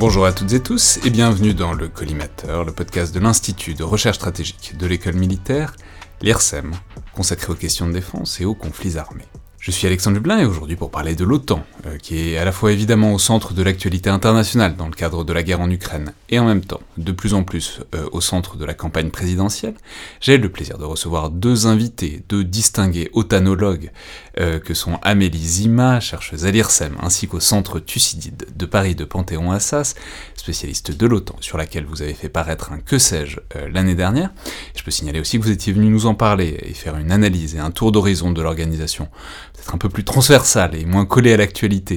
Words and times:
Bonjour 0.00 0.26
à 0.26 0.32
toutes 0.32 0.52
et 0.52 0.62
tous 0.62 1.00
et 1.04 1.10
bienvenue 1.10 1.54
dans 1.54 1.72
le 1.72 1.88
Collimateur, 1.88 2.64
le 2.64 2.70
podcast 2.70 3.12
de 3.12 3.18
l'Institut 3.18 3.74
de 3.74 3.82
recherche 3.82 4.14
stratégique 4.14 4.76
de 4.78 4.86
l'école 4.86 5.16
militaire, 5.16 5.74
l'IRSEM, 6.22 6.70
consacré 7.12 7.52
aux 7.52 7.56
questions 7.56 7.88
de 7.88 7.94
défense 7.94 8.40
et 8.40 8.44
aux 8.44 8.54
conflits 8.54 8.96
armés. 8.96 9.26
Je 9.58 9.72
suis 9.72 9.88
Alexandre 9.88 10.18
Dublin 10.18 10.38
et 10.38 10.44
aujourd'hui 10.44 10.76
pour 10.76 10.92
parler 10.92 11.16
de 11.16 11.24
l'OTAN, 11.24 11.64
qui 12.00 12.32
est 12.32 12.38
à 12.38 12.44
la 12.44 12.52
fois 12.52 12.72
évidemment 12.72 13.12
au 13.12 13.18
centre 13.18 13.54
de 13.54 13.62
l'actualité 13.62 14.10
internationale 14.10 14.76
dans 14.76 14.86
le 14.86 14.94
cadre 14.94 15.24
de 15.24 15.32
la 15.32 15.42
guerre 15.42 15.60
en 15.60 15.70
Ukraine, 15.70 16.12
et 16.28 16.38
en 16.38 16.44
même 16.44 16.64
temps 16.64 16.80
de 16.96 17.12
plus 17.12 17.34
en 17.34 17.42
plus 17.42 17.80
euh, 17.94 18.08
au 18.12 18.20
centre 18.20 18.56
de 18.56 18.64
la 18.64 18.74
campagne 18.74 19.10
présidentielle, 19.10 19.74
j'ai 20.20 20.38
le 20.38 20.48
plaisir 20.48 20.78
de 20.78 20.84
recevoir 20.84 21.30
deux 21.30 21.66
invités, 21.66 22.22
deux 22.28 22.44
distingués 22.44 23.10
otanologues, 23.12 23.90
euh, 24.38 24.58
que 24.58 24.74
sont 24.74 24.98
Amélie 25.02 25.46
Zima, 25.46 26.00
chercheuse 26.00 26.44
à 26.44 26.50
l'IRSEM, 26.50 26.96
ainsi 27.02 27.26
qu'au 27.26 27.40
centre 27.40 27.80
Thucydide 27.80 28.46
de 28.56 28.66
Paris 28.66 28.94
de 28.94 29.04
Panthéon-Assas, 29.04 29.94
spécialiste 30.34 30.96
de 30.96 31.06
l'OTAN, 31.06 31.36
sur 31.40 31.58
laquelle 31.58 31.84
vous 31.84 32.02
avez 32.02 32.14
fait 32.14 32.28
paraître 32.28 32.72
un 32.72 32.78
que 32.78 32.98
sais-je 32.98 33.38
l'année 33.72 33.94
dernière. 33.94 34.30
Je 34.76 34.82
peux 34.82 34.90
signaler 34.90 35.20
aussi 35.20 35.38
que 35.38 35.44
vous 35.44 35.50
étiez 35.50 35.72
venu 35.72 35.88
nous 35.88 36.06
en 36.06 36.14
parler 36.14 36.58
et 36.62 36.74
faire 36.74 36.96
une 36.96 37.10
analyse 37.10 37.54
et 37.54 37.58
un 37.58 37.70
tour 37.70 37.92
d'horizon 37.92 38.30
de 38.30 38.42
l'organisation 38.42 39.08
peut-être 39.54 39.74
un 39.74 39.78
peu 39.78 39.88
plus 39.88 40.04
transversale 40.04 40.74
et 40.74 40.84
moins 40.84 41.06
collée 41.06 41.32
à 41.32 41.36
l'actualité. 41.36 41.87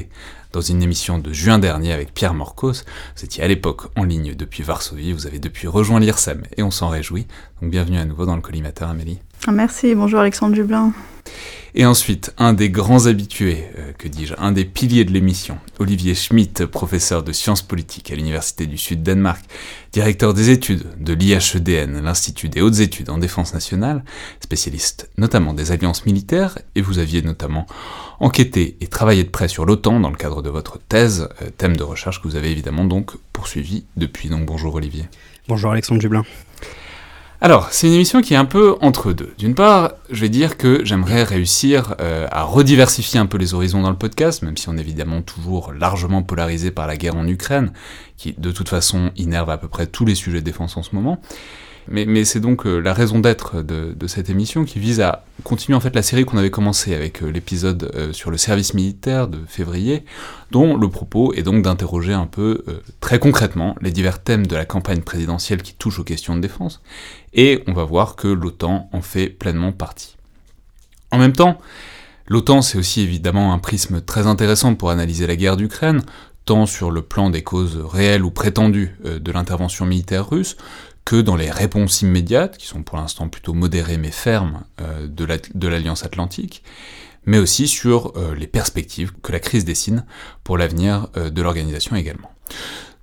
Dans 0.51 0.61
une 0.61 0.83
émission 0.83 1.17
de 1.17 1.31
juin 1.31 1.59
dernier 1.59 1.93
avec 1.93 2.13
Pierre 2.13 2.33
Morcos, 2.33 2.83
vous 3.15 3.23
étiez 3.23 3.43
à 3.43 3.47
l'époque 3.47 3.83
en 3.95 4.03
ligne 4.03 4.35
depuis 4.35 4.63
Varsovie, 4.63 5.13
vous 5.13 5.27
avez 5.27 5.39
depuis 5.39 5.67
rejoint 5.67 5.99
l'IRSEM 5.99 6.43
et 6.57 6.63
on 6.63 6.71
s'en 6.71 6.89
réjouit. 6.89 7.27
Donc 7.61 7.71
bienvenue 7.71 7.97
à 7.97 8.05
nouveau 8.05 8.25
dans 8.25 8.35
le 8.35 8.41
collimateur 8.41 8.89
Amélie. 8.89 9.19
Merci, 9.49 9.95
bonjour 9.95 10.19
Alexandre 10.19 10.53
Dublin. 10.53 10.93
Et 11.73 11.85
ensuite, 11.85 12.33
un 12.37 12.51
des 12.51 12.69
grands 12.69 13.05
habitués, 13.05 13.63
euh, 13.77 13.93
que 13.97 14.09
dis-je, 14.09 14.33
un 14.37 14.51
des 14.51 14.65
piliers 14.65 15.05
de 15.05 15.11
l'émission, 15.11 15.57
Olivier 15.79 16.15
Schmitt, 16.15 16.65
professeur 16.65 17.23
de 17.23 17.31
sciences 17.31 17.61
politiques 17.61 18.11
à 18.11 18.15
l'Université 18.15 18.65
du 18.65 18.77
Sud-Danemark, 18.77 19.41
directeur 19.93 20.33
des 20.33 20.49
études 20.49 20.83
de 20.99 21.13
l'IHEDN, 21.13 22.01
l'Institut 22.03 22.49
des 22.49 22.61
hautes 22.61 22.79
études 22.79 23.09
en 23.09 23.17
défense 23.17 23.53
nationale, 23.53 24.03
spécialiste 24.41 25.09
notamment 25.17 25.53
des 25.53 25.71
alliances 25.71 26.05
militaires, 26.05 26.59
et 26.75 26.81
vous 26.81 26.99
aviez 26.99 27.21
notamment 27.21 27.65
enquêté 28.19 28.75
et 28.81 28.87
travaillé 28.87 29.23
de 29.23 29.29
près 29.29 29.47
sur 29.47 29.65
l'OTAN 29.65 30.01
dans 30.01 30.09
le 30.09 30.17
cadre 30.17 30.41
de 30.41 30.49
votre 30.49 30.77
thèse, 30.77 31.29
euh, 31.41 31.49
thème 31.57 31.77
de 31.77 31.83
recherche 31.83 32.21
que 32.21 32.27
vous 32.27 32.35
avez 32.35 32.51
évidemment 32.51 32.83
donc 32.83 33.11
poursuivi 33.31 33.85
depuis. 33.95 34.27
Donc 34.27 34.45
bonjour 34.45 34.75
Olivier. 34.75 35.05
Bonjour 35.47 35.71
Alexandre 35.71 36.01
Dublin. 36.01 36.25
Alors, 37.43 37.69
c'est 37.71 37.87
une 37.87 37.93
émission 37.93 38.21
qui 38.21 38.35
est 38.35 38.37
un 38.37 38.45
peu 38.45 38.75
entre 38.81 39.13
deux. 39.13 39.33
D'une 39.39 39.55
part, 39.55 39.93
je 40.11 40.21
vais 40.21 40.29
dire 40.29 40.57
que 40.57 40.85
j'aimerais 40.85 41.23
réussir 41.23 41.95
euh, 41.99 42.27
à 42.29 42.43
rediversifier 42.43 43.19
un 43.19 43.25
peu 43.25 43.39
les 43.39 43.55
horizons 43.55 43.81
dans 43.81 43.89
le 43.89 43.97
podcast, 43.97 44.43
même 44.43 44.57
si 44.57 44.69
on 44.69 44.77
est 44.77 44.81
évidemment 44.81 45.23
toujours 45.23 45.73
largement 45.73 46.21
polarisé 46.21 46.69
par 46.69 46.85
la 46.85 46.97
guerre 46.97 47.15
en 47.15 47.27
Ukraine, 47.27 47.73
qui 48.15 48.35
de 48.37 48.51
toute 48.51 48.69
façon 48.69 49.09
innerve 49.15 49.49
à 49.49 49.57
peu 49.57 49.67
près 49.67 49.87
tous 49.87 50.05
les 50.05 50.13
sujets 50.13 50.41
de 50.41 50.45
défense 50.45 50.77
en 50.77 50.83
ce 50.83 50.93
moment. 50.93 51.19
Mais, 51.87 52.25
c'est 52.25 52.39
donc 52.39 52.65
euh, 52.65 52.79
la 52.79 52.93
raison 52.93 53.19
d'être 53.19 53.63
de, 53.63 54.07
cette 54.07 54.29
émission 54.29 54.65
qui 54.65 54.79
vise 54.79 55.01
à 55.01 55.23
continuer 55.43 55.75
en 55.75 55.79
fait 55.79 55.95
la 55.95 56.01
série 56.01 56.25
qu'on 56.25 56.37
avait 56.37 56.51
commencé 56.51 56.93
avec 56.93 57.23
euh, 57.23 57.27
l'épisode 57.31 57.91
euh, 57.95 58.13
sur 58.13 58.29
le 58.29 58.37
service 58.37 58.73
militaire 58.73 59.27
de 59.27 59.39
février, 59.47 60.05
dont 60.51 60.77
le 60.77 60.89
propos 60.89 61.33
est 61.33 61.43
donc 61.43 61.63
d'interroger 61.63 62.13
un 62.13 62.27
peu 62.27 62.63
très 62.99 63.19
concrètement 63.19 63.75
les 63.81 63.91
divers 63.91 64.21
thèmes 64.21 64.45
de 64.45 64.55
la 64.55 64.65
campagne 64.65 65.01
présidentielle 65.01 65.61
qui 65.61 65.73
touchent 65.73 65.99
aux 65.99 66.03
questions 66.03 66.35
de 66.35 66.41
défense, 66.41 66.81
et 67.33 67.63
on 67.67 67.73
va 67.73 67.83
voir 67.83 68.15
que 68.15 68.27
l'OTAN 68.27 68.89
en 68.91 69.01
fait 69.01 69.29
pleinement 69.29 69.71
partie. 69.71 70.17
En 71.11 71.17
même 71.17 71.33
temps, 71.33 71.57
l'OTAN 72.27 72.61
c'est 72.61 72.77
aussi 72.77 73.01
évidemment 73.01 73.53
un 73.53 73.59
prisme 73.59 74.01
très 74.01 74.27
intéressant 74.27 74.75
pour 74.75 74.91
analyser 74.91 75.25
la 75.25 75.35
guerre 75.35 75.57
d'Ukraine, 75.57 76.01
tant 76.45 76.65
sur 76.65 76.91
le 76.91 77.01
plan 77.01 77.29
des 77.29 77.43
causes 77.43 77.77
réelles 77.77 78.23
ou 78.23 78.31
prétendues 78.31 78.95
de 79.03 79.31
l'intervention 79.31 79.85
militaire 79.85 80.29
russe, 80.29 80.57
que 81.05 81.21
dans 81.21 81.35
les 81.35 81.49
réponses 81.49 82.01
immédiates, 82.01 82.57
qui 82.57 82.67
sont 82.67 82.83
pour 82.83 82.97
l'instant 82.97 83.27
plutôt 83.29 83.53
modérées 83.53 83.97
mais 83.97 84.11
fermes, 84.11 84.63
euh, 84.81 85.07
de 85.07 85.67
l'Alliance 85.67 86.05
Atlantique, 86.05 86.63
mais 87.25 87.37
aussi 87.37 87.67
sur 87.67 88.13
euh, 88.15 88.35
les 88.35 88.47
perspectives 88.47 89.11
que 89.21 89.31
la 89.31 89.39
crise 89.39 89.65
dessine 89.65 90.05
pour 90.43 90.57
l'avenir 90.57 91.07
euh, 91.17 91.29
de 91.29 91.41
l'organisation 91.41 91.95
également. 91.95 92.31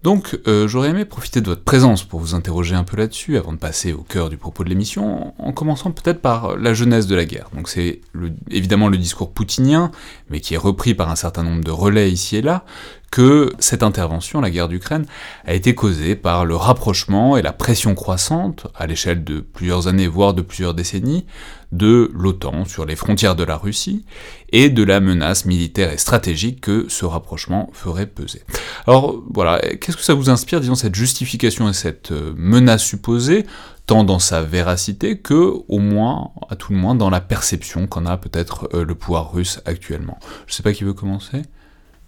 Donc 0.05 0.39
j'aurais 0.47 0.91
aimé 0.91 1.05
profiter 1.05 1.41
de 1.41 1.47
votre 1.47 1.65
présence 1.65 2.05
pour 2.05 2.21
vous 2.21 2.37
interroger 2.37 2.77
un 2.77 2.85
peu 2.85 2.97
là-dessus, 2.97 3.37
avant 3.37 3.53
de 3.53 3.59
passer 3.59 3.93
au 3.93 4.03
cœur 4.03 4.29
du 4.29 4.37
propos 4.37 4.63
de 4.63 4.69
l'émission, 4.69 5.35
en 5.43 5.53
commençant 5.53 5.91
peut-être 5.91 6.23
par 6.23 6.57
la 6.57 6.73
genèse 6.73 7.09
de 7.09 7.17
la 7.17 7.25
guerre. 7.25 7.51
Donc 7.53 7.69
c'est 7.69 8.01
évidemment 8.49 8.89
le 8.89 8.97
discours 8.97 9.33
poutinien, 9.33 9.91
mais 10.31 10.39
qui 10.39 10.55
est 10.55 10.59
repris 10.59 10.95
par 10.95 11.11
un 11.11 11.17
certain 11.17 11.43
nombre 11.43 11.65
de 11.65 11.73
relais 11.73 12.13
ici 12.13 12.37
et 12.37 12.43
là, 12.43 12.65
que 13.11 13.53
cette 13.59 13.83
intervention, 13.83 14.41
la 14.41 14.51
guerre 14.51 14.69
d'Ukraine, 14.69 15.07
a 15.47 15.55
été 15.55 15.75
causée 15.75 16.15
par 16.15 16.45
le 16.45 16.57
rapprochement 16.57 17.37
et 17.37 17.43
la 17.43 17.53
pression 17.53 17.95
croissante, 17.95 18.67
à 18.75 18.87
l'échelle 18.87 19.25
de 19.25 19.41
plusieurs 19.41 19.89
années, 19.89 20.07
voire 20.07 20.35
de 20.35 20.43
plusieurs 20.43 20.75
décennies, 20.75 21.27
de 21.73 22.11
l'OTAN 22.15 22.65
sur 22.65 22.87
les 22.87 22.97
frontières 22.97 23.37
de 23.37 23.45
la 23.45 23.57
Russie, 23.57 24.05
et 24.51 24.71
de 24.71 24.83
la 24.83 25.01
menace 25.01 25.45
militaire 25.45 25.93
et 25.93 25.99
stratégique 25.99 26.61
que 26.61 26.87
ce 26.89 27.05
rapprochement 27.05 27.71
ferait 27.73 28.07
peser. 28.07 28.43
Alors 28.87 29.23
voilà, 29.33 29.59
qu'est-ce 29.59 29.97
que 29.97 30.03
ça 30.03 30.15
vous 30.15 30.31
inspire, 30.31 30.61
disons, 30.61 30.75
cette 30.75 30.95
justification 30.95 31.69
et 31.69 31.75
cette 31.75 32.13
euh, 32.13 32.33
menace 32.37 32.83
supposée, 32.83 33.47
tant 33.87 34.05
dans 34.05 34.19
sa 34.19 34.43
véracité 34.43 35.19
que, 35.19 35.55
au 35.69 35.79
moins, 35.79 36.31
à 36.51 36.57
tout 36.57 36.73
le 36.73 36.79
moins, 36.79 36.95
dans 36.95 37.11
la 37.11 37.21
perception 37.21 37.87
qu'en 37.87 38.07
a 38.07 38.17
peut-être 38.17 38.69
euh, 38.75 38.85
le 38.85 38.95
pouvoir 38.95 39.33
russe 39.33 39.61
actuellement? 39.65 40.19
Je 40.47 40.55
sais 40.55 40.63
pas 40.63 40.73
qui 40.73 40.85
veut 40.85 40.95
commencer 40.95 41.43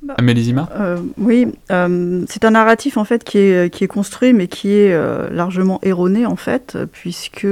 bah, 0.03 0.15
Amélie 0.17 0.55
euh, 0.77 0.99
Oui, 1.19 1.47
euh, 1.71 2.25
c'est 2.27 2.47
un 2.47 2.53
narratif 2.53 2.97
en 2.97 3.05
fait 3.05 3.23
qui 3.23 3.37
est, 3.37 3.71
qui 3.71 3.85
est 3.85 3.89
construit 3.89 4.33
mais 4.33 4.47
qui 4.47 4.73
est 4.73 4.95
euh, 4.95 5.29
largement 5.31 5.79
erroné 5.83 6.25
en 6.25 6.37
fait, 6.37 6.79
puisque 6.91 7.47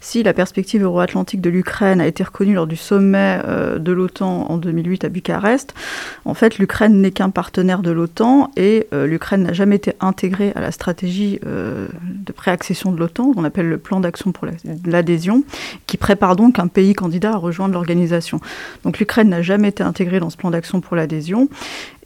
si 0.00 0.22
la 0.22 0.32
perspective 0.32 0.82
euro-atlantique 0.82 1.40
de 1.40 1.50
l'Ukraine 1.50 2.00
a 2.00 2.06
été 2.06 2.22
reconnue 2.22 2.54
lors 2.54 2.68
du 2.68 2.76
sommet 2.76 3.40
de 3.76 3.92
l'OTAN 3.92 4.46
en 4.48 4.56
2008 4.56 5.04
à 5.04 5.08
Bucarest, 5.08 5.74
en 6.24 6.34
fait 6.34 6.58
l'Ukraine 6.58 7.00
n'est 7.00 7.10
qu'un 7.10 7.30
partenaire 7.30 7.82
de 7.82 7.90
l'OTAN 7.90 8.50
et 8.56 8.86
l'Ukraine 8.92 9.42
n'a 9.42 9.52
jamais 9.52 9.76
été 9.76 9.94
intégrée 10.00 10.52
à 10.54 10.60
la 10.60 10.70
stratégie 10.70 11.40
de 11.42 12.32
préaccession 12.32 12.92
de 12.92 12.98
l'OTAN, 12.98 13.32
qu'on 13.32 13.44
appelle 13.44 13.68
le 13.68 13.78
plan 13.78 14.00
d'action 14.00 14.32
pour 14.32 14.46
l'adhésion, 14.84 15.42
qui 15.86 15.96
prépare 15.96 16.36
donc 16.36 16.58
un 16.58 16.68
pays 16.68 16.94
candidat 16.94 17.32
à 17.32 17.36
rejoindre 17.36 17.74
l'organisation. 17.74 18.40
Donc 18.84 18.98
l'Ukraine 18.98 19.28
n'a 19.28 19.42
jamais 19.42 19.68
été 19.68 19.82
intégrée 19.82 20.20
dans 20.20 20.30
ce 20.30 20.36
plan 20.36 20.50
d'action 20.50 20.80
pour 20.80 20.96
l'adhésion. 20.96 21.47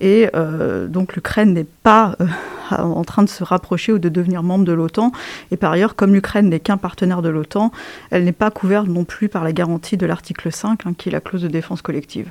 Et 0.00 0.28
euh, 0.34 0.86
donc 0.86 1.14
l'Ukraine 1.14 1.52
n'est 1.52 1.66
pas 1.82 2.16
euh, 2.20 2.26
en 2.78 3.04
train 3.04 3.22
de 3.22 3.28
se 3.28 3.44
rapprocher 3.44 3.92
ou 3.92 3.98
de 3.98 4.08
devenir 4.08 4.42
membre 4.42 4.64
de 4.64 4.72
l'OTAN. 4.72 5.12
Et 5.50 5.56
par 5.56 5.72
ailleurs, 5.72 5.94
comme 5.94 6.12
l'Ukraine 6.12 6.48
n'est 6.48 6.60
qu'un 6.60 6.76
partenaire 6.76 7.22
de 7.22 7.28
l'OTAN, 7.28 7.72
elle 8.10 8.24
n'est 8.24 8.32
pas 8.32 8.50
couverte 8.50 8.88
non 8.88 9.04
plus 9.04 9.28
par 9.28 9.44
la 9.44 9.52
garantie 9.52 9.96
de 9.96 10.06
l'article 10.06 10.52
5, 10.52 10.86
hein, 10.86 10.94
qui 10.96 11.08
est 11.08 11.12
la 11.12 11.20
clause 11.20 11.42
de 11.42 11.48
défense 11.48 11.82
collective. 11.82 12.30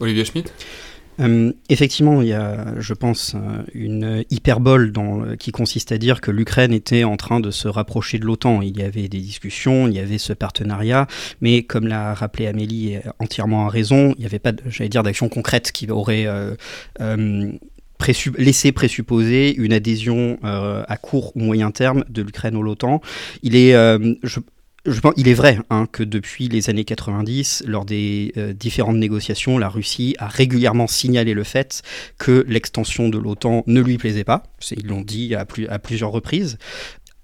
Olivier 0.00 0.24
Schmitt? 0.24 0.52
Euh, 1.20 1.52
effectivement, 1.68 2.20
il 2.22 2.28
y 2.28 2.32
a, 2.32 2.78
je 2.78 2.94
pense, 2.94 3.34
euh, 3.34 3.62
une 3.74 4.24
hyperbole 4.30 4.92
qui 5.38 5.52
consiste 5.52 5.92
à 5.92 5.98
dire 5.98 6.20
que 6.20 6.30
l'Ukraine 6.30 6.72
était 6.72 7.04
en 7.04 7.16
train 7.16 7.40
de 7.40 7.50
se 7.50 7.68
rapprocher 7.68 8.18
de 8.18 8.24
l'OTAN. 8.24 8.62
Il 8.62 8.76
y 8.76 8.82
avait 8.82 9.08
des 9.08 9.20
discussions, 9.20 9.88
il 9.88 9.94
y 9.94 9.98
avait 9.98 10.18
ce 10.18 10.32
partenariat, 10.32 11.06
mais 11.40 11.62
comme 11.62 11.86
l'a 11.86 12.14
rappelé 12.14 12.46
Amélie 12.46 12.98
entièrement 13.18 13.66
à 13.66 13.70
raison, 13.70 14.12
il 14.16 14.20
n'y 14.20 14.26
avait 14.26 14.38
pas, 14.38 14.52
j'allais 14.66 14.88
dire, 14.88 15.02
d'action 15.02 15.28
concrète 15.28 15.72
qui 15.72 15.90
aurait 15.90 16.26
euh, 16.26 17.52
laissé 18.36 18.72
présupposer 18.72 19.54
une 19.56 19.72
adhésion 19.72 20.38
à 20.42 20.96
court 20.96 21.32
ou 21.34 21.40
moyen 21.40 21.70
terme 21.70 22.04
de 22.10 22.22
l'Ukraine 22.22 22.56
au 22.56 22.62
l'OTAN. 22.62 23.00
Il 23.42 23.56
est, 23.56 23.74
je 24.86 25.00
pense, 25.00 25.14
il 25.16 25.28
est 25.28 25.34
vrai 25.34 25.58
hein, 25.70 25.86
que 25.90 26.02
depuis 26.02 26.48
les 26.48 26.70
années 26.70 26.84
90, 26.84 27.64
lors 27.66 27.84
des 27.84 28.32
euh, 28.36 28.52
différentes 28.52 28.96
négociations, 28.96 29.58
la 29.58 29.68
Russie 29.68 30.14
a 30.18 30.28
régulièrement 30.28 30.86
signalé 30.86 31.34
le 31.34 31.44
fait 31.44 31.82
que 32.18 32.44
l'extension 32.48 33.08
de 33.08 33.18
l'OTAN 33.18 33.64
ne 33.66 33.80
lui 33.80 33.98
plaisait 33.98 34.24
pas. 34.24 34.44
Ils 34.70 34.86
l'ont 34.86 35.02
dit 35.02 35.34
à, 35.34 35.46
à 35.68 35.78
plusieurs 35.78 36.10
reprises. 36.10 36.58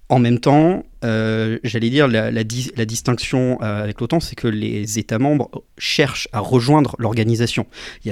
En 0.09 0.19
même 0.19 0.39
temps, 0.39 0.83
euh, 1.03 1.59
j'allais 1.63 1.89
dire, 1.89 2.07
la, 2.07 2.43
distinction 2.43 3.57
euh, 3.61 3.83
avec 3.83 3.99
l'OTAN, 3.99 4.19
c'est 4.19 4.35
que 4.35 4.47
les 4.47 4.99
États 4.99 5.19
membres 5.19 5.49
cherchent 5.77 6.27
à 6.31 6.39
rejoindre 6.39 6.95
l'organisation. 6.99 7.65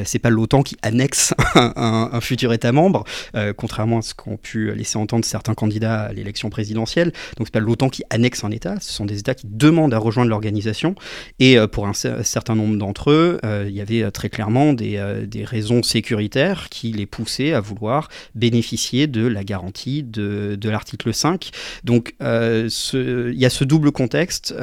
C'est 0.04 0.20
pas 0.20 0.30
l'OTAN 0.30 0.64
qui 0.64 0.78
annexe 0.82 1.34
un, 1.56 2.20
futur 2.22 2.54
État 2.54 2.72
membre, 2.72 3.04
euh, 3.36 3.54
contrairement 3.54 4.00
à 4.00 4.02
ce 4.02 4.14
qu'ont 4.14 4.38
pu 4.38 4.74
laisser 4.74 4.98
entendre 4.98 5.26
certains 5.26 5.54
candidats 5.54 6.02
à 6.04 6.14
l'élection 6.14 6.50
présidentielle. 6.50 7.12
Donc 7.38 7.48
c'est 7.48 7.54
pas 7.54 7.60
l'OTAN 7.60 7.90
qui 7.90 8.04
annexe 8.10 8.44
un 8.44 8.52
État, 8.52 8.76
ce 8.80 8.92
sont 8.92 9.06
des 9.06 9.20
États 9.20 9.36
qui 9.36 9.48
demandent 9.50 9.94
à 9.94 9.98
rejoindre 9.98 10.30
l'organisation. 10.30 10.96
Et 11.40 11.58
pour 11.72 11.88
un, 11.88 11.94
certain 11.94 12.56
nombre 12.56 12.78
d'entre 12.78 13.12
eux, 13.12 13.40
il 13.44 13.74
y 13.74 13.82
avait 13.82 14.10
très 14.12 14.30
clairement 14.30 14.74
des, 14.74 15.02
des, 15.28 15.44
raisons 15.44 15.84
sécuritaires 15.84 16.70
qui 16.70 16.92
les 16.92 17.06
poussaient 17.06 17.54
à 17.54 17.60
vouloir 17.60 18.10
bénéficier 18.36 19.08
de 19.08 19.26
la 19.26 19.44
garantie 19.44 20.04
de, 20.04 20.56
de 20.60 20.70
l'article 20.70 21.14
5. 21.14 21.50
Donc 21.84 22.14
il 22.94 23.38
y 23.38 23.46
a 23.46 23.50
ce 23.50 23.64
double 23.64 23.92
contexte. 23.92 24.54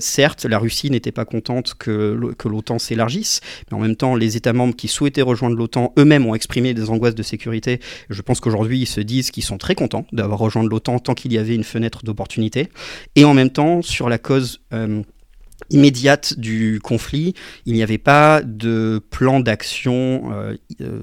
certes, 0.00 0.44
la 0.44 0.58
Russie 0.58 0.90
n'était 0.90 1.12
pas 1.12 1.24
contente 1.24 1.74
que, 1.78 2.18
l'OTAN 2.44 2.78
s'élargisse, 2.78 3.40
mais 3.70 3.76
en 3.76 3.80
même 3.80 3.96
temps, 3.96 4.14
les 4.14 4.36
États 4.36 4.52
membres 4.52 4.74
qui 4.74 4.88
souhaitaient 4.88 5.22
rejoindre 5.22 5.56
l'OTAN 5.56 5.92
eux-mêmes 5.98 6.26
ont 6.26 6.34
exprimé 6.34 6.74
des 6.74 6.90
angoisses 6.90 7.14
de 7.14 7.22
sécurité. 7.22 7.80
Je 8.08 8.22
pense 8.22 8.40
qu'aujourd'hui, 8.40 8.80
ils 8.80 8.86
se 8.86 9.00
disent 9.00 9.30
qu'ils 9.30 9.44
sont 9.44 9.58
très 9.58 9.74
contents 9.74 10.06
d'avoir 10.12 10.38
rejoint 10.38 10.64
l'OTAN 10.64 10.98
tant 10.98 11.14
qu'il 11.14 11.32
y 11.32 11.38
avait 11.38 11.54
une 11.54 11.64
fenêtre 11.64 12.04
d'opportunité. 12.04 12.68
Et 13.16 13.24
en 13.24 13.34
même 13.34 13.50
temps, 13.50 13.82
sur 13.82 14.08
la 14.08 14.18
cause 14.18 14.60
immédiate 15.70 16.38
du 16.38 16.80
conflit, 16.82 17.34
il 17.66 17.74
n'y 17.74 17.82
avait 17.82 17.98
pas 17.98 18.42
de 18.42 19.00
plan 19.10 19.40
d'action 19.40 20.32
euh, 20.32 20.56
euh, 20.80 21.00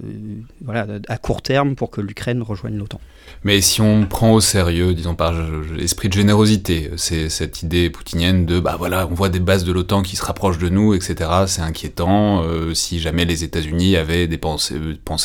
voilà, 0.64 0.86
à 1.08 1.18
court 1.18 1.42
terme 1.42 1.76
pour 1.76 1.90
que 1.90 2.02
l'Ukraine 2.02 2.42
rejoigne 2.42 2.78
l'OTAN. 2.78 3.00
Mais 3.44 3.62
si 3.62 3.82
on 3.82 4.06
prend 4.06 4.34
au 4.34 4.42
sérieux, 4.42 4.94
disons 4.94 5.16
par 5.16 5.34
esprit 5.80 6.10
de 6.10 6.14
générosité, 6.14 6.92
c'est 6.98 7.30
cette 7.30 7.64
idée 7.64 7.90
poutinienne 7.90 8.46
de 8.46 8.60
bah 8.60 8.76
voilà, 8.78 9.08
on 9.08 9.14
voit 9.14 9.30
des 9.30 9.40
bases 9.40 9.64
de 9.64 9.72
l'OTAN 9.72 10.02
qui 10.02 10.16
se 10.16 10.26
rapprochent 10.26 10.58
de 10.58 10.70
nous, 10.70 10.94
etc. 10.94 11.30
C'est 11.48 11.62
inquiétant. 11.62 12.44
Euh, 12.44 12.74
si 12.74 13.00
jamais 13.00 13.26
les 13.26 13.44
États-Unis 13.44 13.96
avaient 13.96 14.28
des 14.28 14.38
pensées, 14.38 14.76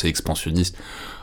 expansionnistes, 0.05 0.77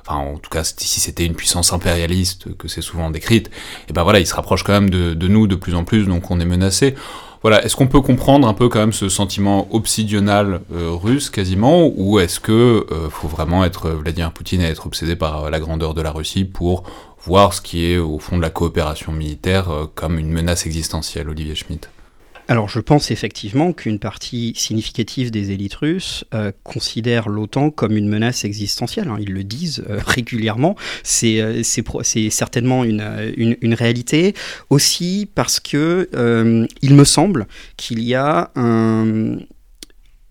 enfin 0.07 0.17
en 0.17 0.39
tout 0.39 0.51
cas 0.51 0.65
si 0.65 1.01
c'était 1.01 1.27
une 1.27 1.35
puissance 1.35 1.73
impérialiste 1.73 2.57
que 2.57 2.69
c'est 2.69 2.83
souvent 2.83 3.11
décrite, 3.11 3.51
et 3.89 3.93
ben 3.93 4.03
voilà, 4.03 4.21
ils 4.21 4.27
se 4.27 4.35
rapprochent 4.35 4.65
quand 4.65 4.73
même 4.73 4.91
de, 4.91 5.15
de 5.15 5.29
nous 5.29 5.47
de 5.47 5.55
plus 5.55 5.75
en 5.75 5.85
plus, 5.85 6.07
donc 6.07 6.31
on 6.31 6.41
est 6.41 6.47
menacé. 6.47 6.95
Voilà, 7.43 7.65
est-ce 7.65 7.75
qu'on 7.75 7.87
peut 7.87 8.03
comprendre 8.03 8.47
un 8.47 8.53
peu 8.53 8.69
quand 8.69 8.81
même 8.81 8.93
ce 8.93 9.09
sentiment 9.09 9.67
obsidional 9.75 10.61
euh, 10.75 10.91
russe 10.91 11.31
quasiment, 11.31 11.91
ou 11.97 12.21
est-ce 12.21 12.39
que 12.39 12.87
euh, 12.91 13.09
faut 13.09 13.29
vraiment 13.29 13.65
être 13.65 13.87
euh, 13.87 13.95
Vladimir 13.95 14.31
Poutine 14.33 14.61
et 14.61 14.65
être 14.65 14.87
obsédé 14.87 15.17
par 15.17 15.49
la 15.49 15.59
grandeur 15.59 15.95
de 15.95 16.03
la 16.03 16.11
Russie 16.11 16.45
pour 16.45 16.83
voir 17.25 17.55
ce 17.55 17.63
qui 17.63 17.87
est 17.87 17.97
au 17.97 18.19
fond 18.19 18.37
de 18.37 18.43
la 18.43 18.51
coopération 18.51 19.13
militaire 19.13 19.69
comme 19.95 20.19
une 20.19 20.31
menace 20.31 20.67
existentielle, 20.67 21.29
Olivier 21.29 21.55
Schmitt? 21.55 21.89
Alors 22.51 22.69
je 22.69 22.81
pense 22.81 23.13
effectivement 23.13 23.73
qu'une 23.73 24.01
partie 24.01 24.55
significative 24.57 25.31
des 25.31 25.53
élites 25.53 25.77
russes 25.77 26.25
euh, 26.35 26.51
considèrent 26.65 27.29
l'OTAN 27.29 27.71
comme 27.71 27.97
une 27.97 28.09
menace 28.09 28.45
existentielle. 28.45 29.07
Hein. 29.07 29.19
Ils 29.21 29.33
le 29.33 29.45
disent 29.45 29.85
euh, 29.89 30.01
régulièrement. 30.05 30.75
C'est 31.05 31.63
certainement 31.63 32.83
une, 32.83 33.33
une, 33.37 33.75
réalité. 33.75 34.35
Aussi 34.69 35.29
parce 35.33 35.61
que 35.61 36.09
euh, 36.13 36.67
il 36.83 36.95
me 36.95 37.05
semble 37.05 37.47
qu'il 37.77 38.03
y 38.03 38.17
a 38.17 38.51
un 38.57 39.39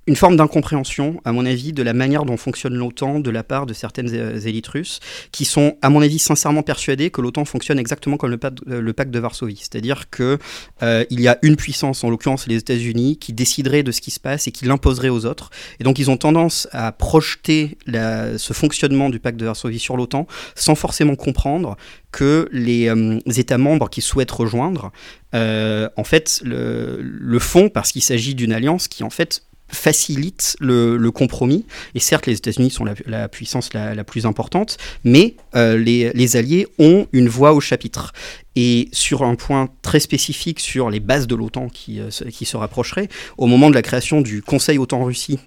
une 0.09 0.15
forme 0.15 0.37
d'incompréhension, 0.37 1.21
à 1.23 1.31
mon 1.31 1.45
avis, 1.45 1.71
de 1.71 1.83
la 1.83 1.93
manière 1.93 2.25
dont 2.25 2.35
fonctionne 2.35 2.73
l'OTAN 2.73 3.19
de 3.19 3.29
la 3.29 3.43
part 3.43 3.67
de 3.67 3.75
certaines 3.75 4.09
euh, 4.11 4.39
élites 4.39 4.65
russes, 4.65 4.99
qui 5.31 5.45
sont, 5.45 5.77
à 5.83 5.91
mon 5.91 6.01
avis, 6.01 6.17
sincèrement 6.17 6.63
persuadées 6.63 7.11
que 7.11 7.21
l'OTAN 7.21 7.45
fonctionne 7.45 7.77
exactement 7.77 8.17
comme 8.17 8.31
le, 8.31 8.39
pacte, 8.39 8.57
euh, 8.67 8.91
pacte 8.91 9.11
de 9.11 9.19
Varsovie. 9.19 9.57
C'est-à-dire 9.59 10.09
qu'il 10.09 10.39
euh, 10.81 11.05
y 11.11 11.27
a 11.27 11.37
une 11.43 11.55
puissance, 11.55 12.03
en 12.03 12.09
l'occurrence 12.09 12.47
les 12.47 12.55
États-Unis, 12.55 13.17
qui 13.17 13.33
déciderait 13.33 13.83
de 13.83 13.91
ce 13.91 14.01
qui 14.01 14.09
se 14.09 14.19
passe 14.19 14.47
et 14.47 14.51
qui 14.51 14.65
l'imposerait 14.65 15.09
aux 15.09 15.27
autres. 15.27 15.51
Et 15.79 15.83
donc 15.83 15.99
ils 15.99 16.09
ont 16.09 16.17
tendance 16.17 16.67
à 16.71 16.91
projeter 16.91 17.77
ce 17.85 18.53
fonctionnement 18.53 19.11
du 19.11 19.19
pacte 19.19 19.39
de 19.39 19.45
Varsovie 19.45 19.77
sur 19.77 19.95
l'OTAN 19.95 20.25
sans 20.55 20.73
forcément 20.73 21.15
comprendre 21.15 21.77
que 22.11 22.49
les, 22.51 22.91
États 23.39 23.59
membres 23.59 23.89
qui 23.89 24.01
souhaitent 24.01 24.31
rejoindre, 24.31 24.91
en 25.33 26.03
fait, 26.03 26.41
le, 26.43 26.99
le 27.01 27.39
font 27.39 27.69
parce 27.69 27.91
qu'il 27.91 28.01
s'agit 28.01 28.33
d'une 28.33 28.53
alliance 28.53 28.87
qui, 28.87 29.03
en 29.03 29.11
fait, 29.11 29.43
facilite 29.69 30.55
le, 30.59 31.09
compromis. 31.09 31.65
Et 31.95 31.99
certes, 31.99 32.25
les 32.25 32.37
États-Unis 32.37 32.71
sont 32.71 32.85
la, 33.05 33.27
puissance 33.27 33.73
la, 33.73 34.03
plus 34.03 34.25
importante, 34.25 34.77
mais 35.03 35.35
euh, 35.55 35.77
les, 35.77 36.35
alliés 36.35 36.67
ont 36.77 37.07
une 37.11 37.29
voix 37.29 37.53
au 37.53 37.59
chapitre. 37.59 38.13
Et 38.55 38.89
sur 38.91 39.23
un 39.23 39.35
point 39.35 39.69
très 39.81 39.99
spécifique 39.99 40.59
sur 40.59 40.89
les 40.89 40.99
bases 40.99 41.27
de 41.27 41.35
l'OTAN 41.35 41.69
qui, 41.69 41.99
euh, 41.99 42.09
qui 42.31 42.45
se 42.45 42.57
rapprocherait, 42.57 43.09
au 43.37 43.47
moment 43.47 43.69
de 43.69 43.75
la 43.75 43.81
création 43.81 44.21
du 44.21 44.41
Conseil 44.41 44.77
OTAN-Russie 44.77 45.39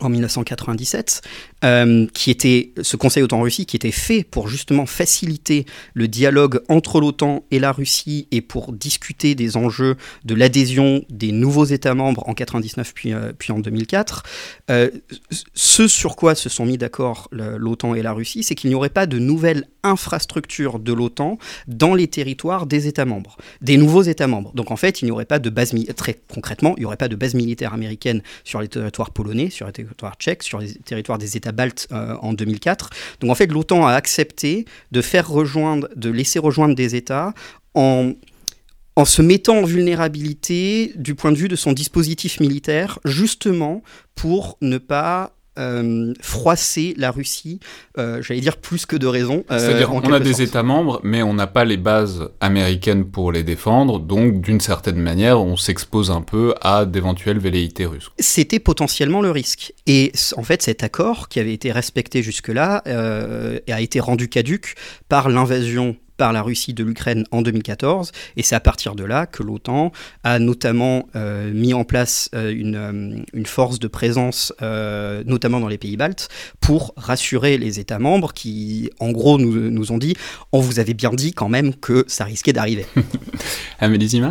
en 0.00 0.08
1997, 0.08 1.22
euh, 1.64 2.06
qui 2.14 2.30
était 2.30 2.72
ce 2.82 2.96
Conseil 2.96 3.22
OTAN-Russie 3.22 3.66
qui 3.66 3.76
était 3.76 3.90
fait 3.90 4.24
pour 4.24 4.48
justement 4.48 4.86
faciliter 4.86 5.66
le 5.94 6.08
dialogue 6.08 6.60
entre 6.68 7.00
l'OTAN 7.00 7.44
et 7.50 7.58
la 7.58 7.72
Russie 7.72 8.26
et 8.30 8.40
pour 8.40 8.72
discuter 8.72 9.34
des 9.34 9.56
enjeux 9.56 9.96
de 10.24 10.34
l'adhésion 10.34 11.04
des 11.10 11.30
nouveaux 11.30 11.66
États 11.66 11.94
membres 11.94 12.28
en 12.28 12.34
99 12.34 12.94
puis, 12.94 13.12
euh, 13.12 13.32
puis 13.36 13.52
en 13.52 13.58
2004. 13.58 14.22
Euh, 14.70 14.90
ce 15.54 15.86
sur 15.86 16.16
quoi 16.16 16.34
se 16.34 16.48
sont 16.48 16.64
mis 16.64 16.78
d'accord 16.78 17.28
l'OTAN 17.32 17.94
et 17.94 18.02
la 18.02 18.12
Russie, 18.12 18.42
c'est 18.42 18.54
qu'il 18.54 18.70
n'y 18.70 18.74
aurait 18.74 18.88
pas 18.88 19.06
de 19.06 19.18
nouvelle 19.18 19.68
infrastructure 19.84 20.78
de 20.78 20.92
l'OTAN 20.92 21.38
dans 21.66 21.94
les 21.94 22.08
territoires 22.08 22.66
des 22.66 22.86
États 22.86 23.04
membres, 23.04 23.36
des 23.60 23.76
nouveaux 23.76 24.02
États 24.02 24.26
membres. 24.26 24.52
Donc 24.54 24.70
en 24.70 24.76
fait, 24.76 25.02
il 25.02 25.06
n'y 25.06 25.10
aurait 25.10 25.24
pas 25.24 25.38
de 25.38 25.50
base 25.50 25.74
très 25.96 26.20
concrètement, 26.32 26.74
il 26.76 26.80
n'y 26.80 26.86
aurait 26.86 26.96
pas 26.96 27.08
de 27.08 27.16
base 27.16 27.34
militaire 27.34 27.74
américaine 27.74 28.22
sur 28.44 28.60
les 28.60 28.68
territoires 28.68 29.10
polonais, 29.10 29.50
sur 29.50 29.66
les 29.66 29.72
sur 30.40 30.58
les 30.58 30.74
territoires 30.74 31.18
des 31.18 31.36
États 31.36 31.52
baltes 31.52 31.88
euh, 31.92 32.16
en 32.20 32.32
2004. 32.32 32.90
Donc 33.20 33.30
en 33.30 33.34
fait, 33.34 33.46
l'OTAN 33.46 33.86
a 33.86 33.92
accepté 33.92 34.64
de 34.90 35.02
faire 35.02 35.28
rejoindre, 35.28 35.88
de 35.96 36.10
laisser 36.10 36.38
rejoindre 36.38 36.74
des 36.74 36.94
États 36.94 37.34
en 37.74 38.12
en 38.94 39.04
se 39.04 39.22
mettant 39.22 39.58
en 39.58 39.64
vulnérabilité 39.64 40.92
du 40.96 41.14
point 41.14 41.32
de 41.32 41.38
vue 41.38 41.48
de 41.48 41.56
son 41.56 41.72
dispositif 41.72 42.40
militaire, 42.40 42.98
justement 43.04 43.82
pour 44.14 44.58
ne 44.60 44.78
pas 44.78 45.34
euh, 45.58 46.14
froisser 46.22 46.94
la 46.96 47.10
Russie, 47.10 47.60
euh, 47.98 48.22
j'allais 48.22 48.40
dire 48.40 48.56
plus 48.56 48.86
que 48.86 48.96
de 48.96 49.06
raison. 49.06 49.44
Euh, 49.50 49.58
C'est-à-dire 49.58 49.92
on 49.92 50.00
a 50.12 50.18
des 50.18 50.40
États 50.40 50.62
membres, 50.62 50.98
mais 51.02 51.22
on 51.22 51.34
n'a 51.34 51.46
pas 51.46 51.66
les 51.66 51.76
bases 51.76 52.30
américaines 52.40 53.04
pour 53.04 53.32
les 53.32 53.42
défendre, 53.42 53.98
donc 53.98 54.40
d'une 54.40 54.60
certaine 54.60 54.96
manière, 54.96 55.42
on 55.42 55.58
s'expose 55.58 56.10
un 56.10 56.22
peu 56.22 56.54
à 56.62 56.86
d'éventuelles 56.86 57.38
velléités 57.38 57.84
russes. 57.84 58.10
C'était 58.18 58.60
potentiellement 58.60 59.20
le 59.20 59.30
risque. 59.30 59.74
Et 59.86 60.12
en 60.38 60.42
fait, 60.42 60.62
cet 60.62 60.82
accord, 60.82 61.28
qui 61.28 61.38
avait 61.38 61.52
été 61.52 61.70
respecté 61.70 62.22
jusque-là, 62.22 62.82
a 62.86 63.80
été 63.80 64.00
rendu 64.00 64.28
caduque 64.28 64.74
par 65.08 65.28
l'invasion 65.28 65.96
par 66.22 66.32
la 66.32 66.42
Russie 66.42 66.72
de 66.72 66.84
l'Ukraine 66.84 67.24
en 67.32 67.42
2014. 67.42 68.12
Et 68.36 68.44
c'est 68.44 68.54
à 68.54 68.60
partir 68.60 68.94
de 68.94 69.02
là 69.02 69.26
que 69.26 69.42
l'OTAN 69.42 69.90
a 70.22 70.38
notamment 70.38 71.08
euh, 71.16 71.52
mis 71.52 71.74
en 71.74 71.82
place 71.82 72.30
euh, 72.36 72.54
une, 72.54 72.76
euh, 72.76 73.24
une, 73.32 73.46
force 73.46 73.80
de 73.80 73.88
présence, 73.88 74.52
notamment 74.60 75.58
dans 75.58 75.66
les 75.66 75.78
pays 75.78 75.96
baltes, 75.96 76.28
pour 76.60 76.94
rassurer 76.96 77.58
les 77.58 77.80
États 77.80 77.98
membres 77.98 78.32
qui, 78.32 78.88
en 79.00 79.10
gros, 79.10 79.36
nous, 79.36 79.90
ont 79.90 79.98
dit 79.98 80.14
on 80.52 80.60
vous 80.60 80.78
avait 80.78 80.94
bien 80.94 81.10
dit 81.10 81.32
quand 81.32 81.48
même 81.48 81.74
que 81.74 82.04
ça 82.06 82.22
risquait 82.22 82.52
d'arriver. 82.52 82.86
Amélie 83.80 84.22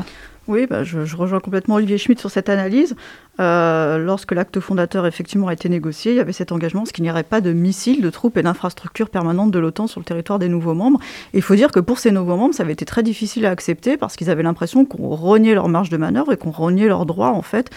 oui, 0.51 0.67
bah, 0.69 0.83
je, 0.83 1.15
rejoins 1.15 1.39
complètement 1.39 1.75
Olivier 1.75 1.97
Schmitt 1.97 2.19
sur 2.19 2.29
cette 2.29 2.49
analyse. 2.49 2.95
Euh, 3.39 3.97
lorsque 3.97 4.33
l'acte 4.33 4.59
fondateur 4.59 5.07
effectivement 5.07 5.47
a 5.47 5.53
été 5.53 5.69
négocié, 5.69 6.11
il 6.11 6.17
y 6.17 6.19
avait 6.19 6.33
cet 6.33 6.51
engagement, 6.51 6.85
ce 6.85 6.91
qu'il 6.91 7.03
n'y 7.03 7.09
aurait 7.09 7.23
pas 7.23 7.39
de 7.39 7.53
missiles, 7.53 8.01
de 8.01 8.09
troupes 8.09 8.35
et 8.35 8.43
d'infrastructures 8.43 9.09
permanentes 9.09 9.51
de 9.51 9.59
l'OTAN 9.59 9.87
sur 9.87 10.01
le 10.01 10.05
territoire 10.05 10.37
des 10.39 10.49
nouveaux 10.49 10.73
membres. 10.73 10.99
Il 11.33 11.41
faut 11.41 11.55
dire 11.55 11.71
que 11.71 11.79
pour 11.79 11.97
ces 11.99 12.11
nouveaux 12.11 12.35
membres, 12.35 12.53
ça 12.53 12.63
avait 12.63 12.73
été 12.73 12.83
très 12.83 13.01
difficile 13.01 13.45
à 13.45 13.51
accepter 13.51 13.95
parce 13.95 14.17
qu'ils 14.17 14.29
avaient 14.29 14.43
l'impression 14.43 14.83
qu'on 14.83 15.09
reniait 15.15 15.53
leur 15.53 15.69
marge 15.69 15.89
de 15.89 15.97
manœuvre 15.97 16.33
et 16.33 16.37
qu'on 16.37 16.51
reniait 16.51 16.87
leurs 16.87 17.05
droits 17.05 17.31
en 17.31 17.41
fait 17.41 17.69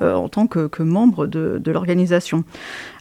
euh, 0.00 0.14
en 0.14 0.28
tant 0.28 0.46
que, 0.46 0.82
membres 0.82 1.26
de, 1.26 1.58
de 1.58 1.72
l'organisation. 1.72 2.44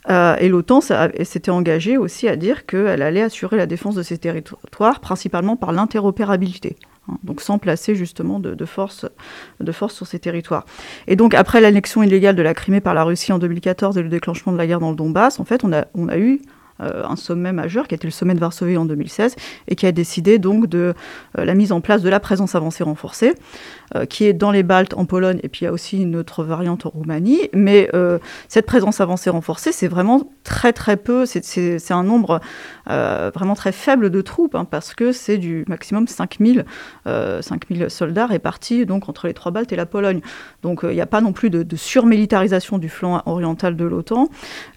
Euh, 0.10 0.36
et 0.40 0.50
l'OTAN 0.50 0.82
s'était 0.82 1.52
engagée 1.52 1.98
aussi 1.98 2.28
à 2.28 2.36
dire 2.36 2.66
qu'elle 2.66 3.04
allait 3.04 3.22
assurer 3.22 3.58
la 3.58 3.68
défense 3.68 3.94
de 3.94 4.02
ces 4.02 4.18
territoires 4.18 5.00
principalement 5.00 5.56
par 5.56 5.72
l'interopérabilité. 5.72 6.76
Hein, 7.10 7.18
donc 7.24 7.42
sans 7.42 7.58
placer 7.58 7.96
justement 7.96 8.40
de, 8.40 8.66
force, 8.66 9.06
de 9.60 9.72
force 9.72 9.96
sur 9.96 10.08
ces 10.08 10.20
territoires. 10.20 10.66
Et 11.08 11.16
donc 11.16 11.34
après 11.34 11.62
l'annexion 11.62 12.04
illégale 12.04 12.36
de 12.36 12.42
la 12.42 12.54
Crimée 12.54 12.82
par 12.82 12.94
la 12.94 13.04
Russie 13.04 13.32
en 13.32 13.40
2014 13.40 13.98
et 13.98 14.04
le 14.04 14.10
déclenchement 14.10 14.52
de 14.52 14.58
la 14.58 14.68
guerre 14.68 14.80
dans 14.80 14.90
le 14.90 14.96
Donbass, 14.96 15.40
en 15.40 15.46
fait, 15.46 15.64
on 15.64 15.74
a, 15.74 15.86
on 15.94 16.08
a 16.08 16.18
eu 16.18 16.42
euh, 16.82 17.04
un 17.04 17.16
sommet 17.16 17.52
majeur 17.52 17.88
qui 17.88 17.94
a 17.94 17.98
été 17.98 18.08
le 18.08 18.12
sommet 18.12 18.34
de 18.34 18.40
Varsovie 18.40 18.78
en 18.78 18.86
2016 18.86 19.36
et 19.68 19.76
qui 19.76 19.86
a 19.86 19.92
décidé 19.92 20.40
donc 20.40 20.68
de 20.68 20.94
euh, 21.38 21.46
la 21.46 21.54
mise 21.54 21.72
en 21.72 21.82
place 21.82 22.02
de 22.02 22.10
la 22.10 22.20
présence 22.20 22.56
avancée 22.56 22.84
renforcée, 22.84 23.34
euh, 23.96 24.06
qui 24.06 24.26
est 24.26 24.34
dans 24.34 24.52
les 24.52 24.64
Baltes, 24.64 24.94
en 24.96 25.06
Pologne, 25.06 25.40
et 25.44 25.50
puis 25.50 25.62
il 25.62 25.64
y 25.66 25.68
a 25.68 25.72
aussi 25.72 26.02
une 26.02 26.16
autre 26.16 26.44
variante 26.44 26.86
en 26.86 26.90
Roumanie. 26.90 27.50
Mais 27.54 27.90
cette 28.48 28.66
présence 28.66 29.02
avancée 29.02 29.30
renforcée, 29.30 29.72
c'est 29.72 29.88
vraiment 29.88 30.32
très 30.44 30.74
très 30.74 30.98
peu, 30.98 31.26
c'est 31.26 31.92
un 31.92 32.04
nombre 32.04 32.40
vraiment 32.88 33.56
très 33.56 33.72
faible 33.72 34.10
de 34.10 34.22
troupes, 34.22 34.56
hein, 34.56 34.66
parce 34.66 34.94
que 34.94 35.12
c'est 35.12 35.38
du 35.38 35.66
maximum 35.68 36.08
5000 36.08 36.66
5000 37.06 37.90
soldats 37.90 38.28
répartis 38.28 38.86
donc 38.86 39.10
entre 39.10 39.28
les 39.28 39.34
trois 39.34 39.52
Baltes 39.52 39.72
et 39.72 39.76
la 39.76 39.86
Pologne. 39.86 40.22
Donc 40.62 40.82
il 40.84 40.90
n'y 40.90 41.02
a 41.02 41.06
pas 41.06 41.22
non 41.22 41.34
plus 41.34 41.50
de, 41.50 41.66
surmilitarisation 41.76 42.78
du 42.78 42.90
flanc 42.90 43.22
oriental 43.26 43.76
de 43.76 43.86
l'OTAN, 43.86 44.30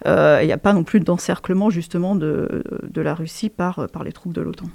il 0.05 0.45
n'y 0.45 0.51
a 0.51 0.57
pas 0.57 0.73
non 0.73 0.83
plus 0.83 0.99
d'encerclement 0.99 1.69
justement 1.69 2.15
de, 2.15 2.63
la 2.95 3.13
Russie 3.13 3.49
par, 3.49 3.87
les 4.03 4.11
troupes 4.11 4.33
de 4.33 4.41
l'OTAN. 4.41 4.65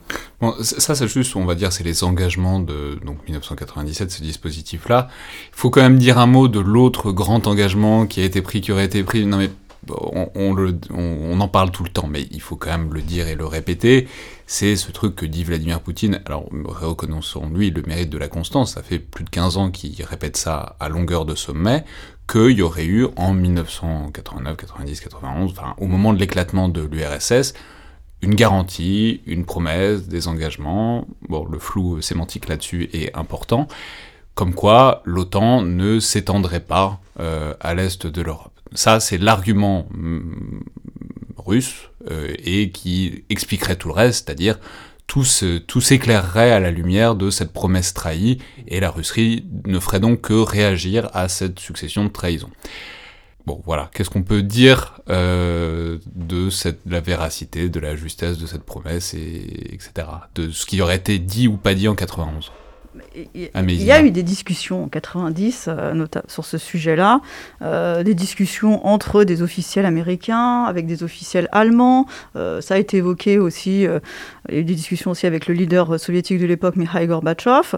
Ça, 0.60 0.94
c'est 0.94 1.08
juste, 1.08 1.34
on 1.36 1.44
va 1.44 1.54
dire, 1.54 1.72
c'est 1.72 1.84
les 1.84 2.04
engagements 2.04 2.60
de 2.60 2.98
donc 3.04 3.18
1997, 3.24 4.10
ce 4.10 4.22
dispositif-là. 4.28 5.08
Il 5.52 5.56
faut 5.56 5.70
quand 5.70 5.82
même 5.82 5.98
dire 5.98 6.18
un 6.18 6.26
mot 6.26 6.48
de 6.48 6.60
l'autre 6.60 7.12
grand 7.12 7.46
engagement 7.46 8.06
qui 8.06 8.20
a 8.20 8.24
été 8.24 8.42
pris, 8.42 8.60
qui 8.60 8.72
aurait 8.72 8.84
été 8.84 9.02
pris. 9.02 9.26
Non 9.26 9.38
mais 9.38 9.50
on, 9.90 11.40
en 11.40 11.48
parle 11.48 11.70
tout 11.70 11.84
le 11.84 11.90
temps, 11.90 12.06
mais 12.08 12.26
il 12.30 12.40
faut 12.40 12.56
quand 12.56 12.70
même 12.70 12.92
le 12.92 13.02
dire 13.02 13.28
et 13.28 13.34
le 13.34 13.46
répéter, 13.46 14.08
c'est 14.46 14.76
ce 14.76 14.90
truc 14.90 15.14
que 15.14 15.26
dit 15.26 15.44
Vladimir 15.44 15.80
Poutine. 15.80 16.20
Alors, 16.26 16.48
reconnaissons-lui 16.64 17.70
le 17.70 17.82
mérite 17.82 18.10
de 18.10 18.18
la 18.18 18.28
constance, 18.28 18.74
ça 18.74 18.82
fait 18.82 18.98
plus 18.98 19.24
de 19.24 19.30
15 19.30 19.56
ans 19.56 19.70
qu'il 19.70 20.02
répète 20.04 20.36
ça 20.36 20.76
à 20.80 20.88
longueur 20.88 21.24
de 21.24 21.34
sommet, 21.34 21.84
qu'il 22.30 22.50
y 22.50 22.62
aurait 22.62 22.86
eu 22.86 23.06
en 23.16 23.32
1989, 23.32 24.56
90, 24.56 25.00
91, 25.00 25.50
enfin, 25.52 25.74
au 25.78 25.86
moment 25.86 26.12
de 26.12 26.18
l'éclatement 26.18 26.68
de 26.68 26.82
l'URSS, 26.82 27.54
une 28.20 28.34
garantie, 28.34 29.20
une 29.26 29.44
promesse, 29.44 30.08
des 30.08 30.26
engagements. 30.26 31.06
Bon, 31.28 31.46
le 31.46 31.58
flou 31.58 32.02
sémantique 32.02 32.48
là-dessus 32.48 32.90
est 32.92 33.16
important, 33.16 33.68
comme 34.38 34.54
quoi 34.54 35.02
l'OTAN 35.04 35.62
ne 35.62 35.98
s'étendrait 35.98 36.60
pas 36.60 37.00
euh, 37.18 37.54
à 37.58 37.74
l'est 37.74 38.06
de 38.06 38.22
l'Europe. 38.22 38.52
Ça, 38.72 39.00
c'est 39.00 39.18
l'argument 39.18 39.88
mm, 39.90 40.60
russe 41.36 41.90
euh, 42.08 42.32
et 42.44 42.70
qui 42.70 43.24
expliquerait 43.30 43.74
tout 43.74 43.88
le 43.88 43.94
reste, 43.94 44.28
c'est-à-dire 44.28 44.60
tout 45.08 45.24
s'éclairerait 45.24 46.52
à 46.52 46.60
la 46.60 46.70
lumière 46.70 47.16
de 47.16 47.30
cette 47.30 47.52
promesse 47.52 47.94
trahie 47.94 48.38
et 48.68 48.78
la 48.78 48.92
Russie 48.92 49.44
ne 49.66 49.80
ferait 49.80 49.98
donc 49.98 50.20
que 50.20 50.34
réagir 50.34 51.10
à 51.14 51.28
cette 51.28 51.58
succession 51.58 52.04
de 52.04 52.10
trahisons. 52.10 52.50
Bon, 53.44 53.60
voilà, 53.66 53.90
qu'est-ce 53.92 54.10
qu'on 54.10 54.22
peut 54.22 54.42
dire 54.42 55.00
euh, 55.10 55.98
de 56.14 56.48
la 56.86 57.00
véracité, 57.00 57.70
de 57.70 57.80
la 57.80 57.96
justesse 57.96 58.38
de 58.38 58.46
cette 58.46 58.62
promesse, 58.62 59.14
et, 59.14 59.74
etc. 59.74 60.06
De 60.36 60.52
ce 60.52 60.64
qui 60.64 60.80
aurait 60.80 60.94
été 60.94 61.18
dit 61.18 61.48
ou 61.48 61.56
pas 61.56 61.74
dit 61.74 61.88
en 61.88 61.96
91 61.96 62.52
il 63.34 63.82
y 63.82 63.92
a 63.92 64.02
eu 64.02 64.10
des 64.10 64.22
discussions 64.22 64.84
en 64.84 64.88
90 64.88 65.66
euh, 65.68 66.06
sur 66.26 66.44
ce 66.44 66.58
sujet-là, 66.58 67.20
euh, 67.62 68.02
des 68.02 68.14
discussions 68.14 68.86
entre 68.86 69.24
des 69.24 69.42
officiels 69.42 69.86
américains, 69.86 70.64
avec 70.64 70.86
des 70.86 71.02
officiels 71.02 71.48
allemands. 71.52 72.06
Euh, 72.36 72.60
ça 72.60 72.74
a 72.74 72.78
été 72.78 72.98
évoqué 72.98 73.38
aussi, 73.38 73.82
il 73.82 74.54
y 74.54 74.56
a 74.56 74.60
eu 74.60 74.64
des 74.64 74.74
discussions 74.74 75.10
aussi 75.10 75.26
avec 75.26 75.46
le 75.46 75.54
leader 75.54 75.98
soviétique 75.98 76.40
de 76.40 76.46
l'époque, 76.46 76.76
Mikhail 76.76 77.06
Gorbatchev. 77.06 77.76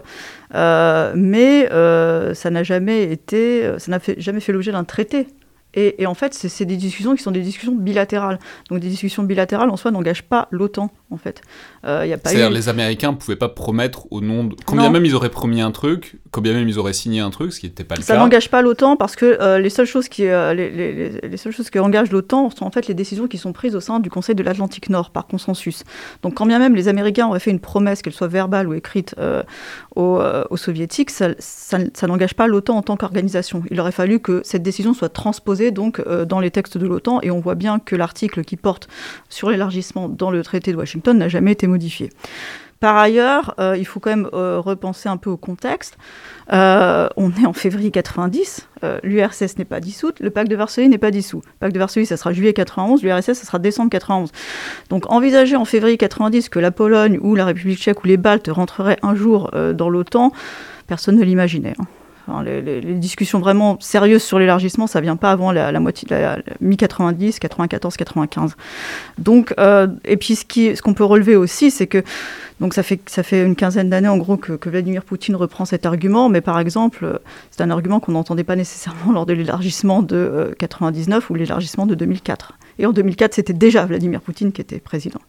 mais 0.53 1.67
ça 1.69 2.49
n'a 2.49 2.63
jamais 2.63 3.03
été, 3.11 3.71
ça 3.77 3.91
n'a 3.91 3.99
jamais 4.17 4.39
fait 4.39 4.51
l'objet 4.51 4.71
d'un 4.71 4.83
traité 4.83 5.27
et, 5.73 6.05
en 6.05 6.13
fait, 6.13 6.33
c'est 6.33 6.65
des 6.65 6.75
discussions 6.75 7.15
qui 7.15 7.23
sont 7.23 7.31
des 7.31 7.41
discussions 7.41 7.73
bilatérales. 7.73 8.39
Donc 8.69 8.79
des 8.79 8.89
discussions 8.89 9.23
bilatérales 9.23 9.69
en 9.69 9.77
soi 9.77 9.91
n'engagent 9.91 10.23
pas 10.23 10.47
l'OTAN, 10.51 10.91
en 11.11 11.17
fait. 11.17 11.41
Euh, 11.85 12.05
C'est-à-dire 12.23 12.49
les 12.49 12.69
Américains 12.69 13.11
ne 13.11 13.17
pouvaient 13.17 13.35
pas 13.35 13.49
promettre 13.49 14.07
au 14.11 14.21
nom 14.21 14.45
de... 14.45 14.55
Combien 14.65 14.89
même 14.89 15.05
ils 15.05 15.13
auraient 15.13 15.29
promis 15.29 15.61
un 15.61 15.71
truc, 15.71 16.17
combien 16.31 16.53
même 16.53 16.67
ils 16.67 16.79
auraient 16.79 16.93
signé 16.93 17.19
un 17.19 17.29
truc, 17.29 17.53
ce 17.53 17.59
qui 17.59 17.65
n'était 17.67 17.83
pas 17.83 17.95
le 17.95 18.01
Ça 18.01 18.07
cas. 18.07 18.13
Ça 18.13 18.19
n'engage 18.19 18.49
pas 18.49 18.61
l'OTAN 18.61 18.95
parce 18.95 19.15
que 19.15 19.25
euh, 19.25 19.59
les, 19.59 19.69
seules 19.69 19.85
choses 19.85 20.07
qui, 20.07 20.27
euh, 20.27 20.53
les, 20.53 20.69
les, 20.69 21.09
les, 21.21 21.37
seules 21.37 21.51
choses 21.51 21.69
qui 21.69 21.79
engagent 21.79 22.11
l'OTAN 22.11 22.49
sont 22.49 22.65
en 22.65 22.71
fait 22.71 22.87
les 22.87 22.93
décisions 22.93 23.27
qui 23.27 23.37
sont 23.37 23.53
prises 23.53 23.75
au 23.75 23.81
sein 23.81 23.99
du 23.99 24.09
Conseil 24.09 24.35
de 24.35 24.43
l'Atlantique 24.43 24.89
Nord 24.89 25.11
par 25.11 25.27
consensus. 25.27 25.83
Donc 26.23 26.35
quand 26.35 26.45
bien 26.45 26.59
même 26.59 26.75
les 26.75 26.87
Américains 26.87 27.27
auraient 27.27 27.39
fait 27.39 27.51
une 27.51 27.59
promesse, 27.59 28.01
qu'elle 28.01 28.13
soit 28.13 28.27
verbale 28.27 28.67
ou 28.67 28.73
écrite, 28.73 29.15
euh, 29.19 29.43
aux, 29.95 30.21
aux, 30.49 30.57
Soviétiques, 30.57 31.09
ça, 31.09 31.29
ça, 31.39 31.79
ça 31.93 32.07
n'engage 32.07 32.35
pas 32.35 32.47
l'OTAN 32.47 32.77
en 32.77 32.81
tant 32.81 32.95
qu'organisation. 32.95 33.63
Il 33.71 33.79
aurait 33.79 33.91
fallu 33.91 34.19
que 34.19 34.41
cette 34.43 34.63
décision 34.63 34.93
soit 34.93 35.09
transposée 35.09 35.71
donc 35.71 36.01
dans 36.25 36.39
les 36.39 36.51
textes 36.51 36.77
de 36.77 36.85
l'OTAN, 36.85 37.19
et 37.21 37.31
on 37.31 37.39
voit 37.39 37.55
bien 37.55 37.79
que 37.79 37.95
l'article 37.95 38.43
qui 38.43 38.57
porte 38.57 38.87
sur 39.27 39.49
l'élargissement 39.49 40.07
dans 40.07 40.29
le 40.29 40.43
traité 40.43 40.71
de 40.71 40.77
Washington 40.77 41.00
n'a 41.07 41.27
jamais 41.27 41.51
été 41.51 41.67
modifié. 41.67 42.09
Par 42.81 42.97
ailleurs, 42.97 43.53
euh, 43.59 43.77
il 43.77 43.85
faut 43.85 43.99
quand 43.99 44.09
même 44.09 44.27
euh, 44.33 44.59
repenser 44.59 45.07
un 45.07 45.17
peu 45.17 45.29
au 45.29 45.37
contexte. 45.37 45.99
Euh, 46.51 47.07
on 47.15 47.29
est 47.29 47.45
en 47.45 47.53
février 47.53 47.91
90, 47.91 48.67
l'URSS 49.03 49.59
n'est 49.59 49.65
pas 49.65 49.79
dissoute, 49.79 50.19
le 50.19 50.31
pacte 50.31 50.49
de 50.49 50.55
Varsovie 50.55 50.89
n'est 50.89 50.97
pas 50.97 51.11
dissous. 51.11 51.43
Le 51.45 51.59
pacte 51.59 51.75
de 51.75 51.79
Varsovie, 51.79 52.07
ça 52.07 52.17
sera 52.17 52.33
juillet 52.33 52.53
91, 52.53 53.03
l'URSS, 53.03 53.33
ça 53.33 53.45
sera 53.45 53.59
décembre 53.59 53.91
91. 53.91 54.31
Donc 54.89 55.11
envisager 55.11 55.55
en 55.55 55.65
février 55.65 55.97
90 55.97 56.49
que 56.49 56.57
la 56.57 56.71
Pologne 56.71 57.19
ou 57.21 57.35
la 57.35 57.45
République 57.45 57.77
tchèque 57.77 58.03
ou 58.03 58.07
les 58.07 58.17
Baltes 58.17 58.49
rentreraient 58.49 58.97
un 59.03 59.13
jour 59.13 59.51
dans 59.75 59.89
l'OTAN, 59.89 60.31
personne 60.87 61.17
ne 61.17 61.23
l'imaginait. 61.23 61.75
Hein 61.79 61.85
les, 62.39 62.81
discussions 62.81 63.39
vraiment 63.39 63.77
sérieuses 63.81 64.23
sur 64.23 64.39
l'élargissement, 64.39 64.87
ça 64.87 65.01
vient 65.01 65.17
pas 65.17 65.31
avant 65.31 65.51
la, 65.51 65.77
moitié, 65.79 66.07
la, 66.09 66.39
mi-90, 66.61 67.39
94, 67.39 67.97
95. 67.97 68.55
Donc, 69.17 69.53
euh, 69.59 69.87
et 70.05 70.17
puis 70.17 70.35
ce 70.35 70.81
qu'on 70.81 70.93
peut 70.93 71.03
relever 71.03 71.35
aussi, 71.35 71.71
c'est 71.71 71.87
que 71.87 72.03
donc 72.61 72.75
ça 72.75 72.83
fait, 72.83 73.01
ça 73.07 73.23
fait 73.23 73.43
une 73.43 73.55
quinzaine 73.55 73.89
d'années 73.89 74.07
en 74.07 74.17
gros 74.17 74.37
que, 74.37 74.69
Vladimir 74.69 75.03
Poutine 75.03 75.35
reprend 75.35 75.65
cet 75.65 75.85
argument, 75.85 76.29
mais 76.29 76.41
par 76.41 76.59
exemple, 76.59 77.19
c'est 77.49 77.61
un 77.61 77.71
argument 77.71 77.99
qu'on 77.99 78.11
n'entendait 78.13 78.43
pas 78.43 78.55
nécessairement 78.55 79.11
lors 79.13 79.25
de 79.25 79.33
l'élargissement 79.33 80.01
de 80.01 80.55
99 80.59 81.23
euh, 81.23 81.33
ou 81.33 81.35
l'élargissement 81.35 81.85
de 81.85 81.95
2004. 81.95 82.53
Et 82.79 82.85
en 82.85 82.93
2004, 82.93 83.33
c'était 83.33 83.53
déjà 83.53 83.85
Vladimir 83.85 84.21
Poutine 84.21 84.51
qui 84.51 84.61
était 84.61 84.79
président. 84.79 85.19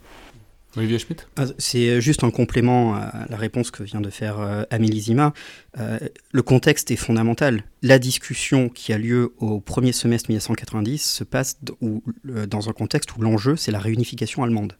Olivier 0.77 0.99
Schmitt? 0.99 1.29
Ah, 1.37 1.45
C'est 1.59 2.01
juste 2.01 2.25
un 2.25 2.31
complément 2.31 2.95
à 2.95 3.27
la 3.29 3.37
réponse 3.37 3.71
que 3.71 3.83
vient 3.83 4.01
de 4.01 4.11
faire 4.11 4.41
euh, 4.41 4.65
Amélie 4.71 5.01
Zima. 5.01 5.35
Euh, 5.79 5.99
le 6.33 6.43
contexte 6.43 6.91
est 6.91 6.97
fondamental. 6.97 7.65
La 7.83 7.99
discussion 7.99 8.69
qui 8.69 8.93
a 8.93 8.99
lieu 8.99 9.35
au 9.39 9.61
premier 9.61 9.93
semestre 9.93 10.31
1990 10.31 10.99
se 10.99 11.25
passe 11.25 11.59
dans 12.23 12.69
un 12.69 12.73
contexte 12.73 13.15
où 13.17 13.23
l'enjeu, 13.23 13.57
c'est 13.57 13.73
la 13.73 13.81
réunification 13.81 14.43
allemande. 14.43 14.75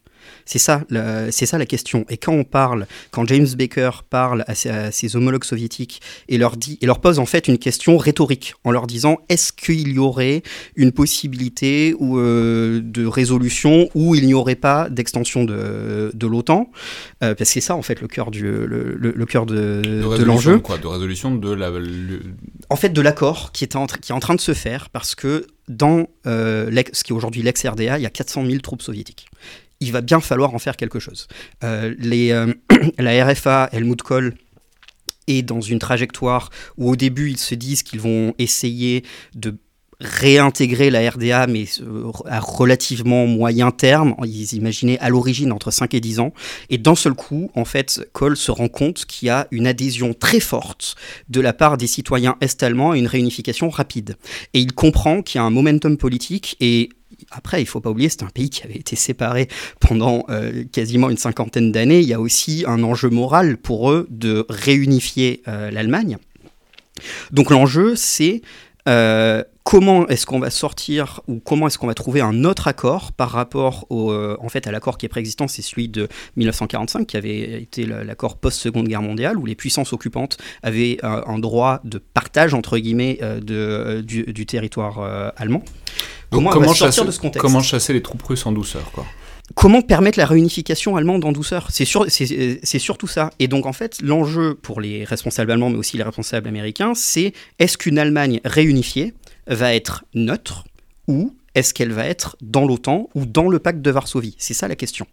C'est 0.45 0.59
ça, 0.59 0.83
c'est 1.31 1.45
ça 1.45 1.57
la 1.57 1.65
question. 1.65 2.05
Et 2.09 2.17
quand 2.17 2.33
on 2.33 2.43
parle, 2.43 2.87
quand 3.11 3.25
James 3.27 3.47
Baker 3.57 3.91
parle 4.09 4.43
à 4.47 4.55
ses, 4.55 5.15
homologues 5.15 5.43
soviétiques 5.43 6.01
et 6.27 6.37
leur 6.37 6.57
dit, 6.57 6.77
et 6.81 6.85
leur 6.85 6.99
pose 6.99 7.19
en 7.19 7.25
fait 7.25 7.47
une 7.47 7.57
question 7.57 7.97
rhétorique 7.97 8.55
en 8.63 8.71
leur 8.71 8.87
disant 8.87 9.17
est-ce 9.29 9.53
qu'il 9.53 9.93
y 9.93 9.99
aurait 9.99 10.43
une 10.75 10.91
possibilité 10.91 11.95
ou, 11.99 12.17
euh, 12.17 12.81
de 12.83 13.05
résolution 13.05 13.89
où 13.95 14.15
il 14.15 14.25
n'y 14.25 14.33
aurait 14.33 14.55
pas 14.55 14.89
d'extension 14.89 15.43
de, 15.43 16.11
de 16.13 16.27
l'OTAN? 16.27 16.71
Euh, 17.23 17.35
Parce 17.35 17.49
que 17.49 17.53
c'est 17.53 17.61
ça 17.61 17.75
en 17.75 17.81
fait 17.81 18.01
le 18.01 18.07
cœur 18.07 18.31
du 18.31 18.43
le, 18.43 18.95
le, 18.95 19.25
cœur 19.25 19.45
de, 19.45 19.81
de 19.83 20.23
l'enjeu. 20.23 20.61
De 20.81 20.87
résolution 20.87 21.35
de 21.35 21.51
la. 21.51 21.71
En 22.69 22.75
fait, 22.75 22.89
de 22.89 23.01
l'accord 23.01 23.51
qui 23.51 23.63
est 23.63 23.75
en 23.75 23.85
qui 23.85 24.11
est 24.11 24.15
en 24.15 24.19
train 24.19 24.35
de 24.35 24.41
se 24.41 24.53
faire 24.53 24.89
parce 24.89 25.15
que 25.15 25.47
dans 25.67 26.07
euh, 26.27 26.83
ce 26.91 27.03
qui 27.03 27.13
est 27.13 27.15
aujourd'hui 27.15 27.41
l'ex-RDA, 27.41 27.97
il 27.97 28.01
y 28.01 28.05
a 28.05 28.09
400 28.09 28.45
000 28.45 28.59
troupes 28.59 28.81
soviétiques 28.81 29.27
il 29.79 29.91
va 29.91 30.01
bien 30.01 30.19
falloir 30.19 30.53
en 30.53 30.59
faire 30.59 30.77
quelque 30.77 30.99
chose. 30.99 31.27
Euh, 31.63 31.93
euh, 32.03 32.53
la 32.97 33.25
RFA, 33.25 33.69
Helmut 33.71 34.01
Kohl, 34.01 34.35
est 35.27 35.41
dans 35.41 35.61
une 35.61 35.79
trajectoire 35.79 36.49
où 36.77 36.89
au 36.89 36.95
début 36.95 37.29
ils 37.29 37.37
se 37.37 37.55
disent 37.55 37.83
qu'ils 37.83 38.01
vont 38.01 38.33
essayer 38.37 39.03
de 39.35 39.55
réintégrer 39.99 40.89
la 40.89 41.09
RDA, 41.09 41.47
mais 41.47 41.65
euh, 41.81 42.11
à 42.25 42.39
relativement 42.39 43.25
moyen 43.25 43.71
terme. 43.71 44.15
Ils 44.25 44.53
imaginaient 44.53 44.99
à 44.99 45.09
l'origine 45.09 45.51
entre 45.51 45.71
5 45.71 45.93
et 45.93 46.01
10 46.01 46.19
ans. 46.19 46.33
Et 46.69 46.77
d'un 46.77 46.95
seul 46.95 47.13
coup, 47.13 47.49
en 47.55 47.63
fait, 47.63 48.07
Kohl 48.11 48.35
se 48.35 48.51
rend 48.51 48.67
compte 48.67 49.05
qu'il 49.05 49.27
y 49.27 49.29
a 49.29 49.47
une 49.51 49.65
adhésion 49.65 50.13
très 50.13 50.41
forte 50.41 50.95
de 51.29 51.39
la 51.39 51.53
part 51.53 51.77
des 51.77 51.87
citoyens 51.87 52.35
est-allemands 52.41 52.91
à 52.91 52.97
une 52.97 53.07
réunification 53.07 53.69
rapide. 53.69 54.17
Et 54.53 54.59
il 54.59 54.73
comprend 54.73 55.21
qu'il 55.21 55.39
y 55.39 55.41
a 55.41 55.45
un 55.45 55.51
momentum 55.51 55.97
politique 55.97 56.57
et 56.59 56.89
après, 57.31 57.59
il 57.61 57.65
ne 57.65 57.69
faut 57.69 57.81
pas 57.81 57.89
oublier, 57.89 58.09
c'est 58.09 58.23
un 58.23 58.29
pays 58.29 58.49
qui 58.49 58.63
avait 58.63 58.75
été 58.75 58.95
séparé 58.95 59.47
pendant 59.79 60.25
euh, 60.29 60.63
quasiment 60.71 61.09
une 61.09 61.17
cinquantaine 61.17 61.71
d'années. 61.71 61.99
Il 61.99 62.07
y 62.07 62.13
a 62.13 62.19
aussi 62.19 62.63
un 62.67 62.83
enjeu 62.83 63.09
moral 63.09 63.57
pour 63.57 63.91
eux 63.91 64.07
de 64.09 64.45
réunifier 64.49 65.41
euh, 65.47 65.71
l'Allemagne. 65.71 66.17
Donc 67.31 67.49
l'enjeu, 67.49 67.95
c'est 67.95 68.41
euh, 68.87 69.43
comment 69.63 70.07
est-ce 70.07 70.25
qu'on 70.25 70.39
va 70.39 70.49
sortir 70.49 71.21
ou 71.27 71.39
comment 71.39 71.67
est-ce 71.67 71.77
qu'on 71.77 71.87
va 71.87 71.93
trouver 71.93 72.21
un 72.21 72.43
autre 72.43 72.67
accord 72.67 73.13
par 73.13 73.31
rapport 73.31 73.85
au, 73.89 74.13
en 74.13 74.49
fait, 74.49 74.67
à 74.67 74.71
l'accord 74.71 74.97
qui 74.97 75.05
est 75.05 75.09
préexistant, 75.09 75.47
c'est 75.47 75.61
celui 75.61 75.87
de 75.87 76.07
1945, 76.35 77.07
qui 77.07 77.17
avait 77.17 77.61
été 77.61 77.85
l'accord 77.85 78.37
post-seconde 78.37 78.87
guerre 78.87 79.01
mondiale, 79.01 79.37
où 79.37 79.45
les 79.45 79.55
puissances 79.55 79.93
occupantes 79.93 80.37
avaient 80.63 80.97
un 81.01 81.39
droit 81.39 81.79
de 81.85 81.97
partage, 81.97 82.53
entre 82.53 82.77
guillemets, 82.77 83.19
de, 83.41 84.01
du, 84.01 84.45
territoire 84.45 84.99
allemand 85.37 85.63
comment, 86.33 86.73
chasser, 86.73 87.05
de 87.05 87.11
ce 87.11 87.19
contexte 87.19 87.41
Comment 87.41 87.61
chasser 87.61 87.93
les 87.93 88.01
troupes 88.01 88.23
russes 88.23 88.45
en 88.45 88.51
douceur, 88.51 88.91
quoi 88.91 89.05
Comment 89.55 89.81
permettre 89.81 90.17
la 90.17 90.25
réunification 90.25 90.95
allemande 90.95 91.25
en 91.25 91.31
douceur? 91.31 91.67
C'est 91.69 91.85
c'est 91.85 92.79
surtout 92.79 93.07
ça. 93.07 93.29
Et 93.39 93.47
donc, 93.47 93.65
en 93.65 93.73
fait, 93.73 94.01
l'enjeu 94.01 94.55
pour 94.55 94.79
les 94.79 95.03
responsables 95.03 95.51
allemands, 95.51 95.69
mais 95.69 95.77
aussi 95.77 95.97
les 95.97 96.03
responsables 96.03 96.47
américains, 96.47 96.93
c'est 96.95 97.33
est-ce 97.59 97.77
qu'une 97.77 97.99
Allemagne 97.99 98.39
réunifiée 98.45 99.13
va 99.47 99.75
être 99.75 100.05
neutre 100.13 100.63
ou 101.07 101.35
est-ce 101.55 101.73
qu'elle 101.73 101.91
va 101.91 102.05
être 102.05 102.35
dans 102.41 102.65
l'OTAN 102.65 103.09
ou 103.15 103.25
dans 103.25 103.47
le 103.47 103.59
pacte 103.59 103.81
de 103.81 103.91
Varsovie? 103.91 104.35
C'est 104.39 104.53
ça 104.53 104.67
la 104.67 104.75
question. 104.75 105.05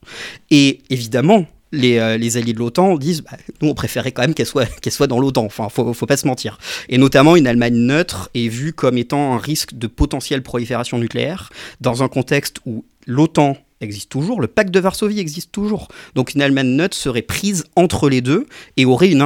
Et 0.50 0.80
évidemment, 0.88 1.46
euh, 1.72 2.16
les, 2.16 2.36
alliés 2.36 2.52
de 2.52 2.58
l'OTAN 2.58 2.96
disent 2.96 3.22
bah, 3.22 3.36
nous 3.62 3.68
on 3.68 3.74
préférait 3.74 4.12
quand 4.12 4.22
même 4.22 4.34
qu'elle 4.34 4.46
soit, 4.46 4.68
soit 4.90 5.06
dans 5.06 5.20
l'OTAN, 5.20 5.44
enfin 5.44 5.68
faut, 5.68 5.92
faut 5.92 6.06
pas 6.06 6.16
se 6.16 6.26
mentir. 6.26 6.58
Et 6.88 6.98
notamment 6.98 7.36
une 7.36 7.46
Allemagne 7.46 7.74
neutre 7.74 8.30
est 8.34 8.48
vue 8.48 8.72
comme 8.72 8.98
étant 8.98 9.34
un 9.34 9.38
risque 9.38 9.74
de 9.74 9.86
potentielle 9.86 10.42
prolifération 10.42 10.98
nucléaire 10.98 11.50
dans 11.80 12.02
un 12.02 12.08
contexte 12.08 12.58
où 12.66 12.84
l'OTAN 13.06 13.56
existe 13.80 14.10
toujours, 14.10 14.40
le 14.40 14.46
pacte 14.46 14.72
de 14.72 14.80
Varsovie 14.80 15.20
existe 15.20 15.52
toujours. 15.52 15.88
Donc 16.14 16.34
une 16.34 16.42
Allemagne 16.42 16.68
neutre 16.68 16.96
serait 16.96 17.22
prise 17.22 17.64
entre 17.76 18.08
les 18.08 18.20
deux 18.20 18.46
et 18.76 18.84
aurait 18.84 19.10
une 19.10 19.22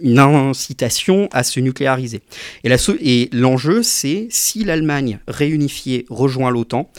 une 0.00 0.18
incitation 0.18 1.28
à 1.32 1.44
se 1.44 1.60
nucléariser. 1.60 2.20
Et 2.64 3.30
l'enjeu, 3.32 3.82
c'est 3.82 4.26
si 4.30 4.64
l'Allemagne 4.64 5.20
réunifiée 5.28 6.04
rejoint 6.08 6.50
l'OTAN, 6.50 6.90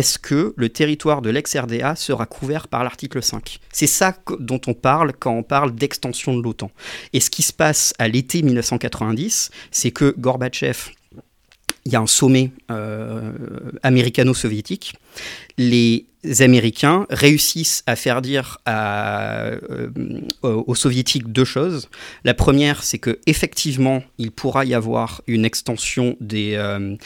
est-ce 0.00 0.18
que 0.18 0.54
le 0.56 0.70
territoire 0.70 1.20
de 1.20 1.28
l'ex-RDA 1.28 1.94
sera 1.94 2.24
couvert 2.24 2.68
par 2.68 2.84
l'article 2.84 3.22
5 3.22 3.60
C'est 3.70 3.86
ça 3.86 4.16
dont 4.38 4.60
on 4.66 4.72
parle 4.72 5.12
quand 5.12 5.32
on 5.32 5.42
parle 5.42 5.74
d'extension 5.74 6.34
de 6.34 6.42
l'OTAN. 6.42 6.70
Et 7.12 7.20
ce 7.20 7.28
qui 7.28 7.42
se 7.42 7.52
passe 7.52 7.92
à 7.98 8.08
l'été 8.08 8.40
1990, 8.40 9.50
c'est 9.70 9.90
que 9.90 10.14
Gorbatchev, 10.16 10.92
il 11.84 11.92
y 11.92 11.96
a 11.96 12.00
un 12.00 12.06
sommet 12.06 12.50
euh, 12.70 13.32
américano-soviétique. 13.82 14.94
Les 15.58 16.06
Américains 16.40 17.06
réussissent 17.10 17.82
à 17.86 17.94
faire 17.94 18.22
dire 18.22 18.58
euh, 18.68 19.58
aux 20.42 20.74
Soviétiques 20.74 21.30
deux 21.30 21.44
choses. 21.44 21.90
La 22.24 22.32
première, 22.32 22.84
c'est 22.84 22.98
que 22.98 23.18
effectivement, 23.26 24.02
il 24.16 24.30
pourra 24.30 24.64
y 24.64 24.72
avoir 24.72 25.20
une 25.26 25.44
extension 25.44 26.16
des, 26.20 26.54
euh, 26.54 26.78
euh, 26.80 26.96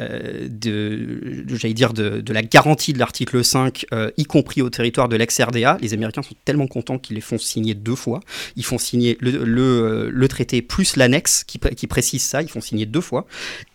de, 0.00 1.44
j'allais 1.48 1.74
dire, 1.74 1.92
de, 1.92 2.32
la 2.32 2.42
garantie 2.42 2.92
de 2.92 2.98
l'article 2.98 3.44
5, 3.44 3.86
euh, 3.92 4.10
y 4.16 4.24
compris 4.24 4.62
au 4.62 4.70
territoire 4.70 5.08
de 5.08 5.16
l'ex-RDA. 5.16 5.78
Les 5.80 5.94
Américains 5.94 6.22
sont 6.22 6.34
tellement 6.44 6.66
contents 6.66 6.98
qu'ils 6.98 7.16
les 7.16 7.20
font 7.20 7.38
signer 7.38 7.74
deux 7.74 7.94
fois. 7.94 8.20
Ils 8.56 8.64
font 8.64 8.78
signer 8.78 9.16
le, 9.20 9.44
le, 9.44 10.10
le 10.10 10.28
traité 10.28 10.62
plus 10.62 10.96
l'annexe 10.96 11.44
qui, 11.44 11.58
qui 11.58 11.86
précise 11.86 12.22
ça, 12.22 12.42
ils 12.42 12.48
font 12.48 12.60
signer 12.60 12.86
deux 12.86 13.00
fois. 13.00 13.26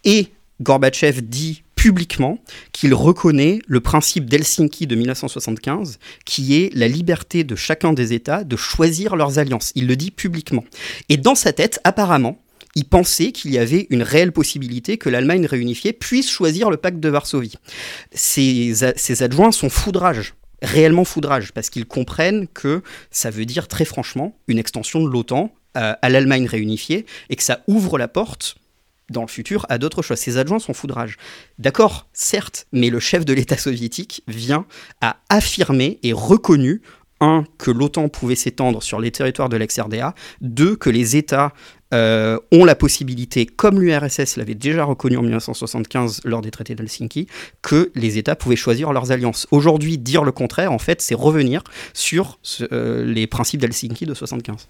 Et 0.03 0.27
Gorbatchev 0.61 1.21
dit 1.21 1.63
publiquement 1.75 2.39
qu'il 2.71 2.95
reconnaît 2.95 3.59
le 3.67 3.79
principe 3.79 4.27
d'Helsinki 4.27 4.87
de 4.87 4.95
1975, 4.95 5.99
qui 6.25 6.55
est 6.55 6.73
la 6.73 6.87
liberté 6.87 7.43
de 7.43 7.55
chacun 7.55 7.93
des 7.93 8.13
États 8.13 8.43
de 8.43 8.55
choisir 8.55 9.15
leurs 9.15 9.37
alliances. 9.37 9.71
Il 9.75 9.85
le 9.85 9.95
dit 9.95 10.09
publiquement. 10.09 10.63
Et 11.09 11.17
dans 11.17 11.35
sa 11.35 11.53
tête, 11.53 11.79
apparemment, 11.83 12.39
il 12.75 12.85
pensait 12.85 13.31
qu'il 13.31 13.51
y 13.51 13.57
avait 13.57 13.87
une 13.89 14.03
réelle 14.03 14.31
possibilité 14.31 14.97
que 14.97 15.09
l'Allemagne 15.09 15.45
réunifiée 15.45 15.93
puisse 15.93 16.29
choisir 16.29 16.69
le 16.69 16.77
pacte 16.77 16.99
de 16.99 17.09
Varsovie. 17.09 17.55
Ses, 18.13 18.83
adjoints 19.23 19.53
sont 19.53 19.69
foudrage, 19.69 20.35
réellement 20.61 21.05
foudrage, 21.05 21.53
parce 21.53 21.69
qu'ils 21.69 21.85
comprennent 21.85 22.47
que 22.47 22.83
ça 23.11 23.29
veut 23.29 23.45
dire 23.45 23.67
très 23.67 23.85
franchement 23.85 24.37
une 24.47 24.59
extension 24.59 25.01
de 25.01 25.09
l'OTAN 25.09 25.53
à 25.73 26.09
l'Allemagne 26.09 26.47
réunifiée 26.47 27.05
et 27.29 27.35
que 27.35 27.43
ça 27.43 27.61
ouvre 27.67 27.97
la 27.97 28.07
porte 28.07 28.55
dans 29.09 29.21
le 29.21 29.27
futur 29.27 29.65
à 29.69 29.77
d'autres 29.77 30.01
choses. 30.01 30.17
Ses 30.17 30.37
adjoints 30.37 30.59
sont 30.59 30.73
foudrage. 30.73 31.17
D'accord, 31.59 32.07
certes, 32.13 32.65
mais 32.71 32.89
le 32.89 32.99
chef 32.99 33.25
de 33.25 33.33
l'État 33.33 33.57
soviétique 33.57 34.23
vient 34.27 34.65
à 35.01 35.17
affirmer 35.29 35.99
et 36.03 36.13
reconnu 36.13 36.81
un, 37.21 37.45
que 37.57 37.71
l'OTAN 37.71 38.09
pouvait 38.09 38.35
s'étendre 38.35 38.83
sur 38.83 38.99
les 38.99 39.11
territoires 39.11 39.49
de 39.49 39.57
l'ex-RDA, 39.57 40.13
deux, 40.41 40.75
que 40.75 40.89
les 40.89 41.15
États 41.15 41.53
euh, 41.93 42.39
ont 42.51 42.65
la 42.65 42.75
possibilité, 42.75 43.45
comme 43.45 43.79
l'URSS 43.79 44.37
l'avait 44.37 44.55
déjà 44.55 44.83
reconnu 44.83 45.17
en 45.17 45.21
1975 45.21 46.21
lors 46.25 46.41
des 46.41 46.49
traités 46.49 46.73
d'Helsinki, 46.73 47.27
que 47.61 47.91
les 47.93 48.17
États 48.17 48.35
pouvaient 48.35 48.55
choisir 48.55 48.91
leurs 48.91 49.11
alliances. 49.11 49.47
Aujourd'hui, 49.51 49.99
dire 49.99 50.23
le 50.23 50.31
contraire, 50.31 50.71
en 50.71 50.79
fait, 50.79 51.01
c'est 51.01 51.15
revenir 51.15 51.63
sur 51.93 52.39
euh, 52.71 53.05
les 53.05 53.27
principes 53.27 53.61
d'Helsinki 53.61 54.05
de 54.05 54.11
1975. 54.11 54.67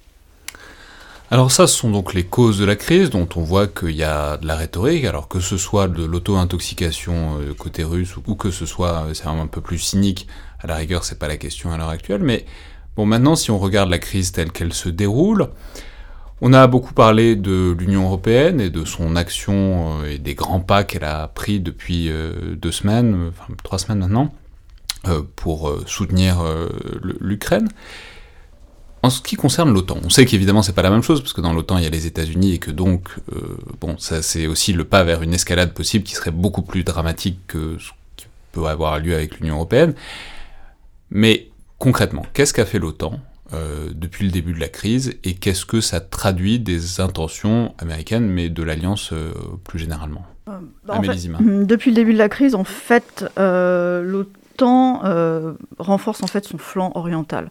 Alors 1.31 1.51
ça, 1.51 1.67
ce 1.67 1.75
sont 1.75 1.89
donc 1.89 2.13
les 2.13 2.23
causes 2.23 2.59
de 2.59 2.65
la 2.65 2.75
crise, 2.75 3.09
dont 3.09 3.27
on 3.35 3.41
voit 3.41 3.67
qu'il 3.67 3.95
y 3.95 4.03
a 4.03 4.37
de 4.37 4.45
la 4.45 4.55
rhétorique, 4.55 5.05
alors 5.05 5.27
que 5.27 5.39
ce 5.39 5.57
soit 5.57 5.87
de 5.87 6.03
l'auto-intoxication 6.03 7.39
euh, 7.39 7.53
côté 7.53 7.83
russe, 7.83 8.15
ou 8.27 8.35
que 8.35 8.51
ce 8.51 8.65
soit, 8.65 9.07
c'est 9.13 9.25
un 9.25 9.47
peu 9.47 9.61
plus 9.61 9.79
cynique, 9.79 10.27
à 10.59 10.67
la 10.67 10.75
rigueur, 10.75 11.03
c'est 11.03 11.17
pas 11.17 11.27
la 11.27 11.37
question 11.37 11.71
à 11.71 11.77
l'heure 11.77 11.89
actuelle, 11.89 12.21
mais 12.21 12.45
bon, 12.95 13.05
maintenant, 13.05 13.35
si 13.35 13.51
on 13.51 13.57
regarde 13.57 13.89
la 13.89 13.99
crise 13.99 14.33
telle 14.33 14.51
qu'elle 14.51 14.73
se 14.73 14.89
déroule, 14.89 15.47
on 16.41 16.53
a 16.53 16.67
beaucoup 16.67 16.93
parlé 16.93 17.35
de 17.35 17.75
l'Union 17.77 18.03
européenne 18.05 18.59
et 18.59 18.69
de 18.69 18.83
son 18.83 19.15
action 19.15 20.01
euh, 20.01 20.11
et 20.11 20.17
des 20.17 20.35
grands 20.35 20.59
pas 20.59 20.83
qu'elle 20.83 21.05
a 21.05 21.27
pris 21.29 21.59
depuis 21.59 22.09
euh, 22.09 22.55
deux 22.55 22.71
semaines, 22.71 23.29
enfin 23.29 23.53
trois 23.63 23.79
semaines 23.79 23.99
maintenant, 23.99 24.33
euh, 25.07 25.21
pour 25.35 25.71
soutenir 25.85 26.43
l'Ukraine. 27.01 27.69
En 29.01 29.11
ce 29.11 29.21
qui 29.21 29.35
concerne 29.35 29.71
l'OTAN, 29.71 29.99
on 30.03 30.09
sait 30.09 30.25
qu'évidemment 30.25 30.63
c'est 30.63 30.73
pas 30.73 30.81
la 30.81 30.89
même 30.89 31.03
chose 31.03 31.21
parce 31.21 31.31
que 31.31 31.41
dans 31.41 31.53
l'OTAN 31.53 31.77
il 31.77 31.83
y 31.83 31.87
a 31.87 31.91
les 31.91 32.07
États-Unis 32.07 32.53
et 32.53 32.57
que 32.57 32.71
donc 32.71 33.09
bon 33.79 33.99
ça 33.99 34.23
c'est 34.23 34.47
aussi 34.47 34.73
le 34.73 34.83
pas 34.83 35.03
vers 35.03 35.21
une 35.21 35.31
escalade 35.31 35.75
possible 35.75 36.03
qui 36.03 36.15
serait 36.15 36.31
beaucoup 36.31 36.63
plus 36.63 36.83
dramatique 36.83 37.37
que 37.45 37.77
ce 37.77 37.91
qui 38.17 38.25
peut 38.51 38.65
avoir 38.65 38.97
lieu 38.97 39.13
avec 39.13 39.39
l'Union 39.39 39.55
européenne. 39.55 39.93
Mais 41.11 41.49
concrètement, 41.77 42.25
qu'est-ce 42.33 42.51
qu'a 42.51 42.65
fait 42.65 42.79
l'OTAN 42.79 43.19
euh, 43.53 43.89
depuis 43.93 44.25
le 44.25 44.31
début 44.31 44.53
de 44.53 44.59
la 44.59 44.69
crise 44.69 45.17
et 45.23 45.35
qu'est-ce 45.35 45.65
que 45.65 45.79
ça 45.79 45.99
traduit 45.99 46.59
des 46.59 46.99
intentions 46.99 47.75
américaines 47.77 48.27
mais 48.27 48.49
de 48.49 48.63
l'alliance 48.63 49.11
euh, 49.13 49.33
plus 49.63 49.79
généralement? 49.79 50.25
Euh, 50.49 50.59
bah, 50.85 50.99
Depuis 51.39 51.91
le 51.91 51.95
début 51.95 52.13
de 52.13 52.17
la 52.17 52.29
crise, 52.29 52.55
en 52.55 52.63
fait, 52.63 53.25
l'OTAN 53.37 55.01
renforce 55.77 56.23
en 56.23 56.27
fait 56.27 56.45
son 56.45 56.57
flanc 56.57 56.91
oriental. 56.95 57.49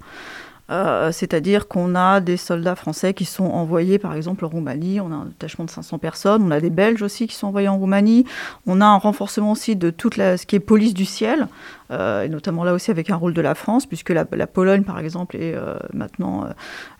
C'est-à-dire 0.68 1.68
qu'on 1.68 1.94
a 1.94 2.20
des 2.20 2.36
soldats 2.36 2.74
français 2.74 3.14
qui 3.14 3.24
sont 3.24 3.44
envoyés 3.44 3.98
par 3.98 4.14
exemple 4.14 4.44
en 4.44 4.48
Roumanie, 4.48 5.00
on 5.00 5.12
a 5.12 5.14
un 5.14 5.24
détachement 5.26 5.64
de 5.64 5.70
500 5.70 5.98
personnes, 5.98 6.42
on 6.42 6.50
a 6.50 6.60
des 6.60 6.70
Belges 6.70 7.02
aussi 7.02 7.26
qui 7.26 7.34
sont 7.34 7.48
envoyés 7.48 7.68
en 7.68 7.78
Roumanie, 7.78 8.24
on 8.66 8.80
a 8.80 8.86
un 8.86 8.96
renforcement 8.96 9.52
aussi 9.52 9.76
de 9.76 9.90
toute 9.90 10.14
ce 10.14 10.46
qui 10.46 10.56
est 10.56 10.60
police 10.60 10.94
du 10.94 11.04
ciel, 11.04 11.48
euh, 11.90 12.22
et 12.22 12.28
notamment 12.28 12.64
là 12.64 12.72
aussi 12.72 12.90
avec 12.90 13.10
un 13.10 13.16
rôle 13.16 13.34
de 13.34 13.40
la 13.40 13.54
France, 13.54 13.86
puisque 13.86 14.10
la, 14.10 14.24
Pologne, 14.24 14.82
par 14.82 14.98
exemple, 14.98 15.36
est 15.36 15.54
euh, 15.54 15.74
maintenant 15.92 16.46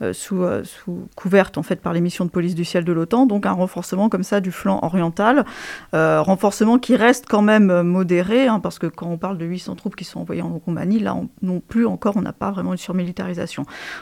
euh, 0.02 0.12
sous, 0.12 0.44
sous, 0.64 1.08
couverte 1.14 1.58
en 1.58 1.62
fait 1.62 1.76
par 1.76 1.92
les 1.92 2.00
missions 2.00 2.24
de 2.24 2.30
police 2.30 2.54
du 2.54 2.64
ciel 2.64 2.84
de 2.84 2.92
l'OTAN, 2.92 3.26
donc 3.26 3.46
un 3.46 3.52
renforcement 3.52 4.08
comme 4.08 4.22
ça 4.22 4.40
du 4.40 4.52
flanc 4.52 4.78
oriental, 4.82 5.44
renforcement 5.92 6.78
qui 6.78 6.96
reste 6.96 7.26
quand 7.28 7.42
même 7.42 7.82
modéré, 7.82 8.46
hein, 8.46 8.60
parce 8.60 8.78
que 8.78 8.86
quand 8.86 9.06
on 9.06 9.18
parle 9.18 9.38
de 9.38 9.44
800 9.44 9.76
troupes 9.76 9.96
qui 9.96 10.04
sont 10.04 10.20
envoyées 10.20 10.42
en 10.42 10.60
Roumanie, 10.64 10.98
là 10.98 11.16
non 11.42 11.60
plus 11.60 11.86
encore, 11.86 12.16
on 12.16 12.22
n'a 12.22 12.32
pas 12.32 12.50
vraiment 12.50 12.72
une 12.72 12.78
surmilitarisation. 12.78 13.53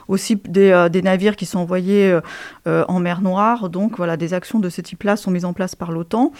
Aussi 0.09 0.37
des, 0.37 0.89
des 0.91 1.03
navires 1.03 1.37
qui 1.37 1.47
sont 1.47 1.59
envoyés 1.59 2.19
en 2.67 3.01
mer 3.01 3.21
Noire, 3.21 3.69
donc 3.69 3.97
voilà, 3.97 4.17
des 4.17 4.35
actions 4.35 4.59
de 4.59 4.69
ce 4.69 4.81
type-là 4.81 5.17
sont 5.17 5.31
mises 5.31 5.45
en 5.45 5.53
place 5.53 5.75
par 5.75 5.93
l'OTAN, 5.93 6.33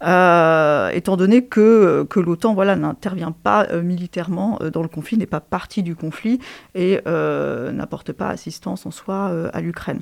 étant 0.00 1.16
donné 1.16 1.44
que, 1.44 2.06
l'OTAN 2.16 2.54
voilà, 2.54 2.76
n'intervient 2.76 3.32
pas 3.32 3.66
militairement 3.82 4.58
euh, 4.60 4.70
dans 4.70 4.82
le 4.82 4.88
conflit, 4.88 5.16
n'est 5.16 5.26
pas 5.26 5.40
partie 5.40 5.82
du 5.82 5.96
conflit 5.96 6.38
et 6.74 7.00
euh, 7.06 7.72
n'apporte 7.72 8.12
pas 8.12 8.28
assistance 8.28 8.86
en 8.86 8.90
soi 8.90 9.28
euh, 9.30 9.50
à 9.52 9.60
l'Ukraine. 9.60 10.00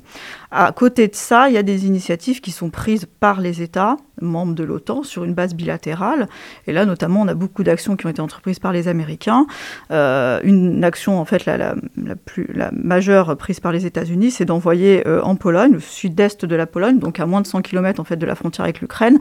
À 0.51 0.71
côté 0.71 1.07
de 1.07 1.15
ça, 1.15 1.49
il 1.49 1.55
y 1.55 1.57
a 1.57 1.63
des 1.63 1.85
initiatives 1.85 2.41
qui 2.41 2.51
sont 2.51 2.69
prises 2.69 3.07
par 3.19 3.41
les 3.41 3.61
États 3.61 3.97
membres 4.21 4.55
de 4.55 4.63
l'OTAN 4.63 5.03
sur 5.03 5.23
une 5.23 5.33
base 5.33 5.53
bilatérale. 5.53 6.27
Et 6.67 6.73
là, 6.73 6.85
notamment, 6.85 7.21
on 7.21 7.27
a 7.27 7.33
beaucoup 7.33 7.63
d'actions 7.63 7.95
qui 7.95 8.05
ont 8.05 8.09
été 8.09 8.21
entreprises 8.21 8.59
par 8.59 8.71
les 8.71 8.87
Américains. 8.87 9.45
une 9.89 10.83
action, 10.83 11.19
en 11.19 11.25
fait, 11.25 11.45
la, 11.45 11.57
la, 11.57 11.75
plus, 12.15 12.47
la 12.53 12.71
majeure 12.71 13.35
prise 13.37 13.59
par 13.59 13.71
les 13.71 13.85
États-Unis, 13.85 14.31
c'est 14.31 14.45
d'envoyer 14.45 15.05
en 15.07 15.35
Pologne, 15.35 15.75
au 15.75 15.79
sud-est 15.79 16.45
de 16.45 16.55
la 16.55 16.65
Pologne, 16.65 16.99
donc 16.99 17.19
à 17.19 17.25
moins 17.25 17.41
de 17.41 17.47
100 17.47 17.61
km 17.61 17.99
en 17.99 18.03
fait, 18.03 18.17
de 18.17 18.25
la 18.25 18.35
frontière 18.35 18.65
avec 18.65 18.81
l'Ukraine, 18.81 19.19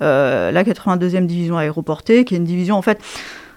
la 0.00 0.62
82e 0.64 1.26
division 1.26 1.58
aéroportée, 1.58 2.24
qui 2.24 2.34
est 2.34 2.38
une 2.38 2.44
division, 2.44 2.76
en 2.76 2.82
fait, 2.82 3.00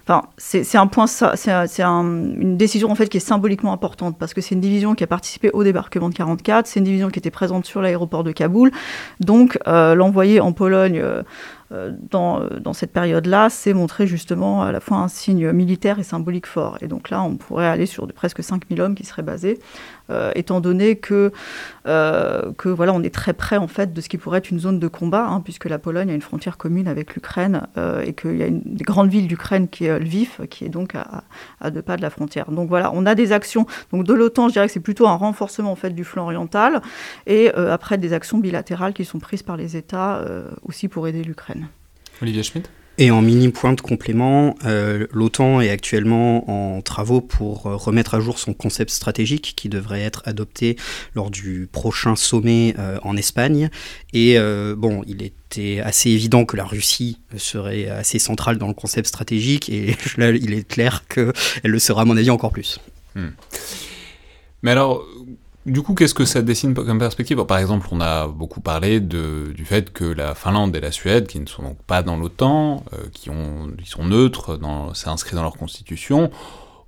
Enfin, 0.05 0.23
c'est 0.37 0.77
un 0.77 0.87
point, 0.87 1.07
c'est 1.07 1.81
une 1.81 2.57
décision 2.57 2.91
en 2.91 2.95
fait 2.95 3.07
qui 3.07 3.17
est 3.17 3.21
symboliquement 3.21 3.71
importante 3.71 4.17
parce 4.19 4.33
que 4.33 4.41
c'est 4.41 4.53
une 4.53 4.59
division 4.59 4.95
qui 4.95 5.03
a 5.05 5.07
participé 5.07 5.49
au 5.53 5.63
débarquement 5.63 6.09
de 6.09 6.13
44, 6.13 6.67
c'est 6.67 6.79
une 6.81 6.85
division 6.85 7.07
qui 7.09 7.19
était 7.19 7.31
présente 7.31 7.65
sur 7.65 7.81
l'aéroport 7.81 8.25
de 8.25 8.33
Kaboul, 8.33 8.71
donc 9.21 9.57
euh, 9.65 9.95
l'envoyer 9.95 10.41
en 10.41 10.51
Pologne. 10.51 10.99
Euh, 11.01 11.23
euh, 11.71 11.91
dans, 12.11 12.73
cette 12.73 12.91
période-là, 12.91 13.49
c'est 13.49 13.73
montrer 13.73 14.05
justement 14.05 14.61
à 14.61 14.71
la 14.71 14.79
fois 14.79 14.97
un 14.97 15.07
signe 15.07 15.51
militaire 15.51 15.97
et 15.97 16.03
symbolique 16.03 16.45
fort. 16.45 16.77
Et 16.81 16.87
donc 16.87 17.09
là, 17.09 17.23
on 17.23 17.35
pourrait 17.35 17.67
aller 17.67 17.87
sur 17.87 18.05
de 18.05 18.11
presque 18.11 18.43
5000 18.43 18.79
hommes 18.79 18.95
qui 18.95 19.05
seraient 19.05 19.23
basés 19.23 19.59
euh, 20.09 20.31
étant 20.35 20.59
donné 20.59 20.97
que, 20.97 21.31
euh, 21.87 22.51
que 22.57 22.69
voilà, 22.69 22.93
on 22.93 23.01
est 23.03 23.13
très 23.13 23.33
près 23.33 23.57
en 23.57 23.67
fait 23.67 23.93
de 23.93 24.01
ce 24.01 24.09
qui 24.09 24.17
pourrait 24.17 24.39
être 24.39 24.49
une 24.49 24.59
zone 24.59 24.79
de 24.79 24.87
combat, 24.87 25.25
hein, 25.25 25.41
puisque 25.41 25.65
la 25.65 25.79
Pologne 25.79 26.11
a 26.11 26.13
une 26.13 26.21
frontière 26.21 26.57
commune 26.57 26.87
avec 26.87 27.15
l'Ukraine 27.15 27.67
euh, 27.77 28.01
et 28.01 28.13
qu'il 28.13 28.37
y 28.37 28.43
a 28.43 28.47
une 28.47 28.61
des 28.65 28.83
grandes 28.83 29.09
villes 29.09 29.27
d'Ukraine 29.27 29.67
qui 29.67 29.85
est 29.85 29.99
Lviv, 29.99 30.45
qui 30.49 30.65
est 30.65 30.69
donc 30.69 30.95
à, 30.95 31.71
deux 31.71 31.81
pas 31.81 31.97
de 31.97 32.01
la 32.01 32.09
frontière. 32.09 32.51
Donc 32.51 32.69
voilà, 32.69 32.91
on 32.93 33.05
a 33.05 33.15
des 33.15 33.31
actions. 33.31 33.65
Donc 33.91 34.05
de 34.05 34.13
l'OTAN, 34.13 34.49
je 34.49 34.53
dirais 34.53 34.67
que 34.67 34.73
c'est 34.73 34.79
plutôt 34.79 35.07
un 35.07 35.15
renforcement 35.15 35.71
en 35.71 35.75
fait 35.75 35.91
du 35.91 36.03
flanc 36.03 36.23
oriental, 36.23 36.81
et 37.25 37.49
après 37.53 37.97
des 37.97 38.13
actions 38.13 38.39
bilatérales 38.39 38.93
qui 38.93 39.05
sont 39.05 39.19
prises 39.19 39.43
par 39.43 39.57
les 39.57 39.77
États 39.77 40.23
aussi 40.63 40.87
pour 40.87 41.07
aider 41.07 41.23
l'Ukraine. 41.23 41.67
Olivier 42.21 42.43
Schmidt 42.43 42.69
et 42.99 43.09
en 43.09 43.21
mini 43.23 43.49
point 43.49 43.73
de 43.73 43.81
complément, 43.81 44.55
euh, 44.65 45.07
l'OTAN 45.11 45.61
est 45.61 45.71
actuellement 45.71 46.49
en 46.49 46.81
travaux 46.83 47.21
pour 47.21 47.65
euh, 47.65 47.75
remettre 47.75 48.13
à 48.13 48.19
jour 48.19 48.37
son 48.37 48.53
concept 48.53 48.91
stratégique 48.91 49.53
qui 49.55 49.67
devrait 49.67 50.01
être 50.01 50.21
adopté 50.25 50.77
lors 51.15 51.31
du 51.31 51.67
prochain 51.71 52.15
sommet 52.15 52.75
euh, 52.77 52.99
en 53.01 53.17
Espagne. 53.17 53.69
Et 54.13 54.37
bon, 54.77 55.03
il 55.07 55.23
était 55.23 55.79
assez 55.79 56.11
évident 56.11 56.45
que 56.45 56.55
la 56.55 56.65
Russie 56.65 57.19
serait 57.35 57.89
assez 57.89 58.19
centrale 58.19 58.59
dans 58.59 58.67
le 58.67 58.75
concept 58.75 59.07
stratégique 59.07 59.69
et 59.69 59.95
il 60.17 60.53
est 60.53 60.67
clair 60.67 61.03
qu'elle 61.07 61.31
le 61.63 61.79
sera 61.79 62.03
à 62.03 62.05
mon 62.05 62.15
avis 62.15 62.29
encore 62.29 62.51
plus. 62.51 62.79
Hmm. 63.15 63.29
Mais 64.61 64.71
alors, 64.71 65.05
du 65.65 65.81
coup, 65.81 65.93
qu'est-ce 65.93 66.13
que 66.13 66.25
ça 66.25 66.41
dessine 66.41 66.73
comme 66.73 66.99
perspective? 66.99 67.43
Par 67.45 67.57
exemple, 67.57 67.87
on 67.91 68.01
a 68.01 68.27
beaucoup 68.27 68.59
parlé 68.59 68.99
du 68.99 69.65
fait 69.65 69.93
que 69.93 70.03
la 70.03 70.35
Finlande 70.35 70.75
et 70.75 70.81
la 70.81 70.91
Suède, 70.91 71.27
qui 71.27 71.39
ne 71.39 71.45
sont 71.45 71.63
donc 71.63 71.77
pas 71.87 72.03
dans 72.03 72.17
l'OTAN, 72.17 72.83
euh, 72.93 72.97
qui 73.13 73.29
sont 73.89 74.03
neutres, 74.03 74.59
c'est 74.93 75.07
inscrit 75.07 75.35
dans 75.35 75.43
leur 75.43 75.57
constitution, 75.57 76.31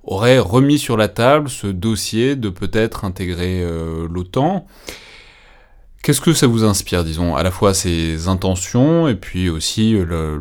auraient 0.04 0.38
remis 0.38 0.78
sur 0.78 0.96
la 0.96 1.08
table 1.08 1.48
ce 1.48 1.66
dossier 1.66 2.36
de 2.36 2.48
peut-être 2.48 3.04
intégrer 3.04 3.62
euh, 3.62 4.06
l'OTAN. 4.10 4.66
Qu'est-ce 6.06 6.20
que 6.20 6.34
ça 6.34 6.46
vous 6.46 6.62
inspire, 6.62 7.02
disons, 7.02 7.34
à 7.34 7.42
la 7.42 7.50
fois 7.50 7.74
ces 7.74 8.28
intentions 8.28 9.08
et 9.08 9.16
puis 9.16 9.48
aussi 9.48 9.90
le, 9.90 10.40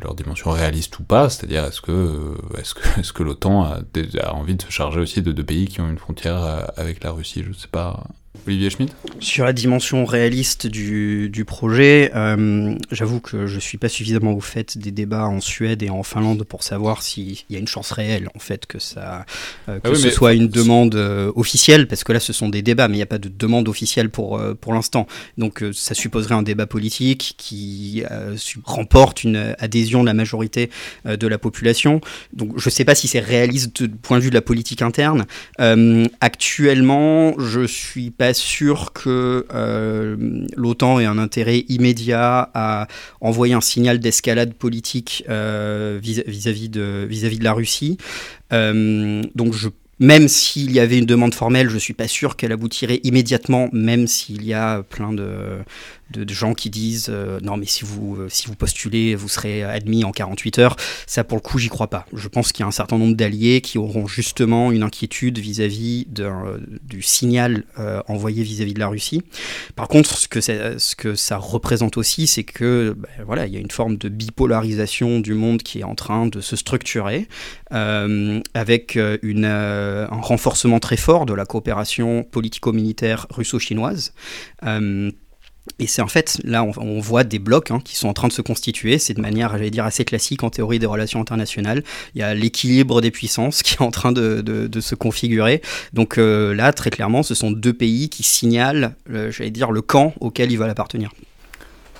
leur 0.00 0.14
dimension 0.14 0.52
réaliste 0.52 1.00
ou 1.00 1.02
pas 1.02 1.28
C'est-à-dire, 1.28 1.64
est-ce 1.64 1.80
que, 1.80 2.36
est-ce 2.56 2.74
que, 2.76 3.00
est-ce 3.00 3.12
que 3.12 3.24
l'OTAN 3.24 3.64
a, 3.64 3.80
a, 4.20 4.32
envie 4.34 4.54
de 4.54 4.62
se 4.62 4.70
charger 4.70 5.00
aussi 5.00 5.20
de 5.20 5.32
deux 5.32 5.42
pays 5.42 5.66
qui 5.66 5.80
ont 5.80 5.90
une 5.90 5.98
frontière 5.98 6.44
euh, 6.44 6.62
avec 6.76 7.02
la 7.02 7.10
Russie 7.10 7.42
Je 7.42 7.48
ne 7.48 7.54
sais 7.54 7.66
pas. 7.66 8.04
Olivier 8.46 8.70
Schmitt 8.70 8.94
Sur 9.20 9.44
la 9.44 9.52
dimension 9.52 10.04
réaliste 10.04 10.66
du, 10.66 11.28
du 11.28 11.44
projet, 11.44 12.10
euh, 12.14 12.74
j'avoue 12.90 13.20
que 13.20 13.46
je 13.46 13.56
ne 13.56 13.60
suis 13.60 13.78
pas 13.78 13.88
suffisamment 13.88 14.32
au 14.32 14.40
fait 14.40 14.78
des 14.78 14.90
débats 14.90 15.26
en 15.26 15.40
Suède 15.40 15.82
et 15.82 15.90
en 15.90 16.02
Finlande 16.02 16.44
pour 16.44 16.62
savoir 16.62 17.02
s'il 17.02 17.38
y 17.50 17.56
a 17.56 17.58
une 17.58 17.66
chance 17.66 17.90
réelle 17.90 18.28
en 18.34 18.38
fait 18.38 18.66
que, 18.66 18.78
ça, 18.78 19.26
euh, 19.68 19.80
que 19.80 19.90
ah 19.92 19.94
ce 19.94 20.10
soit 20.10 20.34
une 20.34 20.48
demande 20.48 20.94
euh, 20.94 21.32
officielle, 21.34 21.88
parce 21.88 22.04
que 22.04 22.12
là 22.12 22.20
ce 22.20 22.32
sont 22.32 22.48
des 22.48 22.62
débats, 22.62 22.88
mais 22.88 22.94
il 22.94 22.98
n'y 22.98 23.02
a 23.02 23.06
pas 23.06 23.18
de 23.18 23.28
demande 23.28 23.68
officielle 23.68 24.10
pour, 24.10 24.40
pour 24.60 24.72
l'instant. 24.72 25.06
Donc 25.38 25.64
ça 25.72 25.94
supposerait 25.94 26.34
un 26.34 26.42
débat 26.42 26.66
politique 26.66 27.34
qui 27.36 28.02
remporte 28.64 29.24
une 29.24 29.54
adhésion 29.58 30.02
de 30.02 30.06
la 30.06 30.14
majorité 30.14 30.70
de 31.04 31.26
la 31.26 31.38
population. 31.38 32.00
Donc 32.32 32.52
je 32.56 32.68
ne 32.68 32.72
sais 32.72 32.84
pas 32.84 32.94
si 32.94 33.08
c'est 33.08 33.20
réaliste 33.20 33.82
du 33.82 33.88
point 33.88 34.18
de 34.18 34.24
vue 34.24 34.30
de 34.30 34.34
la 34.34 34.42
politique 34.42 34.82
interne. 34.82 35.26
actuellement, 36.20 37.34
je 37.38 37.66
suis 37.66 38.10
pas 38.10 38.25
sûr 38.34 38.92
que 38.92 39.46
euh, 39.54 40.16
l'OTAN 40.56 41.00
ait 41.00 41.06
un 41.06 41.18
intérêt 41.18 41.64
immédiat 41.68 42.50
à 42.54 42.88
envoyer 43.20 43.54
un 43.54 43.60
signal 43.60 43.98
d'escalade 43.98 44.54
politique 44.54 45.24
euh, 45.28 45.98
vis-à-vis 46.02 46.68
de, 46.68 47.06
vis 47.08 47.24
-vis 47.24 47.38
de 47.38 47.44
la 47.44 47.52
Russie. 47.52 47.98
Euh, 48.52 49.22
donc 49.34 49.54
même 49.98 50.28
s'il 50.28 50.72
y 50.72 50.80
avait 50.80 50.98
une 50.98 51.06
demande 51.06 51.34
formelle, 51.34 51.70
je 51.70 51.74
ne 51.74 51.80
suis 51.80 51.94
pas 51.94 52.08
sûr 52.08 52.36
qu'elle 52.36 52.52
aboutirait 52.52 53.00
immédiatement, 53.02 53.70
même 53.72 54.06
s'il 54.06 54.44
y 54.44 54.52
a 54.52 54.82
plein 54.82 55.12
de, 55.12 55.58
de, 56.10 56.32
gens 56.32 56.54
qui 56.54 56.70
disent 56.70 57.08
euh, 57.08 57.40
non 57.42 57.56
mais 57.56 57.66
si 57.66 57.84
vous, 57.84 58.16
euh, 58.16 58.28
si 58.28 58.46
vous 58.46 58.54
postulez, 58.54 59.14
vous 59.14 59.28
serez 59.28 59.62
admis 59.62 60.04
en 60.04 60.12
48 60.12 60.58
heures. 60.58 60.76
Ça 61.06 61.24
pour 61.24 61.36
le 61.36 61.42
coup, 61.42 61.58
j'y 61.58 61.68
crois 61.68 61.88
pas. 61.88 62.06
Je 62.12 62.28
pense 62.28 62.52
qu'il 62.52 62.62
y 62.62 62.64
a 62.64 62.66
un 62.66 62.72
certain 62.72 62.98
nombre 62.98 63.16
d'alliés 63.16 63.60
qui 63.60 63.78
auront 63.78 64.06
justement 64.06 64.70
une 64.72 64.82
inquiétude 64.82 65.38
vis-à-vis 65.38 66.06
du 66.82 67.02
signal 67.02 67.64
euh, 67.78 68.02
envoyé 68.08 68.42
vis-à-vis 68.42 68.74
de 68.74 68.78
la 68.78 68.88
Russie. 68.88 69.22
Par 69.74 69.88
contre, 69.88 70.16
ce 70.18 70.28
que 70.28 70.40
ça, 70.40 70.78
ce 70.78 70.94
que 70.94 71.14
ça 71.14 71.38
représente 71.38 71.96
aussi, 71.96 72.26
c'est 72.26 72.44
que 72.44 72.94
ben, 72.96 73.08
voilà, 73.24 73.46
il 73.46 73.54
y 73.54 73.56
a 73.56 73.60
une 73.60 73.70
forme 73.70 73.96
de 73.96 74.08
bipolarisation 74.08 75.20
du 75.20 75.34
monde 75.34 75.62
qui 75.62 75.80
est 75.80 75.84
en 75.84 75.94
train 75.94 76.26
de 76.26 76.40
se 76.40 76.56
structurer 76.56 77.28
avec 77.70 78.98
une, 79.22 79.44
un 79.44 80.20
renforcement 80.20 80.78
très 80.78 80.96
fort 80.96 81.26
de 81.26 81.34
la 81.34 81.44
coopération 81.44 82.22
politico-militaire 82.22 83.26
russo-chinoise. 83.30 84.12
Et 85.78 85.86
c'est 85.86 86.02
en 86.02 86.08
fait, 86.08 86.40
là, 86.44 86.64
on, 86.64 87.00
voit 87.00 87.24
des 87.24 87.38
blocs 87.38 87.70
hein, 87.70 87.80
qui 87.84 87.96
sont 87.96 88.08
en 88.08 88.12
train 88.12 88.28
de 88.28 88.32
se 88.32 88.42
constituer. 88.42 88.98
C'est 88.98 89.14
de 89.14 89.20
manière, 89.20 89.52
j'allais 89.52 89.70
dire, 89.70 89.84
assez 89.84 90.04
classique 90.04 90.42
en 90.42 90.50
théorie 90.50 90.78
des 90.78 90.86
relations 90.86 91.20
internationales. 91.20 91.82
Il 92.14 92.20
y 92.20 92.22
a 92.22 92.34
l'équilibre 92.34 93.00
des 93.00 93.10
puissances 93.10 93.62
qui 93.64 93.74
est 93.74 93.82
en 93.82 93.90
train 93.90 94.12
de, 94.12 94.70
se 94.80 94.94
configurer. 94.94 95.62
Donc 95.92 96.18
euh, 96.18 96.54
là, 96.54 96.72
très 96.72 96.90
clairement, 96.90 97.22
ce 97.22 97.34
sont 97.34 97.50
deux 97.50 97.72
pays 97.72 98.08
qui 98.08 98.22
signalent, 98.22 98.94
euh, 99.10 99.30
j'allais 99.30 99.50
dire, 99.50 99.72
le 99.72 99.82
camp 99.82 100.14
auquel 100.20 100.52
ils 100.52 100.58
veulent 100.58 100.70
appartenir. 100.70 101.10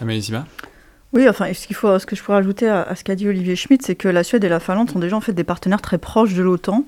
Amélie 0.00 0.30
oui, 1.12 1.28
enfin, 1.28 1.46
ce, 1.54 1.68
qu'il 1.68 1.76
faut, 1.76 1.98
ce 2.00 2.04
que 2.04 2.16
je 2.16 2.22
pourrais 2.22 2.38
ajouter 2.38 2.68
à, 2.68 2.94
ce 2.96 3.04
qu'a 3.04 3.14
dit 3.14 3.28
Olivier 3.28 3.54
Schmitt, 3.54 3.80
c'est 3.82 3.94
que 3.94 4.08
la 4.08 4.24
Suède 4.24 4.42
et 4.42 4.48
la 4.48 4.58
Finlande 4.58 4.90
sont 4.90 4.98
déjà 4.98 5.16
en 5.16 5.20
fait 5.20 5.32
des 5.32 5.44
partenaires 5.44 5.80
très 5.80 5.98
proches 5.98 6.34
de 6.34 6.42
l'OTAN. 6.42 6.84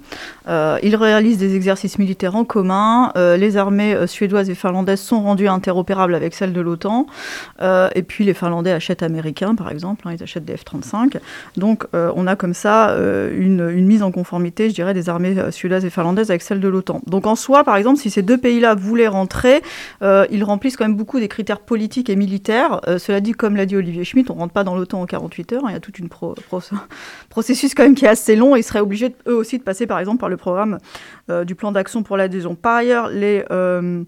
Euh, 0.49 0.79
ils 0.83 0.97
réalisent 0.97 1.39
des 1.39 1.55
exercices 1.55 1.99
militaires 1.99 2.35
en 2.35 2.45
commun. 2.45 3.13
Euh, 3.17 3.37
les 3.37 3.57
armées 3.57 3.95
euh, 3.95 4.09
suédoises 4.09 4.51
et 4.51 4.57
finlandaises 4.57 5.01
sont 5.01 5.23
rendues 5.23 5.47
interopérables 5.47 6.17
avec 6.17 6.35
celles 6.35 6.53
de 6.53 6.61
l'OTAN. 6.61 7.07
et 7.61 8.03
puis 8.03 8.25
les 8.25 8.35
Finlandais 8.35 8.73
achètent 8.73 9.05
américains, 9.05 9.55
par 9.55 9.71
exemple. 9.71 10.07
Hein, 10.07 10.15
ils 10.19 10.23
achètent 10.23 10.45
des 10.45 10.57
F-35. 10.57 11.19
Donc 11.57 11.87
on 11.93 12.27
a 12.27 12.37
comme 12.37 12.55
ça 12.55 12.97
une, 13.33 13.69
une, 13.71 13.87
mise 13.87 14.03
en 14.03 14.11
conformité, 14.11 14.69
je 14.69 14.75
dirais, 14.75 14.95
des 14.95 15.09
armées 15.09 15.37
suédoises 15.51 15.85
et 15.85 15.91
finlandaises 15.91 16.31
avec 16.31 16.43
celles 16.43 16.61
de 16.61 16.69
l'OTAN. 16.69 17.01
Donc 17.07 17.27
en 17.27 17.37
soi, 17.37 17.63
par 17.63 17.77
exemple, 17.77 17.99
si 17.99 18.11
ces 18.11 18.23
deux 18.23 18.39
pays-là 18.39 18.75
voulaient 18.75 19.09
rentrer, 19.09 19.63
ils 20.03 20.45
remplissent 20.45 20.77
quand 20.77 20.85
même 20.85 20.97
beaucoup 20.97 21.21
des 21.21 21.29
critères 21.29 21.61
politiques 21.61 22.11
et 22.11 22.17
militaires. 22.17 22.81
cela 22.99 23.21
dit, 23.21 23.33
comme 23.33 23.55
l'a 23.57 23.67
dit 23.67 23.77
Olivier 23.77 24.05
Schmitt, 24.09 24.31
on 24.31 24.35
rentre 24.35 24.53
pas 24.53 24.65
dans 24.65 24.75
l'OTAN 24.77 25.03
en 25.03 25.07
48 25.07 25.53
heures. 25.53 25.65
Hein. 25.65 25.71
Il 25.71 25.73
y 25.73 25.77
a 25.77 25.81
tout 25.81 25.93
pro, 26.09 26.35
processus 27.29 27.75
quand 27.75 27.83
même 27.83 27.95
qui 27.95 28.05
est 28.05 28.09
assez 28.09 28.37
long. 28.37 28.57
Ils 28.57 28.63
seraient 28.63 28.81
obligés 28.81 29.15
eux 29.27 29.35
aussi 29.35 29.59
de 29.59 29.63
passer 29.63 29.87
par 29.87 29.99
exemple 29.99 30.19
par 30.19 30.29
le 30.29 30.37
programme 30.37 30.79
euh, 31.31 31.45
du 31.45 31.55
plan 31.55 31.73
d'action 31.73 32.03
pour 32.03 32.17
l'adhésion. 32.17 32.55
Par 32.55 32.77
ailleurs, 32.77 33.09
les 33.09 33.45
euh, 33.51 34.05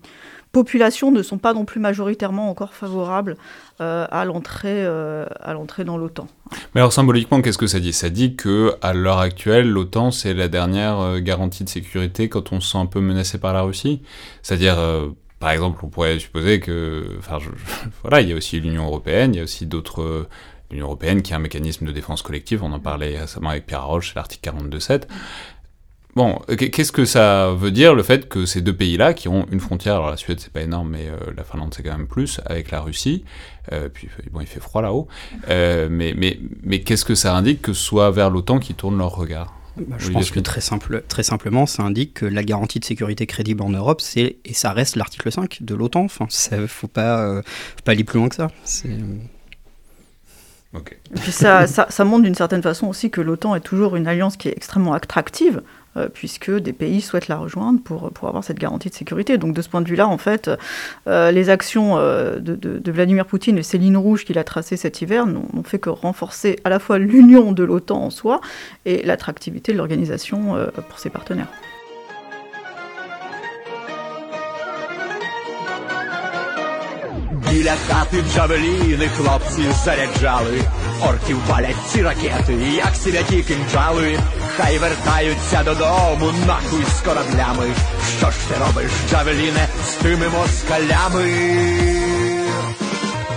populations 0.52 1.10
ne 1.10 1.22
sont 1.22 1.38
pas 1.38 1.52
non 1.52 1.64
plus 1.64 1.80
majoritairement 1.80 2.50
encore 2.50 2.74
favorables 2.74 3.36
euh, 3.80 4.06
à 4.10 4.24
l'entrée 4.24 4.84
à 4.84 5.52
l'entrée 5.52 5.84
dans 5.84 5.96
l'OTAN. 5.96 6.26
Mais 6.74 6.80
alors 6.80 6.92
symboliquement, 6.92 7.42
qu'est-ce 7.42 7.58
que 7.58 7.66
ça 7.66 7.80
dit? 7.80 7.92
Ça 7.92 8.08
dit 8.08 8.36
que 8.36 8.74
à 8.82 8.92
l'heure 8.94 9.18
actuelle, 9.18 9.68
l'OTAN 9.68 10.10
c'est 10.10 10.34
la 10.34 10.48
dernière 10.48 11.20
garantie 11.20 11.64
de 11.64 11.68
sécurité 11.68 12.28
quand 12.28 12.52
on 12.52 12.60
se 12.60 12.72
sent 12.72 12.78
un 12.78 12.86
peu 12.86 13.00
menacé 13.00 13.38
par 13.38 13.52
la 13.52 13.62
Russie. 13.62 14.02
C'est-à-dire 14.42 14.78
par 15.40 15.50
exemple, 15.50 15.80
on 15.84 15.88
pourrait 15.88 16.18
supposer 16.18 16.60
que, 16.60 17.16
enfin, 17.18 17.38
voilà, 18.02 18.20
il 18.20 18.28
y 18.28 18.32
a 18.32 18.36
aussi 18.36 18.60
l'Union 18.60 18.86
européenne, 18.86 19.34
il 19.34 19.38
y 19.38 19.40
a 19.40 19.44
aussi 19.44 19.66
d'autres, 19.66 20.28
l'Union 20.70 20.86
européenne 20.86 21.22
qui 21.22 21.32
a 21.32 21.36
un 21.36 21.40
mécanisme 21.40 21.86
de 21.86 21.92
défense 21.92 22.22
collective. 22.22 22.62
On 22.62 22.72
en 22.72 22.78
parlait 22.78 23.18
récemment 23.18 23.50
avec 23.50 23.66
Pierre 23.66 23.86
Roche, 23.86 24.10
c'est 24.10 24.16
l'article 24.16 24.50
42.7. 24.50 25.04
Bon, 26.16 26.40
qu'est-ce 26.58 26.90
que 26.90 27.04
ça 27.04 27.52
veut 27.52 27.70
dire 27.70 27.94
le 27.94 28.02
fait 28.02 28.28
que 28.28 28.44
ces 28.44 28.60
deux 28.60 28.74
pays-là, 28.74 29.14
qui 29.14 29.28
ont 29.28 29.46
une 29.52 29.60
frontière, 29.60 29.94
alors 29.94 30.10
la 30.10 30.16
Suède 30.16 30.40
c'est 30.40 30.52
pas 30.52 30.62
énorme, 30.62 30.90
mais 30.90 31.08
euh, 31.08 31.32
la 31.36 31.44
Finlande 31.44 31.72
c'est 31.72 31.84
quand 31.84 31.96
même 31.96 32.08
plus, 32.08 32.40
avec 32.46 32.72
la 32.72 32.80
Russie, 32.80 33.24
euh, 33.72 33.88
puis 33.88 34.08
bon 34.32 34.40
il 34.40 34.46
fait 34.48 34.58
froid 34.58 34.82
là-haut, 34.82 35.06
euh, 35.48 35.88
mais 35.88 36.80
qu'est-ce 36.80 37.04
que 37.04 37.14
ça 37.14 37.36
indique 37.36 37.62
que 37.62 37.72
ce 37.72 37.82
soit 37.82 38.10
vers 38.10 38.28
l'OTAN 38.28 38.58
qui 38.58 38.74
tournent 38.74 38.98
leur 38.98 39.14
regard? 39.14 39.54
Bah, 39.86 39.96
je 39.98 40.10
pense 40.10 40.30
que 40.30 40.40
très, 40.40 40.60
simple, 40.60 41.02
très 41.08 41.22
simplement, 41.22 41.66
ça 41.66 41.82
indique 41.82 42.14
que 42.14 42.26
la 42.26 42.42
garantie 42.42 42.80
de 42.80 42.84
sécurité 42.84 43.26
crédible 43.26 43.62
en 43.62 43.70
Europe, 43.70 44.00
c'est 44.00 44.36
et 44.44 44.54
ça 44.54 44.72
reste 44.72 44.96
l'article 44.96 45.30
5 45.30 45.58
de 45.62 45.74
l'OTAN. 45.74 46.04
Enfin, 46.04 46.26
il 46.52 46.68
faut 46.68 46.88
pas, 46.88 47.20
euh, 47.20 47.42
faut 47.42 47.82
pas 47.84 47.92
aller 47.92 48.04
plus 48.04 48.18
loin 48.18 48.28
que 48.28 48.36
ça. 48.36 48.50
Et 51.12 51.20
puis 51.20 51.32
ça, 51.32 51.66
ça, 51.66 51.86
ça 51.90 52.04
montre 52.04 52.22
d'une 52.22 52.34
certaine 52.34 52.62
façon 52.62 52.86
aussi 52.86 53.10
que 53.10 53.20
l'OTAN 53.20 53.56
est 53.56 53.60
toujours 53.60 53.96
une 53.96 54.06
alliance 54.06 54.36
qui 54.36 54.48
est 54.48 54.56
extrêmement 54.56 54.92
attractive 54.92 55.62
euh, 55.96 56.08
puisque 56.08 56.50
des 56.50 56.72
pays 56.72 57.00
souhaitent 57.00 57.26
la 57.26 57.36
rejoindre 57.36 57.80
pour, 57.82 58.12
pour 58.12 58.28
avoir 58.28 58.44
cette 58.44 58.58
garantie 58.58 58.90
de 58.90 58.94
sécurité. 58.94 59.38
Donc 59.38 59.54
de 59.54 59.62
ce 59.62 59.68
point 59.68 59.80
de 59.80 59.88
vue-là, 59.88 60.06
en 60.06 60.18
fait, 60.18 60.50
euh, 61.08 61.32
les 61.32 61.50
actions 61.50 61.98
euh, 61.98 62.38
de, 62.38 62.92
Vladimir 62.92 63.26
Poutine 63.26 63.58
et 63.58 63.62
ces 63.62 63.78
lignes 63.78 63.96
rouges 63.96 64.24
qu'il 64.24 64.38
a 64.38 64.44
tracées 64.44 64.76
cet 64.76 65.02
hiver 65.02 65.26
n'ont 65.26 65.62
fait 65.64 65.78
que 65.78 65.90
renforcer 65.90 66.60
à 66.64 66.70
la 66.70 66.78
fois 66.78 66.98
l'union 66.98 67.52
de 67.52 67.64
l'OTAN 67.64 68.04
en 68.04 68.10
soi 68.10 68.40
et 68.84 69.02
l'attractivité 69.02 69.72
de 69.72 69.78
l'organisation 69.78 70.56
pour 70.88 70.98
ses 70.98 71.10
partenaires. 71.10 71.48
Біля 77.48 77.74
хати 77.88 78.24
джавеліни 78.32 79.08
хлопці 79.08 79.62
заряджали, 79.84 80.60
орків 81.08 81.38
палять 81.48 81.76
ці 81.92 82.02
ракети, 82.02 82.52
як 82.76 82.96
святі 82.96 83.42
кинджали. 83.42 84.18
Хай 84.56 84.78
вертаються 84.78 85.62
додому, 85.64 86.32
нахуй 86.46 86.84
з 86.98 87.00
кораблями. 87.00 87.66
Що 88.18 88.30
ж 88.30 88.36
ти 88.48 88.54
робиш, 88.60 88.90
Джавеліне, 89.10 89.68
з 89.86 89.92
тими 89.92 90.26
москалями? 90.28 91.30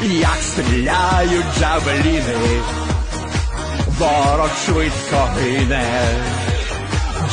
Як 0.03 0.37
стріляють 0.41 1.45
джавеліни, 1.59 2.61
ворог 3.99 4.49
швидко 4.65 5.29
гине. 5.39 6.03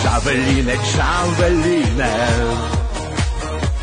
Джавеліне, 0.02 0.76
джавеліне, 0.92 2.28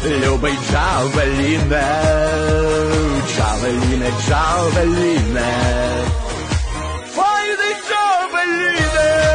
любий 0.10 0.58
джавеліне, 0.70 1.88
джавеліне, 3.28 4.12
джавеліне. 4.28 5.54
Файний 7.16 7.76
джавеліне! 7.88 9.28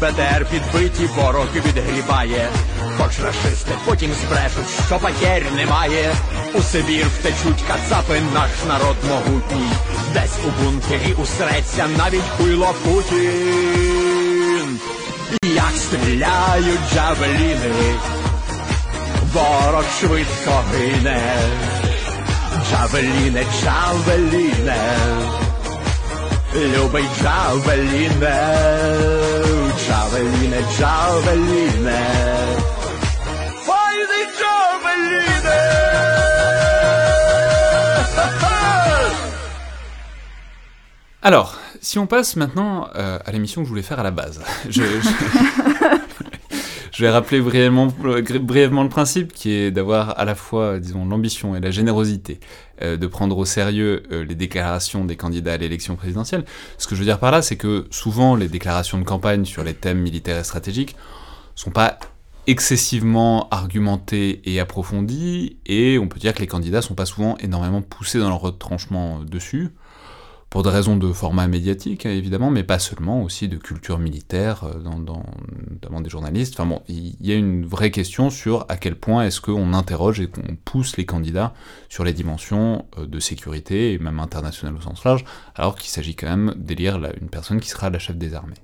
БТР 0.00 0.46
підбиті, 0.50 1.06
ворог 1.06 1.46
відгрібає. 1.54 2.48
Хоч 2.98 3.20
рашисти 3.20 3.72
потім 3.84 4.10
збрешуть, 4.12 4.84
що 4.86 4.98
потерь 4.98 5.52
немає. 5.56 6.14
У 6.54 6.62
Сибір 6.62 7.06
втечуть 7.18 7.64
кацапи, 7.68 8.20
наш 8.34 8.50
народ 8.68 8.96
могутній. 9.08 9.70
Десь 10.14 10.38
у 10.46 10.62
бункері 10.62 11.12
усреться 11.12 11.88
навіть 11.98 12.28
хуйло 12.36 12.74
Путін. 12.84 13.98
Як 15.42 15.72
стріляють 15.76 16.80
джавеліни, 16.94 17.94
ворог 19.32 19.84
швидко 20.00 20.64
гине. 20.72 21.36
Джавеліне, 22.70 23.44
джавеліне, 23.60 24.98
любий 26.54 27.04
джавеліне, 27.20 28.10
джавеліне, 29.78 30.62
джавеліне. 30.78 32.06
Alors, 41.20 41.58
si 41.80 41.98
on 41.98 42.06
passe 42.06 42.36
maintenant 42.36 42.88
euh, 42.94 43.18
à 43.24 43.32
l'émission 43.32 43.62
que 43.62 43.66
je 43.66 43.70
voulais 43.70 43.82
faire 43.82 43.98
à 43.98 44.04
la 44.04 44.12
base, 44.12 44.40
je, 44.68 44.82
je... 44.82 45.08
je 46.92 47.04
vais 47.04 47.10
rappeler 47.10 47.40
brièvement, 47.40 47.88
brièvement, 48.40 48.84
le 48.84 48.88
principe 48.88 49.32
qui 49.32 49.52
est 49.52 49.70
d'avoir 49.72 50.18
à 50.18 50.24
la 50.24 50.36
fois, 50.36 50.78
disons, 50.78 51.04
l'ambition 51.04 51.56
et 51.56 51.60
la 51.60 51.72
générosité 51.72 52.38
euh, 52.82 52.96
de 52.96 53.06
prendre 53.08 53.36
au 53.36 53.44
sérieux 53.44 54.04
euh, 54.12 54.24
les 54.24 54.36
déclarations 54.36 55.04
des 55.04 55.16
candidats 55.16 55.54
à 55.54 55.56
l'élection 55.56 55.96
présidentielle. 55.96 56.44
Ce 56.76 56.86
que 56.86 56.94
je 56.94 57.00
veux 57.00 57.06
dire 57.06 57.18
par 57.18 57.32
là, 57.32 57.42
c'est 57.42 57.56
que 57.56 57.86
souvent 57.90 58.36
les 58.36 58.48
déclarations 58.48 58.98
de 58.98 59.04
campagne 59.04 59.44
sur 59.44 59.64
les 59.64 59.74
thèmes 59.74 59.98
militaires 59.98 60.38
et 60.38 60.44
stratégiques 60.44 60.94
sont 61.56 61.70
pas 61.70 61.98
excessivement 62.46 63.48
argumentées 63.50 64.40
et 64.44 64.58
approfondies, 64.60 65.58
et 65.66 65.98
on 65.98 66.08
peut 66.08 66.18
dire 66.18 66.32
que 66.32 66.40
les 66.40 66.46
candidats 66.46 66.80
sont 66.80 66.94
pas 66.94 67.06
souvent 67.06 67.36
énormément 67.38 67.82
poussés 67.82 68.20
dans 68.20 68.28
leur 68.28 68.40
retranchement 68.40 69.20
dessus 69.20 69.70
pour 70.50 70.62
des 70.62 70.70
raisons 70.70 70.96
de 70.96 71.12
format 71.12 71.46
médiatique, 71.46 72.06
hein, 72.06 72.10
évidemment, 72.10 72.50
mais 72.50 72.64
pas 72.64 72.78
seulement, 72.78 73.22
aussi 73.22 73.48
de 73.48 73.56
culture 73.56 73.98
militaire, 73.98 74.64
euh, 74.64 74.78
dans, 74.80 75.22
notamment 75.70 76.00
des 76.00 76.08
journalistes. 76.08 76.54
Enfin 76.58 76.66
bon, 76.66 76.82
il 76.88 77.14
y 77.20 77.32
a 77.32 77.34
une 77.34 77.66
vraie 77.66 77.90
question 77.90 78.30
sur 78.30 78.64
à 78.68 78.76
quel 78.76 78.94
point 78.94 79.24
est-ce 79.24 79.40
qu'on 79.40 79.74
interroge 79.74 80.20
et 80.20 80.28
qu'on 80.28 80.56
pousse 80.64 80.96
les 80.96 81.04
candidats 81.04 81.52
sur 81.88 82.02
les 82.04 82.14
dimensions 82.14 82.86
euh, 82.98 83.06
de 83.06 83.20
sécurité, 83.20 83.92
et 83.92 83.98
même 83.98 84.20
internationales 84.20 84.76
au 84.76 84.80
sens 84.80 85.04
large, 85.04 85.24
alors 85.54 85.76
qu'il 85.76 85.90
s'agit 85.90 86.14
quand 86.14 86.28
même 86.28 86.54
d'élire 86.56 86.98
une 87.20 87.28
personne 87.28 87.60
qui 87.60 87.68
sera 87.68 87.90
la 87.90 87.98
chef 87.98 88.16
des 88.16 88.34
armées. 88.34 88.54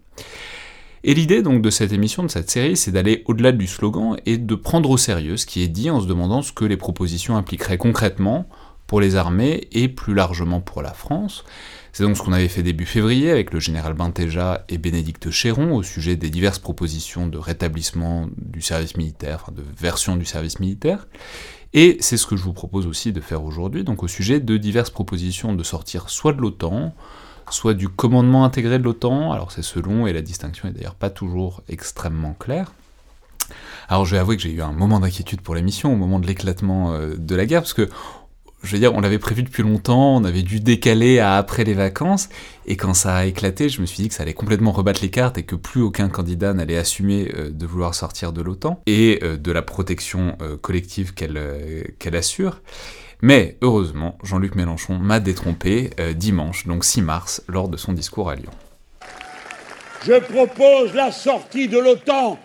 Et 1.06 1.12
l'idée 1.12 1.42
donc 1.42 1.60
de 1.60 1.68
cette 1.68 1.92
émission, 1.92 2.22
de 2.22 2.28
cette 2.28 2.50
série, 2.50 2.78
c'est 2.78 2.90
d'aller 2.90 3.24
au-delà 3.26 3.52
du 3.52 3.66
slogan 3.66 4.16
et 4.24 4.38
de 4.38 4.54
prendre 4.54 4.88
au 4.88 4.96
sérieux 4.96 5.36
ce 5.36 5.44
qui 5.44 5.62
est 5.62 5.68
dit 5.68 5.90
en 5.90 6.00
se 6.00 6.06
demandant 6.06 6.40
ce 6.40 6.50
que 6.50 6.64
les 6.64 6.78
propositions 6.78 7.36
impliqueraient 7.36 7.76
concrètement 7.76 8.48
pour 8.86 9.00
les 9.00 9.16
armées 9.16 9.68
et 9.72 9.88
plus 9.88 10.14
largement 10.14 10.60
pour 10.60 10.82
la 10.82 10.92
France. 10.92 11.44
C'est 11.92 12.02
donc 12.02 12.16
ce 12.16 12.22
qu'on 12.22 12.32
avait 12.32 12.48
fait 12.48 12.62
début 12.62 12.86
février 12.86 13.30
avec 13.30 13.52
le 13.52 13.60
général 13.60 13.94
Bintéja 13.94 14.64
et 14.68 14.78
Bénédicte 14.78 15.30
Chéron 15.30 15.74
au 15.76 15.82
sujet 15.82 16.16
des 16.16 16.28
diverses 16.28 16.58
propositions 16.58 17.28
de 17.28 17.38
rétablissement 17.38 18.28
du 18.36 18.62
service 18.62 18.96
militaire, 18.96 19.40
enfin 19.42 19.52
de 19.52 19.62
version 19.78 20.16
du 20.16 20.24
service 20.24 20.58
militaire. 20.58 21.06
Et 21.72 21.96
c'est 22.00 22.16
ce 22.16 22.26
que 22.26 22.36
je 22.36 22.42
vous 22.42 22.52
propose 22.52 22.86
aussi 22.86 23.12
de 23.12 23.20
faire 23.20 23.44
aujourd'hui, 23.44 23.84
donc 23.84 24.02
au 24.02 24.08
sujet 24.08 24.40
de 24.40 24.56
diverses 24.56 24.90
propositions 24.90 25.54
de 25.54 25.62
sortir 25.62 26.08
soit 26.08 26.32
de 26.32 26.40
l'OTAN, 26.40 26.94
soit 27.50 27.74
du 27.74 27.88
commandement 27.88 28.44
intégré 28.44 28.78
de 28.78 28.84
l'OTAN, 28.84 29.32
alors 29.32 29.52
c'est 29.52 29.62
selon, 29.62 30.06
et 30.06 30.12
la 30.12 30.22
distinction 30.22 30.68
est 30.68 30.72
d'ailleurs 30.72 30.94
pas 30.94 31.10
toujours 31.10 31.62
extrêmement 31.68 32.34
claire. 32.38 32.72
Alors 33.88 34.04
je 34.04 34.12
vais 34.12 34.18
avouer 34.18 34.36
que 34.36 34.42
j'ai 34.42 34.52
eu 34.52 34.62
un 34.62 34.72
moment 34.72 35.00
d'inquiétude 35.00 35.40
pour 35.40 35.54
l'émission 35.54 35.92
au 35.92 35.96
moment 35.96 36.18
de 36.18 36.26
l'éclatement 36.26 36.92
euh, 36.92 37.16
de 37.16 37.34
la 37.34 37.44
guerre, 37.44 37.62
parce 37.62 37.74
que 37.74 37.88
je 38.64 38.72
veux 38.72 38.78
dire, 38.78 38.94
on 38.94 39.00
l'avait 39.00 39.18
prévu 39.18 39.42
depuis 39.42 39.62
longtemps, 39.62 40.16
on 40.16 40.24
avait 40.24 40.42
dû 40.42 40.60
décaler 40.60 41.18
à 41.18 41.36
après 41.36 41.64
les 41.64 41.74
vacances, 41.74 42.28
et 42.66 42.76
quand 42.76 42.94
ça 42.94 43.14
a 43.14 43.24
éclaté, 43.26 43.68
je 43.68 43.80
me 43.80 43.86
suis 43.86 44.02
dit 44.02 44.08
que 44.08 44.14
ça 44.14 44.22
allait 44.22 44.34
complètement 44.34 44.72
rebattre 44.72 45.02
les 45.02 45.10
cartes 45.10 45.38
et 45.38 45.42
que 45.42 45.54
plus 45.54 45.82
aucun 45.82 46.08
candidat 46.08 46.54
n'allait 46.54 46.78
assumer 46.78 47.30
euh, 47.36 47.50
de 47.50 47.66
vouloir 47.66 47.94
sortir 47.94 48.32
de 48.32 48.42
l'OTAN 48.42 48.80
et 48.86 49.20
euh, 49.22 49.36
de 49.36 49.52
la 49.52 49.62
protection 49.62 50.36
euh, 50.40 50.56
collective 50.56 51.14
qu'elle 51.14 51.94
qu'elle 51.98 52.16
assure. 52.16 52.62
Mais 53.20 53.56
heureusement, 53.62 54.18
Jean-Luc 54.22 54.54
Mélenchon 54.54 54.98
m'a 54.98 55.20
détrompé 55.20 55.90
dimanche, 56.14 56.66
donc 56.66 56.84
6 56.84 57.02
mars, 57.02 57.42
lors 57.48 57.68
de 57.68 57.76
son 57.76 57.92
discours 57.92 58.28
à 58.28 58.34
Lyon. 58.34 58.50
Je 60.06 60.18
propose 60.20 60.92
la 60.94 61.10
sortie 61.10 61.68
de 61.68 61.78
l'OTAN, 61.78 62.38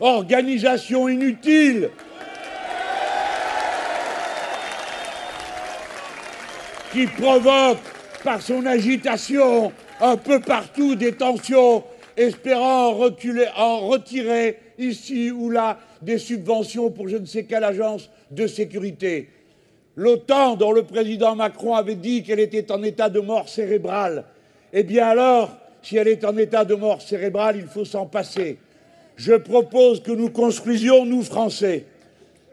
organisation 0.00 1.08
inutile 1.08 1.90
qui 6.96 7.06
provoque 7.06 7.76
par 8.24 8.40
son 8.40 8.64
agitation 8.64 9.70
un 10.00 10.16
peu 10.16 10.40
partout 10.40 10.94
des 10.94 11.12
tensions, 11.12 11.84
espérant 12.16 12.88
en 12.88 13.80
retirer 13.80 14.58
ici 14.78 15.30
ou 15.30 15.50
là 15.50 15.78
des 16.00 16.16
subventions 16.16 16.90
pour 16.90 17.06
je 17.08 17.18
ne 17.18 17.26
sais 17.26 17.44
quelle 17.44 17.64
agence 17.64 18.08
de 18.30 18.46
sécurité. 18.46 19.28
L'OTAN, 19.94 20.56
dont 20.56 20.72
le 20.72 20.84
président 20.84 21.36
Macron 21.36 21.74
avait 21.74 21.96
dit 21.96 22.22
qu'elle 22.22 22.40
était 22.40 22.72
en 22.72 22.82
état 22.82 23.10
de 23.10 23.20
mort 23.20 23.50
cérébrale, 23.50 24.24
eh 24.72 24.82
bien 24.82 25.06
alors, 25.06 25.54
si 25.82 25.98
elle 25.98 26.08
est 26.08 26.24
en 26.24 26.34
état 26.38 26.64
de 26.64 26.76
mort 26.76 27.02
cérébrale, 27.02 27.56
il 27.58 27.66
faut 27.66 27.84
s'en 27.84 28.06
passer. 28.06 28.56
Je 29.16 29.34
propose 29.34 30.02
que 30.02 30.12
nous 30.12 30.30
construisions, 30.30 31.04
nous 31.04 31.22
Français, 31.22 31.84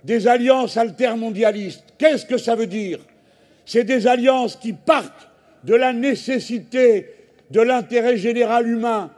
des 0.03 0.27
alliances 0.27 0.75
altermondialistes. 0.75 1.85
Qu'est-ce 1.97 2.25
que 2.25 2.37
ça 2.37 2.55
veut 2.55 2.67
dire? 2.67 2.99
C'est 3.65 3.83
des 3.83 4.07
alliances 4.07 4.55
qui 4.55 4.73
partent 4.73 5.29
de 5.63 5.75
la 5.75 5.93
nécessité 5.93 7.07
de 7.51 7.61
l'intérêt 7.61 8.17
général 8.17 8.67
humain. 8.67 9.11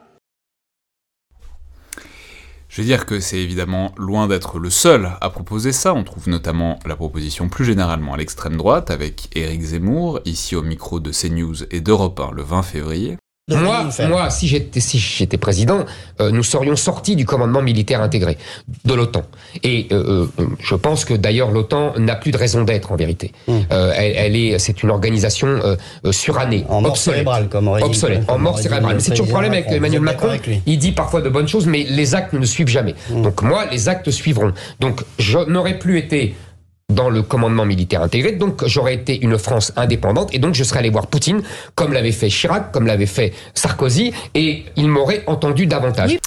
Je 2.75 2.81
veux 2.81 2.87
dire 2.87 3.05
que 3.05 3.21
c'est 3.21 3.37
évidemment 3.37 3.93
loin 3.97 4.27
d'être 4.27 4.59
le 4.59 4.69
seul 4.69 5.11
à 5.21 5.29
proposer 5.29 5.71
ça. 5.71 5.93
On 5.93 6.03
trouve 6.03 6.27
notamment 6.27 6.77
la 6.85 6.97
proposition 6.97 7.47
plus 7.47 7.63
généralement 7.63 8.13
à 8.13 8.17
l'extrême 8.17 8.57
droite 8.57 8.91
avec 8.91 9.29
Éric 9.33 9.61
Zemmour, 9.61 10.19
ici 10.25 10.57
au 10.57 10.61
micro 10.61 10.99
de 10.99 11.11
CNews 11.11 11.63
et 11.71 11.79
d'Europe 11.79 12.19
1 12.19 12.31
le 12.31 12.43
20 12.43 12.63
février. 12.63 13.17
Moi, 13.47 13.89
moi, 14.09 14.31
si 14.31 14.47
j'étais 14.47 14.79
si 14.79 14.97
j'étais 14.97 15.37
président, 15.37 15.85
euh, 16.19 16.31
nous 16.31 16.41
serions 16.41 16.75
sortis 16.75 17.15
du 17.15 17.25
commandement 17.25 17.61
militaire 17.61 18.01
intégré 18.01 18.39
de 18.85 18.93
l'OTAN. 18.95 19.21
Et 19.61 19.85
euh, 19.91 20.25
euh, 20.39 20.45
je 20.63 20.73
pense 20.73 21.05
que 21.05 21.13
d'ailleurs 21.13 21.51
l'OTAN 21.51 21.93
n'a 21.99 22.15
plus 22.15 22.31
de 22.31 22.37
raison 22.37 22.63
d'être 22.63 22.91
en 22.91 22.95
vérité. 22.95 23.33
Hum. 23.47 23.63
Euh, 23.71 23.93
elle, 23.95 24.13
elle 24.15 24.35
est, 24.35 24.57
c'est 24.57 24.81
une 24.81 24.89
organisation 24.89 25.47
euh, 25.47 25.75
euh, 26.05 26.11
surannée, 26.11 26.65
En 26.69 26.81
mort 26.81 26.93
obsolète, 26.93 27.17
cérébrale, 27.17 27.47
comme 27.47 27.67
aurait 27.67 27.81
dit- 27.81 27.87
obsolète, 27.87 28.25
comme 28.25 28.35
en 28.35 28.39
mort 28.39 28.57
cérébrale. 28.57 28.99
c'est 28.99 29.11
toujours 29.11 29.27
le 29.27 29.31
problème 29.31 29.53
avec 29.53 29.67
Emmanuel 29.69 30.01
Macron. 30.01 30.29
Avec 30.29 30.49
Il 30.65 30.79
dit 30.79 30.93
parfois 30.93 31.21
de 31.21 31.29
bonnes 31.29 31.47
choses, 31.47 31.67
mais 31.67 31.83
les 31.87 32.15
actes 32.15 32.33
ne 32.33 32.45
suivent 32.47 32.67
jamais. 32.67 32.95
Hum. 33.11 33.21
Donc 33.21 33.43
moi, 33.43 33.65
les 33.71 33.89
actes 33.89 34.09
suivront. 34.09 34.53
Donc 34.79 35.03
je 35.19 35.37
n'aurais 35.37 35.77
plus 35.77 35.99
été 35.99 36.33
dans 36.95 37.09
le 37.09 37.21
commandement 37.21 37.65
militaire 37.65 38.01
intégré, 38.01 38.31
donc 38.31 38.65
j'aurais 38.65 38.95
été 38.95 39.21
une 39.21 39.37
France 39.37 39.71
indépendante, 39.75 40.33
et 40.33 40.39
donc 40.39 40.55
je 40.55 40.63
serais 40.63 40.79
allé 40.79 40.89
voir 40.89 41.07
Poutine, 41.07 41.43
comme 41.75 41.93
l'avait 41.93 42.11
fait 42.11 42.29
Chirac, 42.29 42.71
comme 42.71 42.87
l'avait 42.87 43.05
fait 43.05 43.33
Sarkozy, 43.53 44.13
et 44.33 44.65
il 44.75 44.87
m'aurait 44.87 45.23
entendu 45.27 45.67
davantage. 45.67 46.17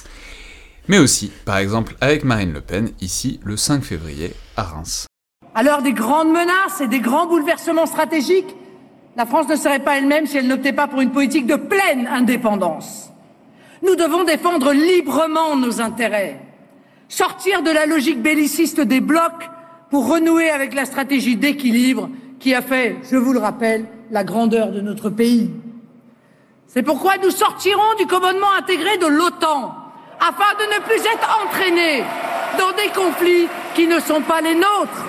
Mais 0.87 0.99
aussi, 0.99 1.33
par 1.45 1.59
exemple, 1.59 1.97
avec 2.01 2.25
Marine 2.25 2.53
Le 2.53 2.61
Pen, 2.61 2.91
ici 3.01 3.41
le 3.43 3.57
5 3.57 3.83
février, 3.83 4.33
à 4.57 4.63
Reims. 4.63 5.07
À 5.55 5.63
l'heure 5.63 5.83
des 5.83 5.93
grandes 5.93 6.29
menaces 6.29 6.81
et 6.81 6.87
des 6.87 7.01
grands 7.01 7.27
bouleversements 7.27 7.87
stratégiques, 7.87 8.55
la 9.17 9.27
France 9.27 9.49
ne 9.49 9.57
serait 9.57 9.81
pas 9.81 9.99
elle-même 9.99 10.27
si 10.27 10.37
elle 10.37 10.47
n'optait 10.47 10.73
pas 10.73 10.87
pour 10.87 11.01
une 11.01 11.11
politique 11.11 11.47
de 11.47 11.57
pleine 11.57 12.07
indépendance. 12.07 13.11
Nous 13.83 13.97
devons 13.97 14.25
défendre 14.25 14.73
librement 14.73 15.57
nos 15.57 15.81
intérêts, 15.81 16.41
sortir 17.09 17.63
de 17.63 17.71
la 17.71 17.87
logique 17.87 18.23
belliciste 18.23 18.81
des 18.81 19.01
blocs 19.01 19.51
pour 19.91 20.09
renouer 20.09 20.51
avec 20.51 20.75
la 20.75 20.85
stratégie 20.85 21.37
d'équilibre 21.37 22.11
qui 22.39 22.55
a 22.55 22.63
fait, 22.63 22.97
je 23.11 23.17
vous 23.17 23.33
le 23.33 23.39
rappelle, 23.39 23.87
la 24.11 24.25
grandeur 24.25 24.71
de 24.71 24.81
notre 24.81 25.11
pays. 25.11 25.51
C'est 26.67 26.83
pourquoi 26.83 27.17
nous 27.23 27.31
sortirons 27.31 27.95
du 27.99 28.07
commandement 28.07 28.53
intégré 28.59 28.99
de 28.99 29.07
l'OTAN, 29.07 29.75
afin 30.21 30.55
de 30.59 30.75
ne 30.75 30.85
plus 30.85 31.01
être 31.01 31.39
entraînés 31.45 32.05
dans 32.59 32.77
des 32.77 32.91
conflits 32.95 33.49
qui 33.75 33.87
ne 33.87 34.01
sont 34.01 34.21
pas 34.21 34.41
les 34.41 34.55
nôtres. 34.55 35.07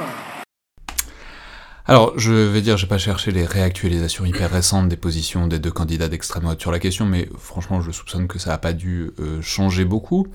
Alors, 1.85 2.13
je 2.17 2.31
vais 2.31 2.61
dire, 2.61 2.77
j'ai 2.77 2.85
pas 2.85 2.99
cherché 2.99 3.31
les 3.31 3.45
réactualisations 3.45 4.23
hyper 4.23 4.51
récentes 4.51 4.89
des 4.89 4.95
positions 4.95 5.47
des 5.47 5.57
deux 5.57 5.71
candidats 5.71 6.07
d'extrême 6.07 6.43
droite 6.43 6.61
sur 6.61 6.71
la 6.71 6.77
question, 6.77 7.05
mais 7.05 7.27
franchement, 7.39 7.81
je 7.81 7.89
soupçonne 7.89 8.27
que 8.27 8.37
ça 8.37 8.53
a 8.53 8.59
pas 8.59 8.73
dû 8.73 9.09
euh, 9.19 9.41
changer 9.41 9.85
beaucoup. 9.85 10.27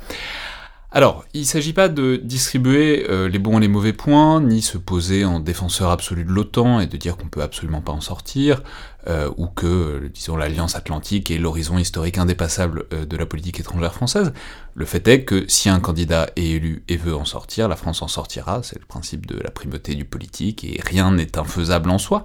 Alors, 0.96 1.24
il 1.34 1.40
ne 1.40 1.46
s'agit 1.46 1.72
pas 1.72 1.88
de 1.88 2.20
distribuer 2.22 3.06
euh, 3.10 3.28
les 3.28 3.40
bons 3.40 3.58
et 3.58 3.62
les 3.62 3.66
mauvais 3.66 3.92
points, 3.92 4.40
ni 4.40 4.62
se 4.62 4.78
poser 4.78 5.24
en 5.24 5.40
défenseur 5.40 5.90
absolu 5.90 6.22
de 6.22 6.30
l'OTAN 6.30 6.78
et 6.78 6.86
de 6.86 6.96
dire 6.96 7.16
qu'on 7.16 7.26
peut 7.26 7.42
absolument 7.42 7.80
pas 7.80 7.90
en 7.90 8.00
sortir, 8.00 8.62
euh, 9.08 9.28
ou 9.36 9.48
que, 9.48 9.66
euh, 9.66 10.10
disons, 10.14 10.36
l'Alliance 10.36 10.76
Atlantique 10.76 11.32
est 11.32 11.38
l'horizon 11.38 11.78
historique 11.78 12.16
indépassable 12.16 12.84
de 12.92 13.16
la 13.16 13.26
politique 13.26 13.58
étrangère 13.58 13.92
française. 13.92 14.32
Le 14.76 14.84
fait 14.84 15.08
est 15.08 15.24
que 15.24 15.44
si 15.48 15.68
un 15.68 15.80
candidat 15.80 16.30
est 16.36 16.44
élu 16.44 16.84
et 16.86 16.96
veut 16.96 17.16
en 17.16 17.24
sortir, 17.24 17.66
la 17.66 17.74
France 17.74 18.00
en 18.00 18.06
sortira, 18.06 18.62
c'est 18.62 18.78
le 18.78 18.86
principe 18.86 19.26
de 19.26 19.36
la 19.42 19.50
primauté 19.50 19.96
du 19.96 20.04
politique, 20.04 20.62
et 20.62 20.80
rien 20.80 21.10
n'est 21.10 21.36
infaisable 21.36 21.90
en 21.90 21.98
soi. 21.98 22.24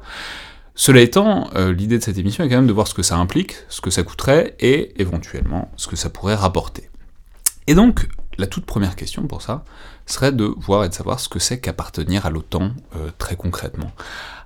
Cela 0.75 1.01
étant, 1.01 1.49
l'idée 1.55 1.97
de 1.97 2.03
cette 2.03 2.19
émission 2.19 2.43
est 2.43 2.49
quand 2.49 2.57
même 2.57 2.67
de 2.67 2.73
voir 2.73 2.87
ce 2.87 2.93
que 2.93 3.01
ça 3.01 3.17
implique, 3.17 3.55
ce 3.67 3.81
que 3.81 3.89
ça 3.89 4.03
coûterait, 4.03 4.55
et 4.59 4.93
éventuellement 5.01 5.71
ce 5.75 5.87
que 5.87 5.95
ça 5.95 6.11
pourrait 6.11 6.35
rapporter. 6.35 6.87
Et 7.65 7.73
donc, 7.73 8.07
la 8.39 8.47
toute 8.47 8.65
première 8.65 8.95
question 8.95 9.27
pour 9.27 9.41
ça 9.41 9.65
serait 10.05 10.31
de 10.31 10.45
voir 10.45 10.85
et 10.85 10.89
de 10.89 10.93
savoir 10.93 11.19
ce 11.19 11.29
que 11.29 11.39
c'est 11.39 11.59
qu'appartenir 11.59 12.25
à 12.25 12.29
l'OTAN 12.29 12.71
euh, 12.95 13.11
très 13.17 13.35
concrètement. 13.35 13.91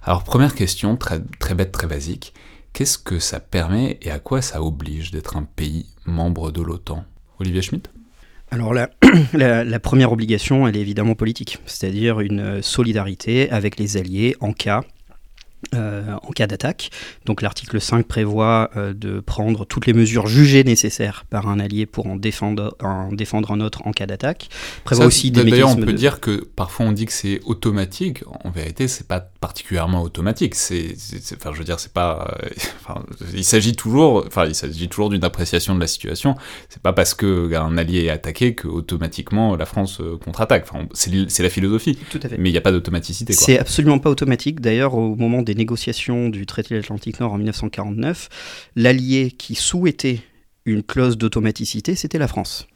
Alors 0.01 0.23
première 0.23 0.56
question, 0.56 0.97
très, 0.97 1.19
bête, 1.53 1.71
très 1.71 1.88
basique, 1.88 2.34
qu'est-ce 2.73 2.97
que 2.97 3.19
ça 3.19 3.39
permet 3.39 3.99
et 4.01 4.12
à 4.12 4.19
quoi 4.19 4.41
ça 4.41 4.62
oblige 4.62 5.12
d'être 5.12 5.38
un 5.38 5.43
pays 5.43 5.86
membre 6.06 6.51
de 6.51 6.62
l'OTAN? 6.62 7.06
Olivier 7.39 7.62
Schmitt? 7.62 7.89
Alors 8.51 8.73
la, 8.73 8.89
la, 9.63 9.79
première 9.79 10.12
obligation, 10.12 10.67
elle 10.67 10.75
est 10.75 10.82
évidemment 10.82 11.15
politique, 11.15 11.60
c'est-à-dire 11.65 12.19
une 12.19 12.62
solidarité 12.62 13.49
avec 13.51 13.77
les 13.77 13.97
alliés 13.97 14.36
en 14.41 14.53
cas 14.53 14.84
euh, 15.76 16.04
en 16.21 16.32
cas 16.32 16.47
d'attaque. 16.47 16.89
Donc 17.26 17.41
l'article 17.41 17.80
5 17.82 18.06
prévoit 18.06 18.69
euh, 18.76 18.93
de 18.93 19.19
prendre 19.19 19.65
toutes 19.65 19.86
les 19.88 19.93
mesures 19.93 20.28
jugées 20.28 20.63
nécessaires 20.63 21.26
par 21.30 21.47
un 21.47 21.60
allié 21.60 21.86
pour 21.86 22.08
en 22.08 22.15
défendre, 22.15 22.76
en 22.82 23.12
défendre 23.12 23.52
un 23.52 23.60
autre 23.60 23.82
en 23.86 23.91
cas 23.91 24.06
d'attaque. 24.06 24.49
Prévoit 24.84 25.06
aussi 25.06 25.32
des 25.32 25.43
D'ailleurs, 25.43 25.69
on 25.69 25.76
peut 25.76 25.93
dire 25.93 26.19
que 26.19 26.47
parfois 26.56 26.86
on 26.86 26.91
dit 26.91 27.06
que 27.06 27.12
c'est 27.12 27.41
automatique. 27.45 28.23
En 28.43 28.49
vérité, 28.52 28.88
c'est 28.88 29.08
pas 29.08 29.19
particulièrement 29.19 30.02
automatique. 30.02 30.56
C'est, 30.56 30.95
enfin, 31.36 31.52
je 31.54 31.60
veux 31.60 31.65
dire, 31.65 31.80
c'est 31.80 31.93
pas. 31.93 32.36
Euh, 32.43 32.49
enfin, 32.82 33.04
il 33.34 33.43
s'agit 33.43 33.76
toujours, 33.76 34.23
enfin, 34.28 34.45
il 34.45 34.56
s'agit 34.56 34.89
toujours 34.89 35.10
d'une 35.10 35.23
appréciation 35.23 35.76
de 35.76 35.80
la 35.80 35.88
situation. 35.88 36.36
C'est 36.69 36.82
pas 36.82 36.93
parce 36.93 37.13
que 37.13 37.54
un 37.56 37.78
allié 37.78 38.06
est 38.06 38.10
attaqué 38.10 38.56
que 38.56 38.67
automatiquement 38.67 39.56
la 39.56 39.65
France 39.65 40.02
contre-attaque. 40.23 40.65
Enfin, 40.69 40.86
c'est, 40.93 41.39
la 41.39 41.49
philosophie. 41.49 41.97
Tout 42.10 42.19
à 42.23 42.30
fait. 42.30 42.38
Mais 42.38 42.49
il 42.49 42.52
n'y 42.54 42.58
a 42.58 42.62
pas 42.62 42.71
d'automaticité. 42.71 43.34
C'est 43.34 43.60
absolument 43.60 43.99
pas 43.99 44.10
automatique. 44.10 44.62
D'ailleurs, 44.62 44.95
au 44.95 45.15
moment 45.15 45.41
des 45.41 45.52
négociations 45.55 46.29
du 46.29 46.45
traité 46.45 46.75
de 46.75 46.79
l'Atlantique 46.79 47.19
Nord 47.19 47.33
en 47.33 47.37
1949, 47.37 48.29
l'allié 48.75 49.31
qui 49.31 49.55
souhaitait 49.55 50.21
une 50.65 50.83
clause 50.83 51.17
d'automaticité, 51.17 51.95
c'était 51.95 52.17
la 52.17 52.27
France 52.27 52.67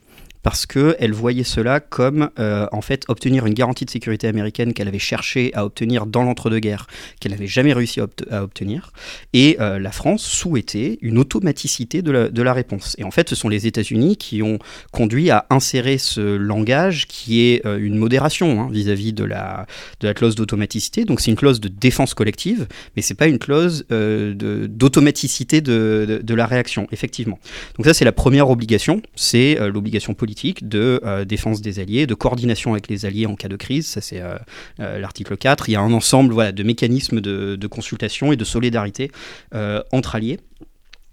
parce 0.47 0.65
qu'elle 0.65 1.11
voyait 1.11 1.43
cela 1.43 1.81
comme 1.81 2.29
euh, 2.39 2.67
en 2.71 2.79
fait 2.79 3.03
obtenir 3.09 3.45
une 3.47 3.53
garantie 3.53 3.83
de 3.83 3.89
sécurité 3.89 4.29
américaine 4.29 4.71
qu'elle 4.71 4.87
avait 4.87 4.97
cherché 4.97 5.53
à 5.53 5.65
obtenir 5.65 6.05
dans 6.05 6.23
l'entre-deux-guerres, 6.23 6.87
qu'elle 7.19 7.33
n'avait 7.33 7.47
jamais 7.47 7.73
réussi 7.73 7.99
à, 7.99 8.43
obtenir. 8.43 8.93
Et 9.33 9.57
euh, 9.59 9.77
la 9.77 9.91
France 9.91 10.23
souhaitait 10.23 10.99
une 11.01 11.17
automaticité 11.17 12.01
de 12.01 12.41
la, 12.41 12.53
réponse. 12.53 12.95
Et 12.97 13.03
en 13.03 13.11
fait, 13.11 13.27
ce 13.27 13.35
sont 13.35 13.49
les 13.49 13.67
États-Unis 13.67 14.15
qui 14.15 14.41
ont 14.41 14.57
conduit 14.93 15.31
à 15.31 15.47
insérer 15.49 15.97
ce 15.97 16.37
langage 16.37 17.07
qui 17.07 17.41
est 17.41 17.65
euh, 17.65 17.77
une 17.77 17.97
modération 17.97 18.61
hein, 18.61 18.69
vis-à-vis 18.71 19.11
de, 19.11 19.25
la, 19.25 19.67
de 19.99 20.07
la 20.07 20.13
clause 20.13 20.35
d'automaticité. 20.35 21.03
Donc 21.03 21.19
c'est 21.19 21.29
une 21.29 21.35
clause 21.35 21.59
de 21.59 21.67
défense 21.67 22.13
collective, 22.13 22.67
mais 22.95 23.01
c'est 23.01 23.15
pas 23.15 23.27
une 23.27 23.39
clause 23.39 23.85
d'automaticité 23.89 25.59
de, 25.59 26.05
de, 26.07 26.21
de, 26.23 26.33
la 26.33 26.45
réaction, 26.45 26.87
effectivement. 26.93 27.37
Donc 27.75 27.85
ça, 27.85 27.93
c'est 27.93 28.05
la 28.05 28.13
première 28.13 28.49
obligation, 28.49 29.01
c'est 29.17 29.57
l'obligation 29.59 30.13
politique 30.13 30.36
de 30.61 31.01
euh, 31.03 31.25
défense 31.25 31.61
des 31.61 31.79
alliés, 31.79 32.05
de 32.05 32.13
coordination 32.13 32.73
avec 32.73 32.87
les 32.89 33.05
alliés 33.05 33.25
en 33.25 33.35
cas 33.35 33.47
de 33.47 33.55
crise, 33.55 33.87
ça 33.87 34.01
c'est 34.01 34.21
euh, 34.21 34.37
euh, 34.79 34.99
l'article 34.99 35.35
4. 35.35 35.69
Il 35.69 35.73
y 35.73 35.75
a 35.75 35.81
un 35.81 35.93
ensemble 35.93 36.33
voilà, 36.33 36.51
de 36.51 36.63
mécanismes 36.63 37.21
de, 37.21 37.67
consultation 37.67 38.31
et 38.31 38.37
de 38.37 38.45
solidarité 38.45 39.11
entre 39.91 40.15
alliés. 40.15 40.39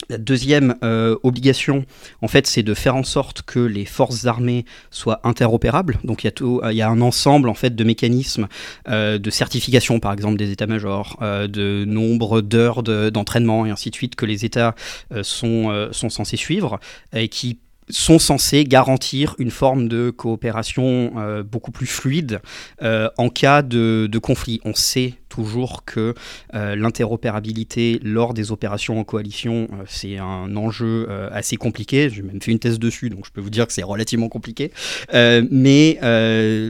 La 0.08 0.18
deuxième 0.18 0.74
obligation, 1.22 1.84
en 2.20 2.28
fait, 2.28 2.46
c'est 2.46 2.62
de 2.62 2.74
faire 2.74 2.94
en 2.94 3.02
sorte 3.02 3.42
que 3.42 3.58
les 3.58 3.84
forces 3.84 4.26
armées 4.26 4.64
soient 4.90 5.20
interopérables. 5.24 5.98
Donc, 6.04 6.24
il 6.24 6.30
y 6.30 6.66
a, 6.66 6.72
y 6.72 6.82
a 6.82 6.88
un 6.88 7.00
ensemble 7.00 7.48
en 7.48 7.54
fait 7.54 7.74
de 7.74 7.84
mécanismes 7.84 8.46
de 8.88 9.30
certification, 9.30 9.98
par 10.00 10.12
exemple, 10.12 10.36
des 10.36 10.52
états-majors, 10.52 11.18
de 11.20 11.84
nombre 11.86 12.40
d'heures 12.40 12.82
d'entraînement 12.82 13.66
et 13.66 13.70
ainsi 13.70 13.90
de 13.90 13.96
suite 13.96 14.14
que 14.14 14.26
les 14.26 14.44
États 14.44 14.74
sont, 15.22 15.88
sont 15.90 16.10
censés 16.10 16.36
suivre 16.36 16.78
et 17.12 17.28
qui 17.28 17.58
sont 17.88 18.18
censés 18.18 18.64
garantir 18.64 19.34
une 19.38 19.50
forme 19.50 19.88
de 19.88 20.10
coopération 20.10 21.12
euh, 21.16 21.42
beaucoup 21.42 21.70
plus 21.70 21.86
fluide 21.86 22.40
euh, 22.82 23.08
en 23.18 23.28
cas 23.28 23.62
de, 23.62 24.08
de, 24.10 24.18
conflit. 24.18 24.60
On 24.64 24.74
sait 24.74 25.14
toujours 25.34 25.84
que 25.84 26.14
euh, 26.54 26.76
l'interopérabilité 26.76 28.00
lors 28.04 28.34
des 28.34 28.52
opérations 28.52 29.00
en 29.00 29.04
coalition, 29.04 29.68
euh, 29.72 29.84
c'est 29.88 30.18
un 30.18 30.54
enjeu 30.56 31.06
euh, 31.08 31.28
assez 31.32 31.56
compliqué. 31.56 32.08
J'ai 32.08 32.22
même 32.22 32.40
fait 32.40 32.52
une 32.52 32.60
thèse 32.60 32.78
dessus, 32.78 33.10
donc 33.10 33.26
je 33.26 33.32
peux 33.32 33.40
vous 33.40 33.50
dire 33.50 33.66
que 33.66 33.72
c'est 33.72 33.82
relativement 33.82 34.28
compliqué. 34.28 34.70
mais 35.12 35.98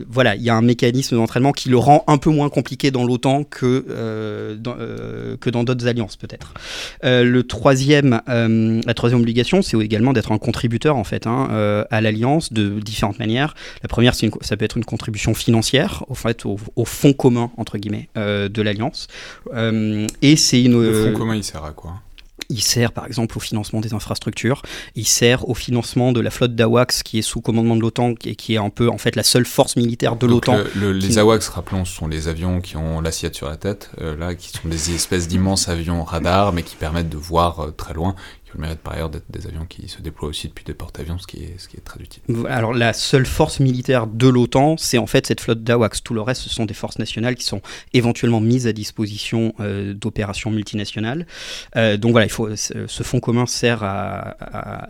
voilà, 0.09 0.35
il 0.37 0.43
y 0.43 0.51
a 0.51 0.55
un 0.55 0.63
mécanisme 0.63 1.17
d'entraînement 1.17 1.53
qui 1.53 1.69
le 1.69 1.77
rend 1.77 2.05
un 2.07 2.19
peu 2.19 2.31
moins 2.31 2.49
compliqué 2.49 2.91
dans 2.91 3.05
l'OTAN 3.05 3.45
que, 3.45 4.57
dans, 4.59 4.77
que 5.41 5.51
dans 5.51 5.65
d'autres 5.65 5.87
alliances, 5.87 6.17
peut-être. 6.17 6.55
le 7.03 7.43
troisième, 7.43 8.21
la 8.27 8.95
troisième 8.95 9.21
obligation, 9.21 9.63
c'est 9.63 9.79
également 9.79 10.13
d'être 10.13 10.33
un 10.33 10.39
contributeur 10.39 10.97
en 10.97 11.05
fait 11.05 11.27
hein, 11.27 11.85
à 11.91 12.01
l'alliance 12.01 12.53
de 12.53 12.81
différentes 12.81 13.19
manières. 13.19 13.55
La 13.83 13.89
première, 13.89 14.15
c'est 14.15 14.31
ça 14.41 14.57
peut 14.57 14.65
être 14.65 14.77
une 14.77 14.85
contribution 14.85 15.35
financière, 15.35 16.05
au 16.09 16.15
fait, 16.15 16.47
au, 16.47 16.59
au 16.77 16.85
fonds 16.85 17.13
commun 17.13 17.51
entre 17.57 17.79
guillemets 17.79 18.09
de 18.55 18.63
l'Alliance. 18.63 19.09
Euh, 19.53 20.07
et 20.23 20.37
c'est 20.37 20.63
une. 20.63 20.83
Le 20.83 21.13
fonds 21.13 21.19
commun, 21.19 21.37
il 21.37 21.45
sert 21.45 21.65
à 21.65 21.73
quoi? 21.73 22.01
il 22.49 22.63
sert 22.63 22.93
par 22.93 23.07
exemple 23.07 23.37
au 23.37 23.41
financement 23.41 23.81
des 23.81 23.95
infrastructures, 23.95 24.63
il 24.95 25.07
sert 25.07 25.49
au 25.49 25.55
financement 25.55 26.13
de 26.13 26.21
la 26.21 26.31
flotte 26.31 26.55
d'AWACS 26.55 27.03
qui 27.03 27.19
est 27.19 27.23
sous 27.23 27.41
commandement 27.41 27.77
de 27.77 27.81
l'OTAN 27.81 28.15
et 28.25 28.35
qui 28.37 28.55
est 28.55 28.59
un 28.59 28.71
peu 28.71 28.89
en 28.89 28.99
fait 28.99 29.17
la 29.17 29.23
seule 29.23 29.45
force 29.45 29.77
militaire 29.77 30.17
de 30.17 30.27
l'OTAN. 30.27 30.59
les 30.75 31.19
AWACS, 31.19 31.49
rappelons, 31.49 31.85
sont 31.85 32.07
les 32.07 32.29
avions 32.29 32.61
qui 32.61 32.77
ont 32.77 33.01
l'assiette 33.01 33.35
sur 33.35 33.49
la 33.49 33.57
tête, 33.57 33.91
euh, 34.01 34.17
là, 34.17 34.35
qui 34.35 34.51
sont 34.51 34.69
des 34.69 34.95
espèces 34.95 35.29
d'immenses 35.29 35.69
avions 35.69 36.05
radars, 36.05 36.53
mais 36.53 36.63
qui 36.63 36.77
permettent 36.77 37.09
de 37.09 37.17
voir 37.17 37.61
euh, 37.61 37.71
très 37.71 37.95
loin 37.95 38.15
le 38.55 38.61
mérite 38.61 38.81
par 38.81 38.95
ailleurs 38.95 39.11
d'être 39.11 39.31
des 39.31 39.47
avions 39.47 39.67
qui 39.67 39.89
se 39.89 40.01
déploient 40.01 40.29
aussi 40.29 40.49
depuis 40.49 40.65
des 40.65 40.75
porte-avions, 40.75 41.19
ce, 41.19 41.27
qui 41.27 41.39
est, 41.39 41.57
ce 41.59 41.69
très 41.81 42.01
utile. 42.01 42.23
Alors 42.49 42.73
la 42.73 42.93
seule 42.93 43.27
force 43.27 43.61
militaire 43.61 44.07
de 44.07 44.29
l'OTAN, 44.29 44.77
c'est 44.77 44.99
en 44.99 45.07
fait 45.07 45.27
cette 45.27 45.41
flotte 45.41 45.63
d'AWACS. 45.63 46.03
Tout 46.03 46.15
le 46.15 46.21
reste, 46.21 46.43
ce 46.43 46.51
sont 46.51 46.65
des 46.65 46.75
forces 46.75 46.99
nationales 46.99 47.35
qui 47.35 47.45
sont 47.45 47.61
éventuellement 47.93 48.41
mises 48.41 48.67
à 48.67 48.73
disposition 48.73 49.55
euh, 49.61 49.95
d'opérations 49.95 50.51
multinationales. 50.51 51.27
Euh, 51.77 51.97
donc 51.97 52.13
voilà, 52.13 52.29
ce 52.29 53.03
fonds 53.03 53.21
commun 53.21 53.47
sert 53.47 53.83
à, 53.83 54.35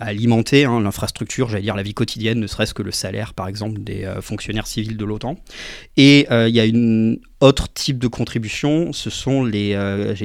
alimenter 0.01 0.65
hein, 0.65 0.81
l'infrastructure, 0.81 1.49
j'allais 1.49 1.63
dire 1.63 1.77
la 1.77 1.83
vie 1.83 1.95
quotidienne, 1.95 2.41
ne 2.41 2.47
serait-ce 2.47 2.75
que 2.75 2.83
le 2.83 2.93
salaire 2.93 3.35
par 3.35 3.49
exemple 3.49 3.81
des 3.81 4.05
euh, 4.05 4.21
fonctionnaires 4.21 4.67
civils 4.67 4.97
de 4.97 5.05
l'OTAN. 5.05 5.37
Et 5.97 6.27
il 6.31 6.55
y 6.55 6.61
a 6.61 6.65
une 6.65 7.19
autre 7.45 7.73
type 7.73 7.99
de 7.99 8.09
contribution, 8.09 8.93
ce 8.93 9.11
sont 9.11 9.45
les, 9.45 9.75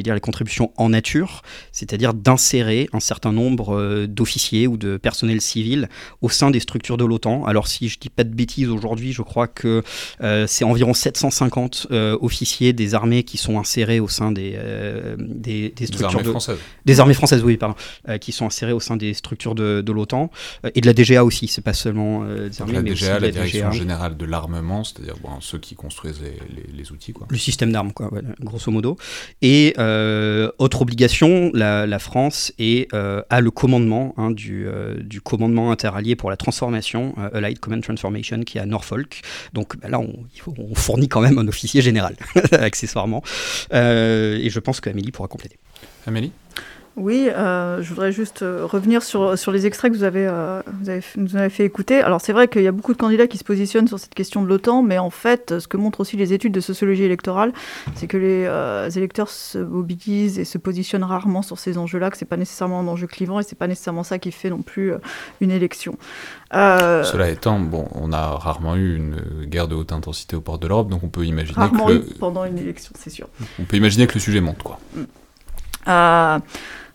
dire, 0.02 0.14
les 0.14 0.20
contributions 0.20 0.72
en 0.78 0.90
nature, 0.90 1.42
c'est-à-dire 1.72 2.14
d'insérer 2.14 2.90
un 2.94 3.00
certain 3.00 3.32
nombre 3.32 3.76
euh, 3.76 4.08
d'officiers 4.08 4.68
ou 4.68 4.78
de 4.78 4.98
personnel 4.98 5.42
civil 5.42 5.90
au 6.22 6.30
sein 6.30 6.52
des 6.52 6.60
structures 6.60 6.98
de 6.98 7.06
l'OTAN. 7.06 7.46
Alors 7.46 7.68
si 7.68 7.90
je 7.90 8.00
dis 8.00 8.10
pas 8.10 8.24
de 8.24 8.34
bêtises 8.34 8.70
aujourd'hui, 8.70 9.14
je 9.14 9.22
crois 9.22 9.48
que 9.48 9.84
euh, 10.22 10.46
c'est 10.48 10.64
environ 10.64 10.94
750 10.94 11.88
euh, 11.92 12.18
officiers 12.22 12.74
des 12.74 12.96
armées 12.96 13.24
qui 13.24 13.38
sont 13.38 13.60
insérés 13.60 14.00
au 14.00 14.08
sein 14.08 14.32
des, 14.32 14.58
des, 15.18 15.74
structures 15.86 16.10
des 16.10 16.16
armées 16.16 16.30
françaises. 16.30 16.58
Des 16.86 17.00
armées 17.00 17.14
françaises, 17.14 17.44
oui, 17.44 17.58
pardon, 17.58 17.76
qui 18.22 18.32
sont 18.32 18.46
insérés 18.46 18.74
au 18.74 18.80
sein 18.80 18.96
des 18.98 19.14
structures 19.14 19.56
de, 19.56 19.82
de 19.82 19.92
l'OTAN 19.92 20.30
et 20.76 20.82
de 20.82 20.86
la 20.86 20.94
DGA 20.94 21.24
aussi. 21.24 21.48
C'est 21.48 21.62
pas 21.62 21.74
seulement 21.74 22.26
des 22.26 22.62
armées, 22.62 22.74
la 22.74 22.82
DGA, 22.82 23.20
la, 23.20 23.32
Direction 23.32 23.72
générale 23.72 24.18
de 24.18 24.26
l'armement, 24.26 24.84
c'est-à-dire 24.84 25.16
bon, 25.22 25.30
ceux 25.42 25.60
qui 25.60 25.76
construisent 25.76 26.22
les, 26.22 26.38
les, 26.76 26.92
outils, 26.92 27.09
quoi. 27.14 27.28
Le 27.30 27.38
système 27.38 27.72
d'armes, 27.72 27.94
quoi, 27.94 28.12
grosso 28.42 28.72
modo. 28.72 28.98
Et 29.42 29.74
autre 29.78 30.82
obligation, 30.82 31.52
la, 31.54 31.86
la 31.86 32.00
France 32.00 32.54
est 32.60 32.94
euh, 32.94 33.22
a 33.30 33.42
le 33.42 33.52
commandement 33.52 34.14
hein, 34.18 34.32
du, 34.32 34.68
euh, 34.68 34.96
du, 35.02 35.22
commandement 35.22 35.72
interallié 35.72 36.16
pour 36.16 36.30
la 36.30 36.38
transformation, 36.38 37.14
euh, 37.18 37.30
Allied 37.34 37.60
Command 37.60 37.82
Transformation, 37.82 38.42
qui 38.42 38.58
est 38.58 38.62
à 38.62 38.66
Norfolk. 38.66 39.22
Donc 39.54 39.78
bah, 39.78 39.90
là, 39.90 40.00
on, 40.00 40.14
on, 40.58 40.76
fournit 40.76 41.08
quand 41.08 41.22
même 41.22 41.38
un 41.38 41.48
officier 41.48 41.82
général, 41.82 42.16
accessoirement. 42.52 43.24
et 43.72 44.50
je 44.50 44.60
pense 44.60 44.82
qu'Amélie 44.82 45.12
pourra 45.12 45.28
compléter. 45.28 45.58
Amélie? 46.06 46.32
Oui, 47.00 47.30
euh, 47.30 47.82
je 47.82 47.90
voudrais 47.90 48.12
juste 48.12 48.42
euh, 48.42 48.66
revenir 48.66 49.04
sur, 49.04 49.38
sur 49.40 49.54
les 49.54 49.66
extraits 49.66 49.90
que 49.90 49.98
vous 49.98 50.04
avez, 50.04 50.28
euh, 50.28 50.62
vous 50.82 50.90
avez, 50.90 51.02
nous 51.16 51.38
avez 51.38 51.50
fait 51.50 51.64
écouter. 51.64 52.02
Alors 52.02 52.20
c'est 52.20 52.34
vrai 52.34 52.50
qu'il 52.50 52.62
y 52.62 52.68
a 52.68 52.74
beaucoup 52.74 52.92
de 52.92 52.98
candidats 52.98 53.26
qui 53.26 53.38
se 53.38 53.46
positionnent 53.46 53.88
sur 53.88 53.98
cette 53.98 54.14
question 54.14 54.42
de 54.42 54.48
l'OTAN, 54.48 54.84
mais 54.84 54.98
en 54.98 55.10
fait, 55.10 55.60
ce 55.60 55.68
que 55.70 55.78
montrent 55.78 56.02
aussi 56.02 56.18
les 56.18 56.34
études 56.34 56.52
de 56.52 56.60
sociologie 56.60 57.04
électorale, 57.04 57.54
c'est 57.96 58.08
que 58.08 58.18
les 58.18 58.44
euh, 58.46 58.90
électeurs 58.90 59.30
se 59.30 59.60
mobilisent 59.60 60.40
et 60.40 60.44
se 60.44 60.58
positionnent 60.58 61.06
rarement 61.06 61.42
sur 61.42 61.58
ces 61.58 61.78
enjeux-là, 61.78 62.10
que 62.10 62.18
c'est 62.18 62.26
pas 62.26 62.36
nécessairement 62.36 62.82
un 62.82 62.88
enjeu 62.88 63.08
clivant 63.08 63.40
et 63.40 63.44
c'est 63.44 63.58
pas 63.58 63.68
nécessairement 63.68 64.04
ça 64.04 64.20
qui 64.20 64.34
fait 64.34 64.50
non 64.50 64.62
plus 64.62 64.92
une 65.40 65.52
élection. 65.52 65.98
Cela 66.52 67.30
étant, 67.30 67.62
bon, 67.62 67.88
on 67.94 68.12
a 68.12 68.28
rarement 68.36 68.76
eu 68.76 68.98
une 68.98 69.46
guerre 69.46 69.70
de 69.70 69.76
haute 69.76 69.94
intensité 69.94 70.36
aux 70.36 70.42
portes 70.42 70.62
de 70.62 70.68
l'Europe, 70.68 70.90
donc 70.90 71.02
on 71.06 71.10
peut 71.10 71.26
imaginer 71.26 71.56
rarement 71.56 71.86
que 71.86 71.94
eu 71.94 71.96
le, 72.00 72.06
pendant 72.20 72.44
une 72.44 72.58
élection, 72.58 72.92
c'est 73.00 73.10
sûr. 73.10 73.30
on 73.58 73.64
peut 73.64 73.78
imaginer 73.78 74.06
que 74.06 74.16
le 74.16 74.20
sujet 74.20 74.42
monte, 74.42 74.64
quoi. 74.64 74.80
Euh, 75.88 76.40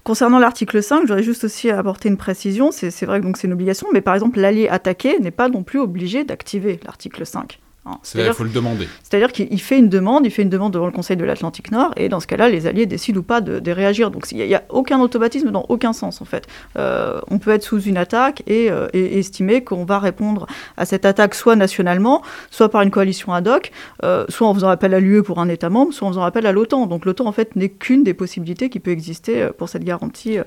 Concernant 0.05 0.39
l'article 0.39 0.83
5, 0.83 0.97
je 0.97 1.01
voudrais 1.07 1.23
juste 1.23 1.45
aussi 1.45 1.71
apporter 1.71 2.11
une 2.11 2.19
précision. 2.19 2.71
C'est 2.73 3.07
vrai 3.07 3.23
que 3.23 3.39
c'est 3.39 3.47
une 3.47 3.55
obligation, 3.55 3.89
mais 3.91 4.03
par 4.03 4.13
exemple, 4.13 4.39
l'allié 4.39 4.69
attaqué 4.69 5.19
n'est 5.19 5.31
pas 5.31 5.49
non 5.49 5.63
plus 5.63 5.81
obligé 5.81 6.25
d'activer 6.25 6.79
l'article 6.85 7.25
5. 7.25 7.59
Il 7.87 7.93
C'est-à-dire 8.03 8.35
faut 8.35 8.45
le 8.45 8.51
demander. 8.51 8.89
c'est-à-dire 9.03 9.33
qu'il 9.33 9.49
il 9.51 9.61
fait 9.61 9.79
une 9.79 9.89
demande, 9.89 10.25
il 10.25 10.31
fait 10.31 10.43
une 10.43 10.49
demande 10.51 10.73
devant 10.73 10.87
le 10.87 10.93
Conseil 10.93 11.17
de 11.17 11.25
l'Atlantique 11.25 11.71
Nord, 11.71 11.93
et 11.97 12.09
dans 12.09 12.21
ce 12.21 12.27
cas-là, 12.27 12.49
les 12.49 12.67
alliés 12.67 12.87
décident 12.87 13.21
ou 13.21 13.23
pas 13.23 13.41
de, 13.41 13.59
de 13.59 13.71
réagir. 13.71 14.11
Donc 14.11 14.27
il 14.33 14.39
n'y 14.39 14.55
a, 14.55 14.63
aucun 14.71 15.01
automatisme 15.01 15.51
dans 15.51 15.67
aucun 15.69 15.93
sens, 15.93 16.21
en 16.21 16.25
fait. 16.25 16.47
Euh, 16.79 17.21
on 17.31 17.39
peut 17.39 17.51
être 17.51 17.63
sous 17.63 17.81
une 17.83 17.97
attaque 17.97 18.43
et, 18.47 18.71
euh, 18.71 18.89
et 18.93 19.19
estimer 19.19 19.63
qu'on 19.63 19.85
va 19.85 19.99
répondre 19.99 20.47
à 20.77 20.87
cette 20.87 21.05
attaque 21.05 21.35
soit 21.35 21.57
nationalement, 21.57 22.23
soit 22.51 22.69
par 22.71 22.83
une 22.83 22.91
coalition 22.91 23.33
ad 23.33 23.47
hoc, 23.49 23.71
euh, 24.03 24.25
soit 24.29 24.49
en 24.49 24.55
faisant 24.55 24.69
appel 24.69 24.95
à 24.95 25.01
l'UE 25.01 25.23
pour 25.23 25.39
un 25.39 25.49
État 25.49 25.71
membre, 25.71 25.93
soit 25.93 26.09
en 26.09 26.11
faisant 26.11 26.25
appel 26.25 26.47
à 26.47 26.53
l'OTAN. 26.53 26.87
Donc 26.87 27.05
l'OTAN, 27.05 27.27
en 27.27 27.33
fait, 27.33 27.55
n'est 27.57 27.69
qu'une 27.69 28.03
des 28.05 28.15
possibilités 28.15 28.71
qui 28.71 28.81
peut 28.81 28.91
exister 28.91 29.49
pour 29.59 29.69
cette 29.69 29.85
garantie 29.85 30.39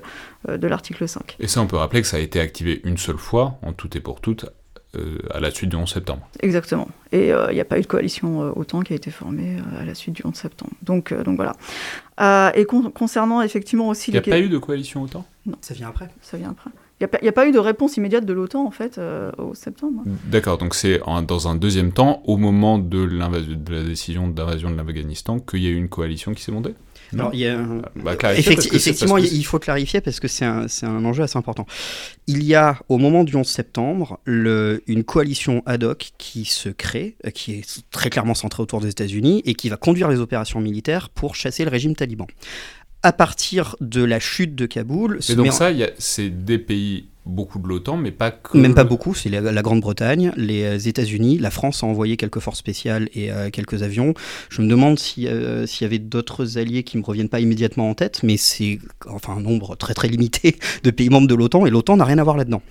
de 0.48 0.66
l'article 0.68 1.08
5. 1.08 1.36
Et 1.40 1.46
ça, 1.46 1.60
on 1.60 1.66
peut 1.66 1.76
rappeler 1.76 2.02
que 2.02 2.06
ça 2.08 2.16
a 2.16 2.20
été 2.20 2.40
activé 2.40 2.80
une 2.84 2.96
seule 2.98 3.18
fois, 3.18 3.58
en 3.62 3.72
tout 3.72 3.96
et 3.96 4.00
pour 4.00 4.20
toutes, 4.20 4.46
euh, 4.96 5.18
à 5.32 5.40
la 5.40 5.50
suite 5.50 5.70
du 5.70 5.76
11 5.76 5.92
septembre. 5.92 6.26
Exactement. 6.40 6.88
Et 7.12 7.28
il 7.28 7.54
n'y 7.54 7.60
a 7.60 7.64
pas 7.64 7.78
eu 7.78 7.82
de 7.82 7.86
coalition 7.86 8.42
euh, 8.42 8.52
OTAN 8.56 8.80
qui 8.82 8.92
a 8.92 8.96
été 8.96 9.10
formée 9.10 9.56
euh, 9.58 9.82
à 9.82 9.84
la 9.84 9.94
suite 9.94 10.14
du 10.14 10.22
11 10.24 10.34
septembre. 10.34 10.72
Donc, 10.82 11.12
euh, 11.12 11.22
donc 11.24 11.36
voilà. 11.36 11.52
Euh, 12.20 12.50
et 12.54 12.64
con- 12.64 12.90
concernant 12.90 13.42
effectivement 13.42 13.88
aussi 13.88 14.10
Il 14.10 14.14
n'y 14.14 14.18
a 14.18 14.22
les 14.22 14.30
pas 14.30 14.38
eu 14.40 14.48
de 14.48 14.58
coalition 14.58 15.02
autant? 15.02 15.24
Ça 15.60 15.74
vient 15.74 15.88
après. 15.88 16.08
Ça 16.22 16.36
vient 16.36 16.50
après. 16.50 16.70
Il 17.00 17.08
n'y 17.22 17.28
a, 17.28 17.32
pas 17.32 17.46
eu 17.46 17.52
de 17.52 17.60
réponse 17.60 17.96
immédiate 17.96 18.24
de 18.26 18.32
l'OTAN, 18.32 18.66
en 18.66 18.72
fait, 18.72 18.98
euh, 18.98 19.30
au 19.38 19.54
septembre. 19.54 20.02
D'accord, 20.26 20.58
donc 20.58 20.74
c'est 20.74 21.00
dans 21.28 21.46
un 21.46 21.54
deuxième 21.54 21.92
temps, 21.92 22.20
au 22.26 22.36
moment 22.38 22.76
de, 22.80 22.98
l'invasion- 23.00 23.56
de 23.56 23.72
la 23.72 23.84
décision 23.84 24.26
d'invasion 24.26 24.68
de 24.68 24.76
l'Afghanistan, 24.76 25.38
qu'il 25.38 25.60
y 25.62 25.68
a 25.68 25.70
eu 25.70 25.76
une 25.76 25.88
coalition 25.88 26.34
qui 26.34 26.42
s'est 26.42 26.50
montée 26.50 26.70
Non. 26.70 26.74
Alors, 27.14 27.30
il 27.34 27.40
y 27.40 27.46
a 27.46 27.56
Bah, 27.96 28.14
Effecti- 28.14 28.74
effectivement, 28.74 29.16
il 29.18 29.44
faut 29.44 29.58
clarifier 29.58 30.00
parce 30.00 30.20
que 30.20 30.28
c'est 30.28 30.44
un, 30.44 30.66
un 30.82 31.04
enjeu 31.04 31.22
assez 31.22 31.38
important. 31.38 31.66
Il 32.26 32.42
y 32.44 32.54
a, 32.54 32.78
au 32.88 32.98
moment 32.98 33.24
du 33.24 33.34
11 33.36 33.46
septembre, 33.46 34.20
le- 34.24 34.82
une 34.86 35.04
coalition 35.04 35.62
ad 35.66 35.84
hoc 35.84 36.10
qui 36.18 36.44
se 36.44 36.68
crée, 36.68 37.16
euh, 37.26 37.30
qui 37.30 37.52
est 37.54 37.82
très 37.90 38.10
clairement 38.10 38.34
centrée 38.34 38.62
autour 38.62 38.80
des 38.80 38.88
États-Unis 38.88 39.42
et 39.46 39.54
qui 39.54 39.68
va 39.68 39.76
conduire 39.76 40.08
les 40.08 40.18
opérations 40.20 40.60
militaires 40.60 41.08
pour 41.08 41.34
chasser 41.34 41.64
le 41.64 41.70
régime 41.70 41.94
taliban. 41.96 42.26
À 43.02 43.12
partir 43.12 43.76
de 43.80 44.02
la 44.02 44.18
chute 44.20 44.54
de 44.56 44.66
Kaboul, 44.66 45.20
Et 45.28 45.34
donc 45.36 45.46
met 45.46 45.52
ça, 45.52 45.70
c'est 45.98 46.30
des 46.30 46.58
pays, 46.58 47.06
beaucoup 47.28 47.58
de 47.58 47.68
l'OTAN, 47.68 47.96
mais 47.96 48.10
pas 48.10 48.30
que... 48.30 48.56
Même 48.56 48.74
pas 48.74 48.84
beaucoup, 48.84 49.14
c'est 49.14 49.28
la, 49.28 49.62
Grande-Bretagne, 49.62 50.32
les 50.36 50.64
euh, 50.64 50.78
États-Unis, 50.78 51.38
la 51.38 51.50
France 51.50 51.84
a 51.84 51.86
envoyé 51.86 52.16
quelques 52.16 52.40
forces 52.40 52.58
spéciales 52.58 53.08
et 53.14 53.30
euh, 53.30 53.50
quelques 53.50 53.82
avions. 53.82 54.14
Je 54.48 54.62
me 54.62 54.68
demande 54.68 54.98
si, 54.98 55.28
euh, 55.28 55.66
s'il 55.66 55.84
y 55.84 55.86
avait 55.86 55.98
d'autres 55.98 56.58
alliés 56.58 56.82
qui 56.82 56.96
me 56.98 57.04
reviennent 57.04 57.28
pas 57.28 57.40
immédiatement 57.40 57.90
en 57.90 57.94
tête, 57.94 58.22
mais 58.22 58.36
c'est 58.36 58.78
enfin 59.08 59.34
un 59.36 59.40
nombre 59.40 59.76
très 59.76 59.94
très 59.94 60.08
limité 60.08 60.56
de 60.82 60.90
pays 60.90 61.10
membres 61.10 61.28
de 61.28 61.34
l'OTAN 61.34 61.66
et 61.66 61.70
l'OTAN 61.70 61.98
n'a 61.98 62.04
rien 62.04 62.18
à 62.18 62.24
voir 62.24 62.36
là-dedans. 62.36 62.62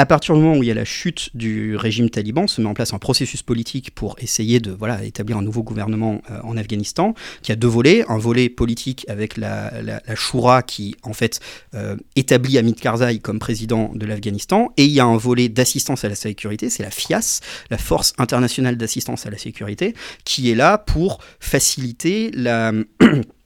À 0.00 0.06
partir 0.06 0.34
du 0.34 0.40
moment 0.40 0.56
où 0.56 0.62
il 0.62 0.66
y 0.66 0.70
a 0.70 0.74
la 0.74 0.86
chute 0.86 1.28
du 1.34 1.76
régime 1.76 2.08
taliban, 2.08 2.46
se 2.46 2.62
met 2.62 2.66
en 2.66 2.72
place 2.72 2.94
un 2.94 2.98
processus 2.98 3.42
politique 3.42 3.90
pour 3.94 4.16
essayer 4.18 4.58
de 4.58 4.70
voilà, 4.70 5.04
établir 5.04 5.36
un 5.36 5.42
nouveau 5.42 5.62
gouvernement 5.62 6.22
euh, 6.30 6.38
en 6.42 6.56
Afghanistan, 6.56 7.12
qui 7.42 7.52
a 7.52 7.56
deux 7.56 7.68
volets. 7.68 8.06
Un 8.08 8.16
volet 8.16 8.48
politique 8.48 9.04
avec 9.10 9.36
la, 9.36 9.70
la, 9.82 10.00
Shura 10.14 10.62
qui, 10.62 10.96
en 11.02 11.12
fait, 11.12 11.40
euh, 11.74 11.96
établit 12.16 12.56
Hamid 12.56 12.80
Karzai 12.80 13.18
comme 13.18 13.38
président 13.38 13.90
de 13.94 14.06
l'Afghanistan. 14.06 14.72
Et 14.78 14.86
il 14.86 14.92
y 14.92 15.00
a 15.00 15.04
un 15.04 15.18
volet 15.18 15.50
d'assistance 15.50 16.02
à 16.02 16.08
la 16.08 16.14
sécurité, 16.14 16.70
c'est 16.70 16.82
la 16.82 16.90
FIAS, 16.90 17.40
la 17.68 17.76
Force 17.76 18.14
internationale 18.16 18.78
d'assistance 18.78 19.26
à 19.26 19.30
la 19.30 19.36
sécurité, 19.36 19.92
qui 20.24 20.50
est 20.50 20.54
là 20.54 20.78
pour 20.78 21.18
faciliter 21.40 22.30
la... 22.32 22.72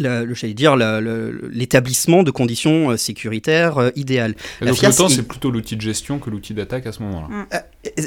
le- 0.00 0.34
j'allais 0.34 0.54
dire 0.54 0.76
le- 0.76 1.48
l'établissement 1.52 2.22
de 2.22 2.30
conditions 2.30 2.90
euh, 2.90 2.96
sécuritaires 2.96 3.78
euh, 3.78 3.90
idéales. 3.96 4.34
Et 4.60 4.64
donc 4.66 4.76
l'OTAN, 4.98 5.08
il- 5.08 5.14
c'est 5.16 5.22
plutôt 5.28 5.50
l'outil 5.50 5.76
de 5.76 5.80
gestion 5.82 6.18
que 6.18 6.30
l'outil 6.30 6.54
d'attaque 6.54 6.86
à 6.86 6.92
ce 6.92 7.02
moment-là. 7.02 7.46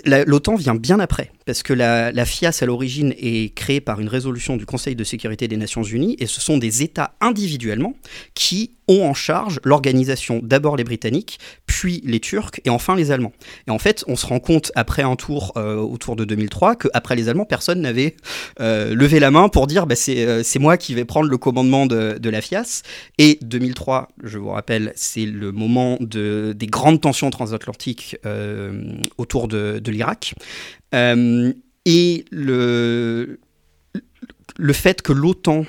La- 0.06 0.24
L'OTAN 0.26 0.56
vient 0.56 0.76
bien 0.76 1.00
après, 1.00 1.32
parce 1.46 1.64
que 1.64 1.74
la, 1.74 2.26
FIAS 2.26 2.60
à 2.62 2.66
l'origine 2.66 3.14
est 3.18 3.54
créée 3.54 3.82
par 3.82 4.00
une 4.00 4.08
résolution 4.08 4.58
du 4.58 4.66
Conseil 4.66 4.96
de 4.96 5.04
sécurité 5.04 5.48
des 5.48 5.58
Nations 5.58 5.84
Unies, 5.84 6.16
et 6.20 6.28
ce 6.28 6.41
sont 6.41 6.58
des 6.58 6.84
États 6.84 7.14
individuellement 7.22 7.94
qui 8.34 8.72
ont 8.88 9.04
en 9.04 9.14
charge 9.14 9.60
l'organisation 9.64 10.41
d'abord 10.44 10.76
les 10.76 10.84
Britanniques, 10.84 11.39
puis 11.66 12.02
les 12.06 12.20
Turcs, 12.20 12.60
et 12.66 12.70
enfin 12.70 12.96
les 12.96 13.12
Allemands. 13.12 13.32
Et 13.68 13.72
en 13.72 13.80
fait, 13.80 14.04
on 14.08 14.16
se 14.16 14.26
rend 14.26 14.39
compte 14.39 14.72
après 14.76 15.04
un 15.04 15.16
tour 15.16 15.54
euh, 15.56 15.78
autour 15.78 16.16
de 16.16 16.26
2003 16.26 16.76
qu'après 16.76 17.16
les 17.16 17.30
Allemands, 17.30 17.46
personne 17.46 17.82
n'avait 17.82 18.16
euh, 18.60 18.94
levé 18.94 19.20
la 19.20 19.32
main 19.32 19.50
pour 19.50 19.68
dire 19.68 19.88
bah, 19.88 19.96
c'est 19.96 20.26
euh, 20.26 20.44
c'est 20.44 20.60
moi 20.60 20.78
qui 20.78 20.94
vais 20.94 21.06
prendre 21.06 21.30
le 21.30 21.38
commandement 21.38 21.86
de, 21.86 22.30
la 22.30 22.41
FIAS. 22.41 22.82
Et 23.18 23.38
2003, 23.41 24.10
je 24.24 24.38
vous 24.38 24.50
rappelle, 24.50 24.91
c'est 24.96 25.26
le 25.26 25.52
moment 25.52 25.98
de, 26.00 26.54
des 26.56 26.68
grandes 26.68 27.00
tensions 27.00 27.30
transatlantiques 27.30 28.18
autour 29.18 29.48
de 29.48 29.82
l'Irak. 29.91 30.34
Euh, 30.94 31.54
et 31.86 32.26
le, 32.32 33.39
le 34.58 34.74
fait 34.74 35.02
que 35.02 35.12
l'OTAN 35.12 35.66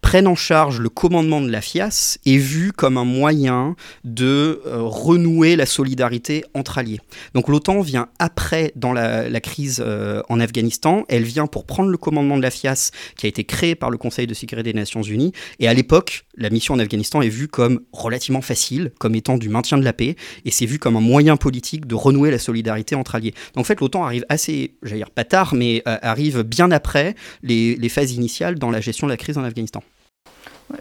prenne 0.00 0.26
en 0.26 0.34
charge 0.34 0.80
le 0.80 0.88
commandement 0.88 1.40
de 1.40 1.50
la 1.50 1.60
FIAS 1.60 2.18
est 2.26 2.36
vu 2.36 2.72
comme 2.72 2.96
un 2.96 3.04
moyen 3.04 3.76
de 4.04 4.60
euh, 4.66 4.82
renouer 4.82 5.56
la 5.56 5.66
solidarité 5.66 6.44
entre 6.54 6.78
alliés. 6.78 7.00
Donc 7.34 7.48
l'OTAN 7.48 7.80
vient 7.80 8.08
après 8.18 8.72
dans 8.76 8.92
la, 8.92 9.40
crise 9.40 9.82
euh, 9.84 10.22
en 10.28 10.40
Afghanistan, 10.40 11.04
elle 11.08 11.22
vient 11.22 11.46
pour 11.46 11.64
prendre 11.64 11.90
le 11.90 11.96
commandement 11.96 12.36
de 12.36 12.42
la 12.42 12.50
FIAS 12.50 12.90
qui 13.16 13.26
a 13.26 13.28
été 13.28 13.44
créé 13.44 13.74
par 13.74 13.90
le 13.90 13.98
Conseil 13.98 14.26
de 14.26 14.34
sécurité 14.34 14.72
des 14.72 14.78
Nations 14.78 15.02
Unies, 15.02 15.32
et 15.58 15.68
à 15.68 15.74
l'époque, 15.74 16.24
la 16.36 16.50
mission 16.50 16.74
en 16.74 16.78
Afghanistan 16.78 17.22
est 17.22 17.28
vue 17.28 17.48
comme 17.48 17.80
relativement 17.92 18.42
facile, 18.42 18.92
comme 18.98 19.14
étant 19.14 19.38
du 19.38 19.48
maintien 19.48 19.78
de 19.78 19.84
la 19.84 19.92
paix, 19.92 20.16
et 20.44 20.50
c'est 20.50 20.66
vu 20.66 20.78
comme 20.78 20.96
un 20.96 21.00
moyen 21.00 21.36
politique 21.36 21.86
de 21.86 21.94
renouer 21.94 22.30
la 22.30 22.38
solidarité 22.38 22.94
entre 22.94 23.14
alliés. 23.14 23.34
Donc 23.54 23.62
en 23.62 23.64
fait, 23.64 23.80
l'OTAN 23.80 24.04
arrive 24.04 24.24
assez, 24.28 24.74
j'allais 24.82 24.98
dire 25.00 25.10
pas 25.10 25.24
tard, 25.24 25.54
mais 25.54 25.82
euh, 25.86 25.98
arrive 26.02 26.42
bien 26.42 26.70
après 26.70 27.14
les 27.42 27.88
phases 27.88 28.12
initiales 28.12 28.58
dans 28.58 28.70
la 28.70 28.80
gestion 28.80 29.06
de 29.06 29.12
la 29.12 29.16
crise 29.16 29.38
en 29.38 29.44
Afghanistan. 29.44 29.82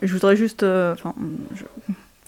Je 0.02 0.14
voudrais 0.14 0.36
juste 0.36 0.64
euh, 0.64 0.94
enfin, 0.94 1.14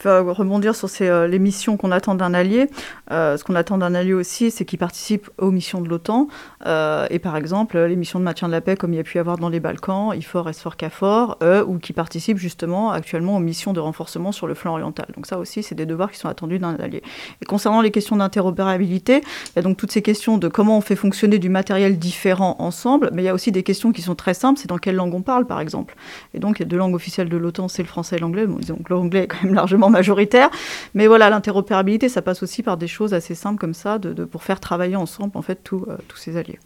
rebondir 0.09 0.75
sur 0.75 0.89
euh, 1.01 1.27
les 1.27 1.39
missions 1.39 1.77
qu'on 1.77 1.91
attend 1.91 2.15
d'un 2.15 2.33
allié. 2.33 2.69
Euh, 3.11 3.37
ce 3.37 3.43
qu'on 3.43 3.55
attend 3.55 3.77
d'un 3.77 3.93
allié 3.93 4.13
aussi, 4.13 4.51
c'est 4.51 4.65
qu'il 4.65 4.79
participe 4.79 5.29
aux 5.37 5.51
missions 5.51 5.81
de 5.81 5.89
l'OTAN. 5.89 6.27
Euh, 6.65 7.07
et 7.09 7.19
par 7.19 7.35
exemple, 7.35 7.77
les 7.77 7.95
missions 7.95 8.19
de 8.19 8.23
maintien 8.23 8.47
de 8.47 8.53
la 8.53 8.61
paix, 8.61 8.75
comme 8.75 8.93
il 8.93 8.97
y 8.97 8.99
a 8.99 9.03
pu 9.03 9.17
y 9.17 9.19
avoir 9.19 9.37
dans 9.37 9.49
les 9.49 9.59
Balkans, 9.59 10.13
IFOR, 10.15 10.49
SFOR, 10.53 11.37
euh, 11.43 11.63
ou 11.65 11.77
qui 11.77 11.93
participent 11.93 12.37
justement 12.37 12.91
actuellement 12.91 13.37
aux 13.37 13.39
missions 13.39 13.73
de 13.73 13.79
renforcement 13.79 14.31
sur 14.31 14.47
le 14.47 14.53
flanc 14.53 14.73
oriental. 14.73 15.07
Donc 15.15 15.25
ça 15.25 15.37
aussi, 15.37 15.63
c'est 15.63 15.75
des 15.75 15.85
devoirs 15.85 16.11
qui 16.11 16.17
sont 16.17 16.29
attendus 16.29 16.59
d'un 16.59 16.75
allié. 16.75 17.03
Et 17.41 17.45
concernant 17.45 17.81
les 17.81 17.91
questions 17.91 18.15
d'interopérabilité, 18.15 19.21
il 19.21 19.51
y 19.55 19.59
a 19.59 19.61
donc 19.61 19.77
toutes 19.77 19.91
ces 19.91 20.01
questions 20.01 20.37
de 20.37 20.47
comment 20.47 20.77
on 20.77 20.81
fait 20.81 20.95
fonctionner 20.95 21.39
du 21.39 21.49
matériel 21.49 21.97
différent 21.99 22.55
ensemble, 22.59 23.09
mais 23.13 23.23
il 23.23 23.25
y 23.25 23.29
a 23.29 23.33
aussi 23.33 23.51
des 23.51 23.63
questions 23.63 23.91
qui 23.91 24.01
sont 24.01 24.15
très 24.15 24.33
simples, 24.33 24.59
c'est 24.59 24.69
dans 24.69 24.77
quelle 24.77 24.95
langue 24.95 25.13
on 25.13 25.21
parle, 25.21 25.45
par 25.45 25.59
exemple. 25.59 25.95
Et 26.33 26.39
donc, 26.39 26.59
il 26.59 26.63
y 26.63 26.65
a 26.65 26.69
deux 26.69 26.77
langues 26.77 26.95
officielles 26.95 27.29
de 27.29 27.37
l'OTAN, 27.37 27.67
c'est 27.67 27.83
le 27.83 27.87
français 27.87 28.15
et 28.15 28.19
l'anglais. 28.19 28.45
Que 28.45 28.93
l'anglais 28.93 29.23
est 29.23 29.27
quand 29.27 29.43
même 29.43 29.53
largement 29.61 29.90
majoritaire. 29.91 30.49
Mais 30.93 31.07
voilà, 31.07 31.29
l'interopérabilité, 31.29 32.09
ça 32.09 32.21
passe 32.21 32.43
aussi 32.43 32.63
par 32.63 32.77
des 32.77 32.87
choses 32.87 33.13
assez 33.13 33.35
simples 33.35 33.59
comme 33.59 33.73
ça, 33.73 33.99
de, 33.99 34.25
pour 34.25 34.43
faire 34.43 34.59
travailler 34.59 34.95
ensemble, 34.95 35.31
en 35.35 35.41
fait, 35.41 35.63
tous 35.63 35.85
euh, 35.87 35.97
tous 36.07 36.17
ces 36.17 36.37
alliés. 36.37 36.59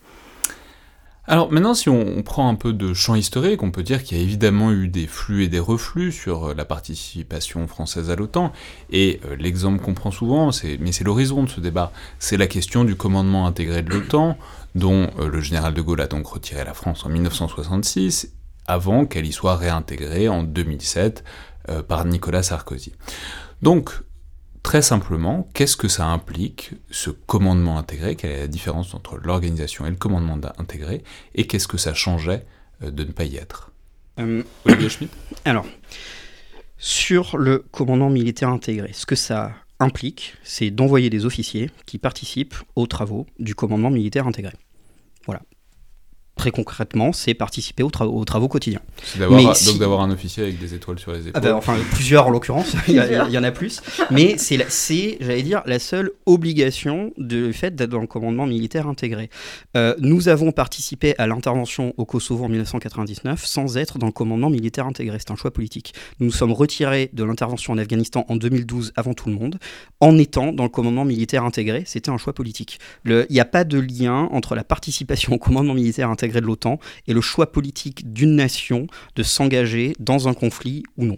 Alors 1.27 1.51
maintenant, 1.51 1.73
si 1.73 1.89
on, 1.89 2.21
prend 2.21 2.47
un 2.47 2.53
peu 2.53 2.71
de 2.71 2.93
champ 2.93 3.15
historique, 3.15 3.63
on 3.63 3.71
peut 3.71 3.81
dire 3.81 4.03
qu'il 4.03 4.15
y 4.15 4.19
a 4.19 4.23
évidemment 4.23 4.71
eu 4.71 4.87
des 4.87 5.07
flux 5.07 5.43
et 5.43 5.47
des 5.47 5.59
reflux 5.59 6.11
sur 6.11 6.49
euh, 6.49 6.53
la 6.53 6.65
participation 6.65 7.67
française 7.67 8.11
à 8.11 8.15
l'OTAN. 8.15 8.53
Et 8.91 9.19
euh, 9.25 9.35
l'exemple 9.35 9.83
qu'on 9.83 9.95
prend 9.95 10.11
souvent, 10.11 10.51
mais 10.79 10.91
c'est 10.91 11.03
l'horizon 11.03 11.43
de 11.43 11.49
ce 11.49 11.59
débat, 11.59 11.91
c'est 12.19 12.37
la 12.37 12.45
question 12.45 12.83
du 12.83 12.95
commandement 12.95 13.47
intégré 13.47 13.81
de 13.81 13.89
l'OTAN, 13.89 14.37
dont 14.75 15.09
le 15.17 15.39
général 15.39 15.73
de 15.73 15.81
Gaulle 15.81 16.01
a 16.01 16.07
donc 16.07 16.27
retiré 16.27 16.63
la 16.63 16.73
France 16.73 17.05
en 17.05 17.09
1966, 17.09 18.33
avant 18.67 19.05
qu'elle 19.05 19.25
y 19.25 19.31
soit 19.31 19.55
réintégrée 19.55 20.27
en 20.27 20.43
2007 20.43 21.23
euh, 21.69 21.81
par 21.81 22.05
Nicolas 22.05 22.43
Sarkozy. 22.43 22.93
Donc, 23.61 23.91
Très 24.65 24.81
simplement, 24.81 25.47
qu'est-ce 25.53 25.77
que 25.77 25.87
ça 25.87 26.07
implique, 26.07 26.71
ce 26.89 27.11
commandement 27.11 27.77
intégré? 27.77 28.15
Quelle 28.15 28.31
est 28.31 28.39
la 28.39 28.47
différence 28.47 28.95
entre 28.95 29.17
l'organisation 29.17 29.85
et 29.85 29.91
le 29.91 29.95
commandement 29.95 30.39
intégré? 30.57 31.03
Et 31.35 31.45
qu'est-ce 31.45 31.67
que 31.67 31.77
ça 31.77 31.93
changeait 31.93 32.47
euh, 32.81 32.89
de 32.89 33.03
ne 33.03 33.11
pas 33.11 33.25
y 33.25 33.35
être? 33.35 33.71
Euh, 34.17 34.41
Olivier 34.65 34.89
Schmitt 34.89 35.11
alors, 35.45 35.67
Sur 36.79 37.37
le 37.37 37.59
commandement 37.59 38.09
militaire 38.09 38.49
intégré, 38.49 38.89
ce 38.93 39.05
que 39.05 39.15
ça 39.15 39.51
implique, 39.79 40.33
c'est 40.43 40.71
d'envoyer 40.71 41.11
des 41.11 41.27
officiers 41.27 41.69
qui 41.85 41.99
participent 41.99 42.55
aux 42.75 42.87
travaux 42.87 43.27
du 43.37 43.53
commandement 43.53 43.91
militaire 43.91 44.25
intégré. 44.25 44.53
Voilà. 45.27 45.43
Très 46.37 46.51
concrètement, 46.51 47.13
c'est 47.13 47.33
participer 47.33 47.81
aux, 47.81 47.89
tra- 47.89 48.05
aux 48.05 48.25
travaux 48.25 48.49
quotidiens. 48.49 48.81
D'avoir- 49.17 49.39
si- 49.55 49.79
un 50.01 50.11
officier 50.11 50.43
avec 50.43 50.59
des 50.59 50.73
étoiles 50.73 50.99
sur 50.99 51.13
les 51.13 51.19
épaules. 51.29 51.31
Ah 51.33 51.39
bah, 51.39 51.55
enfin, 51.55 51.77
plusieurs 51.93 52.27
en 52.27 52.29
l'occurrence, 52.29 52.75
il, 52.89 52.95
y 52.95 52.99
a- 52.99 53.25
il 53.25 53.31
y 53.33 53.37
en 53.37 53.43
a 53.43 53.51
plus. 53.51 53.81
Mais 54.11 54.37
c'est, 54.37 54.57
la- 54.57 54.69
c'est, 54.69 55.17
j'allais 55.21 55.43
dire, 55.43 55.61
la 55.65 55.79
seule 55.79 56.11
obligation 56.25 57.11
du 57.17 57.53
fait 57.53 57.73
d'être 57.73 57.89
dans 57.91 58.01
le 58.01 58.07
commandement 58.07 58.45
militaire 58.45 58.87
intégré. 58.87 59.29
Euh, 59.77 59.95
nous 59.99 60.27
avons 60.27 60.51
participé 60.51 61.15
à 61.17 61.25
l'intervention 61.25 61.93
au 61.97 62.03
Kosovo 62.05 62.43
en 62.43 62.49
1999 62.49 63.45
sans 63.45 63.77
être 63.77 63.97
dans 63.97 64.07
le 64.07 64.11
commandement 64.11 64.49
militaire 64.49 64.85
intégré. 64.87 65.17
C'est 65.19 65.31
un 65.31 65.35
choix 65.37 65.51
politique. 65.51 65.93
Nous 66.19 66.25
nous 66.25 66.31
sommes 66.33 66.51
retirés 66.51 67.09
de 67.13 67.23
l'intervention 67.23 67.71
en 67.73 67.77
Afghanistan 67.77 68.25
en 68.27 68.35
2012 68.35 68.91
avant 68.97 69.13
tout 69.13 69.29
le 69.29 69.35
monde 69.35 69.57
en 70.01 70.17
étant 70.17 70.51
dans 70.51 70.63
le 70.63 70.69
commandement 70.69 71.05
militaire 71.05 71.45
intégré. 71.45 71.83
C'était 71.85 72.09
un 72.09 72.17
choix 72.17 72.33
politique. 72.33 72.79
Il 73.05 73.25
n'y 73.29 73.39
a 73.39 73.45
pas 73.45 73.63
de 73.63 73.79
lien 73.79 74.27
entre 74.33 74.53
la 74.55 74.65
participation 74.65 75.33
au 75.33 75.37
commandement 75.37 75.73
militaire 75.73 76.09
intégré 76.09 76.24
de 76.33 76.45
l'OTAN 76.45 76.79
et 77.07 77.13
le 77.13 77.21
choix 77.21 77.51
politique 77.51 78.11
d'une 78.13 78.35
nation 78.35 78.87
de 79.15 79.23
s'engager 79.23 79.93
dans 79.99 80.27
un 80.27 80.33
conflit 80.33 80.83
ou 80.97 81.05
non. 81.05 81.17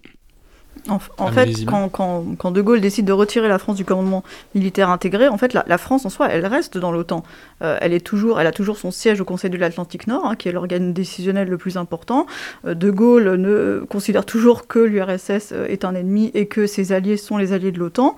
En, 0.87 0.95
en 0.95 0.99
Ah, 1.27 1.31
fait, 1.31 1.65
quand, 1.65 1.89
quand- 1.89 2.23
quand 2.37 2.51
De 2.51 2.61
Gaulle 2.61 2.79
décide 2.81 3.05
de 3.05 3.11
retirer 3.11 3.47
la 3.47 3.57
France 3.57 3.75
du 3.77 3.83
commandement 3.83 4.23
militaire 4.53 4.89
intégré, 4.91 5.27
en 5.27 5.37
fait, 5.37 5.53
la, 5.53 5.65
la 5.67 5.77
France 5.79 6.05
en 6.05 6.09
soi, 6.09 6.29
elle 6.29 6.45
reste 6.45 6.77
dans 6.77 6.91
l'OTAN. 6.91 7.23
Euh, 7.63 7.77
elle 7.81 7.93
est 7.93 7.99
toujours, 8.05 8.39
elle 8.39 8.45
a 8.47 8.51
toujours 8.51 8.77
son 8.77 8.91
siège 8.91 9.19
au 9.19 9.25
Conseil 9.25 9.49
de 9.49 9.57
l'Atlantique 9.57 10.05
Nord, 10.07 10.25
hein, 10.25 10.35
qui 10.35 10.47
est 10.47 10.51
l'organe 10.51 10.93
décisionnel 10.93 11.49
le 11.49 11.57
plus 11.57 11.77
important. 11.77 12.27
Euh, 12.65 12.75
de 12.75 12.91
Gaulle 12.91 13.35
ne 13.37 13.85
considère 13.89 14.23
toujours 14.23 14.67
que 14.67 14.77
l'URSS 14.79 15.49
euh, 15.51 15.65
est 15.67 15.83
un 15.83 15.95
ennemi 15.95 16.29
et 16.35 16.45
que 16.45 16.67
ses 16.67 16.91
alliés 16.93 17.17
sont 17.17 17.37
les 17.37 17.53
alliés 17.53 17.71
de 17.71 17.79
l'OTAN. 17.79 18.15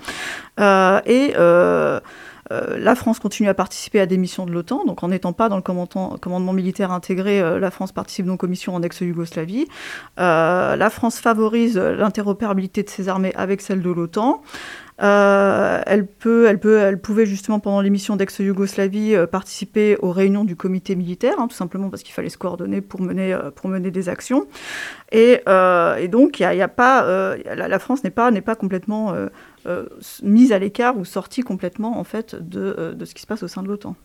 Euh, 0.60 1.00
et 1.06 1.32
euh, 2.52 2.78
la 2.80 2.96
France 2.96 3.20
continue 3.20 3.48
à 3.48 3.54
participer 3.54 4.00
à 4.00 4.06
des 4.06 4.18
missions 4.18 4.46
de 4.46 4.52
l'OTAN, 4.52 4.84
donc 4.86 5.04
en 5.04 5.10
n'étant 5.10 5.34
pas 5.34 5.50
dans 5.50 5.56
le 5.56 5.62
commandement, 5.62 6.54
militaire 6.54 6.92
intégré, 6.92 7.40
euh, 7.40 7.60
la 7.60 7.70
France 7.70 7.92
participe 7.92 8.26
donc 8.26 8.44
aux 8.44 8.48
missions 8.48 8.74
en 8.74 8.82
ex-Yougoslavie. 8.82 9.68
Euh, 10.20 10.76
la 10.76 10.90
France 10.90 11.20
favorise 11.20 11.78
l'interopérabilité 11.78 12.82
de 12.84 12.90
ses 12.90 13.08
armées 13.08 13.34
avec 13.36 13.62
celle 13.62 13.82
de 13.82 13.90
l'OTAN. 13.90 14.42
Elle, 15.02 16.08
peut, 16.08 16.48
elle, 16.50 16.60
peut, 16.60 16.78
elle 16.80 17.00
pouvait 17.00 17.26
justement 17.26 17.60
pendant 17.60 17.80
les 17.80 17.90
missions 17.90 18.18
d'ex-Yougoslavie 18.18 19.16
participer 19.32 19.96
aux 20.02 20.12
réunions 20.12 20.44
du 20.44 20.58
comité 20.58 20.96
militaire, 20.96 21.36
hein, 21.38 21.48
tout 21.48 21.56
simplement 21.56 21.90
parce 21.90 22.04
qu'il 22.04 22.14
fallait 22.14 22.30
se 22.30 22.38
coordonner 22.38 22.82
pour 22.82 23.02
mener, 23.02 23.38
pour 23.56 23.70
mener 23.70 23.92
des 23.92 24.10
actions. 24.10 24.48
Et, 25.14 25.42
donc, 26.10 26.42
a, 26.42 26.68
pas, 26.68 27.36
la, 27.46 27.80
France 27.80 28.04
n'est 28.04 28.10
pas, 28.10 28.56
complètement 28.56 29.14
mise 30.24 30.52
à 30.52 30.60
l'écart 30.60 30.98
ou 30.98 31.06
sortie 31.06 31.42
complètement 31.42 32.00
en 32.00 32.04
fait 32.04 32.36
de, 32.36 32.76
euh, 32.78 32.94
de 32.94 33.06
ce 33.06 33.14
qui 33.14 33.22
se 33.22 33.28
passe 33.28 33.44
au 33.44 33.48
sein 33.48 33.64
de 33.64 33.68
l'OTAN. 33.68 33.96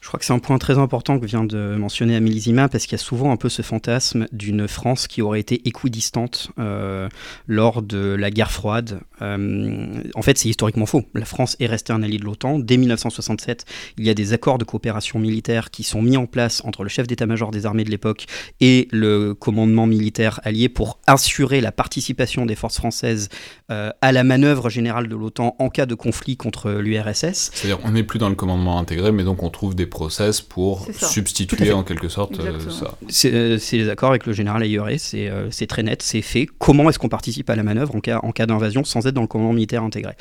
Je 0.00 0.08
crois 0.08 0.18
que 0.18 0.24
c'est 0.24 0.32
un 0.32 0.38
point 0.38 0.58
très 0.58 0.78
important 0.78 1.18
que 1.18 1.26
vient 1.26 1.44
de 1.44 1.76
mentionner 1.76 2.16
Amélie 2.16 2.40
Zima, 2.40 2.68
parce 2.68 2.84
qu'il 2.84 2.92
y 2.92 3.00
a 3.00 3.04
souvent 3.04 3.32
un 3.32 3.36
peu 3.36 3.48
ce 3.48 3.62
fantasme 3.62 4.26
d'une 4.32 4.68
France 4.68 5.06
qui 5.06 5.22
aurait 5.22 5.40
été 5.40 5.66
équidistante 5.66 6.50
euh, 6.58 7.08
lors 7.46 7.82
de 7.82 8.14
la 8.18 8.30
guerre 8.30 8.52
froide. 8.52 9.00
Euh, 9.22 10.02
en 10.14 10.22
fait, 10.22 10.38
c'est 10.38 10.48
historiquement 10.48 10.86
faux. 10.86 11.04
La 11.14 11.24
France 11.24 11.56
est 11.60 11.66
restée 11.66 11.92
un 11.92 12.02
allié 12.02 12.18
de 12.18 12.24
l'OTAN. 12.24 12.58
Dès 12.58 12.76
1967, 12.76 13.64
il 13.98 14.04
y 14.04 14.10
a 14.10 14.14
des 14.14 14.32
accords 14.32 14.58
de 14.58 14.64
coopération 14.64 15.18
militaire 15.18 15.70
qui 15.70 15.82
sont 15.82 16.02
mis 16.02 16.16
en 16.16 16.26
place 16.26 16.62
entre 16.64 16.82
le 16.82 16.88
chef 16.88 17.06
d'état-major 17.06 17.50
des 17.50 17.66
armées 17.66 17.84
de 17.84 17.90
l'époque 17.90 18.26
et 18.60 18.88
le 18.90 19.34
commandement 19.34 19.86
militaire 19.86 20.40
allié 20.44 20.68
pour 20.68 20.98
assurer 21.06 21.60
la 21.60 21.72
participation 21.72 22.46
des 22.46 22.54
forces 22.54 22.76
françaises 22.76 23.28
euh, 23.70 23.90
à 24.00 24.12
la 24.12 24.24
manœuvre 24.24 24.70
générale 24.70 25.08
de 25.08 25.16
l'OTAN 25.16 25.56
en 25.58 25.68
cas 25.68 25.86
de 25.86 25.94
conflit 25.94 26.36
contre 26.36 26.70
l'URSS. 26.70 27.50
C'est-à-dire, 27.52 27.78
on 27.84 27.92
n'est 27.92 28.02
plus 28.02 28.18
dans 28.18 28.28
le 28.28 28.34
commandement 28.34 28.78
intégré, 28.78 29.12
mais 29.12 29.24
donc 29.24 29.42
on 29.42 29.50
trouve 29.50 29.74
des 29.74 29.86
process 29.96 30.42
pour 30.42 30.86
substituer 31.00 31.72
en 31.72 31.82
quelque 31.82 32.10
sorte 32.10 32.38
euh, 32.38 32.54
Exactement. 32.54 32.70
ça. 32.70 32.98
C'est 33.08 33.32
euh, 33.32 33.58
c'est 33.58 33.78
les 33.78 33.88
accords 33.88 34.10
avec 34.10 34.26
le 34.26 34.34
général 34.34 34.62
Ayoret, 34.62 34.98
c'est 34.98 35.30
euh, 35.30 35.50
c'est 35.50 35.66
très 35.66 35.82
net, 35.82 36.02
c'est 36.02 36.20
fait. 36.20 36.46
Comment 36.58 36.90
est-ce 36.90 36.98
qu'on 36.98 37.08
participe 37.08 37.48
à 37.48 37.56
la 37.56 37.62
manœuvre 37.62 37.96
en 37.96 38.00
cas, 38.00 38.20
en 38.22 38.30
cas 38.30 38.44
d'invasion 38.44 38.84
sans 38.84 39.06
être 39.06 39.14
dans 39.14 39.22
le 39.22 39.26
commandement 39.26 39.54
militaire 39.54 39.82
intégré? 39.82 40.12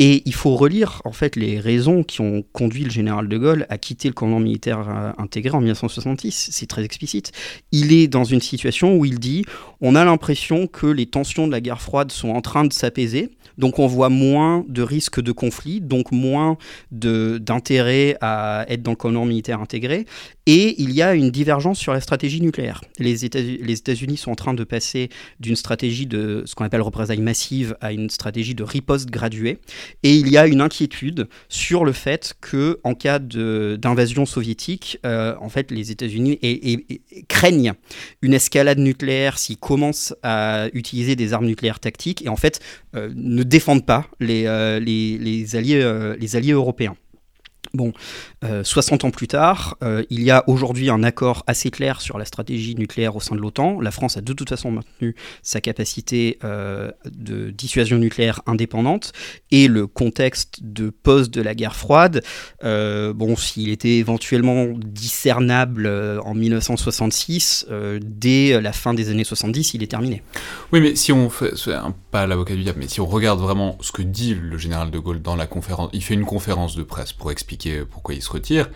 Et 0.00 0.22
il 0.26 0.34
faut 0.34 0.56
relire 0.56 1.00
en 1.04 1.12
fait 1.12 1.36
les 1.36 1.60
raisons 1.60 2.02
qui 2.02 2.20
ont 2.20 2.42
conduit 2.52 2.82
le 2.82 2.90
général 2.90 3.28
de 3.28 3.38
Gaulle 3.38 3.66
à 3.68 3.78
quitter 3.78 4.08
le 4.08 4.14
commandement 4.14 4.40
militaire 4.40 4.84
euh, 4.88 5.12
intégré 5.18 5.56
en 5.56 5.60
1966. 5.60 6.48
C'est 6.50 6.66
très 6.66 6.82
explicite. 6.82 7.30
Il 7.70 7.92
est 7.92 8.08
dans 8.08 8.24
une 8.24 8.40
situation 8.40 8.96
où 8.96 9.04
il 9.04 9.20
dit 9.20 9.44
on 9.80 9.94
a 9.94 10.04
l'impression 10.04 10.66
que 10.66 10.86
les 10.86 11.06
tensions 11.06 11.46
de 11.46 11.52
la 11.52 11.60
guerre 11.60 11.80
froide 11.80 12.10
sont 12.10 12.30
en 12.30 12.40
train 12.40 12.64
de 12.64 12.72
s'apaiser. 12.72 13.30
Donc 13.60 13.78
on 13.78 13.86
voit 13.86 14.08
moins 14.08 14.64
de 14.68 14.82
risques 14.82 15.20
de 15.20 15.32
conflit, 15.32 15.80
donc 15.82 16.10
moins 16.12 16.56
d'intérêt 16.90 18.16
à 18.20 18.64
être 18.68 18.82
dans 18.82 18.92
le 18.92 18.96
commandement 18.96 19.26
militaire 19.26 19.60
intégré. 19.60 20.06
Et 20.46 20.82
il 20.82 20.90
y 20.92 21.02
a 21.02 21.14
une 21.14 21.30
divergence 21.30 21.78
sur 21.78 21.92
la 21.92 22.00
stratégie 22.00 22.40
nucléaire. 22.40 22.82
Les 22.98 23.24
États- 23.24 23.38
États-Unis 23.38 24.16
sont 24.16 24.32
en 24.32 24.34
train 24.34 24.54
de 24.54 24.64
passer 24.64 25.10
d'une 25.38 25.54
stratégie 25.56 26.06
de 26.06 26.42
ce 26.46 26.54
qu'on 26.54 26.64
appelle 26.64 26.80
représailles 26.80 27.20
massive 27.20 27.76
à 27.80 27.92
une 27.92 28.10
stratégie 28.10 28.54
de 28.54 28.64
riposte 28.64 29.10
graduée. 29.10 29.58
Et 30.02 30.14
il 30.16 30.28
y 30.28 30.38
a 30.38 30.46
une 30.46 30.62
inquiétude 30.62 31.28
sur 31.48 31.84
le 31.84 31.92
fait 31.92 32.34
que, 32.40 32.80
en 32.82 32.94
cas 32.94 33.18
d'invasion 33.18 34.24
soviétique, 34.24 34.98
euh, 35.04 35.34
en 35.40 35.50
fait, 35.50 35.70
les 35.70 35.90
États-Unis 35.90 36.38
craignent 37.28 37.74
une 38.22 38.32
escalade 38.34 38.78
nucléaire 38.78 39.38
s'ils 39.38 39.58
commencent 39.58 40.14
à 40.22 40.68
utiliser 40.72 41.14
des 41.14 41.32
armes 41.34 41.46
nucléaires 41.46 41.78
tactiques 41.78 42.22
et 42.24 42.28
en 42.28 42.36
fait 42.36 42.60
euh, 42.96 43.10
défendent 43.50 43.84
pas 43.84 44.06
les, 44.20 44.46
euh, 44.46 44.80
les, 44.80 45.18
les 45.18 45.56
alliés, 45.56 45.82
euh, 45.82 46.16
les 46.18 46.36
alliés 46.36 46.52
européens. 46.52 46.96
Bon, 47.72 47.92
euh, 48.44 48.64
60 48.64 49.04
ans 49.04 49.10
plus 49.10 49.28
tard, 49.28 49.76
euh, 49.84 50.02
il 50.10 50.22
y 50.22 50.30
a 50.32 50.42
aujourd'hui 50.48 50.90
un 50.90 51.04
accord 51.04 51.44
assez 51.46 51.70
clair 51.70 52.00
sur 52.00 52.18
la 52.18 52.24
stratégie 52.24 52.74
nucléaire 52.74 53.14
au 53.14 53.20
sein 53.20 53.36
de 53.36 53.40
l'OTAN. 53.40 53.80
La 53.80 53.92
France 53.92 54.16
a 54.16 54.20
de 54.20 54.32
toute 54.32 54.48
façon 54.48 54.72
maintenu 54.72 55.14
sa 55.42 55.60
capacité 55.60 56.38
euh, 56.42 56.90
de 57.04 57.50
dissuasion 57.50 57.98
nucléaire 57.98 58.40
indépendante 58.46 59.12
et 59.52 59.68
le 59.68 59.86
contexte 59.86 60.58
de 60.62 60.90
pause 60.90 61.30
de 61.30 61.42
la 61.42 61.54
guerre 61.54 61.76
froide, 61.76 62.22
euh, 62.64 63.12
bon, 63.12 63.36
s'il 63.36 63.68
était 63.70 63.98
éventuellement 63.98 64.66
discernable 64.76 65.86
euh, 65.86 66.20
en 66.22 66.34
1966, 66.34 67.66
euh, 67.70 68.00
dès 68.02 68.60
la 68.60 68.72
fin 68.72 68.94
des 68.94 69.10
années 69.10 69.24
70, 69.24 69.74
il 69.74 69.82
est 69.82 69.86
terminé. 69.86 70.22
Oui, 70.72 70.80
mais 70.80 70.96
si 70.96 71.12
on 71.12 71.30
fait, 71.30 71.52
un- 71.72 71.94
pas 72.10 72.26
l'avocat 72.26 72.54
du 72.56 72.62
diable, 72.64 72.80
mais 72.80 72.88
si 72.88 73.00
on 73.00 73.06
regarde 73.06 73.38
vraiment 73.40 73.78
ce 73.80 73.92
que 73.92 74.02
dit 74.02 74.34
le 74.34 74.58
général 74.58 74.90
de 74.90 74.98
Gaulle 74.98 75.22
dans 75.22 75.36
la 75.36 75.46
conférence, 75.46 75.90
il 75.92 76.02
fait 76.02 76.14
une 76.14 76.24
conférence 76.24 76.74
de 76.74 76.82
presse 76.82 77.12
pour 77.12 77.30
expliquer 77.30 77.59
pourquoi 77.90 78.14
il 78.14 78.22
se 78.22 78.30
retire. 78.30 78.70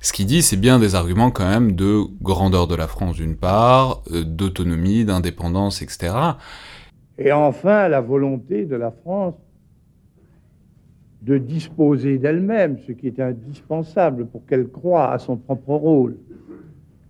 Ce 0.00 0.12
qu'il 0.12 0.26
dit, 0.26 0.42
c'est 0.42 0.56
bien 0.56 0.78
des 0.78 0.94
arguments 0.94 1.30
quand 1.30 1.48
même 1.48 1.72
de 1.72 2.02
grandeur 2.22 2.68
de 2.68 2.76
la 2.76 2.86
France 2.86 3.16
d'une 3.16 3.36
part, 3.36 4.02
euh, 4.12 4.22
d'autonomie, 4.24 5.04
d'indépendance, 5.04 5.82
etc. 5.82 6.14
Et 7.18 7.32
enfin, 7.32 7.88
la 7.88 8.00
volonté 8.00 8.64
de 8.64 8.76
la 8.76 8.92
France 8.92 9.34
de 11.22 11.36
disposer 11.36 12.18
d'elle-même, 12.18 12.78
ce 12.86 12.92
qui 12.92 13.08
est 13.08 13.18
indispensable 13.18 14.26
pour 14.26 14.46
qu'elle 14.46 14.68
croie 14.68 15.10
à 15.10 15.18
son 15.18 15.36
propre 15.36 15.74
rôle 15.74 16.16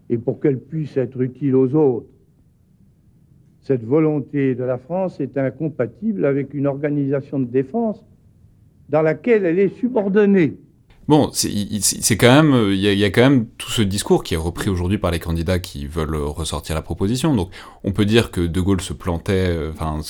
et 0.08 0.16
pour 0.16 0.40
qu'elle 0.40 0.58
puisse 0.58 0.96
être 0.96 1.20
utile 1.20 1.54
aux 1.54 1.74
autres. 1.74 2.06
Cette 3.60 3.84
volonté 3.84 4.54
de 4.54 4.64
la 4.64 4.78
France 4.78 5.20
est 5.20 5.36
incompatible 5.36 6.24
avec 6.24 6.54
une 6.54 6.66
organisation 6.66 7.38
de 7.38 7.44
défense 7.44 8.02
dans 8.88 9.02
laquelle 9.02 9.44
elle 9.44 9.58
est 9.58 9.76
subordonnée. 9.76 10.56
Bon, 11.08 11.30
c'est 11.32 12.16
quand 12.18 12.30
même, 12.34 12.52
euh, 12.54 12.74
il 12.74 12.80
y, 12.80 12.86
a- 12.86 12.92
il 12.92 12.98
y 12.98 13.04
a 13.04 13.10
quand 13.10 13.22
même 13.22 13.46
tout 13.56 13.70
ce 13.70 13.80
discours 13.80 14.22
qui 14.22 14.34
est 14.34 14.36
repris 14.36 14.68
aujourd'hui 14.68 14.98
par 14.98 15.10
les 15.10 15.18
candidats 15.18 15.58
qui 15.58 15.86
veulent 15.86 16.14
euh, 16.16 16.26
ressortir 16.26 16.74
la 16.74 16.82
proposition. 16.82 17.34
Donc, 17.34 17.50
on 17.82 17.92
peut 17.92 18.04
dire 18.04 18.30
que 18.30 18.42
De 18.42 18.60
Gaulle 18.60 18.82
se 18.82 18.92
plantait, 18.92 19.32
euh, 19.48 19.70
enfin, 19.72 20.00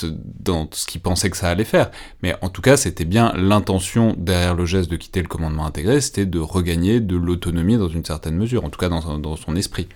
dans 0.40 0.68
ce 0.72 0.86
qu'il 0.86 1.01
pensait 1.01 1.30
que 1.30 1.36
ça 1.36 1.51
allait 1.51 1.62
faire. 1.64 1.92
Mais 2.24 2.34
en 2.42 2.49
tout 2.49 2.62
cas, 2.62 2.76
c'était 2.76 3.05
bien 3.05 3.32
l'intention 3.36 4.16
derrière 4.18 4.57
le 4.57 4.66
geste 4.66 4.90
de 4.90 4.96
quitter 4.96 5.22
le 5.22 5.28
commandement 5.28 5.66
intégré, 5.66 6.01
c'était 6.01 6.26
de 6.26 6.40
regagner 6.40 6.99
de 6.99 7.16
l'autonomie 7.16 7.76
dans 7.78 7.88
une 7.88 8.05
certaine 8.05 8.34
mesure, 8.36 8.64
en 8.64 8.68
tout 8.70 8.80
cas 8.80 8.88
dans, 8.88 9.01
son- 9.01 9.18
dans 9.18 9.36
son 9.36 9.55
esprit. 9.55 9.88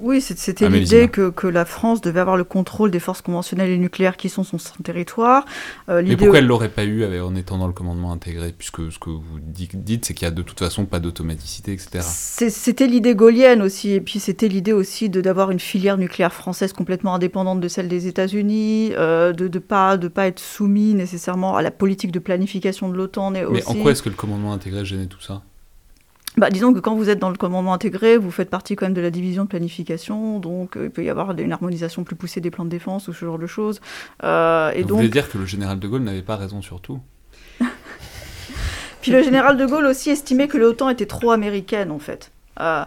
Oui, 0.00 0.20
c'était 0.20 0.64
l'idée 0.80 1.08
que, 1.08 1.30
que 1.30 1.46
la 1.46 1.64
France 1.64 2.00
devait 2.00 2.18
avoir 2.20 2.36
le 2.36 2.42
contrôle 2.44 2.90
des 2.90 2.98
forces 2.98 3.22
conventionnelles 3.22 3.70
et 3.70 3.78
nucléaires 3.78 4.16
qui 4.16 4.28
sont 4.28 4.42
sur 4.42 4.60
son 4.60 4.82
territoire. 4.82 5.44
Euh, 5.88 6.02
Mais 6.04 6.16
pourquoi 6.16 6.38
elle 6.40 6.46
l'aurait 6.46 6.68
pas 6.68 6.84
eu 6.84 7.04
avec- 7.04 7.22
en 7.22 7.36
étant 7.36 7.58
dans 7.58 7.68
le 7.68 7.72
commandement 7.72 8.10
intégré 8.10 8.52
Puisque 8.56 8.90
ce 8.90 8.98
que 8.98 9.10
vous 9.10 9.38
di- 9.40 9.68
dites, 9.72 10.04
c'est 10.04 10.15
qu'il 10.16 10.26
y 10.26 10.28
a 10.28 10.32
de 10.32 10.42
toute 10.42 10.58
façon 10.58 10.84
pas 10.84 10.98
d'automaticité, 10.98 11.72
etc. 11.72 12.00
C'était 12.02 12.88
l'idée 12.88 13.14
gaulienne 13.14 13.62
aussi, 13.62 13.92
et 13.92 14.00
puis 14.00 14.18
c'était 14.18 14.48
l'idée 14.48 14.72
aussi 14.72 15.08
de 15.08 15.20
d'avoir 15.20 15.52
une 15.52 15.60
filière 15.60 15.98
nucléaire 15.98 16.32
française 16.32 16.72
complètement 16.72 17.14
indépendante 17.14 17.60
de 17.60 17.68
celle 17.68 17.86
des 17.86 18.08
États-Unis, 18.08 18.92
euh, 18.96 19.32
de 19.32 19.46
ne 19.46 19.58
pas, 19.60 19.96
de 19.96 20.08
pas 20.08 20.26
être 20.26 20.40
soumis 20.40 20.94
nécessairement 20.94 21.56
à 21.56 21.62
la 21.62 21.70
politique 21.70 22.10
de 22.10 22.18
planification 22.18 22.88
de 22.88 22.96
l'OTAN. 22.96 23.30
Mais, 23.30 23.42
Mais 23.42 23.58
aussi... 23.58 23.68
en 23.68 23.74
quoi 23.74 23.92
est-ce 23.92 24.02
que 24.02 24.08
le 24.08 24.16
commandement 24.16 24.52
intégré 24.52 24.84
gênait 24.84 25.06
tout 25.06 25.20
ça? 25.20 25.42
Bah, 26.36 26.50
disons 26.50 26.74
que 26.74 26.80
quand 26.80 26.94
vous 26.94 27.08
êtes 27.08 27.18
dans 27.18 27.30
le 27.30 27.36
commandement 27.36 27.72
intégré, 27.72 28.18
vous 28.18 28.30
faites 28.30 28.50
partie 28.50 28.76
quand 28.76 28.84
même 28.84 28.94
de 28.94 29.00
la 29.00 29.10
division 29.10 29.44
de 29.44 29.48
planification, 29.48 30.38
donc 30.38 30.76
euh, 30.76 30.84
il 30.84 30.90
peut 30.90 31.02
y 31.02 31.08
avoir 31.08 31.36
une 31.38 31.52
harmonisation 31.52 32.04
plus 32.04 32.14
poussée 32.14 32.42
des 32.42 32.50
plans 32.50 32.66
de 32.66 32.70
défense 32.70 33.08
ou 33.08 33.14
ce 33.14 33.24
genre 33.24 33.38
de 33.38 33.46
choses. 33.46 33.80
Euh, 34.22 34.70
et 34.72 34.82
vous 34.82 34.88
donc... 34.88 34.96
voulez 34.98 35.08
dire 35.08 35.30
que 35.30 35.38
le 35.38 35.46
général 35.46 35.78
de 35.78 35.88
Gaulle 35.88 36.02
n'avait 36.02 36.22
pas 36.22 36.36
raison 36.36 36.60
sur 36.60 36.82
tout? 36.82 37.00
Puis 39.06 39.12
le 39.12 39.22
général 39.22 39.56
de 39.56 39.64
Gaulle 39.64 39.86
aussi 39.86 40.10
estimait 40.10 40.48
que 40.48 40.58
l'OTAN 40.58 40.88
était 40.88 41.06
trop 41.06 41.30
américaine 41.30 41.92
en 41.92 42.00
fait. 42.00 42.32
Euh, 42.58 42.82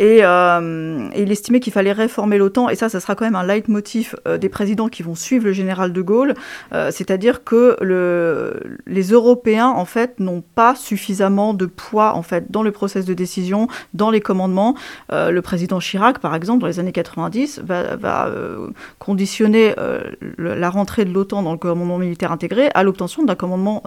euh, 0.00 1.08
et, 1.14 1.22
il 1.22 1.32
estimait 1.32 1.60
qu'il 1.60 1.72
fallait 1.72 1.92
réformer 1.92 2.38
l'OTAN, 2.38 2.68
et 2.68 2.74
ça, 2.74 2.88
ça 2.88 3.00
sera 3.00 3.14
quand 3.14 3.24
même 3.24 3.36
un 3.36 3.46
leitmotiv 3.46 4.16
euh, 4.26 4.38
des 4.38 4.48
présidents 4.48 4.88
qui 4.88 5.02
vont 5.02 5.14
suivre 5.14 5.44
le 5.44 5.52
général 5.52 5.92
de 5.92 6.02
Gaulle, 6.02 6.34
euh, 6.72 6.90
c'est-à-dire 6.90 7.44
que 7.44 7.76
le, 7.80 8.78
les 8.86 9.10
Européens, 9.10 9.68
en 9.68 9.84
fait, 9.84 10.18
n'ont 10.20 10.42
pas 10.54 10.74
suffisamment 10.74 11.54
de 11.54 11.66
poids, 11.66 12.14
en 12.14 12.22
fait, 12.22 12.50
dans 12.50 12.62
le 12.62 12.72
processus 12.72 13.06
de 13.06 13.14
décision, 13.14 13.68
dans 13.92 14.10
les 14.10 14.20
commandements. 14.20 14.74
le 15.10 15.40
président 15.40 15.78
Chirac, 15.78 16.18
par 16.18 16.34
exemple, 16.34 16.60
dans 16.60 16.66
les 16.66 16.78
années 16.78 16.92
90, 16.92 17.62
va, 17.64 18.30
conditionner 18.98 19.74
la 20.38 20.70
rentrée 20.70 21.04
de 21.04 21.12
l'OTAN 21.12 21.42
dans 21.42 21.52
le 21.52 21.58
commandement 21.58 21.98
militaire 21.98 22.32
intégré 22.32 22.68
à 22.74 22.82
l'obtention 22.82 23.24
d'un 23.24 23.34
commandement 23.34 23.82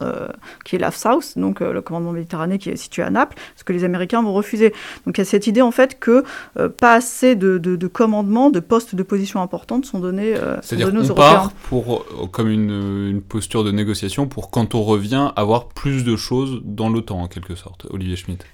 qui 0.65 0.75
est 0.75 0.79
l'AF-South, 0.79 1.37
donc 1.37 1.59
le 1.59 1.81
commandement 1.81 2.11
méditerranéen 2.11 2.57
qui 2.57 2.69
est 2.69 2.75
situé 2.75 3.03
à 3.03 3.09
Naples, 3.09 3.37
ce 3.55 3.63
que 3.63 3.73
les 3.73 3.83
Américains 3.83 4.21
vont 4.21 4.33
refuser. 4.33 4.73
Donc 5.05 5.17
il 5.17 5.21
y 5.21 5.23
a 5.23 5.25
cette 5.25 5.47
idée, 5.47 5.61
en 5.61 5.71
fait, 5.71 5.96
que 5.99 6.23
euh, 6.57 6.69
pas 6.69 6.93
assez 6.93 7.35
de, 7.35 7.57
de, 7.57 7.87
commandements, 7.87 8.49
de 8.49 8.59
postes 8.59 8.95
de 8.95 9.03
position 9.03 9.41
importantes 9.41 9.85
sont 9.85 9.99
donnés, 9.99 10.35
euh, 10.35 10.57
C'est-à-dire 10.61 10.91
qu'on 10.91 11.13
part 11.13 11.51
pour, 11.69 11.95
euh, 11.95 12.27
comme 12.27 12.49
une, 12.49 13.09
une, 13.09 13.21
posture 13.21 13.63
de 13.63 13.71
négociation 13.71 14.27
pour, 14.27 14.49
quand 14.49 14.75
on 14.75 14.83
revient, 14.83 15.31
avoir 15.35 15.67
plus 15.69 16.03
de 16.03 16.15
choses 16.15 16.61
dans 16.63 16.89
l'OTAN, 16.89 17.21
en 17.21 17.27
quelque 17.27 17.55
sorte. 17.55 17.87
Olivier 17.89 18.15
Schmitt 18.15 18.45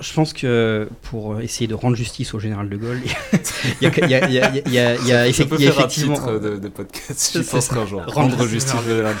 je 0.00 0.12
pense 0.12 0.32
que 0.32 0.88
pour 1.02 1.40
essayer 1.40 1.66
de 1.66 1.74
rendre 1.74 1.96
justice 1.96 2.34
au 2.34 2.38
général 2.38 2.68
de 2.68 2.76
Gaulle, 2.76 3.00
il 3.80 3.88
y 3.88 4.14
a, 4.14 4.28
y 4.28 4.38
a, 4.38 4.56
y 4.56 5.06
y 5.06 5.28
effectivement. 5.28 6.14
Un 6.14 6.18
titre 6.18 6.38
de, 6.38 6.56
de 6.56 6.68
podcast, 6.68 7.30
je 7.34 7.40
pense 7.40 7.68
qu'un 7.68 7.86
jour. 7.86 8.02
Rendre 8.06 8.46
justice 8.46 8.74
au 8.74 8.88
général. 8.88 9.16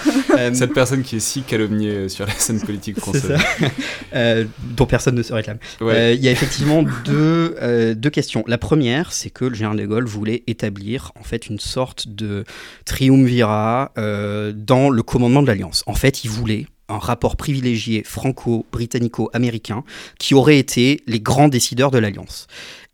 Cette 0.54 0.74
personne 0.74 1.02
qui 1.02 1.16
est 1.16 1.20
si 1.20 1.42
calomniée 1.42 2.08
sur 2.08 2.26
la 2.26 2.32
scène 2.32 2.60
politique 2.60 2.98
française. 3.00 3.38
euh, 4.14 4.44
dont 4.76 4.86
personne 4.86 5.14
ne 5.14 5.22
se 5.22 5.32
réclame. 5.32 5.58
Ouais. 5.80 5.94
Euh, 5.94 6.12
il 6.12 6.20
y 6.20 6.28
a 6.28 6.30
effectivement 6.30 6.84
deux, 7.04 7.56
euh, 7.60 7.94
deux 7.94 8.10
questions. 8.10 8.44
La 8.46 8.58
première, 8.58 9.12
c'est 9.12 9.30
que 9.30 9.44
le 9.44 9.54
général 9.54 9.78
de 9.78 9.86
Gaulle 9.86 10.06
voulait 10.06 10.42
établir 10.46 11.12
en 11.18 11.22
fait 11.22 11.46
une 11.48 11.58
sorte 11.58 12.08
de 12.08 12.44
triumvirat 12.84 13.92
dans 13.96 14.90
le 14.90 15.02
commandement 15.02 15.42
de 15.42 15.46
l'Alliance. 15.46 15.82
En 15.86 15.94
fait, 15.94 16.24
il 16.24 16.30
voulait 16.30 16.66
un 16.88 16.98
rapport 16.98 17.36
privilégié 17.36 18.02
franco-britannico-américain 18.04 19.84
qui 20.18 20.34
aurait 20.34 20.58
été 20.58 21.02
les 21.06 21.20
grands 21.20 21.48
décideurs 21.48 21.90
de 21.90 21.98
l'Alliance. 21.98 22.46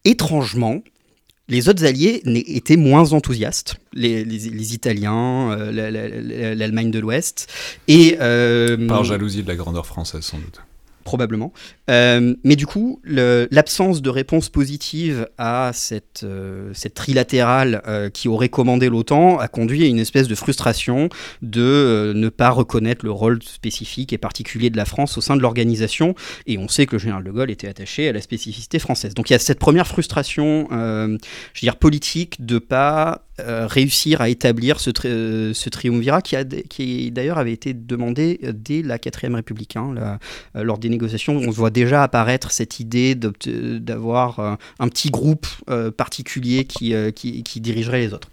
Étrangement, 0.04 0.82
les 1.48 1.68
autres 1.68 1.84
alliés 1.84 2.22
étaient 2.46 2.76
moins 2.76 3.12
enthousiastes, 3.12 3.76
les, 3.92 4.74
Italiens, 4.74 5.52
euh, 5.52 6.54
l'Allemagne 6.54 6.90
de 6.90 6.98
l'Ouest. 6.98 7.52
Et, 7.88 8.16
euh, 8.20 8.86
Par 8.88 9.04
jalousie 9.04 9.42
de 9.42 9.48
la 9.48 9.56
grandeur 9.56 9.86
française, 9.86 10.22
sans 10.22 10.38
doute 10.38 10.62
probablement. 11.02 11.52
Euh, 11.90 12.34
mais 12.44 12.56
du 12.56 12.66
coup, 12.66 13.00
l'absence 13.04 14.02
de 14.02 14.10
réponse 14.10 14.48
positive 14.48 15.28
à 15.38 15.70
cette, 15.74 16.22
euh, 16.24 16.70
cette 16.74 16.94
trilatérale 16.94 17.82
euh, 17.86 18.10
qui 18.10 18.28
aurait 18.28 18.48
commandé 18.48 18.88
l'OTAN 18.88 19.38
a 19.38 19.48
conduit 19.48 19.82
à 19.84 19.86
une 19.86 19.98
espèce 19.98 20.28
de 20.28 20.34
frustration 20.34 21.08
de 21.42 22.12
ne 22.14 22.28
pas 22.28 22.50
reconnaître 22.50 23.04
le 23.04 23.10
rôle 23.10 23.42
spécifique 23.42 24.12
et 24.12 24.18
particulier 24.18 24.70
de 24.70 24.76
la 24.76 24.84
France 24.84 25.18
au 25.18 25.20
sein 25.20 25.36
de 25.36 25.42
l'organisation. 25.42 26.14
Et 26.46 26.58
on 26.58 26.68
sait 26.68 26.86
que 26.86 26.92
le 26.92 26.98
général 26.98 27.24
de 27.24 27.30
Gaulle 27.30 27.50
était 27.50 27.68
attaché 27.68 28.08
à 28.08 28.12
la 28.12 28.20
spécificité 28.20 28.78
française. 28.78 29.14
Donc 29.14 29.30
il 29.30 29.32
y 29.32 29.36
a 29.36 29.38
cette 29.38 29.58
première 29.58 29.86
frustration, 29.86 30.68
je 30.70 31.06
veux 31.06 31.18
dire, 31.60 31.76
politique 31.76 32.44
de 32.44 32.58
pas 32.58 33.24
réussir 33.38 34.20
à 34.20 34.28
établir 34.28 34.78
ce, 34.78 34.90
triumvirat 35.68 36.22
qui, 36.22 36.36
qui 36.68 37.10
d'ailleurs 37.10 37.38
avait 37.38 37.52
été 37.52 37.74
demandé 37.74 38.40
dès 38.54 38.82
la 38.82 38.98
4ème 38.98 39.34
République, 39.34 39.76
hein, 39.76 40.18
lors 40.54 40.78
des 40.78 40.88
négociations, 40.92 41.36
on 41.36 41.50
voit 41.50 41.70
déjà 41.70 42.02
apparaître 42.02 42.52
cette 42.52 42.78
idée 42.80 43.14
d'avoir 43.14 44.38
euh, 44.38 44.54
un 44.78 44.88
petit 44.88 45.10
groupe 45.10 45.46
euh, 45.68 45.90
particulier 45.90 46.66
euh, 46.82 47.10
qui, 47.10 47.42
qui, 47.42 47.60
dirigerait 47.60 48.00
les 48.00 48.14
autres. 48.14 48.28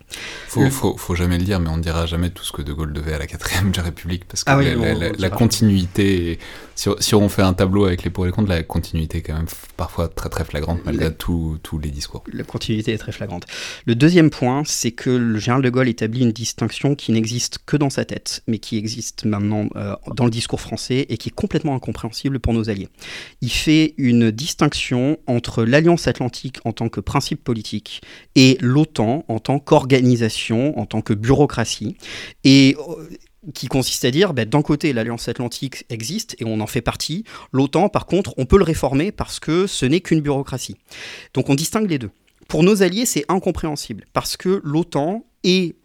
Faut, 0.47 0.69
faut, 0.69 0.97
faut, 0.97 1.15
jamais 1.15 1.37
le 1.37 1.43
dire, 1.43 1.59
mais 1.59 1.69
on 1.69 1.77
ne 1.77 1.81
dira 1.81 2.05
jamais 2.05 2.29
tout 2.29 2.43
ce 2.43 2.51
que 2.51 2.61
De 2.61 2.73
Gaulle 2.73 2.93
devait 2.93 3.13
à 3.13 3.19
la 3.19 3.25
4ème 3.25 3.77
République, 3.81 4.25
parce 4.25 4.43
que 4.43 4.51
ah 4.51 5.11
la, 5.17 5.29
continuité, 5.29 6.39
si, 6.79 6.89
si, 6.99 7.13
on 7.13 7.27
fait 7.27 7.41
un 7.41 7.53
tableau 7.53 7.83
avec 7.83 8.03
les 8.03 8.09
pour 8.09 8.23
et 8.25 8.29
les 8.29 8.31
contre, 8.31 8.47
la 8.47 8.63
continuité 8.63 9.17
est 9.17 9.21
quand 9.21 9.35
même 9.35 9.47
parfois 9.75 10.07
très 10.07 10.29
très 10.29 10.45
flagrante 10.45 10.79
malgré 10.85 11.13
tous 11.13 11.59
les 11.81 11.89
discours. 11.89 12.23
La 12.31 12.45
continuité 12.45 12.93
est 12.93 12.97
très 12.97 13.11
flagrante. 13.11 13.45
Le 13.85 13.95
deuxième 13.95 14.29
point, 14.29 14.63
c'est 14.65 14.91
que 14.91 15.09
le 15.09 15.39
général 15.39 15.61
de 15.61 15.69
Gaulle 15.69 15.89
établit 15.89 16.21
une 16.21 16.31
distinction 16.31 16.95
qui 16.95 17.11
n'existe 17.11 17.57
que 17.65 17.75
dans 17.75 17.89
sa 17.89 18.05
tête, 18.05 18.43
mais 18.47 18.59
qui 18.59 18.77
existe 18.77 19.25
maintenant 19.25 19.67
dans 20.15 20.23
le 20.23 20.31
discours 20.31 20.61
français 20.61 21.05
et 21.09 21.17
qui 21.17 21.27
est 21.27 21.35
complètement 21.35 21.75
incompréhensible 21.75 22.39
pour 22.39 22.53
nos 22.53 22.69
alliés. 22.69 22.87
Il 23.41 23.51
fait 23.51 23.93
une 23.97 24.31
distinction 24.31 25.17
entre 25.27 25.65
l'Alliance 25.65 26.07
atlantique 26.07 26.59
en 26.63 26.71
tant 26.71 26.87
que 26.87 27.01
principe 27.01 27.43
politique 27.43 28.01
et 28.35 28.57
l'OTAN 28.61 29.25
en 29.27 29.39
tant 29.39 29.59
qu'organisation, 29.59 30.79
en 30.79 30.85
tant 30.85 31.01
que 31.01 31.13
bureaucratie. 31.13 31.97
Et 32.45 32.77
euh, 32.79 33.09
qui 33.53 33.67
consiste 33.67 34.05
à 34.05 34.11
dire, 34.11 34.33
ben, 34.33 34.47
d'un 34.47 34.61
côté, 34.61 34.93
l'Alliance 34.93 35.27
Atlantique 35.27 35.85
existe 35.89 36.35
et 36.39 36.45
on 36.45 36.59
en 36.59 36.67
fait 36.67 36.81
partie. 36.81 37.23
L'OTAN, 37.51 37.89
par 37.89 38.05
contre, 38.05 38.33
on 38.37 38.45
peut 38.45 38.57
le 38.57 38.63
réformer 38.63 39.11
parce 39.11 39.39
que 39.39 39.67
ce 39.67 39.85
n'est 39.85 40.01
qu'une 40.01 40.21
bureaucratie. 40.21 40.77
Donc 41.33 41.49
on 41.49 41.55
distingue 41.55 41.89
les 41.89 41.99
deux. 41.99 42.11
Pour 42.47 42.63
nos 42.63 42.81
alliés, 42.81 43.05
c'est 43.05 43.25
incompréhensible 43.29 44.05
parce 44.13 44.35
que 44.35 44.61
l'OTAN 44.63 45.23
est 45.43 45.75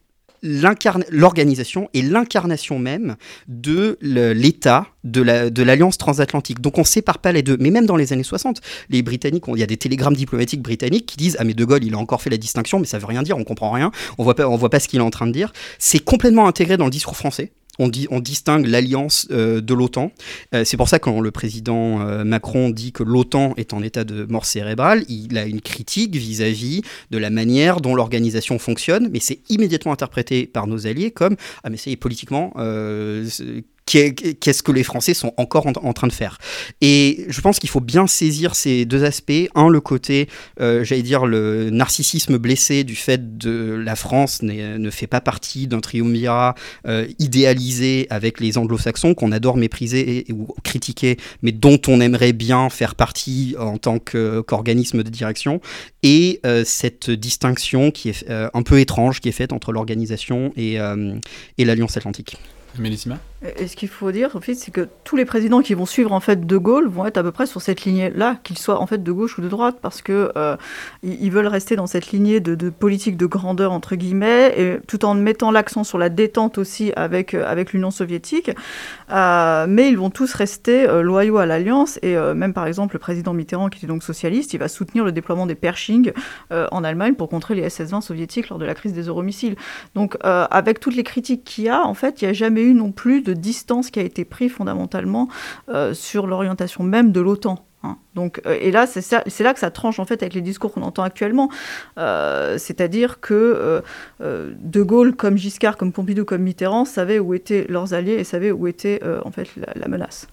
l'organisation 0.44 1.88
et 1.94 2.02
l'incarnation 2.02 2.78
même 2.78 3.16
de 3.48 3.98
l'État 4.00 4.86
de 5.02 5.62
l'Alliance 5.62 5.98
transatlantique. 5.98 6.60
Donc 6.60 6.78
on 6.78 6.84
sépare 6.84 7.18
pas 7.18 7.32
les 7.32 7.42
deux. 7.42 7.56
Mais 7.58 7.70
même 7.70 7.86
dans 7.86 7.96
les 7.96 8.12
années 8.12 8.22
60, 8.22 8.60
les 8.90 9.02
Britanniques, 9.02 9.44
il 9.48 9.58
y 9.58 9.62
a 9.62 9.66
des 9.66 9.76
télégrammes 9.76 10.14
diplomatiques 10.14 10.62
britanniques 10.62 11.06
qui 11.06 11.16
disent 11.16 11.36
Ah, 11.40 11.44
mais 11.44 11.54
De 11.54 11.64
Gaulle, 11.64 11.84
il 11.84 11.94
a 11.94 11.98
encore 11.98 12.22
fait 12.22 12.30
la 12.30 12.36
distinction, 12.36 12.78
mais 12.78 12.86
ça 12.86 12.98
veut 12.98 13.06
rien 13.06 13.22
dire, 13.22 13.36
on 13.36 13.44
comprend 13.44 13.70
rien, 13.70 13.90
on 14.18 14.24
voit 14.24 14.34
pas, 14.34 14.48
on 14.48 14.56
voit 14.56 14.70
pas 14.70 14.80
ce 14.80 14.88
qu'il 14.88 15.00
est 15.00 15.02
en 15.02 15.10
train 15.10 15.26
de 15.26 15.32
dire. 15.32 15.52
C'est 15.78 15.98
complètement 15.98 16.46
intégré 16.46 16.76
dans 16.76 16.84
le 16.84 16.90
discours 16.90 17.16
français 17.16 17.52
on, 17.78 17.88
dit, 17.88 18.06
on 18.10 18.20
distingue 18.20 18.66
l'alliance 18.66 19.26
euh, 19.30 19.60
de 19.60 19.74
l'OTAN. 19.74 20.12
Euh, 20.54 20.64
c'est 20.64 20.76
pour 20.76 20.88
ça 20.88 20.98
que 20.98 21.04
quand 21.04 21.20
le 21.20 21.30
président 21.30 22.00
euh, 22.00 22.24
Macron 22.24 22.70
dit 22.70 22.92
que 22.92 23.02
l'OTAN 23.02 23.54
est 23.56 23.72
en 23.74 23.82
état 23.82 24.04
de 24.04 24.24
mort 24.24 24.46
cérébrale, 24.46 25.04
il 25.08 25.36
a 25.38 25.44
une 25.44 25.60
critique 25.60 26.14
vis-à-vis 26.14 26.82
de 27.10 27.18
la 27.18 27.30
manière 27.30 27.80
dont 27.80 27.94
l'organisation 27.94 28.58
fonctionne, 28.58 29.08
mais 29.12 29.20
c'est 29.20 29.40
immédiatement 29.48 29.92
interprété 29.92 30.46
par 30.46 30.66
nos 30.66 30.86
alliés 30.86 31.10
comme 31.10 31.36
ah 31.62 31.70
mais 31.70 31.76
c'est 31.76 31.96
politiquement 31.96 32.52
qu'est-ce 33.86 34.62
que 34.62 34.72
les 34.72 34.82
Français 34.82 35.14
sont 35.14 35.32
encore 35.36 35.66
en, 35.66 35.92
train 35.92 36.06
de 36.06 36.12
faire. 36.12 36.38
Et 36.80 37.26
je 37.28 37.40
pense 37.40 37.58
qu'il 37.58 37.68
faut 37.68 37.80
bien 37.80 38.06
saisir 38.06 38.54
ces 38.54 38.84
deux 38.84 39.04
aspects. 39.04 39.32
Un, 39.54 39.68
le 39.68 39.80
côté, 39.80 40.28
euh, 40.60 40.84
j'allais 40.84 41.02
dire, 41.02 41.26
le 41.26 41.70
narcissisme 41.70 42.38
blessé 42.38 42.84
du 42.84 42.96
fait 42.96 43.36
de 43.36 43.74
la 43.74 43.96
France 43.96 44.42
ne 44.42 44.90
fait 44.90 45.06
pas 45.06 45.20
partie 45.20 45.66
d'un 45.66 45.80
triumvirat 45.80 46.54
euh, 46.86 47.06
idéalisé 47.18 48.06
avec 48.10 48.40
les 48.40 48.58
anglo-saxons 48.58 49.14
qu'on 49.14 49.32
adore 49.32 49.56
mépriser 49.56 50.24
ou 50.32 50.54
critiquer, 50.62 51.18
mais 51.42 51.52
dont 51.52 51.80
on 51.86 52.00
aimerait 52.00 52.32
bien 52.32 52.70
faire 52.70 52.94
partie 52.94 53.54
en 53.58 53.78
tant 53.78 53.98
qu'organisme 53.98 55.02
de 55.02 55.10
direction. 55.10 55.60
Et 56.02 56.40
euh, 56.46 56.64
cette 56.64 57.10
distinction 57.10 57.90
qui 57.90 58.08
est 58.08 58.24
un 58.28 58.62
peu 58.62 58.80
étrange 58.80 59.20
qui 59.20 59.28
est 59.28 59.32
faite 59.32 59.52
entre 59.52 59.72
l'organisation 59.72 60.52
et, 60.56 60.78
et 61.58 61.64
l'Alliance 61.64 61.96
Atlantique. 61.96 62.36
Mélissima? 62.78 63.20
Et 63.58 63.66
ce 63.66 63.76
qu'il 63.76 63.88
faut 63.88 64.10
dire, 64.10 64.30
en 64.34 64.40
fait, 64.40 64.54
c'est 64.54 64.70
que 64.70 64.88
tous 65.04 65.16
les 65.16 65.26
présidents 65.26 65.60
qui 65.60 65.74
vont 65.74 65.84
suivre 65.84 66.12
en 66.12 66.20
fait 66.20 66.46
De 66.46 66.56
Gaulle 66.56 66.88
vont 66.88 67.04
être 67.04 67.18
à 67.18 67.22
peu 67.22 67.32
près 67.32 67.46
sur 67.46 67.60
cette 67.60 67.84
lignée-là, 67.84 68.38
qu'ils 68.42 68.56
soient 68.56 68.80
en 68.80 68.86
fait 68.86 69.02
de 69.02 69.12
gauche 69.12 69.38
ou 69.38 69.42
de 69.42 69.48
droite, 69.48 69.76
parce 69.82 70.00
que 70.00 70.32
euh, 70.36 70.56
ils 71.02 71.30
veulent 71.30 71.46
rester 71.46 71.76
dans 71.76 71.86
cette 71.86 72.10
lignée 72.12 72.40
de, 72.40 72.70
politique 72.70 73.16
de 73.16 73.26
grandeur 73.26 73.72
entre 73.72 73.96
guillemets, 73.96 74.54
et 74.56 74.78
tout 74.86 75.04
en 75.04 75.14
mettant 75.14 75.50
l'accent 75.50 75.84
sur 75.84 75.98
la 75.98 76.08
détente 76.08 76.56
aussi 76.56 76.92
avec 76.96 77.34
euh, 77.34 77.44
avec 77.46 77.72
l'Union 77.72 77.90
soviétique. 77.90 78.50
Euh, 79.10 79.66
mais 79.68 79.88
ils 79.88 79.98
vont 79.98 80.10
tous 80.10 80.32
rester 80.32 80.86
loyaux 81.02 81.36
à 81.36 81.46
l'alliance, 81.46 81.98
et 82.02 82.16
même 82.34 82.54
par 82.54 82.66
exemple 82.66 82.94
le 82.94 82.98
président 82.98 83.34
Mitterrand, 83.34 83.68
qui 83.68 83.78
était 83.78 83.86
donc 83.86 84.02
socialiste, 84.02 84.54
il 84.54 84.58
va 84.58 84.68
soutenir 84.68 85.04
le 85.04 85.12
déploiement 85.12 85.46
des 85.46 85.54
Pershing 85.54 86.12
en 86.50 86.84
Allemagne 86.84 87.14
pour 87.14 87.28
contrer 87.28 87.54
les 87.54 87.68
SS-20 87.68 88.00
soviétiques 88.00 88.48
lors 88.48 88.58
de 88.58 88.64
la 88.64 88.74
crise 88.74 88.92
des 88.92 89.02
euromissiles. 89.02 89.56
Donc 89.94 90.16
avec 90.22 90.80
toutes 90.80 90.96
les 90.96 91.02
critiques 91.02 91.44
qu'il 91.44 91.64
y 91.64 91.68
a, 91.68 91.86
en 91.86 91.94
fait, 91.94 92.22
il 92.22 92.24
n'y 92.24 92.30
a 92.30 92.32
jamais 92.32 92.62
eu 92.62 92.74
non 92.74 92.92
plus 92.92 93.20
de 93.20 93.33
distance 93.34 93.90
qui 93.90 94.00
a 94.00 94.02
été 94.02 94.24
prise 94.24 94.52
fondamentalement 94.52 95.28
euh, 95.68 95.94
sur 95.94 96.26
l'orientation 96.26 96.84
même 96.84 97.12
de 97.12 97.20
l'OTAN. 97.20 97.64
Hein. 97.82 97.98
Donc, 98.14 98.40
euh, 98.46 98.56
et 98.60 98.70
là, 98.70 98.86
c'est 98.86 99.40
là 99.40 99.54
que 99.54 99.60
ça 99.60 99.70
tranche 99.70 99.98
en 99.98 100.04
fait 100.04 100.22
avec 100.22 100.34
les 100.34 100.40
discours 100.40 100.72
qu'on 100.72 100.82
entend 100.82 101.02
actuellement. 101.02 101.50
Euh, 101.98 102.56
c'est-à-dire 102.58 103.20
que 103.20 103.82
De 104.20 104.82
Gaulle, 104.82 105.14
comme 105.14 105.36
Giscard, 105.36 105.76
comme 105.76 105.92
Pompidou, 105.92 106.24
comme 106.24 106.42
Mitterrand, 106.42 106.84
savaient 106.84 107.18
où 107.18 107.34
étaient 107.34 107.66
leurs 107.68 107.94
alliés 107.94 108.14
et 108.14 108.24
savaient 108.24 108.52
où 108.52 108.66
était 108.66 109.00
en 109.24 109.30
fait 109.30 109.48
la, 109.76 109.88
menace. 109.88 110.26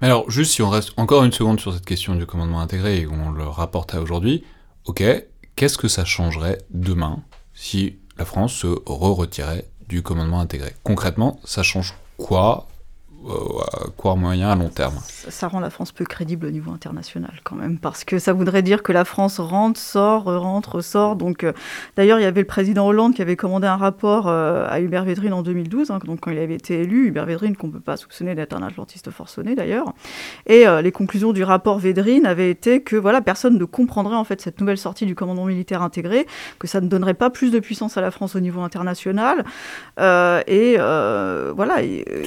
Mais 0.00 0.08
alors, 0.08 0.30
juste 0.30 0.52
si 0.52 0.62
on 0.62 0.70
reste 0.70 0.92
encore 0.96 1.24
une 1.24 1.32
seconde 1.32 1.60
sur 1.60 1.72
cette 1.72 1.84
question 1.84 2.14
du 2.14 2.26
commandement 2.26 2.60
intégré 2.60 2.98
et 2.98 3.04
qu'on 3.04 3.30
le 3.30 3.44
rapporte 3.44 3.94
à 3.94 4.00
aujourd'hui, 4.00 4.44
ok, 4.86 5.02
qu'est-ce 5.56 5.78
que 5.78 5.88
ça 5.88 6.04
changerait 6.04 6.58
demain 6.70 7.22
si 7.54 7.98
la 8.18 8.24
France 8.24 8.54
se 8.54 8.66
re-retirait 8.86 9.66
du 9.88 10.02
commandement 10.02 10.40
intégré? 10.40 10.74
Concrètement, 10.84 11.40
ça 11.44 11.62
change 11.62 11.94
quoi 12.16 12.66
à 13.28 13.88
court, 13.96 14.16
moyen, 14.16 14.50
à 14.50 14.56
long 14.56 14.68
terme. 14.68 14.94
Ça, 15.28 15.48
rend 15.48 15.60
la 15.60 15.70
France 15.70 15.92
peu 15.92 16.04
crédible 16.04 16.46
au 16.46 16.50
niveau 16.50 16.70
international 16.70 17.40
quand 17.44 17.56
même, 17.56 17.78
parce 17.78 18.04
que 18.04 18.18
ça 18.18 18.32
voudrait 18.32 18.62
dire 18.62 18.82
que 18.82 18.92
la 18.92 19.04
France 19.04 19.40
rentre, 19.40 19.80
sort, 19.80 20.24
rentre, 20.24 20.80
sort. 20.80 21.16
Donc, 21.16 21.44
euh, 21.44 21.52
d'ailleurs, 21.96 22.20
il 22.20 22.22
y 22.22 22.26
avait 22.26 22.42
le 22.42 22.46
président 22.46 22.86
Hollande 22.86 23.14
qui 23.14 23.22
avait 23.22 23.36
commandé 23.36 23.66
un 23.66 23.76
rapport 23.76 24.28
euh, 24.28 24.66
à 24.68 24.80
Hubert 24.80 25.04
Védrine 25.04 25.32
en 25.32 25.42
2012, 25.42 25.90
hein, 25.90 25.98
donc 26.04 26.20
quand 26.20 26.30
il 26.30 26.38
avait 26.38 26.54
été 26.54 26.80
élu, 26.82 27.08
Hubert 27.08 27.26
Védrine 27.26 27.56
qu'on 27.56 27.66
ne 27.66 27.72
peut 27.72 27.80
pas 27.80 27.96
soupçonner 27.96 28.34
d'être 28.34 28.54
un 28.54 28.62
atlantiste 28.62 29.10
forcené 29.10 29.54
d'ailleurs. 29.54 29.92
Et 30.46 30.66
euh, 30.66 30.80
les 30.80 30.92
conclusions 30.92 31.32
du 31.32 31.42
rapport 31.42 31.78
Védrine 31.78 32.26
avaient 32.26 32.50
été 32.50 32.82
que 32.82 32.96
voilà, 32.96 33.20
personne 33.20 33.58
ne 33.58 33.64
comprendrait 33.64 34.16
en 34.16 34.24
fait 34.24 34.40
cette 34.40 34.60
nouvelle 34.60 34.78
sortie 34.78 35.06
du 35.06 35.14
commandement 35.14 35.46
militaire 35.46 35.82
intégré, 35.82 36.26
que 36.58 36.66
ça 36.66 36.80
ne 36.80 36.88
donnerait 36.88 37.14
pas 37.14 37.30
plus 37.30 37.50
de 37.50 37.58
puissance 37.58 37.96
à 37.96 38.00
la 38.00 38.10
France 38.10 38.36
au 38.36 38.40
niveau 38.40 38.60
international. 38.60 39.44
et 39.98 40.76
voilà. 40.76 41.76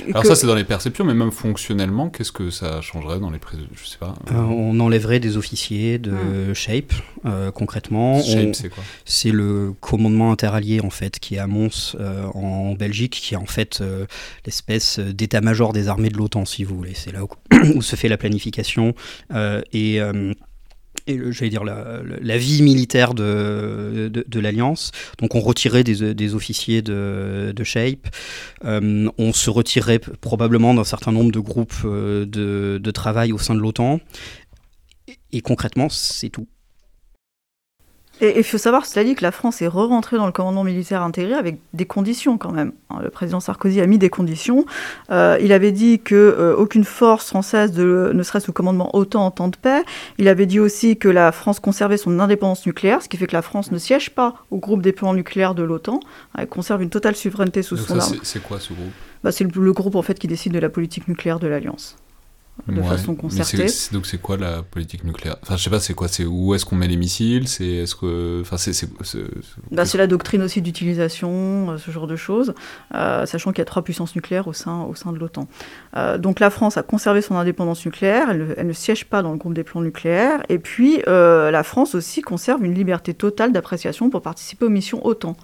Alors 0.10 0.26
ça, 0.26 0.36
c'est 0.36 0.48
dans 0.48 0.56
les 0.56 0.64
perceptions 0.64 0.89
mais 1.04 1.14
même 1.14 1.32
fonctionnellement, 1.32 2.10
qu'est-ce 2.10 2.32
que 2.32 2.50
ça 2.50 2.82
changerait 2.82 3.20
dans 3.20 3.30
les 3.30 3.40
prises 3.40 3.62
Je 3.74 3.88
sais 3.88 3.98
pas. 3.98 4.16
Euh, 4.32 4.36
on 4.36 4.80
enlèverait 4.80 5.20
des 5.20 5.38
officiers 5.38 6.00
de 6.00 6.12
hmm. 6.12 6.54
Shape, 6.54 6.94
euh, 7.26 7.52
concrètement. 7.52 8.22
Shape, 8.22 8.56
c'est 8.56 8.70
quoi? 8.70 8.84
C'est 9.06 9.32
le 9.32 9.74
commandement 9.80 10.32
interallié, 10.32 10.82
en 10.82 10.90
fait, 10.90 11.20
qui 11.20 11.36
est 11.36 11.40
à 11.40 11.48
Mons, 11.48 11.96
euh, 12.00 12.26
en 12.34 12.74
Belgique, 12.74 13.20
qui 13.22 13.34
est 13.34 13.38
en 13.38 13.46
fait 13.46 13.84
l'espèce 14.46 15.00
d'état-major 15.00 15.74
des 15.74 15.88
armées 15.88 16.10
de 16.10 16.18
l'OTAN, 16.18 16.46
si 16.46 16.64
vous 16.64 16.76
voulez. 16.76 16.94
C'est 16.96 17.12
là 17.12 17.22
où, 17.24 17.82
se 17.82 17.96
fait 17.96 18.10
la 18.10 18.18
planification 18.18 18.94
et 19.74 20.02
j'allais 21.32 21.50
dire 21.50 21.64
la, 21.64 22.38
vie 22.38 22.62
militaire 22.62 23.14
de, 23.14 24.10
de, 24.10 24.40
l'Alliance. 24.40 24.92
Donc 25.20 25.36
on 25.36 25.40
retirait 25.40 25.84
des, 25.84 26.14
des 26.14 26.36
officiers 26.36 26.82
de, 26.82 27.54
de 27.56 27.64
Shape, 27.64 28.08
euh, 28.66 29.10
on 29.18 29.34
se 29.34 29.50
retirait 29.50 30.00
probablement 30.00 30.74
d'un 30.74 30.84
certain 30.84 31.12
nombre 31.12 31.32
de 31.32 31.40
groupes 31.40 31.74
euh, 31.86 32.26
de, 32.26 32.80
de 32.82 32.92
travail 32.92 33.32
au 33.32 33.38
sein 33.38 33.56
de 33.56 33.60
l'OTAN, 33.60 34.00
et 35.32 35.42
concrètement 35.42 35.90
c'est 35.90 36.30
tout. 36.30 36.48
Et 38.22 38.38
il 38.38 38.44
faut 38.44 38.58
savoir, 38.58 38.86
cela 38.86 39.04
dit, 39.06 39.16
que 39.16 39.24
la 39.24 39.32
France 39.32 39.62
est 39.62 39.68
re-rentrée 39.68 40.18
dans 40.18 40.26
le 40.26 40.32
commandement 40.32 40.64
militaire 40.64 41.02
intégré 41.02 41.34
avec 41.34 41.60
des 41.74 41.86
conditions 41.86 42.38
quand 42.38 42.52
même. 42.52 42.74
Hein, 42.90 43.00
le 43.02 43.10
président 43.10 43.40
Sarkozy 43.40 43.80
a 43.80 43.88
mis 43.88 43.98
des 43.98 44.10
conditions. 44.10 44.66
Euh, 45.10 45.38
il 45.42 45.54
avait 45.54 45.72
dit 45.72 46.00
que 46.00 46.16
euh, 46.16 46.56
aucune 46.56 46.84
force 46.84 47.28
française 47.28 47.72
de, 47.72 48.12
ne 48.14 48.24
serait 48.24 48.42
sous 48.42 48.52
commandement 48.52 48.96
OTAN 48.96 49.26
en 49.26 49.32
temps 49.32 49.48
de 49.48 49.56
paix. 49.56 49.84
Il 50.18 50.28
avait 50.28 50.46
dit 50.46 50.60
aussi 50.60 50.98
que 50.98 51.08
la 51.08 51.32
France 51.32 51.60
conservait 51.60 51.98
son 51.98 52.20
indépendance 52.20 52.66
nucléaire, 52.66 53.02
ce 53.02 53.08
qui 53.08 53.18
fait 53.18 53.28
que 53.28 53.36
la 53.36 53.42
France 53.42 53.72
ne 53.72 53.78
siège 53.78 54.10
pas 54.10 54.36
au 54.52 54.58
groupe 54.58 54.82
des 54.82 54.92
plans 54.92 55.14
nucléaires 55.14 55.56
de 55.56 55.64
l'OTAN. 55.64 56.02
Elle 56.38 56.48
conserve 56.48 56.84
une 56.84 56.90
totale 56.90 57.16
souveraineté 57.16 57.62
sous 57.62 57.78
son 57.78 58.00
arme. 58.00 58.16
C'est 58.24 58.44
quoi 58.44 58.60
ce 58.60 58.74
groupe? 58.74 58.92
Bah, 59.24 59.32
C'est 59.32 59.44
le, 59.44 59.62
le, 59.62 59.74
groupe 59.74 59.96
en 59.96 60.02
fait 60.02 60.20
qui 60.20 60.28
décide 60.28 60.54
de 60.54 60.60
la 60.60 60.70
politique 60.70 61.08
nucléaire 61.08 61.40
de 61.40 61.48
l'Alliance 61.48 61.98
de 62.68 62.82
façon 62.82 63.16
concertée. 63.16 63.68
donc 63.92 64.06
c'est 64.06 64.20
quoi 64.22 64.38
la 64.38 64.64
politique 64.64 65.04
nucléaire? 65.04 65.38
Enfin 65.42 65.58
je 65.58 65.64
sais 65.64 65.70
pas 65.70 65.80
c'est 65.80 65.94
quoi? 65.94 66.08
C'est 66.08 66.26
où 66.26 66.54
est-ce 66.54 66.66
qu'on 66.66 66.76
met 66.76 66.88
les 66.88 66.98
missiles? 66.98 67.48
C'est 67.48 67.68
est-ce 67.68 67.96
que 67.96 68.42
enfin 68.42 68.58
c'est 68.58 68.74
c'est 68.74 68.88
bah, 69.72 69.84
la 69.94 70.08
doctrine 70.08 70.42
aussi 70.42 70.62
d'utilisation 70.62 71.72
euh, 71.72 71.78
ce 71.78 71.92
genre 71.92 72.08
de 72.08 72.16
choses 72.16 72.54
euh, 72.94 73.26
sachant 73.26 73.52
qu'il 73.52 73.60
y 73.60 73.62
a 73.62 73.66
trois 73.66 73.84
puissances 73.84 74.16
nucléaires 74.16 74.48
au 74.48 74.54
sein 74.54 74.84
au 74.84 74.96
sein 74.96 75.12
de 75.12 75.18
l'OTAN. 75.18 75.48
Euh, 75.96 76.18
donc 76.18 76.40
la 76.40 76.50
France 76.50 76.78
a 76.78 76.84
conservé 76.84 77.22
son 77.22 77.36
indépendance 77.36 77.86
nucléaire 77.86 78.30
elle, 78.30 78.56
elle, 78.58 78.68
ne 78.68 78.74
siège 78.74 79.06
pas 79.06 79.22
dans 79.22 79.32
le 79.32 79.38
groupe 79.38 79.54
des 79.54 79.64
plans 79.64 79.82
nucléaires 79.82 80.44
et 80.50 80.60
puis 80.60 81.02
la 81.08 81.64
France 81.64 81.96
aussi 81.96 82.22
conserve 82.22 82.64
une 82.64 82.74
liberté 82.74 83.14
totale 83.14 83.52
d'appréciation 83.52 84.10
pour 84.10 84.22
participer 84.22 84.66
aux 84.66 84.70
missions 84.70 85.06
OTAN. 85.06 85.36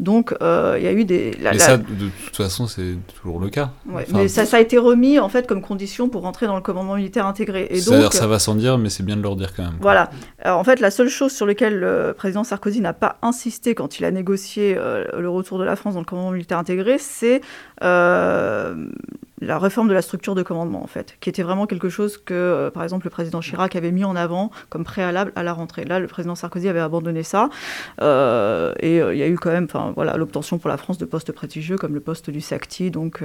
Donc, 0.00 0.32
euh, 0.42 0.76
il 0.78 0.84
y 0.84 0.86
a 0.86 0.92
eu 0.92 1.04
des. 1.04 1.36
mais 1.42 1.58
ça, 1.58 1.76
de 1.76 1.84
toute 2.24 2.36
façon, 2.36 2.66
c'est 2.68 2.96
toujours 3.20 3.40
le 3.40 3.48
cas. 3.48 3.72
mais 4.12 4.28
ça, 4.28 4.46
ça, 4.46 4.58
a 4.58 4.60
été 4.60 4.78
remis 4.78 5.18
en 5.18 5.28
fait 5.28 5.46
comme 5.46 5.60
condition 5.60 6.08
pour 6.08 6.22
rentrer 6.22 6.46
dans 6.46 6.54
le 6.54 6.62
commandement 6.62 6.94
militaire 6.94 7.26
intégré. 7.26 7.66
Et 7.70 7.80
donc, 7.80 8.12
ça 8.12 8.26
va 8.26 8.38
sans 8.38 8.54
dire, 8.54 8.78
mais 8.78 8.90
c'est 8.90 9.02
bien 9.02 9.16
de 9.16 9.22
leur 9.22 9.34
dire 9.34 9.54
quand 9.54 9.64
même. 9.64 9.78
Voilà. 9.80 10.10
Alors, 10.42 10.60
en 10.60 10.64
fait, 10.64 10.80
la 10.80 10.90
seule 10.90 11.08
chose 11.08 11.32
sur 11.32 11.46
laquelle 11.46 11.78
le 11.78 12.14
président 12.16 12.44
Sarkozy 12.44 12.80
n'a 12.80 12.92
pas 12.92 13.18
insisté 13.22 13.74
quand 13.74 13.98
il 13.98 14.04
a 14.04 14.10
négocié 14.10 14.76
euh, 14.78 15.04
le 15.18 15.28
retour 15.28 15.58
de 15.58 15.64
la 15.64 15.74
France 15.74 15.94
dans 15.94 16.00
le 16.00 16.06
commandement 16.06 16.32
militaire 16.32 16.58
intégré, 16.58 16.98
c'est 16.98 17.40
euh, 17.82 18.86
la 19.40 19.58
réforme 19.58 19.88
de 19.88 19.94
la 19.94 20.02
structure 20.02 20.34
de 20.34 20.42
commandement, 20.42 20.82
en 20.82 20.86
fait, 20.86 21.16
qui 21.20 21.28
était 21.28 21.42
vraiment 21.42 21.66
quelque 21.66 21.88
chose 21.88 22.18
que, 22.18 22.34
euh, 22.34 22.70
par 22.70 22.82
exemple, 22.82 23.06
le 23.06 23.10
président 23.10 23.40
Chirac 23.40 23.76
avait 23.76 23.92
mis 23.92 24.04
en 24.04 24.16
avant 24.16 24.50
comme 24.68 24.84
préalable 24.84 25.32
à 25.36 25.42
la 25.42 25.52
rentrée. 25.52 25.84
Là, 25.84 26.00
le 26.00 26.06
président 26.06 26.34
Sarkozy 26.34 26.68
avait 26.68 26.80
abandonné 26.80 27.22
ça, 27.22 27.50
euh, 28.00 28.72
et 28.80 29.00
euh, 29.00 29.14
il 29.14 29.18
y 29.18 29.22
a 29.22 29.28
eu 29.28 29.36
quand 29.36 29.50
même, 29.50 29.68
voilà, 29.94 30.16
l'obtention 30.16 30.58
pour 30.58 30.68
la 30.68 30.76
France 30.76 30.98
de 30.98 31.04
postes 31.04 31.32
prestigieux 31.32 31.76
comme 31.76 31.94
le 31.94 32.00
poste 32.00 32.30
du 32.30 32.40
SACTI, 32.40 32.90
donc 32.90 33.22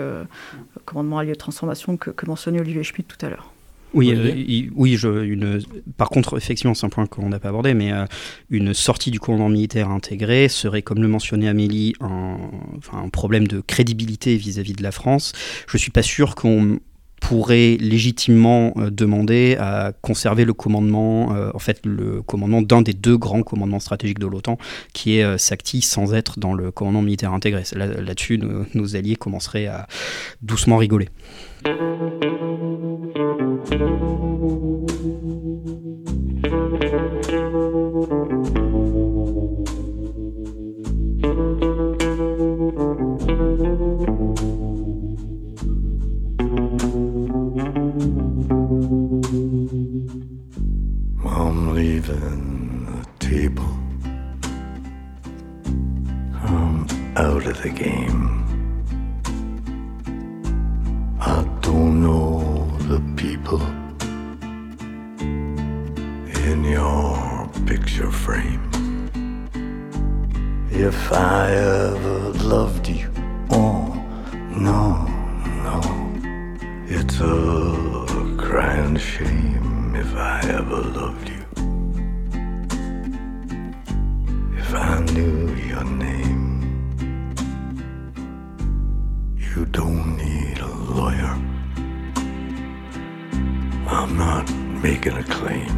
commandement 0.86 1.20
allié 1.20 1.32
de 1.32 1.38
transformation 1.38 1.98
que, 1.98 2.10
que 2.10 2.26
mentionnait 2.26 2.60
Olivier 2.60 2.84
Schmitt 2.84 3.08
tout 3.08 3.26
à 3.26 3.30
l'heure. 3.30 3.53
Oui, 3.94 4.12
euh, 4.12 4.70
oui 4.76 4.96
je, 4.98 5.24
une, 5.24 5.62
par 5.98 6.10
contre, 6.10 6.38
effectivement, 6.38 6.74
c'est 6.74 6.86
un 6.86 6.90
point 6.90 7.06
qu'on 7.06 7.30
n'a 7.30 7.40
pas 7.40 7.50
abordé, 7.50 7.74
mais 7.74 7.92
euh, 7.92 8.06
une 8.50 8.74
sortie 8.74 9.12
du 9.12 9.20
commandement 9.20 9.50
militaire 9.50 9.90
intégré 9.90 10.50
serait, 10.50 10.82
comme 10.82 11.02
le 11.02 11.08
mentionnait 11.08 11.48
Amélie, 11.48 11.94
un, 12.02 12.38
enfin, 12.78 13.04
un 13.04 13.10
problème 13.10 13.48
de 13.48 13.62
crédibilité 13.62 14.36
vis-à-vis 14.36 14.74
de 14.74 14.84
la 14.84 14.92
France. 14.92 15.34
Je 15.68 15.78
ne 15.78 15.80
suis 15.80 15.92
pas 15.92 16.02
sûr 16.02 16.36
qu'on 16.36 16.80
pourrait 17.24 17.78
légitimement 17.80 18.74
euh, 18.78 18.90
demander 18.90 19.56
à 19.58 19.94
conserver 20.02 20.44
le 20.44 20.54
commandement, 20.54 21.30
en 21.54 21.60
fait, 21.60 21.80
le 21.86 22.22
commandement 22.22 22.62
d'un 22.62 22.82
des 22.82 22.94
deux 22.94 23.18
grands 23.18 23.44
commandements 23.44 23.80
stratégiques 23.80 24.20
de 24.20 24.28
l'OTAN, 24.28 24.58
qui 24.94 25.18
est 25.18 25.38
SACTI, 25.38 25.82
sans 25.82 26.14
être 26.14 26.40
dans 26.40 26.54
le 26.54 26.72
commandement 26.72 27.02
militaire 27.02 27.34
intégré. 27.34 27.64
Là-dessus, 27.76 28.40
nos 28.74 28.96
alliés 28.96 29.16
commenceraient 29.16 29.68
à 29.68 29.88
doucement 30.42 30.78
rigoler. 30.78 31.10
Leaving 51.84 52.86
the 52.86 53.06
table. 53.20 53.74
I'm 56.52 56.88
out 57.18 57.46
of 57.52 57.58
the 57.62 57.74
game. 57.86 58.24
I 61.20 61.40
don't 61.60 61.96
know 62.08 62.32
the 62.92 63.02
people 63.24 63.62
in 66.48 66.64
your 66.64 67.50
picture 67.66 68.12
frame. 68.24 68.64
If 70.72 71.00
I 71.12 71.52
ever 71.52 72.20
loved 72.56 72.88
you, 72.88 73.10
oh 73.50 73.82
no, 74.70 74.86
no, 75.68 75.78
it's 76.98 77.20
a 77.20 77.36
crying 78.46 78.96
shame 78.96 79.96
if 80.04 80.12
I 80.16 80.40
ever 80.60 80.82
loved 81.02 81.28
you. 81.28 81.33
I 84.76 85.00
knew 85.14 85.54
your 85.54 85.84
name, 85.84 86.62
you 89.38 89.66
don't 89.66 90.18
need 90.18 90.58
a 90.58 90.68
lawyer. 90.68 91.38
I'm 93.88 94.18
not 94.18 94.52
making 94.82 95.14
a 95.14 95.24
claim. 95.24 95.74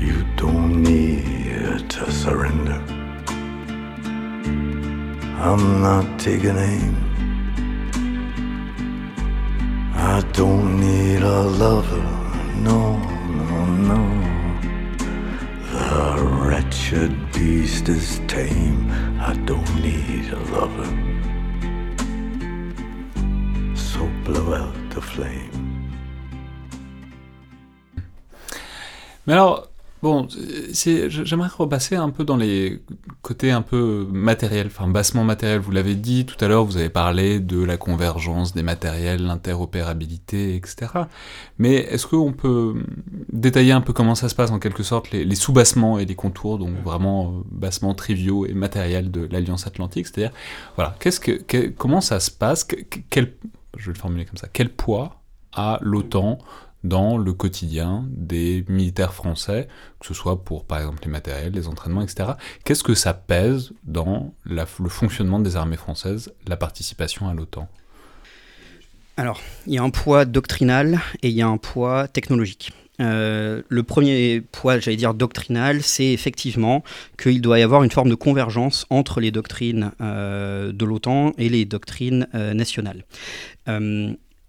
You 0.00 0.24
don't 0.36 0.82
need 0.82 1.90
to 1.90 2.10
surrender. 2.10 2.82
I'm 5.38 5.82
not 5.82 6.18
taking 6.18 6.56
aim. 6.56 6.96
I 9.94 10.22
don't 10.32 10.80
need 10.80 11.22
a 11.22 11.42
lover, 11.42 12.02
no, 12.56 12.96
no, 12.96 13.66
no 13.66 14.19
should 16.72 17.32
beast 17.32 17.88
is 17.88 18.20
tame. 18.26 18.90
I 19.20 19.34
don't 19.44 19.74
need 19.82 20.32
a 20.32 20.40
lover. 20.54 20.90
So 23.74 24.08
blow 24.24 24.54
out 24.54 24.90
the 24.90 25.00
flame. 25.00 25.50
Men 29.24 29.36
ja, 29.36 29.69
bon, 30.02 30.26
j'aimerais 30.72 31.48
repasser 31.48 31.96
un 31.96 32.10
peu 32.10 32.24
dans 32.24 32.36
les 32.36 32.82
côtés 33.22 33.50
un 33.50 33.62
peu 33.62 34.06
matériels, 34.10 34.66
enfin 34.68 34.88
bassement 34.88 35.24
matériel. 35.24 35.60
Vous 35.60 35.70
l'avez 35.70 35.94
dit 35.94 36.26
tout 36.26 36.42
à 36.44 36.48
l'heure, 36.48 36.64
vous 36.64 36.76
avez 36.76 36.88
parlé 36.90 37.40
de 37.40 37.62
la 37.62 37.76
convergence 37.76 38.54
des 38.54 38.62
matériels, 38.62 39.22
l'interopérabilité, 39.24 40.56
etc. 40.56 40.92
Mais 41.58 41.74
est-ce 41.74 42.06
qu'on 42.06 42.32
peut 42.32 42.74
détailler 43.32 43.72
un 43.72 43.80
peu 43.80 43.92
comment 43.92 44.14
ça 44.14 44.28
se 44.28 44.34
passe 44.34 44.50
en 44.50 44.58
quelque 44.58 44.82
sorte, 44.82 45.10
les, 45.10 45.24
les 45.24 45.34
sous-bassements 45.34 45.98
et 45.98 46.04
les 46.06 46.14
contours, 46.14 46.58
donc 46.58 46.74
vraiment 46.84 47.28
euh, 47.28 47.42
bassements 47.50 47.94
triviaux 47.94 48.46
et 48.46 48.54
matériels 48.54 49.10
de 49.10 49.28
l'Alliance 49.30 49.66
Atlantique? 49.66 50.06
C'est-à-dire, 50.06 50.32
voilà, 50.76 50.96
qu'est-ce 51.00 51.20
que, 51.20 51.32
que- 51.32 51.68
comment 51.68 52.00
ça 52.00 52.20
se 52.20 52.30
passe? 52.30 52.64
Que- 52.64 52.76
que- 52.76 53.00
quel, 53.10 53.34
Je 53.76 53.86
vais 53.86 53.92
le 53.92 53.98
formuler 53.98 54.24
comme 54.24 54.36
ça. 54.38 54.48
Quel 54.52 54.68
poids 54.70 55.20
a 55.52 55.78
l'OTAN 55.82 56.38
dans 56.84 57.18
le 57.18 57.32
quotidien 57.32 58.06
des 58.10 58.64
militaires 58.68 59.14
français, 59.14 59.68
que 59.98 60.06
ce 60.06 60.14
soit 60.14 60.44
pour 60.44 60.64
par 60.64 60.78
exemple 60.78 61.00
les 61.04 61.10
matériels, 61.10 61.52
les 61.52 61.68
entraînements, 61.68 62.02
etc. 62.02 62.30
Qu'est-ce 62.64 62.82
que 62.82 62.94
ça 62.94 63.14
pèse 63.14 63.72
dans 63.84 64.32
le 64.44 64.88
fonctionnement 64.88 65.40
des 65.40 65.56
armées 65.56 65.76
françaises, 65.76 66.32
la 66.46 66.56
participation 66.56 67.28
à 67.28 67.34
l'OTAN? 67.34 67.68
Alors, 69.16 69.40
il 69.66 69.74
y 69.74 69.78
a 69.78 69.82
un 69.82 69.90
poids 69.90 70.24
doctrinal 70.24 71.00
et 71.22 71.28
il 71.28 71.34
y 71.34 71.42
a 71.42 71.46
un 71.46 71.58
poids 71.58 72.08
technologique. 72.08 72.72
Euh, 73.00 73.62
le 73.68 73.82
premier 73.82 74.40
poids, 74.40 74.78
j'allais 74.78 74.96
dire 74.96 75.14
doctrinal, 75.14 75.82
c'est 75.82 76.12
effectivement 76.12 76.82
qu'il 77.20 77.40
doit 77.40 77.58
y 77.58 77.62
avoir 77.62 77.82
une 77.82 77.90
forme 77.90 78.10
de 78.10 78.14
convergence 78.14 78.86
entre 78.90 79.20
les 79.20 79.30
doctrines 79.30 79.92
euh, 80.00 80.72
de 80.72 80.84
l'OTAN 80.84 81.32
et 81.38 81.48
les 81.48 81.64
doctrines 81.64 82.28
euh, 82.34 82.54
nationales. 82.54 83.04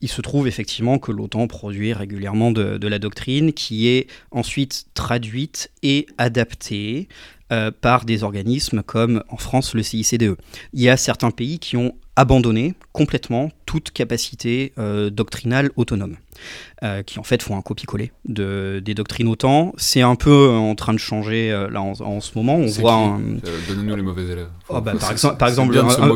Il 0.01 0.09
se 0.09 0.21
trouve 0.21 0.47
effectivement 0.47 0.99
que 0.99 1.11
l'OTAN 1.11 1.47
produit 1.47 1.93
régulièrement 1.93 2.51
de, 2.51 2.77
de 2.77 2.87
la 2.87 2.99
doctrine 2.99 3.53
qui 3.53 3.87
est 3.87 4.07
ensuite 4.31 4.85
traduite 4.93 5.71
et 5.83 6.07
adaptée 6.17 7.07
euh, 7.51 7.69
par 7.69 8.05
des 8.05 8.23
organismes 8.23 8.81
comme 8.81 9.23
en 9.27 9.35
France 9.35 9.75
le 9.75 9.83
CICDE. 9.83 10.37
Il 10.73 10.81
y 10.81 10.89
a 10.89 10.95
certains 10.95 11.31
pays 11.31 11.59
qui 11.59 11.75
ont 11.75 11.95
abandonné 12.21 12.75
complètement 12.93 13.49
toute 13.65 13.91
capacité 13.91 14.73
euh, 14.77 15.09
doctrinale 15.09 15.71
autonome, 15.77 16.17
euh, 16.83 17.03
qui 17.03 17.19
en 17.19 17.23
fait 17.23 17.41
font 17.41 17.55
un 17.57 17.61
copier-coller 17.61 18.11
de, 18.25 18.81
des 18.83 18.93
doctrines 18.93 19.27
OTAN. 19.29 19.71
C'est 19.77 20.01
un 20.01 20.15
peu 20.15 20.49
en 20.49 20.75
train 20.75 20.93
de 20.93 20.97
changer 20.99 21.51
euh, 21.51 21.69
là 21.69 21.81
en, 21.81 21.93
en 22.01 22.19
ce 22.19 22.31
moment. 22.35 22.55
On 22.57 22.65
voit 22.67 22.93
un, 22.93 23.19
Euh, 23.21 23.59
Donnez-nous 23.69 23.95
les 23.95 24.01
mauvais 24.01 24.23
élèves. 24.23 24.47
Oh, 24.67 24.81
bah, 24.81 24.93
par, 24.99 25.11
exemple, 25.11 25.37
par 25.37 25.47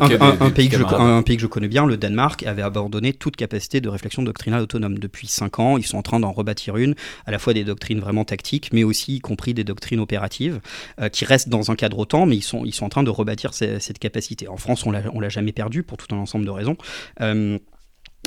un, 0.02 0.08
des- 0.08 0.18
des 0.46 0.52
pays 0.52 0.70
que 0.70 0.78
je, 0.78 0.84
un 0.84 1.22
pays 1.22 1.38
que 1.38 1.42
je 1.42 1.48
connais 1.48 1.68
bien, 1.70 1.86
le 1.86 1.96
Danemark, 1.98 2.44
avait 2.44 2.62
abandonné 2.62 3.14
toute 3.14 3.36
capacité 3.38 3.80
de 3.82 3.88
réflexion 3.90 4.22
doctrinale 4.22 4.62
autonome. 4.62 5.00
Depuis 5.00 5.28
5 5.28 5.60
ans, 5.60 5.78
ils 5.78 5.86
sont 5.86 5.98
en 5.98 6.02
train 6.02 6.20
d'en 6.20 6.32
rebâtir 6.34 6.76
une, 6.78 6.96
à 7.26 7.32
la 7.32 7.40
fois 7.40 7.54
des 7.54 7.64
doctrines 7.64 8.00
vraiment 8.02 8.26
tactiques, 8.26 8.70
mais 8.74 8.84
aussi 8.84 9.16
y 9.16 9.20
compris 9.22 9.54
des 9.54 9.64
doctrines 9.64 10.00
opératives, 10.02 10.60
euh, 11.00 11.08
qui 11.10 11.24
restent 11.26 11.50
dans 11.50 11.72
un 11.72 11.76
cadre 11.76 12.00
OTAN, 12.00 12.26
mais 12.26 12.36
ils 12.36 12.42
sont, 12.44 12.66
ils 12.66 12.74
sont 12.74 12.86
en 12.86 12.90
train 12.90 13.04
de 13.04 13.10
rebâtir 13.10 13.54
cette 13.54 14.00
capacité. 14.00 14.48
En 14.50 14.58
France, 14.58 14.86
on 14.86 14.92
l'a 14.92 15.04
on 15.14 15.20
l'a 15.22 15.30
jamais 15.30 15.52
perdu 15.54 15.84
pour 15.84 15.95
tout 15.98 16.14
un 16.14 16.18
ensemble 16.18 16.46
de 16.46 16.52
raisons. 16.52 16.78
Euh, 17.22 17.58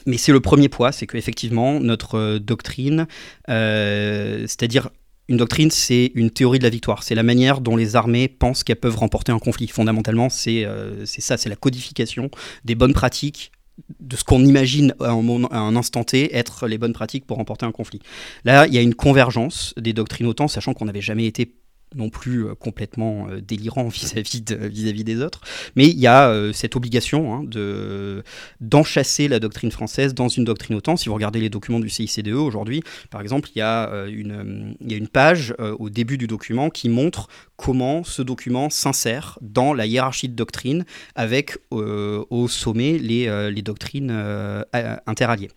mais 0.07 0.17
c'est 0.17 0.33
le 0.33 0.41
premier 0.41 0.69
poids, 0.69 0.93
c'est 0.93 1.07
qu'effectivement, 1.07 1.81
notre 1.81 2.17
euh, 2.17 2.39
doctrine, 2.39 3.07
euh, 3.49 4.41
c'est-à-dire 4.43 4.91
une 5.29 5.37
doctrine, 5.37 5.71
c'est 5.71 6.13
une 6.15 6.31
théorie 6.31 6.59
de 6.59 6.65
la 6.65 6.71
victoire. 6.71 7.03
C'est 7.03 7.15
la 7.15 7.23
manière 7.23 7.61
dont 7.61 7.77
les 7.77 7.97
armées 7.97 8.29
pensent 8.29 8.65
qu'elles 8.65 8.77
peuvent 8.77 8.97
remporter 8.97 9.31
un 9.31 9.39
conflit. 9.39 9.69
Fondamentalement, 9.69 10.31
c'est 10.31 10.67
ça, 11.05 11.37
c'est 11.37 11.51
la 11.51 11.57
codification 11.57 12.31
des 12.65 12.75
bonnes 12.75 12.95
pratiques 12.95 13.53
de 14.01 14.17
ce 14.17 14.25
qu'on 14.25 14.45
imagine 14.45 14.95
à 15.01 15.11
un, 15.11 15.45
un 15.51 15.77
instant 15.77 16.03
T 16.03 16.35
être 16.35 16.67
les 16.67 16.79
bonnes 16.79 16.95
pratiques 16.95 17.27
pour 17.27 17.37
remporter 17.37 17.67
un 17.67 17.73
conflit. 17.73 18.01
Là, 18.45 18.67
il 18.67 18.75
y 18.75 18.79
a 18.79 18.81
une 18.81 18.95
convergence 18.95 19.75
des 19.77 19.93
doctrines 19.93 20.27
OTAN, 20.27 20.49
sachant 20.49 20.73
qu'on 20.73 20.87
n'avait 20.87 21.03
jamais 21.03 21.27
été 21.27 21.55
non 21.95 22.11
plus 22.11 22.47
euh, 22.47 22.55
complètement 22.55 23.29
euh, 23.29 23.41
délirant 23.41 23.89
vis-à-vis 23.89 24.43
vis-à-vis 24.49 25.05
des 25.05 25.23
autres, 25.23 25.41
mais 25.77 25.87
il 25.87 25.99
y 25.99 26.07
a 26.07 26.29
euh, 26.29 26.53
cette 26.53 26.77
obligation 26.77 27.35
hein, 27.35 27.45
de 27.45 28.23
la 29.29 29.41
doctrine 29.41 29.71
française 29.71 30.15
dans 30.15 30.29
une 30.29 30.45
doctrine 30.45 30.77
OTAN. 30.77 30.97
Si 30.97 31.09
vous 31.09 31.15
regardez 31.15 31.41
les 31.41 31.51
documents 31.51 31.81
du 31.81 31.89
CICDE 31.89 32.29
aujourd'hui, 32.29 32.83
par 33.11 33.21
exemple, 33.21 33.49
il 33.55 33.59
y 33.59 33.63
a, 33.63 34.07
une, 34.07 34.77
il 34.81 34.93
une 34.93 35.09
page 35.09 35.55
au 35.59 35.91
début 35.91 36.19
du 36.19 36.27
document 36.27 36.71
qui 36.71 36.89
montre 36.89 37.29
comment 37.57 38.05
ce 38.05 38.23
document 38.23 38.71
s'insère 38.71 39.39
dans 39.41 39.73
la 39.73 39.87
hiérarchie 39.87 40.29
de 40.29 40.35
doctrine 40.35 40.85
avec 41.15 41.59
au 41.71 42.49
sommet 42.49 42.99
les, 42.99 43.51
les 43.51 43.63
doctrines 43.63 44.11
interalliées. 45.07 45.51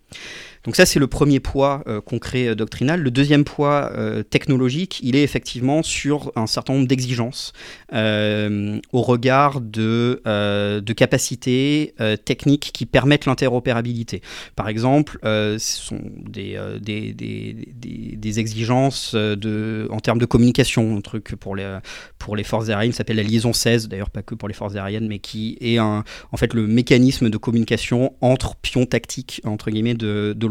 Donc 0.64 0.76
ça, 0.76 0.86
c'est 0.86 1.00
le 1.00 1.08
premier 1.08 1.40
poids 1.40 1.82
euh, 1.88 2.00
concret 2.00 2.46
euh, 2.48 2.54
doctrinal. 2.54 3.00
Le 3.00 3.10
deuxième 3.10 3.42
poids 3.44 3.90
euh, 3.96 4.22
technologique, 4.22 5.00
il 5.02 5.16
est 5.16 5.22
effectivement 5.24 5.82
sur 5.82 6.30
un 6.36 6.46
certain 6.46 6.74
nombre 6.74 6.86
d'exigences 6.86 7.52
euh, 7.92 8.78
au 8.92 9.02
regard 9.02 9.60
de, 9.60 10.22
euh, 10.26 10.80
de 10.80 10.92
capacités 10.92 11.94
euh, 12.00 12.16
techniques 12.16 12.70
qui 12.72 12.86
permettent 12.86 13.26
l'interopérabilité. 13.26 14.22
Par 14.54 14.68
exemple, 14.68 15.18
euh, 15.24 15.58
ce 15.58 15.78
sont 15.82 16.00
des, 16.16 16.54
euh, 16.56 16.78
des, 16.78 17.12
des, 17.12 17.56
des- 17.74 18.32
exigences 18.38 19.12
euh, 19.14 19.36
de, 19.36 19.86
en 19.90 20.00
termes 20.00 20.18
de 20.18 20.24
communication, 20.24 20.96
un 20.96 21.00
truc 21.02 21.34
pour 21.36 21.54
les, 21.54 21.78
pour 22.18 22.34
les 22.34 22.44
forces 22.44 22.70
aériennes, 22.70 22.92
s'appelle 22.92 23.16
la 23.16 23.22
liaison 23.22 23.52
16, 23.52 23.88
d'ailleurs 23.88 24.08
pas 24.10 24.22
que 24.22 24.34
pour 24.34 24.48
les 24.48 24.54
forces 24.54 24.74
aériennes, 24.74 25.06
mais 25.06 25.18
qui 25.18 25.58
est 25.60 25.76
un, 25.76 26.02
en 26.30 26.36
fait 26.38 26.54
le 26.54 26.66
mécanisme 26.66 27.28
de 27.28 27.36
communication 27.36 28.14
entre 28.22 28.56
pions 28.56 28.86
tactiques, 28.86 29.42
entre 29.44 29.70
guillemets, 29.70 29.92
de, 29.94 30.32
de 30.34 30.46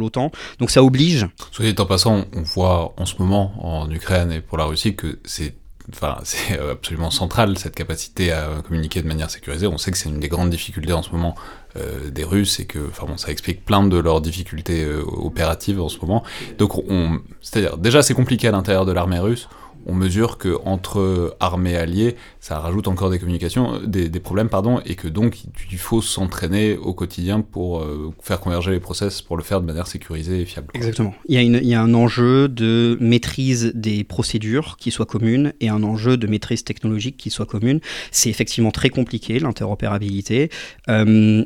Donc 0.60 0.72
ça 0.72 0.84
oblige 0.84 1.28
Soit 1.52 1.72
dit 1.72 1.76
en 1.80 1.86
passant, 1.86 2.26
on 2.36 2.42
voit 2.42 2.94
en 2.98 3.06
ce 3.06 3.16
moment 3.20 3.54
en 3.60 3.90
Ukraine 3.90 4.32
et 4.32 4.42
pour 4.42 4.58
la 4.58 4.66
Russie 4.66 4.96
que 4.96 5.20
c'est 5.26 5.54
enfin, 5.94 6.18
c'est 6.24 6.60
absolument 6.60 7.12
central 7.12 7.58
cette 7.58 7.76
capacité 7.76 8.32
à 8.32 8.48
communiquer 8.68 9.02
de 9.02 9.08
manière 9.08 9.30
sécurisée. 9.30 9.68
On 9.68 9.78
sait 9.78 9.92
que 9.92 9.98
c'est 9.98 10.10
une 10.10 10.20
des 10.20 10.30
grandes 10.30 10.50
difficultés 10.50 10.94
en 10.94 11.04
ce 11.04 11.12
moment 11.12 11.36
euh, 11.78 12.10
des 12.10 12.24
Russes 12.24 12.60
et 12.60 12.66
que 12.66 12.80
enfin 12.90 13.06
bon, 13.08 13.18
ça 13.18 13.32
explique 13.32 13.66
plein 13.66 13.84
de 13.84 13.98
leurs 13.98 14.22
difficultés 14.22 14.84
euh, 14.84 15.04
opératives 15.06 15.82
en 15.82 15.90
ce 15.90 16.00
moment. 16.00 16.24
Donc 16.58 16.78
on, 16.78 17.20
c'est-à-dire 17.42 17.78
déjà 17.78 18.02
c'est 18.02 18.14
compliqué 18.14 18.48
à 18.48 18.52
l'intérieur 18.52 18.86
de 18.86 18.92
l'armée 18.92 19.20
russe. 19.20 19.48
On 19.86 19.94
mesure 19.94 20.38
que 20.38 20.58
entre 20.66 21.36
armées 21.40 21.76
alliées, 21.76 22.16
ça 22.40 22.60
rajoute 22.60 22.88
encore 22.88 23.10
des 23.10 23.20
communications, 23.20 23.76
euh, 23.76 23.86
des, 23.86 24.20
problèmes 24.20 24.50
pardon, 24.50 24.80
et 24.86 24.96
que 24.96 25.08
donc 25.08 25.40
il 25.72 25.78
faut 25.78 26.02
s'entraîner 26.02 26.78
au 26.78 26.94
quotidien 26.94 27.42
pour 27.42 27.80
euh, 27.82 28.14
faire 28.22 28.40
converger 28.40 28.72
les 28.72 28.80
process 28.80 29.22
pour 29.22 29.38
le 29.38 29.44
faire 29.44 29.62
de 29.62 29.66
manière 29.66 29.88
sécurisée 29.88 30.42
et 30.42 30.46
fiable. 30.46 30.68
Exactement. 30.74 31.14
Il 31.28 31.36
y, 31.36 31.38
a 31.38 31.42
une- 31.42 31.60
il 31.62 31.68
y 31.68 31.74
a 31.74 31.82
un 31.82 31.94
enjeu 31.94 32.48
de 32.48 32.98
maîtrise 33.02 33.72
des 33.76 34.04
procédures 34.04 34.78
qui 34.78 34.92
soit 34.92 35.06
commune 35.06 35.54
et 35.60 35.70
un 35.70 35.84
enjeu 35.84 36.18
de 36.18 36.28
maîtrise 36.28 36.64
technologique 36.64 37.18
qui 37.18 37.30
soit 37.30 37.46
commune. 37.46 37.80
C'est 38.12 38.30
effectivement 38.30 38.72
très 38.72 38.90
compliqué, 38.90 39.40
l'interopérabilité. 39.40 40.50
Euh, 40.90 41.44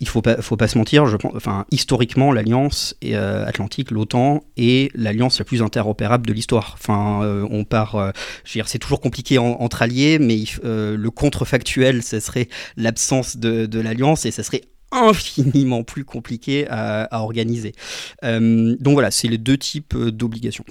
il 0.00 0.08
faut 0.08 0.22
pas, 0.22 0.40
faut 0.40 0.56
pas 0.56 0.68
se 0.68 0.78
mentir, 0.78 1.06
je 1.06 1.16
pense, 1.16 1.32
enfin, 1.34 1.66
historiquement, 1.70 2.32
l'Alliance 2.32 2.94
euh, 3.04 3.46
Atlantique, 3.46 3.90
l'OTAN, 3.90 4.44
est 4.56 4.90
l'alliance 4.94 5.38
la 5.38 5.44
plus 5.44 5.62
interopérable 5.62 6.26
de 6.26 6.32
l'histoire. 6.32 6.76
Enfin, 6.78 7.22
euh, 7.22 7.46
on 7.50 7.64
part, 7.64 7.96
euh, 7.96 8.10
c'est 8.44 8.78
toujours 8.78 9.00
compliqué 9.00 9.38
en- 9.38 9.56
entre 9.60 9.82
alliés, 9.82 10.18
mais 10.18 10.44
le 10.62 11.08
contrefactuel, 11.08 12.02
ce 12.02 12.20
serait 12.20 12.48
l'absence 12.76 13.36
de, 13.36 13.80
l'alliance 13.80 14.26
et 14.26 14.30
ça 14.30 14.42
serait 14.42 14.62
infiniment 14.90 15.84
plus 15.84 16.04
compliqué 16.04 16.66
à, 16.68 17.22
organiser. 17.22 17.74
Donc 18.22 18.94
voilà, 18.94 19.10
c'est 19.10 19.28
les 19.28 19.38
deux 19.38 19.58
types 19.58 19.96
d'obligations. 19.96 20.64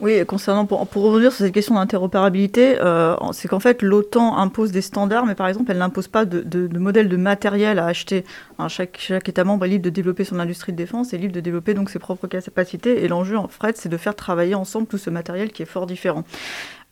Oui, 0.00 0.24
concernant, 0.26 0.64
pour, 0.64 0.86
pour 0.86 1.02
revenir 1.02 1.30
sur 1.30 1.44
cette 1.44 1.52
question 1.52 1.74
d'interopérabilité, 1.74 2.76
euh, 2.80 3.14
c'est 3.32 3.48
qu'en 3.48 3.60
fait, 3.60 3.82
l'OTAN 3.82 4.38
impose 4.38 4.72
des 4.72 4.80
standards, 4.80 5.26
mais 5.26 5.34
par 5.34 5.46
exemple, 5.46 5.70
elle 5.70 5.78
n'impose 5.78 6.08
pas 6.08 6.24
de, 6.24 6.40
de, 6.40 6.66
de 6.66 6.78
modèle 6.78 7.08
de 7.08 7.16
matériel 7.16 7.78
à 7.78 7.86
acheter. 7.86 8.24
Hein, 8.58 8.68
chaque, 8.68 8.96
chaque 8.98 9.28
État 9.28 9.44
membre 9.44 9.66
est 9.66 9.68
libre 9.68 9.84
de 9.84 9.90
développer 9.90 10.24
son 10.24 10.38
industrie 10.38 10.72
de 10.72 10.78
défense 10.78 11.12
et 11.12 11.18
libre 11.18 11.34
de 11.34 11.40
développer 11.40 11.74
donc 11.74 11.90
ses 11.90 11.98
propres 11.98 12.26
capacités. 12.28 13.04
Et 13.04 13.08
l'enjeu, 13.08 13.36
en 13.36 13.48
fait, 13.48 13.76
c'est 13.76 13.90
de 13.90 13.96
faire 13.98 14.14
travailler 14.14 14.54
ensemble 14.54 14.86
tout 14.86 14.98
ce 14.98 15.10
matériel 15.10 15.52
qui 15.52 15.62
est 15.62 15.66
fort 15.66 15.86
différent. 15.86 16.24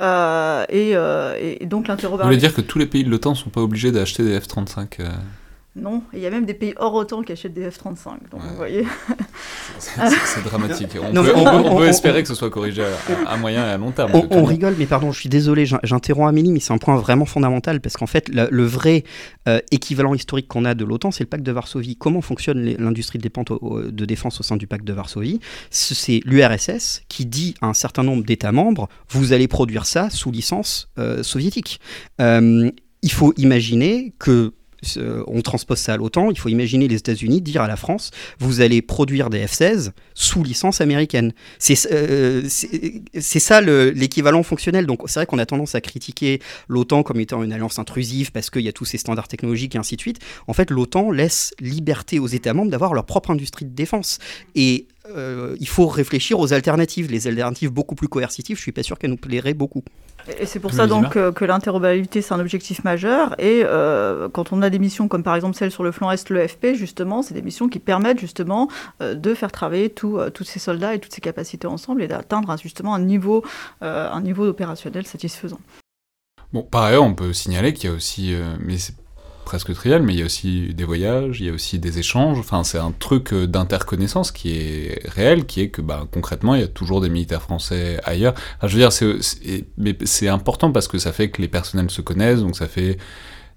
Euh, 0.00 0.64
et, 0.68 0.92
euh, 0.94 1.34
et 1.40 1.64
donc 1.66 1.86
Vous 1.86 1.86
voulez 1.86 1.88
l'interopérabilité. 1.88 2.46
dire 2.46 2.54
que 2.54 2.61
tous 2.61 2.78
les 2.78 2.86
pays 2.86 3.04
de 3.04 3.11
l'OTAN 3.11 3.30
ne 3.30 3.36
sont 3.36 3.50
pas 3.50 3.62
obligés 3.62 3.90
d'acheter 3.90 4.22
des 4.22 4.38
F-35 4.38 5.00
euh, 5.00 5.09
Non, 5.80 6.02
et 6.12 6.16
il 6.18 6.20
y 6.22 6.26
a 6.26 6.30
même 6.30 6.44
des 6.46 6.54
pays 6.54 6.74
hors 6.76 6.94
OTAN 6.94 7.22
qui 7.22 7.32
achètent 7.32 7.54
des 7.54 7.70
F-35. 7.70 8.30
Donc 8.30 8.42
Ouais. 8.42 8.48
vous 8.50 8.56
voyez. 8.56 8.84
C'est 9.78 10.44
dramatique. 10.44 10.88
On 11.00 11.12
Non, 11.12 11.22
peut, 11.22 11.32
mais 11.34 11.34
on 11.34 11.40
on- 11.40 11.44
peut- 11.44 11.50
on 11.50 11.58
on- 11.74 11.76
peut 11.78 11.84
on- 11.84 11.88
espérer 11.88 12.22
que 12.22 12.28
ce 12.28 12.34
soit 12.34 12.50
corrigé 12.50 12.82
à, 12.84 13.30
à 13.30 13.36
moyen 13.36 13.66
et 13.66 13.70
à 13.70 13.76
long 13.78 13.90
terme. 13.92 14.10
On, 14.30 14.44
rigole, 14.44 14.74
mais 14.78 14.86
pardon, 14.86 15.12
je 15.12 15.20
suis 15.20 15.28
désolé, 15.28 15.66
j'in- 15.66 15.80
j'interromps 15.82 16.28
Amélie, 16.28 16.52
mais 16.52 16.60
c'est 16.60 16.72
un 16.72 16.78
point 16.78 16.96
vraiment 16.96 17.24
fondamental 17.26 17.80
parce 17.80 17.96
qu'en 17.96 18.06
fait, 18.06 18.28
le, 18.28 18.48
le 18.50 18.64
vrai 18.64 19.04
euh, 19.48 19.60
équivalent 19.70 20.14
historique 20.14 20.48
qu'on 20.48 20.64
a 20.64 20.74
de 20.74 20.84
l'OTAN, 20.84 21.10
c'est 21.10 21.24
le 21.24 21.28
pacte 21.28 21.44
de 21.44 21.52
Varsovie. 21.52 21.96
Comment 21.96 22.20
fonctionne 22.20 22.62
l'industrie 22.78 23.18
de, 23.18 24.04
défense 24.04 24.40
au 24.40 24.42
sein 24.42 24.56
du 24.56 24.66
pacte 24.66 24.84
de 24.84 24.92
Varsovie? 24.92 25.40
Ce- 25.70 25.94
C'est 25.94 26.20
l'URSS 26.24 27.02
qui 27.08 27.26
dit 27.26 27.54
à 27.60 27.66
un 27.66 27.74
certain 27.74 28.02
nombre 28.02 28.24
d'États 28.24 28.52
membres 28.52 28.88
vous 29.10 29.32
allez 29.32 29.48
produire 29.48 29.84
ça 29.86 30.10
sous 30.10 30.30
licence 30.30 30.88
euh, 30.98 31.22
soviétique. 31.22 31.80
Euh, 32.20 32.70
il 33.02 33.12
faut 33.12 33.32
imaginer 33.36 34.12
que 34.18 34.52
on 35.26 35.42
transpose 35.42 35.78
ça 35.78 35.94
à 35.94 35.96
l'OTAN, 35.96 36.30
il 36.30 36.38
faut 36.38 36.48
imaginer 36.48 36.86
les 36.88 36.96
États-Unis 36.96 37.40
dire 37.40 37.62
à 37.62 37.68
la 37.68 37.76
France 37.76 38.10
vous 38.38 38.60
allez 38.60 38.80
produire 38.82 39.28
des 39.30 39.44
F-16 39.44 39.90
sous 40.14 40.42
licence 40.42 40.80
américaine. 40.80 41.32
C'est 41.58 41.76
euh, 41.92 42.42
ça 42.48 43.60
le- 43.60 43.90
l'équivalent 43.90 44.42
fonctionnel. 44.42 44.86
Donc 44.86 45.02
c'est 45.06 45.20
vrai 45.20 45.26
qu'on 45.26 45.38
a 45.38 45.46
tendance 45.46 45.74
à 45.74 45.80
critiquer 45.80 46.40
l'OTAN 46.68 47.02
comme 47.02 47.20
étant 47.20 47.42
une 47.42 47.52
alliance 47.52 47.78
intrusive 47.78 48.32
parce 48.32 48.50
qu'il 48.50 48.62
y 48.62 48.68
a 48.68 48.72
tous 48.72 48.84
ces 48.84 48.98
standards 48.98 49.28
technologiques 49.28 49.74
et 49.74 49.78
ainsi 49.78 49.96
de 49.96 50.00
suite. 50.00 50.18
En 50.46 50.52
fait, 50.52 50.70
l'OTAN 50.70 51.10
laisse 51.10 51.54
liberté 51.60 52.18
aux 52.18 52.26
États 52.28 52.54
membres 52.54 52.70
d'avoir 52.70 52.94
leur 52.94 53.04
propre 53.04 53.30
industrie 53.30 53.64
de 53.64 53.74
défense. 53.74 54.18
Et 54.54 54.86
euh, 55.16 55.56
il 55.58 55.68
faut 55.68 55.86
réfléchir 55.86 56.38
aux 56.38 56.52
alternatives. 56.52 57.10
Les 57.10 57.26
alternatives 57.26 57.70
beaucoup 57.70 57.94
plus 57.94 58.08
coercitives, 58.08 58.56
je 58.56 58.62
suis 58.62 58.72
pas 58.72 58.82
sûr 58.82 58.98
qu'elles 58.98 59.10
nous 59.10 59.16
plairaient 59.16 59.54
beaucoup. 59.54 59.82
Et 60.38 60.46
c'est 60.46 60.60
pour 60.60 60.72
ça 60.72 60.86
donc 60.86 61.16
euh, 61.16 61.32
que 61.32 61.44
l'interopérabilité 61.44 62.22
c'est 62.22 62.34
un 62.34 62.40
objectif 62.40 62.84
majeur 62.84 63.34
et 63.38 63.62
euh, 63.64 64.28
quand 64.28 64.52
on 64.52 64.62
a 64.62 64.70
des 64.70 64.78
missions 64.78 65.08
comme 65.08 65.22
par 65.22 65.34
exemple 65.34 65.56
celle 65.56 65.70
sur 65.70 65.82
le 65.82 65.92
flanc 65.92 66.10
est, 66.10 66.28
le 66.30 66.46
FP 66.46 66.74
justement, 66.74 67.22
c'est 67.22 67.34
des 67.34 67.42
missions 67.42 67.68
qui 67.68 67.78
permettent 67.78 68.20
justement 68.20 68.68
euh, 69.00 69.14
de 69.14 69.34
faire 69.34 69.52
travailler 69.52 69.92
euh, 70.04 70.30
tous 70.30 70.44
ces 70.44 70.58
soldats 70.58 70.94
et 70.94 70.98
toutes 70.98 71.12
ces 71.12 71.20
capacités 71.20 71.66
ensemble 71.66 72.02
et 72.02 72.08
d'atteindre 72.08 72.54
justement 72.60 72.94
un 72.94 73.00
niveau, 73.00 73.44
un 73.80 74.20
niveau 74.20 74.46
opérationnel 74.46 75.06
satisfaisant. 75.06 75.60
Bon, 76.52 76.62
par 76.62 76.84
ailleurs, 76.84 77.04
on 77.04 77.14
peut 77.14 77.32
signaler 77.32 77.72
qu'il 77.72 77.90
y 77.90 77.92
a 77.92 77.96
aussi, 77.96 78.34
mais 78.60 78.78
c'est 78.78 78.94
presque 79.49 79.72
trivial, 79.72 80.03
mais 80.03 80.12
il 80.12 80.18
y 80.18 80.22
a 80.22 80.26
aussi 80.26 80.74
des 80.74 80.84
voyages, 80.84 81.40
il 81.40 81.46
y 81.46 81.49
a 81.49 81.55
aussi 81.55 81.78
des 81.78 81.99
échanges. 81.99 82.38
Enfin, 82.38 82.64
c'est 82.64 82.76
un 82.76 82.92
truc 82.92 83.32
euh, 83.32 83.46
d'interconnaissance 83.46 84.30
qui 84.30 84.51
est 84.59 85.01
réel, 85.09 85.46
qui 85.46 85.62
est 85.62 85.70
que, 85.70 85.80
bah, 85.80 86.07
concrètement, 86.12 86.55
il 86.55 86.61
y 86.61 86.64
a 86.64 86.68
toujours 86.68 87.01
des 87.01 87.09
militaires 87.09 87.40
français 87.40 87.99
ailleurs. 88.05 88.34
Je 88.62 88.76
veux 88.76 88.78
dire, 88.78 88.92
c'est 90.05 90.28
important 90.28 90.70
parce 90.70 90.86
que 90.86 90.99
ça 90.99 91.12
fait 91.12 91.30
que 91.30 91.40
les 91.40 91.49
personnels 91.49 91.90
se 91.90 92.03
connaissent, 92.03 92.40
donc 92.40 92.57
ça 92.57 92.68
fait 92.68 92.99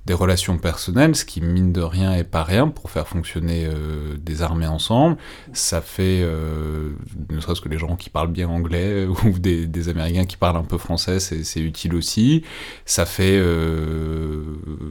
des 0.06 0.14
relations 0.14 0.58
personnelles, 0.58 1.16
ce 1.16 1.26
qui 1.26 1.42
mine 1.42 1.72
de 1.72 1.82
rien 1.82 2.14
est 2.14 2.24
pas 2.24 2.44
rien 2.44 2.68
pour 2.68 2.90
faire 2.90 3.08
fonctionner 3.08 3.66
euh, 3.66 4.18
des 4.18 4.42
armées 4.42 4.68
ensemble. 4.68 5.18
Ça 5.54 5.82
fait, 5.82 6.22
euh, 6.24 6.92
ne 7.30 7.40
serait-ce 7.40 7.62
que 7.62 7.70
les 7.70 7.78
gens 7.78 7.96
qui 7.96 8.10
parlent 8.10 8.32
bien 8.32 8.50
anglais 8.50 9.06
ou 9.26 9.38
des, 9.38 9.68
des 9.68 9.90
Américains 9.90 10.26
qui 10.26 10.38
parlent 10.38 10.58
un 10.58 10.64
peu 10.64 10.78
français, 10.78 11.20
c'est 11.20 11.44
c'est 11.44 11.60
utile 11.60 11.96
aussi. 11.96 12.44
Ça 12.86 13.06
fait, 13.06 13.38
euh, 13.38 14.44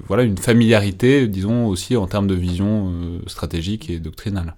voilà, 0.06 0.22
une 0.22 0.38
familiarité, 0.38 1.26
disons 1.26 1.66
aussi 1.66 1.96
en 1.96 2.06
termes 2.06 2.26
de 2.26 2.34
vision 2.34 2.92
euh, 2.92 3.20
stratégique 3.26 3.90
et 3.90 3.98
doctrinale. 3.98 4.54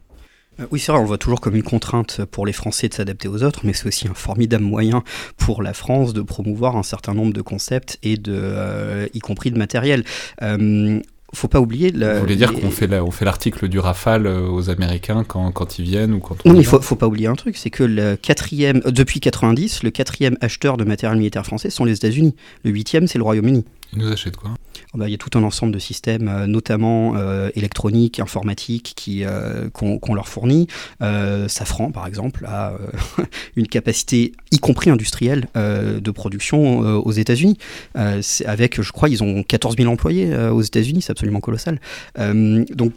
Euh, 0.61 0.65
Oui, 0.71 0.79
c'est 0.81 0.93
vrai, 0.93 0.99
on 0.99 1.03
le 1.03 1.09
voit 1.09 1.19
toujours 1.19 1.41
comme 1.41 1.57
une 1.57 1.63
contrainte 1.63 2.21
pour 2.31 2.47
les 2.47 2.53
Français 2.53 2.89
de 2.89 2.95
s'adapter 2.95 3.29
aux 3.29 3.43
autres, 3.43 3.61
mais 3.65 3.73
c'est 3.73 3.87
aussi 3.87 4.09
un 4.09 4.15
formidable 4.15 4.65
moyen 4.65 5.03
pour 5.37 5.63
la 5.63 5.73
France 5.73 6.13
de 6.13 6.23
promouvoir 6.23 6.77
un 6.77 6.83
certain 6.83 7.15
nombre 7.15 7.33
de 7.33 7.43
concepts 7.43 7.99
et 8.03 8.17
de, 8.17 8.33
euh, 8.35 9.07
y 9.15 9.19
compris 9.21 9.51
de 9.51 9.59
matériel. 9.59 10.05
Euh, 10.43 11.01
faut 11.35 11.49
pas 11.49 11.61
oublier. 11.61 11.91
la- 11.93 12.15
Vous 12.17 12.21
voulez 12.21 12.37
dire 12.37 12.53
les- 12.53 12.61
qu'on 12.61 12.71
fait 12.71 12.87
la- 12.87 13.03
on 13.03 13.11
fait 13.11 13.25
l'article 13.25 13.67
du 13.69 13.79
Rafale 13.79 14.27
euh, 14.27 14.47
aux 14.51 14.69
Américains 14.69 15.25
quand, 15.27 15.51
quand 15.51 15.79
ils 15.79 15.85
viennent 15.87 16.13
ou 16.13 16.19
quand 16.21 16.37
on 16.45 16.51
Oui, 16.51 16.59
il 16.59 16.67
faut, 16.67 16.79
faut 16.83 16.95
pas 16.97 17.07
oublier 17.07 17.27
un 17.27 17.35
truc, 17.37 17.57
c'est 17.57 17.71
que 17.71 17.85
le 17.85 18.17
quatrième, 18.17 18.81
depuis 18.85 19.19
90, 19.21 19.83
le 19.83 19.91
quatrième 19.91 20.37
acheteur 20.43 20.77
de 20.77 20.85
matériel 20.85 21.17
militaire 21.19 21.47
français 21.47 21.71
sont 21.71 21.87
les 21.87 21.95
États-Unis. 21.95 22.35
Le 22.65 22.71
huitième, 22.71 23.07
c'est 23.07 23.17
le 23.17 23.25
Royaume-Uni. 23.25 23.65
Ils 23.93 23.99
nous 23.99 24.11
achètent 24.11 24.37
quoi 24.37 24.53
Oh 24.95 24.99
bah, 24.99 25.09
Il 25.09 25.13
y 25.13 25.15
a 25.15 25.19
tout 25.19 25.37
un 25.39 25.43
ensemble 25.43 25.73
de 25.73 25.79
systèmes, 25.79 26.29
euh, 26.29 26.47
notamment 26.47 27.15
euh, 27.17 27.51
électroniques, 27.55 28.21
informatiques, 28.21 28.93
qui, 28.97 29.25
euh, 29.25 29.69
qu'on, 29.71 30.15
leur 30.15 30.29
fournit. 30.29 30.67
Euh, 31.03 31.49
Safran, 31.49 31.91
par 31.91 32.07
exemple, 32.07 32.45
a 32.47 32.75
une 33.57 33.67
capacité, 33.67 34.33
y 34.51 34.59
compris 34.59 34.91
industrielle, 34.91 35.49
de 35.55 36.11
production 36.11 36.79
aux 36.79 37.13
États-Unis. 37.13 37.59
Avec, 37.95 38.81
je 38.81 38.93
crois, 38.93 39.09
ils 39.09 39.23
ont 39.23 39.43
14 39.43 39.77
000 39.77 39.91
employés 39.91 40.35
aux 40.37 40.63
États-Unis, 40.63 41.03
c'est 41.03 41.11
absolument 41.11 41.41
colossal. 41.41 41.81
Donc, 42.17 42.93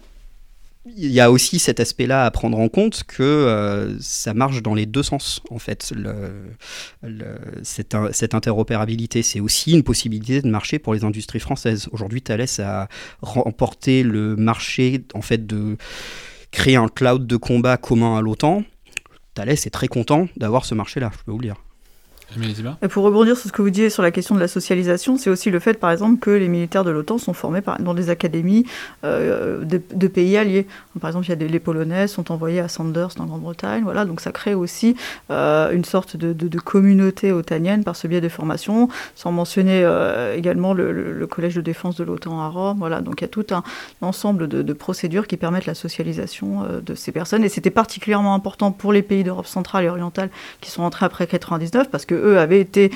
il 0.85 1.11
y 1.11 1.19
a 1.19 1.31
aussi 1.31 1.57
cet 1.57 1.79
aspect-là 1.79 2.25
à 2.25 2.31
prendre 2.31 2.59
en 2.59 2.69
compte 2.69 3.03
que 3.05 3.23
euh, 3.23 3.99
ça 3.99 4.33
marche 4.33 4.61
dans 4.61 4.75
les 4.75 4.85
deux 4.85 5.01
sens, 5.03 5.41
en 5.49 5.57
fait. 5.57 5.93
Cette 7.63 8.35
interopérabilité, 8.35 9.23
c'est 9.23 9.39
aussi 9.39 9.71
une 9.73 9.83
possibilité 9.83 10.41
de 10.41 10.47
marché 10.47 10.77
pour 10.77 10.93
les 10.93 11.03
industries 11.03 11.39
françaises. 11.39 11.89
Aujourd'hui, 11.91 12.21
Thales 12.21 12.45
a 12.59 12.87
remporté 13.21 14.03
le 14.03 14.35
marché, 14.35 15.03
en 15.13 15.21
fait, 15.21 15.47
de 15.47 15.77
créer 16.51 16.75
un 16.75 16.87
cloud 16.87 17.25
de 17.25 17.35
combat 17.35 17.77
commun 17.77 18.17
à 18.17 18.21
l'OTAN. 18.21 18.63
Thales 19.33 19.49
est 19.49 19.73
très 19.73 19.87
content 19.87 20.27
d'avoir 20.37 20.65
ce 20.65 20.75
marché-là, 20.75 21.11
je 21.17 21.23
peux 21.23 21.31
vous 21.31 21.39
le 21.39 21.45
dire. 21.45 21.64
Pour 22.89 23.03
rebondir 23.03 23.37
sur 23.37 23.47
ce 23.47 23.53
que 23.53 23.61
vous 23.61 23.69
disiez 23.69 23.89
sur 23.89 24.03
la 24.03 24.11
question 24.11 24.35
de 24.35 24.39
la 24.39 24.47
socialisation, 24.47 25.17
c'est 25.17 25.29
aussi 25.29 25.51
le 25.51 25.59
fait, 25.59 25.75
par 25.75 25.91
exemple, 25.91 26.19
que 26.19 26.31
les 26.31 26.47
militaires 26.47 26.83
de 26.83 26.91
l'OTAN 26.91 27.17
sont 27.17 27.33
formés 27.33 27.61
dans 27.79 27.93
des 27.93 28.09
académies 28.09 28.65
euh, 29.03 29.63
de, 29.63 30.07
pays 30.07 30.37
alliés. 30.37 30.67
Par 30.99 31.09
exemple, 31.09 31.25
il 31.27 31.29
y 31.29 31.31
a 31.31 31.47
les 31.47 31.59
Polonais 31.59 32.07
sont 32.07 32.31
envoyés 32.31 32.59
à 32.59 32.67
Sandhurst 32.67 33.19
en 33.19 33.25
Grande-Bretagne. 33.25 33.83
Voilà, 33.83 34.05
donc 34.05 34.21
ça 34.21 34.31
crée 34.31 34.53
aussi 34.53 34.95
euh, 35.31 35.71
une 35.71 35.85
sorte 35.85 36.17
de, 36.17 36.59
communauté 36.59 37.31
otanienne 37.31 37.83
par 37.83 37.95
ce 37.95 38.07
biais 38.07 38.21
des 38.21 38.29
formations, 38.29 38.89
sans 39.15 39.31
mentionner 39.31 39.81
euh, 39.83 40.35
également 40.35 40.73
le, 40.73 41.27
collège 41.29 41.55
de 41.55 41.61
défense 41.61 41.95
de 41.95 42.03
l'OTAN 42.03 42.41
à 42.41 42.49
Rome. 42.49 42.77
Voilà, 42.79 43.01
donc 43.01 43.21
il 43.21 43.23
y 43.23 43.25
a 43.25 43.29
tout 43.29 43.45
un 43.51 43.63
ensemble 44.01 44.47
de, 44.47 44.73
procédures 44.73 45.27
qui 45.27 45.37
permettent 45.37 45.65
la 45.65 45.75
socialisation 45.75 46.65
de 46.85 46.95
ces 46.95 47.11
personnes. 47.11 47.43
Et 47.43 47.49
c'était 47.49 47.69
particulièrement 47.69 48.33
important 48.33 48.71
pour 48.71 48.91
les 48.93 49.01
pays 49.01 49.23
d'Europe 49.23 49.47
centrale 49.47 49.85
et 49.85 49.89
orientale 49.89 50.29
qui 50.61 50.69
sont 50.69 50.83
entrés 50.83 51.05
après 51.05 51.27
99 51.27 51.89
parce 51.89 52.05
que 52.05 52.14
eux 52.15 52.39
avaient 52.39 52.59
été 52.59 52.91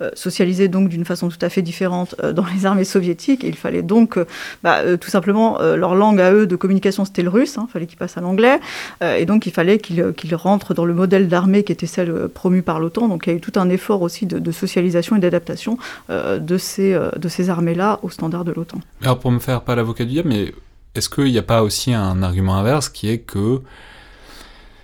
euh, 0.00 0.10
socialisés 0.14 0.68
donc 0.68 0.88
d'une 0.88 1.04
façon 1.04 1.28
tout 1.28 1.38
à 1.40 1.48
fait 1.48 1.62
différente 1.62 2.14
euh, 2.22 2.32
dans 2.32 2.44
les 2.54 2.66
armées 2.66 2.84
soviétiques. 2.84 3.42
Il 3.44 3.56
fallait 3.56 3.82
donc 3.82 4.16
euh, 4.16 4.26
bah, 4.62 4.96
tout 4.96 5.10
simplement 5.10 5.58
leur 5.60 5.94
langue 5.94 6.20
à 6.20 6.32
eux 6.32 6.46
de 6.46 6.56
communication 6.56 7.04
c'était 7.04 7.22
le 7.22 7.28
russe, 7.28 7.56
il 7.60 7.70
fallait 7.70 7.86
qu'ils 7.86 7.98
passent 7.98 8.16
à 8.16 8.20
l'anglais. 8.20 8.60
Et 9.02 9.24
donc 9.26 9.46
il 9.46 9.52
fallait 9.52 9.78
qu'ils 9.78 10.34
rentrent 10.34 10.74
dans 10.74 10.84
le 10.84 10.94
modèle 10.94 11.28
d'armée 11.28 11.62
qui 11.64 11.72
était 11.72 11.86
celle 11.86 12.28
promue 12.28 12.62
par 12.62 12.80
l'OTAN. 12.80 13.08
Donc 13.08 13.26
il 13.26 13.30
y 13.30 13.32
a 13.32 13.36
eu 13.36 13.40
tout 13.40 13.52
un 13.56 13.68
effort 13.68 14.02
aussi 14.02 14.26
de, 14.26 14.52
socialisation 14.52 15.16
et 15.16 15.20
d'adaptation 15.20 15.78
de 16.08 16.58
ces, 16.58 16.98
de 17.16 17.28
ces 17.28 17.50
armées-là 17.50 18.00
aux 18.02 18.10
standards 18.10 18.44
de 18.44 18.52
l'OTAN. 18.52 18.80
Alors 19.02 19.18
pour 19.18 19.30
me 19.30 19.38
faire 19.38 19.62
pas 19.62 19.74
l'avocat 19.74 20.04
du 20.04 20.12
diable, 20.12 20.28
mais 20.28 20.52
est-ce 20.94 21.08
qu'il 21.08 21.30
n'y 21.30 21.38
a 21.38 21.42
pas 21.42 21.62
aussi 21.62 21.92
un 21.92 22.22
argument 22.22 22.56
inverse 22.56 22.88
qui 22.88 23.08
est 23.08 23.18
que 23.18 23.60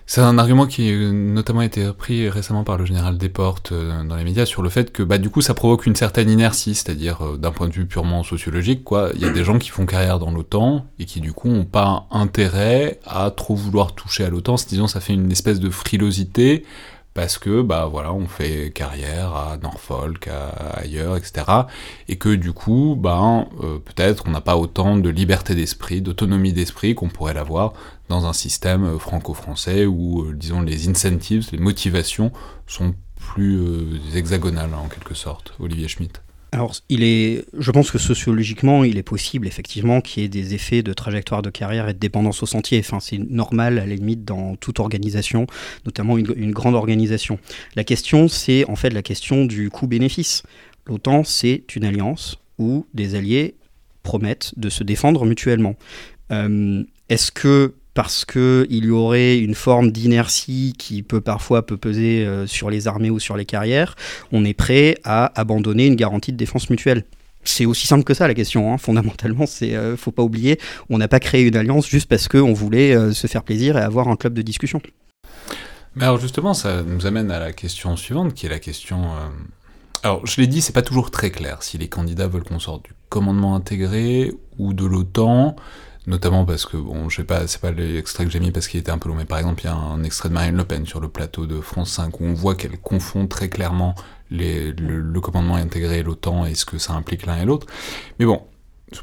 c'est 0.07 0.21
un 0.21 0.37
argument 0.39 0.67
qui 0.67 0.91
a 0.91 1.13
notamment 1.13 1.63
été 1.63 1.87
repris 1.87 2.29
récemment 2.29 2.63
par 2.63 2.77
le 2.77 2.85
général 2.85 3.17
Desportes 3.17 3.73
euh, 3.73 4.05
dans 4.05 4.17
les 4.17 4.25
médias 4.25 4.45
sur 4.45 4.63
le 4.63 4.69
fait 4.69 4.93
que 4.93 5.03
bah 5.03 5.17
du 5.17 5.31
coup 5.31 5.41
ça 5.41 5.55
provoque 5.55 5.87
une 5.87 5.97
certaine 5.97 6.29
inertie, 6.29 6.75
c'est-à-dire 6.75 7.25
euh, 7.25 7.37
d'un 7.39 7.53
point 7.53 7.69
de 7.69 7.73
vue 7.73 7.87
purement 7.87 8.23
sociologique 8.23 8.85
quoi, 8.85 9.11
il 9.15 9.23
y 9.23 9.25
a 9.25 9.31
des 9.31 9.45
gens 9.45 9.59
qui 9.59 9.71
font 9.71 9.87
carrière 9.87 10.19
dans 10.19 10.31
l'OTAN 10.31 10.87
et 10.99 11.07
qui 11.07 11.21
du 11.21 11.33
coup 11.33 11.49
ont 11.49 11.65
pas 11.65 12.07
intérêt 12.11 13.01
à 13.07 13.31
trop 13.31 13.55
vouloir 13.55 13.95
toucher 13.95 14.25
à 14.25 14.31
l'OTAN, 14.31 14.59
c'est 14.59 14.69
disons 14.69 14.87
ça 14.87 15.01
fait 15.01 15.15
une 15.15 15.33
espèce 15.33 15.59
de 15.59 15.71
frilosité 15.71 16.65
parce 17.15 17.39
que 17.39 17.63
bah 17.63 17.89
voilà 17.91 18.13
on 18.13 18.27
fait 18.27 18.73
carrière 18.73 19.35
à 19.35 19.57
Norfolk, 19.63 20.29
à, 20.29 20.81
ailleurs, 20.81 21.17
etc. 21.17 21.45
Et 22.09 22.17
que 22.17 22.35
du 22.35 22.53
coup 22.53 22.97
bah 22.99 23.47
euh, 23.63 23.79
peut-être 23.79 24.25
on 24.27 24.31
n'a 24.33 24.41
pas 24.41 24.57
autant 24.57 24.97
de 24.97 25.09
liberté 25.09 25.55
d'esprit, 25.55 26.03
d'autonomie 26.03 26.53
d'esprit 26.53 26.95
qu'on 26.95 27.09
pourrait 27.09 27.35
l'avoir 27.35 27.73
dans 28.09 28.27
un 28.27 28.33
système 28.33 28.85
euh, 28.85 28.99
franco-français 28.99 29.87
où 29.87 30.23
euh, 30.23 30.35
disons 30.35 30.61
les 30.61 30.89
incentives, 30.89 31.49
les 31.53 31.59
motivations 31.59 32.33
sont 32.67 32.95
plus 33.17 33.59
euh, 33.59 33.99
hexagonales 34.15 34.75
en 34.75 34.89
quelque 34.89 35.15
sorte. 35.15 35.55
Olivier 35.59 35.89
Schmitt. 35.89 36.21
Alors, 36.53 36.73
il 36.89 37.03
est, 37.03 37.45
je 37.59 37.71
pense 37.73 37.91
que 37.91 37.99
sociologiquement, 37.99 38.85
il 38.85 38.97
est 38.97 39.03
possible 39.03 39.49
effectivement 39.49 40.01
qu'il 40.01 40.23
y 40.23 40.27
ait 40.27 40.29
des 40.29 40.55
effets 40.55 40.85
de 40.85 40.93
trajectoire 40.93 41.43
de 41.43 41.51
carrière 41.51 41.89
et 41.89 41.95
de 41.95 41.99
dépendance 41.99 42.45
au 42.45 42.47
sentier. 42.47 42.79
Enfin, 42.79 43.01
c'est 43.01 43.19
normal 43.19 43.79
à 43.81 43.87
la 43.87 43.97
limite 43.97 44.25
dans 44.25 44.55
toute 44.55 44.79
organisation, 44.79 45.49
notamment 45.85 46.17
une, 46.17 46.53
grande 46.53 46.77
organisation. 46.77 47.41
La 47.75 47.83
question, 47.83 48.29
c'est 48.29 48.65
en 48.67 48.77
fait 48.77 48.91
la 48.91 49.03
question 49.03 49.47
du 49.47 49.69
coût-bénéfice. 49.69 50.45
L'OTAN, 50.87 51.25
c'est 51.25 51.65
une 51.75 51.85
alliance 51.85 52.39
où 52.59 52.87
des 52.95 53.17
alliés 53.17 53.57
promettent 54.05 54.57
de 54.57 54.69
se 54.69 54.85
défendre 54.85 55.25
mutuellement. 55.25 55.75
Est-ce 56.31 57.33
que 57.33 57.75
parce 57.95 58.25
qu'il 58.25 58.85
y 58.85 58.91
aurait 58.91 59.39
une 59.39 59.55
forme 59.55 59.93
d'inertie 59.93 60.75
qui 60.77 61.03
peut 61.03 61.21
parfois 61.21 61.65
peser 61.65 62.27
euh, 62.27 62.47
sur 62.47 62.69
les 62.69 62.89
armées 62.89 63.11
ou 63.11 63.21
sur 63.21 63.37
les 63.37 63.45
carrières, 63.45 63.95
on 64.33 64.45
est 64.45 64.55
prêt 64.55 64.99
à 65.05 65.33
abandonner 65.41 65.87
une 65.87 65.95
garantie 65.95 66.33
de 66.33 66.37
défense 66.37 66.71
mutuelle. 66.71 67.05
C'est 67.45 67.67
aussi 67.67 67.87
simple 67.87 68.05
que 68.05 68.15
ça 68.15 68.27
la 68.27 68.35
question. 68.35 68.73
hein. 68.73 68.79
Fondamentalement, 68.79 69.47
c'est 69.47 69.75
euh, 69.75 69.97
faut 69.97 70.11
pas 70.11 70.23
oublier, 70.23 70.59
on 70.91 70.99
n'a 70.99 71.09
pas 71.09 71.21
créé 71.21 71.43
une 71.43 71.57
alliance 71.57 71.89
juste 71.89 72.09
parce 72.09 72.27
qu'on 72.27 72.53
voulait 72.53 72.95
euh, 72.95 73.13
se 73.13 73.27
faire 73.27 73.45
plaisir 73.45 73.77
et 73.77 73.81
avoir 73.81 74.09
un 74.09 74.17
club 74.17 74.35
de 74.35 74.43
discussion. 74.43 74.81
Mais 75.95 76.05
alors 76.05 76.19
justement, 76.19 76.55
ça 76.55 76.83
nous 76.83 77.07
amène 77.07 77.31
à 77.31 77.39
la 77.39 77.53
question 77.53 77.97
suivante, 77.97 78.35
qui 78.35 78.47
est 78.47 78.49
la 78.49 78.59
question. 78.59 79.11
Alors, 80.03 80.27
je 80.27 80.41
l'ai 80.41 80.49
dit, 80.49 80.61
c'est 80.61 80.73
pas 80.73 80.83
toujours 80.83 81.13
très 81.13 81.31
clair 81.31 81.63
si 81.63 81.79
les 81.79 81.89
candidats 81.89 82.27
veulent 82.27 82.43
qu'on 82.43 82.59
sorte 82.59 82.85
du 82.85 82.91
commandement 83.09 83.55
intégré 83.55 84.33
ou 84.59 84.75
de 84.75 84.85
l'OTAN, 84.85 85.55
notamment 86.07 86.45
parce 86.45 86.67
que 86.67 86.77
bon, 86.77 87.09
je 87.09 87.17
sais 87.17 87.25
pas, 87.25 87.47
c'est 87.47 87.61
pas 87.61 87.71
l'extrait 87.71 88.25
que 88.25 88.31
j'ai 88.31 88.41
mis 88.41 88.51
parce 88.51 88.69
qu'il 88.69 88.81
était 88.81 88.91
un 88.91 88.99
peu 88.99 89.09
long, 89.09 89.15
mais 89.15 89.25
par 89.25 89.39
exemple, 89.39 89.63
il 89.63 89.67
y 89.67 89.71
a 89.71 89.75
un 89.75 90.03
extrait 90.03 90.29
de 90.29 90.35
Marine 90.35 90.57
Le 90.57 90.65
Pen 90.65 90.87
sur 90.87 91.01
le 91.01 91.09
plateau 91.09 91.47
de 91.47 91.61
France 91.61 91.91
5 91.93 92.21
où 92.21 92.25
on 92.25 92.35
voit 92.35 92.55
qu'elle 92.55 92.79
confond 92.79 93.27
très 93.27 93.49
clairement 93.49 93.95
le, 94.31 95.19
commandement 95.21 95.57
intégré 95.57 96.01
et 96.01 96.03
l'OTAN 96.03 96.47
et 96.47 96.55
ce 96.55 96.65
que 96.65 96.79
ça 96.79 96.93
implique 96.93 97.27
l'un 97.27 97.39
et 97.39 97.45
l'autre. 97.45 97.67
Mais 98.19 98.27
bon, 98.27 98.43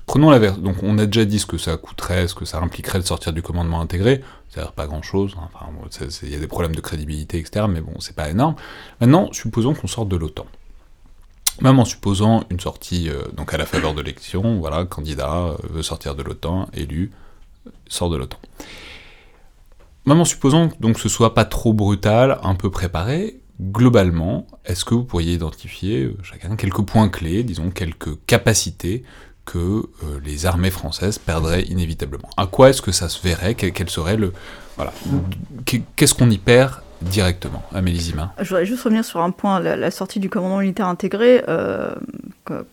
prenons 0.05 0.29
la 0.29 0.39
version. 0.39 0.61
Donc, 0.61 0.77
on 0.83 0.97
a 0.97 1.05
déjà 1.05 1.25
dit 1.25 1.39
ce 1.39 1.45
que 1.45 1.57
ça 1.57 1.77
coûterait, 1.77 2.27
ce 2.27 2.35
que 2.35 2.45
ça 2.45 2.59
impliquerait 2.59 2.99
de 2.99 3.05
sortir 3.05 3.33
du 3.33 3.41
commandement 3.41 3.81
intégré. 3.81 4.21
C'est-à-dire 4.49 4.73
pas 4.73 4.87
grand-chose. 4.87 5.35
hein. 5.39 5.49
Enfin, 5.53 5.71
il 6.23 6.29
y 6.29 6.35
a 6.35 6.39
des 6.39 6.47
problèmes 6.47 6.75
de 6.75 6.81
crédibilité, 6.81 7.39
etc. 7.39 7.65
Mais 7.69 7.81
bon, 7.81 7.93
c'est 7.99 8.15
pas 8.15 8.29
énorme. 8.29 8.55
Maintenant, 8.99 9.31
supposons 9.31 9.73
qu'on 9.73 9.87
sorte 9.87 10.09
de 10.09 10.17
l'OTAN. 10.17 10.45
Même 11.61 11.79
en 11.79 11.85
supposant 11.85 12.43
une 12.49 12.59
sortie 12.59 13.09
euh, 13.09 13.21
donc 13.33 13.53
à 13.53 13.57
la 13.57 13.65
faveur 13.65 13.93
de 13.93 14.01
l'élection, 14.01 14.59
voilà, 14.59 14.83
candidat 14.85 15.33
euh, 15.33 15.55
veut 15.69 15.83
sortir 15.83 16.15
de 16.15 16.23
l'OTAN, 16.23 16.67
élu, 16.73 17.11
euh, 17.67 17.69
sort 17.87 18.09
de 18.09 18.17
l'OTAN. 18.17 18.37
Même 20.05 20.19
en 20.19 20.25
supposant 20.25 20.71
donc 20.79 20.95
que 20.95 21.01
ce 21.01 21.09
soit 21.09 21.33
pas 21.35 21.45
trop 21.45 21.73
brutal, 21.73 22.39
un 22.43 22.55
peu 22.55 22.71
préparé, 22.71 23.39
globalement, 23.61 24.47
est-ce 24.65 24.83
que 24.83 24.95
vous 24.95 25.03
pourriez 25.03 25.33
identifier 25.33 26.03
euh, 26.05 26.17
chacun 26.23 26.55
quelques 26.55 26.81
points 26.81 27.09
clés, 27.09 27.43
disons 27.43 27.69
quelques 27.69 28.17
capacités 28.25 29.03
que 29.45 29.89
les 30.23 30.45
armées 30.45 30.69
françaises 30.71 31.17
perdraient 31.17 31.63
inévitablement? 31.63 32.29
À 32.37 32.45
quoi 32.47 32.69
est-ce 32.69 32.81
que 32.81 32.91
ça 32.91 33.09
se 33.09 33.21
verrait? 33.21 33.55
Quel, 33.55 33.89
serait 33.89 34.15
le 34.15 34.33
voilà 34.77 34.93
Qu'est- 35.65 35.81
Qu'est-ce 35.95 36.13
qu'on 36.13 36.29
y 36.29 36.37
perd 36.37 36.75
directement 37.01 37.63
Amélie 37.73 37.99
Zima 37.99 38.33
Je 38.39 38.47
voudrais 38.49 38.65
juste 38.65 38.83
revenir 38.83 39.03
sur 39.03 39.21
un 39.21 39.31
point, 39.31 39.59
la, 39.59 39.91
sortie 39.91 40.19
du 40.19 40.29
commandement 40.29 40.59
militaire 40.59 40.87
intégré, 40.87 41.43
euh, 41.47 41.93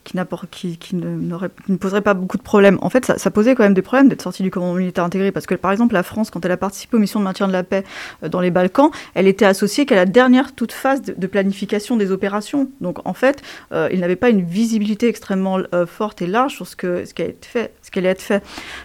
qui, 0.04 0.16
ne, 0.16 1.76
poserait 1.76 2.00
pas 2.00 2.14
beaucoup 2.14 2.36
de 2.36 2.42
problèmes. 2.42 2.78
En 2.80 2.90
fait, 2.90 3.04
ça, 3.04 3.30
posait 3.30 3.54
quand 3.54 3.62
même 3.62 3.74
des 3.74 3.82
problèmes 3.82 4.08
d'être 4.08 4.22
sortie 4.22 4.42
du 4.42 4.50
commandement 4.50 4.78
militaire 4.78 5.04
intégré, 5.04 5.32
parce 5.32 5.46
que 5.46 5.54
par 5.54 5.72
exemple, 5.72 5.94
la 5.94 6.02
France, 6.02 6.30
quand 6.30 6.44
elle 6.44 6.52
a 6.52 6.56
participé 6.56 6.96
aux 6.96 7.00
missions 7.00 7.20
de 7.20 7.24
maintien 7.24 7.46
de 7.46 7.52
la 7.52 7.62
paix 7.62 7.84
euh, 8.22 8.28
dans 8.28 8.40
les 8.40 8.50
Balkans, 8.50 8.90
elle 9.14 9.26
était 9.26 9.44
associée 9.44 9.86
qu'à 9.86 9.96
la 9.96 10.06
dernière 10.06 10.54
toute 10.54 10.72
phase 10.72 11.02
de, 11.02 11.26
planification 11.26 11.96
des 11.96 12.10
opérations. 12.10 12.70
Donc 12.80 13.06
en 13.06 13.14
fait, 13.14 13.42
euh, 13.72 13.88
il 13.92 14.00
n'avait 14.00 14.16
pas 14.16 14.30
une 14.30 14.42
visibilité 14.42 15.08
extrêmement 15.08 15.58
forte 15.86 16.22
et 16.22 16.26
large 16.26 16.54
sur 16.54 16.66
ce 16.66 16.74
qui 16.74 16.86
a 17.22 17.24
été 17.24 17.36
fait. 17.42 17.72
Fait. 17.90 18.42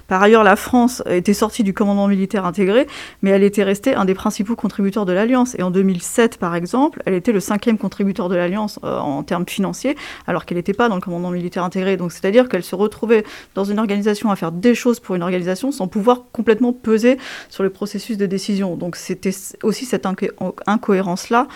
Par 0.07 0.21
ailleurs, 0.21 0.43
la 0.43 0.55
France 0.55 1.03
était 1.09 1.33
sortie 1.33 1.63
du 1.63 1.73
commandement 1.73 2.07
militaire 2.07 2.45
intégré, 2.45 2.87
mais 3.21 3.29
elle 3.31 3.43
était 3.43 3.63
restée 3.63 3.95
un 3.95 4.05
des 4.05 4.13
principaux 4.13 4.55
contributeurs 4.55 5.05
de 5.05 5.13
l'Alliance. 5.13 5.55
Et 5.57 5.63
en 5.63 5.71
2007, 5.71 6.37
par 6.37 6.55
exemple, 6.55 7.01
elle 7.05 7.13
était 7.13 7.31
le 7.31 7.39
cinquième 7.39 7.77
contributeur 7.77 8.29
de 8.29 8.35
l'Alliance 8.35 8.79
euh, 8.83 8.97
en 8.97 9.23
termes 9.23 9.45
financiers, 9.47 9.95
alors 10.27 10.45
qu'elle 10.45 10.57
n'était 10.57 10.73
pas 10.73 10.89
dans 10.89 10.95
le 10.95 11.01
commandement 11.01 11.31
militaire 11.31 11.63
intégré. 11.63 11.97
Donc 11.97 12.11
c'est-à-dire 12.11 12.49
qu'elle 12.49 12.63
se 12.63 12.75
retrouvait 12.75 13.23
dans 13.55 13.63
une 13.63 13.79
organisation 13.79 14.31
à 14.31 14.35
faire 14.35 14.51
des 14.51 14.75
choses 14.75 14.99
pour 14.99 15.15
une 15.15 15.23
organisation 15.23 15.71
sans 15.71 15.87
pouvoir 15.87 16.23
complètement 16.31 16.73
peser 16.73 17.17
sur 17.49 17.63
le 17.63 17.69
processus 17.69 18.17
de 18.17 18.25
décision. 18.25 18.75
Donc 18.75 18.95
c'était 18.95 19.33
aussi 19.63 19.85
cette 19.85 20.05
inco- 20.05 20.31
incohérence-là 20.65 21.47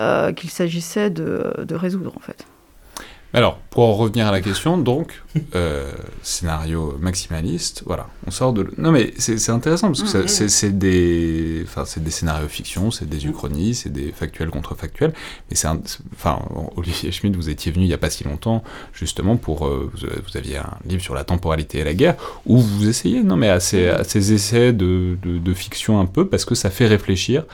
euh, 0.00 0.32
qu'il 0.32 0.50
s'agissait 0.50 1.10
de 1.10 1.74
résoudre, 1.74 2.12
en 2.16 2.20
fait. 2.20 2.46
Alors, 3.34 3.56
pour 3.70 3.84
en 3.84 3.94
revenir 3.94 4.26
à 4.26 4.30
la 4.30 4.42
question, 4.42 4.76
donc, 4.76 5.22
euh, 5.54 5.90
scénario 6.22 6.98
maximaliste, 7.00 7.82
voilà, 7.86 8.06
on 8.26 8.30
sort 8.30 8.52
de... 8.52 8.70
Non 8.76 8.92
mais 8.92 9.14
c'est 9.16 9.38
c'est 9.38 9.52
intéressant, 9.52 9.86
parce 9.88 10.02
que 10.02 10.08
ça- 10.08 10.28
c'est 10.28 10.48
c'est 10.50 10.76
des... 10.78 11.62
Enfin, 11.64 11.86
c'est 11.86 12.04
des 12.04 12.10
scénarios 12.10 12.48
fiction, 12.48 12.90
c'est 12.90 13.08
des 13.08 13.24
uchronies, 13.26 13.74
c'est 13.74 13.88
des 13.90 14.12
factuels 14.12 14.50
contre 14.50 14.74
factuels, 14.74 15.14
mais 15.48 15.56
c'est 15.56 15.66
un... 15.68 15.80
Enfin, 16.14 16.40
Olivier 16.76 17.10
Schmitt, 17.10 17.34
vous 17.34 17.48
étiez 17.48 17.72
venu 17.72 17.84
il 17.84 17.88
n'y 17.88 17.94
a 17.94 17.98
pas 17.98 18.10
si 18.10 18.24
longtemps, 18.24 18.62
justement, 18.92 19.38
pour... 19.38 19.66
euh, 19.66 19.90
vous, 19.94 20.06
vous 20.08 20.36
aviez 20.36 20.58
un 20.58 20.76
livre 20.84 21.02
sur 21.02 21.14
la 21.14 21.24
temporalité 21.24 21.78
et 21.78 21.84
la 21.84 21.94
guerre, 21.94 22.16
où 22.44 22.58
vous 22.58 22.86
essayez, 22.86 23.22
non 23.22 23.36
mais 23.36 23.48
à 23.48 23.60
ces, 23.60 23.88
à 23.88 24.04
ces 24.04 24.34
essais 24.34 24.74
de, 24.74 25.16
de, 25.22 25.38
de 25.38 25.54
fiction 25.54 25.98
un 25.98 26.06
peu, 26.06 26.28
parce 26.28 26.44
que 26.44 26.54
ça 26.54 26.68
fait 26.68 26.86
réfléchir 26.86 27.44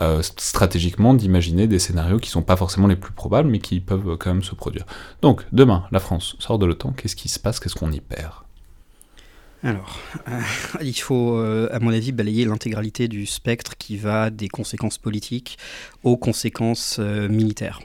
euh, 0.00 0.22
stratégiquement 0.22 1.12
d'imaginer 1.12 1.66
des 1.66 1.78
scénarios 1.78 2.18
qui 2.18 2.30
sont 2.30 2.42
pas 2.42 2.56
forcément 2.56 2.86
les 2.86 2.96
plus 2.96 3.12
probables, 3.12 3.48
mais 3.48 3.58
qui 3.58 3.80
peuvent 3.80 4.16
quand 4.16 4.30
même 4.30 4.42
se 4.42 4.54
produire. 4.54 4.86
Donc, 5.20 5.44
demain, 5.52 5.84
la 5.92 6.00
France 6.00 6.36
sort 6.38 6.58
de 6.58 6.66
l'OTAN, 6.66 6.92
qu'est-ce 6.92 7.16
qui 7.16 7.28
se 7.28 7.38
passe? 7.38 7.60
Qu'est-ce 7.60 7.74
qu'on 7.74 7.92
y 7.92 8.00
perd? 8.00 8.32
Alors, 9.62 9.98
euh, 10.28 10.40
il 10.80 10.94
faut, 10.94 11.36
euh, 11.36 11.68
à 11.72 11.78
mon 11.78 11.90
avis, 11.92 12.12
balayer 12.12 12.44
l'intégralité 12.44 13.06
du 13.06 13.26
spectre 13.26 13.76
qui 13.76 13.96
va 13.96 14.30
des 14.30 14.48
conséquences 14.48 14.98
politiques 14.98 15.58
aux 16.02 16.16
conséquences 16.16 16.98
militaires. 16.98 17.80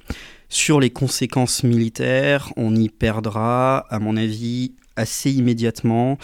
Sur 0.49 0.80
les 0.80 0.91
conséquences 0.91 1.64
militaires, 1.64 2.53
on 2.55 2.74
y 2.74 2.88
perdra, 2.88 3.80
à 3.89 3.99
mon 3.99 4.16
avis, 4.16 4.72
assez 4.97 5.31
immédiatement, 5.31 6.17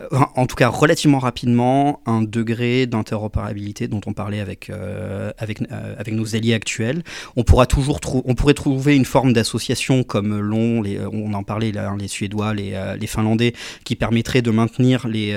euh, 0.00 0.06
en 0.36 0.46
tout 0.46 0.56
cas 0.56 0.68
relativement 0.68 1.18
rapidement, 1.18 2.00
un 2.06 2.22
degré 2.22 2.86
d'interopérabilité 2.86 3.88
dont 3.88 4.00
on 4.06 4.12
parlait 4.12 4.40
avec, 4.40 4.70
euh, 4.70 5.32
avec, 5.36 5.60
euh, 5.60 5.94
avec 5.98 6.14
nos 6.14 6.34
alliés 6.34 6.54
actuels. 6.54 7.02
On, 7.36 7.44
pourra 7.44 7.66
toujours 7.66 8.00
trou- 8.00 8.22
on 8.24 8.34
pourrait 8.34 8.54
trouver 8.54 8.96
une 8.96 9.04
forme 9.04 9.32
d'association 9.32 10.02
comme 10.02 10.38
l'ont, 10.40 10.82
on 11.12 11.34
en 11.34 11.42
parlait 11.42 11.72
là, 11.72 11.94
les 11.98 12.08
Suédois, 12.08 12.54
les, 12.54 13.06
Finlandais, 13.06 13.54
qui 13.84 13.96
permettrait 13.96 14.40
de 14.40 14.50
maintenir 14.52 15.08
les, 15.08 15.36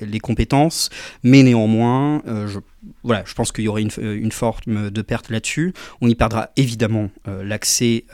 les 0.00 0.18
compétences, 0.18 0.90
mais 1.22 1.44
néanmoins, 1.44 2.22
je, 2.26 2.58
voilà, 3.04 3.22
je 3.24 3.34
pense 3.34 3.52
qu'il 3.52 3.64
y 3.64 3.68
aurait 3.68 3.82
une, 3.82 3.92
une 4.02 4.32
forme 4.32 4.90
de 4.90 5.02
perte 5.02 5.30
là-dessus. 5.30 5.72
On 6.00 6.08
y 6.08 6.16
perdra 6.16 6.50
évidemment 6.56 7.10
l'accès 7.26 8.04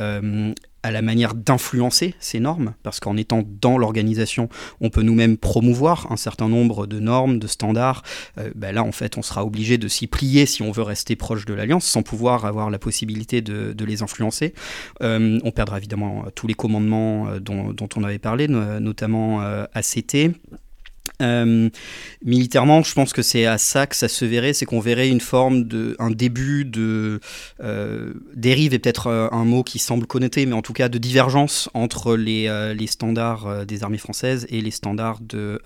à 0.82 0.90
la 0.90 1.02
manière 1.02 1.34
d'influencer 1.34 2.14
ces 2.18 2.40
normes, 2.40 2.74
parce 2.82 3.00
qu'en 3.00 3.16
étant 3.16 3.42
dans 3.60 3.78
l'organisation, 3.78 4.48
on 4.80 4.90
peut 4.90 5.02
nous-mêmes 5.02 5.36
promouvoir 5.36 6.10
un 6.10 6.16
certain 6.16 6.48
nombre 6.48 6.86
de 6.86 6.98
normes, 6.98 7.38
de 7.38 7.46
standards. 7.46 8.02
Euh, 8.38 8.50
ben 8.54 8.74
là, 8.74 8.82
en 8.82 8.92
fait, 8.92 9.16
on 9.16 9.22
sera 9.22 9.44
obligé 9.44 9.78
de 9.78 9.88
s'y 9.88 10.06
plier 10.06 10.46
si 10.46 10.62
on 10.62 10.72
veut 10.72 10.82
rester 10.82 11.16
proche 11.16 11.44
de 11.44 11.54
l'Alliance, 11.54 11.84
sans 11.84 12.02
pouvoir 12.02 12.44
avoir 12.44 12.70
la 12.70 12.78
possibilité 12.78 13.42
de, 13.42 13.84
les 13.84 14.02
influencer. 14.02 14.54
Euh, 15.02 15.40
on 15.42 15.50
perdra 15.50 15.78
évidemment 15.78 16.24
tous 16.34 16.46
les 16.46 16.54
commandements 16.54 17.28
euh, 17.28 17.40
dont, 17.40 17.88
on 17.96 18.04
avait 18.04 18.18
parlé, 18.18 18.46
no- 18.48 18.78
notamment 18.78 19.40
ACT. 19.74 20.30
Euh, 21.22 21.70
militairement, 22.24 22.82
je 22.82 22.94
pense 22.94 23.12
que 23.12 23.22
c'est 23.22 23.46
à 23.46 23.58
ça 23.58 23.86
que 23.86 23.96
ça 23.96 24.08
se 24.08 24.24
verrait, 24.24 24.52
c'est 24.52 24.66
qu'on 24.66 24.80
verrait 24.80 25.08
une 25.08 25.20
forme 25.20 25.68
un 25.98 26.10
début 26.10 26.64
de 26.64 27.20
euh, 27.62 28.12
dérive 28.34 28.74
est 28.74 28.78
peut-être 28.78 29.06
euh, 29.06 29.28
un 29.32 29.44
mot 29.44 29.62
qui 29.62 29.78
semble 29.78 30.06
connoté, 30.06 30.46
mais 30.46 30.54
en 30.54 30.62
tout 30.62 30.72
cas 30.72 30.88
de 30.88 30.98
divergence 30.98 31.68
entre 31.74 32.16
les, 32.16 32.48
standards 32.86 33.64
des 33.66 33.84
armées 33.84 33.98
françaises 33.98 34.46
et 34.50 34.60
les 34.60 34.70
standards 34.70 35.20
de, 35.20 35.60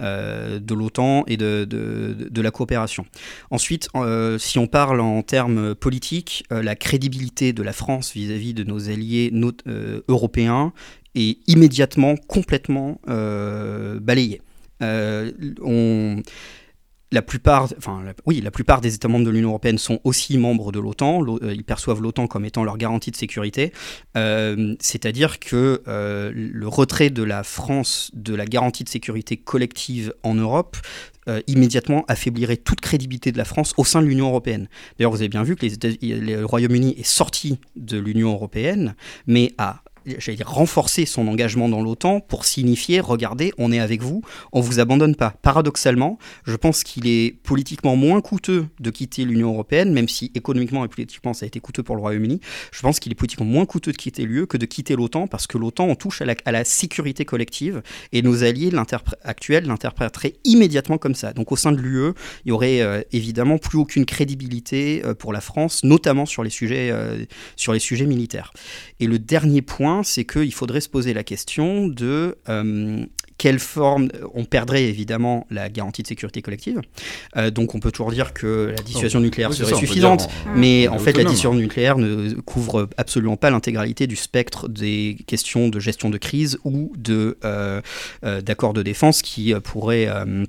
de 0.00 0.74
l'OTAN 0.74 1.24
et 1.26 1.36
de, 1.36 1.64
de, 1.64 2.42
la 2.42 2.50
coopération. 2.50 3.06
Ensuite, 3.50 3.88
si 4.38 4.58
on 4.58 4.66
parle 4.66 5.00
en 5.00 5.22
termes 5.22 5.74
politiques, 5.74 6.44
la 6.50 6.74
crédibilité 6.74 7.52
de 7.52 7.62
la 7.62 7.72
France 7.72 8.12
vis-à-vis 8.12 8.52
de 8.52 8.64
nos 8.64 8.90
alliés 8.90 9.32
européens 10.08 10.72
est 11.14 11.38
immédiatement, 11.46 12.16
complètement 12.26 13.00
balayée. 13.06 14.40
Euh, 14.82 15.30
la 17.12 17.22
plupart, 17.22 17.68
enfin, 17.78 18.02
oui, 18.26 18.40
la 18.40 18.50
plupart 18.50 18.80
des 18.80 18.94
États 18.96 19.06
membres 19.06 19.26
de 19.26 19.30
l'Union 19.30 19.50
européenne 19.50 19.78
sont 19.78 20.00
aussi 20.02 20.36
membres 20.36 20.72
de 20.72 20.80
l'OTAN. 20.80 21.20
L'O- 21.20 21.38
euh, 21.44 21.54
Ils 21.54 21.62
perçoivent 21.62 22.02
l'OTAN 22.02 22.26
comme 22.26 22.44
étant 22.44 22.64
leur 22.64 22.76
garantie 22.76 23.12
de 23.12 23.16
sécurité. 23.16 23.72
Euh, 24.16 24.74
C'est-à-dire 24.80 25.38
que 25.38 25.80
le 25.86 26.66
retrait 26.66 27.10
de 27.10 27.22
la 27.22 27.44
France 27.44 28.10
de 28.14 28.34
la 28.34 28.46
garantie 28.46 28.82
de 28.82 28.88
sécurité 28.88 29.36
collective 29.36 30.12
en 30.24 30.34
Europe 30.34 30.76
immédiatement 31.46 32.04
affaiblirait 32.08 32.56
toute 32.56 32.80
crédibilité 32.80 33.30
de 33.32 33.38
la 33.38 33.44
France 33.44 33.74
au 33.76 33.84
sein 33.84 34.02
de 34.02 34.06
l'Union 34.06 34.26
européenne. 34.26 34.68
D'ailleurs, 34.98 35.12
vous 35.12 35.20
avez 35.20 35.28
bien 35.28 35.44
vu 35.44 35.54
que 35.54 35.64
le 36.02 36.44
Royaume-Uni 36.44 36.96
est 36.98 37.06
sorti 37.06 37.60
de 37.76 37.96
l'Union 37.96 38.32
européenne, 38.32 38.96
mais 39.26 39.54
a 39.56 39.83
j'allais 40.06 40.36
dire, 40.36 40.48
renforcer 40.48 41.06
son 41.06 41.28
engagement 41.28 41.68
dans 41.68 41.82
l'OTAN 41.82 42.20
pour 42.20 42.44
signifier, 42.44 43.00
regardez, 43.00 43.52
on 43.58 43.72
est 43.72 43.80
avec 43.80 44.02
vous, 44.02 44.22
on 44.52 44.60
vous 44.60 44.80
abandonne 44.80 45.16
pas. 45.16 45.34
Paradoxalement, 45.42 46.18
je 46.44 46.56
pense 46.56 46.82
qu'il 46.82 47.06
est 47.06 47.36
politiquement 47.42 47.96
moins 47.96 48.20
coûteux 48.20 48.66
de 48.80 48.90
quitter 48.90 49.24
l'Union 49.24 49.52
européenne, 49.52 49.92
même 49.92 50.08
si 50.08 50.30
économiquement 50.34 50.84
et 50.84 50.88
politiquement 50.88 51.34
ça 51.34 51.44
a 51.44 51.46
été 51.46 51.60
coûteux 51.60 51.82
pour 51.82 51.96
le 51.96 52.00
Royaume-Uni. 52.00 52.40
Je 52.72 52.80
pense 52.80 53.00
qu'il 53.00 53.12
est 53.12 53.16
politiquement 53.16 53.46
moins 53.46 53.66
coûteux 53.66 53.92
de 53.92 53.96
quitter 53.96 54.24
l'UE 54.24 54.46
que 54.46 54.56
de 54.56 54.66
quitter 54.66 54.96
l'OTAN, 54.96 55.26
parce 55.26 55.46
que 55.46 55.58
l'OTAN, 55.58 55.86
on 55.86 55.94
touche 55.94 56.22
à 56.22 56.52
la, 56.52 56.64
sécurité 56.64 57.24
collective, 57.24 57.82
et 58.12 58.22
nos 58.22 58.42
alliés 58.42 58.70
actuels 59.22 59.66
l'interpréteraient 59.66 60.34
immédiatement 60.44 60.98
comme 60.98 61.14
ça. 61.14 61.32
Donc 61.32 61.52
au 61.52 61.56
sein 61.56 61.72
de 61.72 61.78
l'UE, 61.78 62.12
il 62.44 62.48
y 62.48 62.52
aurait 62.52 62.80
euh, 62.80 63.02
évidemment 63.12 63.58
plus 63.58 63.78
aucune 63.78 64.06
crédibilité 64.06 65.02
euh, 65.04 65.14
pour 65.14 65.32
la 65.32 65.40
France, 65.40 65.84
notamment 65.84 66.26
sur 66.26 66.42
les 66.42 66.50
sujets, 66.50 66.90
euh, 66.90 67.24
sur 67.56 67.72
les 67.72 67.78
sujets 67.78 68.06
militaires. 68.06 68.52
Et 69.00 69.06
le 69.06 69.18
dernier 69.18 69.62
point, 69.62 69.93
c'est 70.02 70.24
qu'il 70.24 70.52
faudrait 70.52 70.80
se 70.80 70.88
poser 70.88 71.14
la 71.14 71.24
question 71.24 71.86
de 71.86 72.36
euh, 72.48 73.06
quelle 73.38 73.58
forme. 73.58 74.08
On 74.34 74.44
perdrait 74.44 74.84
évidemment 74.84 75.46
la 75.50 75.68
garantie 75.68 76.02
de 76.02 76.06
sécurité 76.06 76.42
collective. 76.42 76.80
Euh, 77.36 77.50
donc 77.50 77.74
on 77.74 77.80
peut 77.80 77.90
toujours 77.90 78.12
dire 78.12 78.32
que 78.32 78.72
la 78.76 78.82
dissuasion 78.82 79.20
nucléaire 79.20 79.50
Oui, 79.50 79.56
c'est 79.56 79.64
serait 79.64 79.74
ça, 79.74 79.78
suffisante, 79.78 80.28
mais 80.54 80.88
en 80.88 80.98
fait 80.98 81.16
la 81.16 81.24
dissuasion 81.24 81.54
nucléaire 81.54 81.98
ne 81.98 82.32
couvre 82.40 82.88
absolument 82.96 83.36
pas 83.36 83.50
l'intégralité 83.50 84.06
du 84.06 84.16
spectre 84.16 84.68
des 84.68 85.16
questions 85.26 85.68
de 85.68 85.80
gestion 85.80 86.10
de 86.10 86.18
crise 86.18 86.58
ou 86.64 86.92
de 86.96 87.38
euh, 87.44 87.80
euh, 88.24 88.40
d'accords 88.40 88.72
de 88.72 88.82
défense 88.82 89.22
qui 89.22 89.52
euh, 89.52 89.60
pourraient 89.60 90.08
euh, 90.08 90.44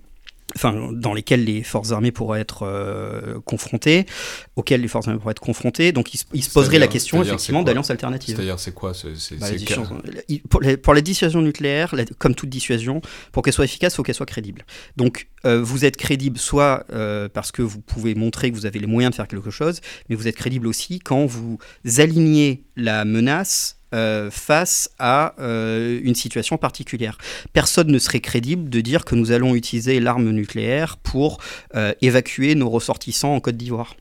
enfin, 0.55 0.89
dans 0.93 1.13
lesquels 1.13 1.43
les 1.43 1.63
forces 1.63 1.91
armées 1.91 2.11
pourraient 2.11 2.39
être 2.41 2.63
euh, 2.63 3.39
confrontées, 3.45 4.05
auxquelles 4.55 4.81
les 4.81 4.87
forces 4.87 5.07
armées 5.07 5.19
pourraient 5.19 5.31
être 5.31 5.39
confrontées. 5.41 5.91
Donc, 5.91 6.13
il, 6.13 6.17
se- 6.17 6.25
poserait 6.53 6.79
la 6.79 6.87
question 6.87 7.17
effectivement 7.33 7.59
c'est 7.59 7.63
quoi 7.63 7.67
d'alliance 7.67 7.89
alternative. 7.91 8.35
C'est-à-dire, 8.35 8.59
c'est 8.59 8.73
quoi 8.73 8.93
c'est- 8.93 9.15
Bah, 9.35 9.47
pour, 10.49 10.61
la, 10.61 10.77
pour 10.77 10.93
la 10.93 11.01
dissuasion 11.01 11.41
nucléaire, 11.41 11.93
la- 11.95 12.05
comme 12.05 12.35
toute 12.35 12.49
dissuasion, 12.49 13.01
pour 13.31 13.43
qu'elle 13.43 13.53
soit 13.53 13.65
efficace, 13.65 13.93
il 13.93 13.95
faut 13.97 14.03
qu'elle 14.03 14.15
soit 14.15 14.25
crédible. 14.25 14.65
Donc, 14.97 15.27
euh, 15.45 15.61
vous 15.61 15.85
êtes 15.85 15.97
crédible 15.97 16.37
soit 16.37 16.85
euh, 16.91 17.27
parce 17.27 17.51
que 17.51 17.61
vous 17.61 17.81
pouvez 17.81 18.15
montrer 18.15 18.49
que 18.49 18.55
vous 18.55 18.65
avez 18.65 18.79
les 18.79 18.87
moyens 18.87 19.11
de 19.11 19.15
faire 19.15 19.27
quelque 19.27 19.51
chose, 19.51 19.81
mais 20.09 20.15
vous 20.15 20.27
êtes 20.27 20.35
crédible 20.35 20.67
aussi 20.67 20.99
quand 20.99 21.25
vous 21.25 21.57
alignez 21.97 22.63
la 22.75 23.05
menace 23.05 23.77
euh, 23.93 24.31
face 24.31 24.89
à 24.97 25.35
euh, 25.39 25.99
une 26.03 26.15
situation 26.15 26.57
particulière. 26.57 27.17
Personne 27.53 27.91
ne 27.91 27.99
serait 27.99 28.19
crédible 28.19 28.69
de 28.69 28.81
dire 28.81 29.05
que 29.05 29.13
nous 29.15 29.31
allons 29.31 29.53
utiliser 29.55 29.99
l'arme 29.99 30.31
nucléaire 30.31 30.97
pour 30.97 31.39
euh, 31.75 31.93
évacuer 32.01 32.55
nos 32.55 32.69
ressortissants 32.69 33.35
en 33.35 33.39
Côte 33.39 33.57
d'Ivoire. 33.57 33.95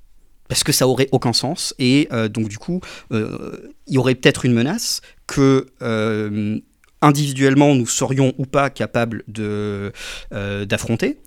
Parce 0.48 0.64
que 0.64 0.72
ça 0.72 0.88
aurait 0.88 1.08
aucun 1.12 1.32
sens 1.32 1.74
et 1.78 2.06
donc 2.28 2.48
du 2.48 2.58
coup 2.58 2.82
il 3.10 3.30
y 3.88 3.96
aurait 3.96 4.14
peut-être 4.14 4.44
une 4.44 4.52
menace 4.52 5.00
que 5.26 5.68
individuellement 7.00 7.74
nous 7.74 7.86
serions 7.86 8.34
ou 8.36 8.44
pas 8.44 8.68
capables 8.68 9.24
d'affronter. 9.26 11.18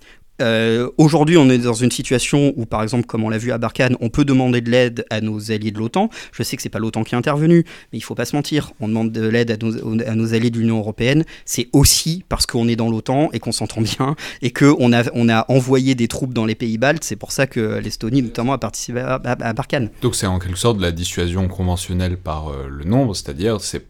Euh, 0.41 0.89
Aujourd'hui, 0.97 1.37
on 1.37 1.49
est 1.49 1.57
dans 1.57 1.73
une 1.73 1.91
situation 1.91 2.53
où, 2.55 2.65
par 2.65 2.83
exemple, 2.83 3.05
comme 3.05 3.23
on 3.23 3.29
l'a 3.29 3.37
vu 3.37 3.51
à 3.51 3.57
Barkhane, 3.57 3.95
on 4.01 4.09
peut 4.09 4.25
demander 4.25 4.61
de 4.61 4.69
l'aide 4.69 5.05
à 5.09 5.21
nos 5.21 5.51
alliés 5.51 5.71
de 5.71 5.79
l'OTAN. 5.79 6.09
Je 6.31 6.43
sais 6.43 6.55
que 6.55 6.61
c'est 6.61 6.69
pas 6.69 6.79
l'OTAN 6.79 7.03
qui 7.03 7.15
est 7.15 7.17
intervenu, 7.17 7.65
mais 7.91 7.97
il 7.97 8.01
faut 8.01 8.15
pas 8.15 8.25
se 8.25 8.35
mentir. 8.35 8.71
On 8.79 8.87
demande 8.87 9.11
de 9.11 9.27
l'aide 9.27 9.51
à 9.51 9.57
nos, 9.57 10.01
à 10.01 10.15
nos 10.15 10.33
alliés 10.33 10.49
de 10.49 10.59
l'Union 10.59 10.77
européenne. 10.79 11.23
C'est 11.45 11.69
aussi 11.73 12.23
parce 12.29 12.45
qu'on 12.45 12.67
est 12.67 12.75
dans 12.75 12.89
l'OTAN 12.89 13.29
et 13.33 13.39
qu'on 13.39 13.51
s'entend 13.51 13.81
bien 13.81 14.15
et 14.41 14.51
qu'on 14.51 14.93
a, 14.93 15.03
on 15.13 15.29
a 15.29 15.45
envoyé 15.51 15.95
des 15.95 16.07
troupes 16.07 16.33
dans 16.33 16.45
les 16.45 16.55
pays 16.55 16.77
baltes. 16.77 17.03
C'est 17.03 17.15
pour 17.15 17.31
ça 17.31 17.47
que 17.47 17.79
l'Estonie, 17.79 18.21
notamment, 18.21 18.53
a 18.53 18.57
participé 18.57 18.99
à, 18.99 19.15
à- 19.15 19.47
à 19.47 19.53
Barkhane. 19.53 19.89
Donc 20.01 20.15
c'est 20.15 20.27
en 20.27 20.39
quelque 20.39 20.57
sorte 20.59 20.77
de 20.77 20.81
la 20.83 20.91
dissuasion 20.91 21.47
conventionnelle 21.47 22.17
par 22.17 22.49
euh, 22.49 22.67
le 22.69 22.83
nombre, 22.83 23.15
c'est-à-dire 23.15 23.61
c'est 23.61 23.85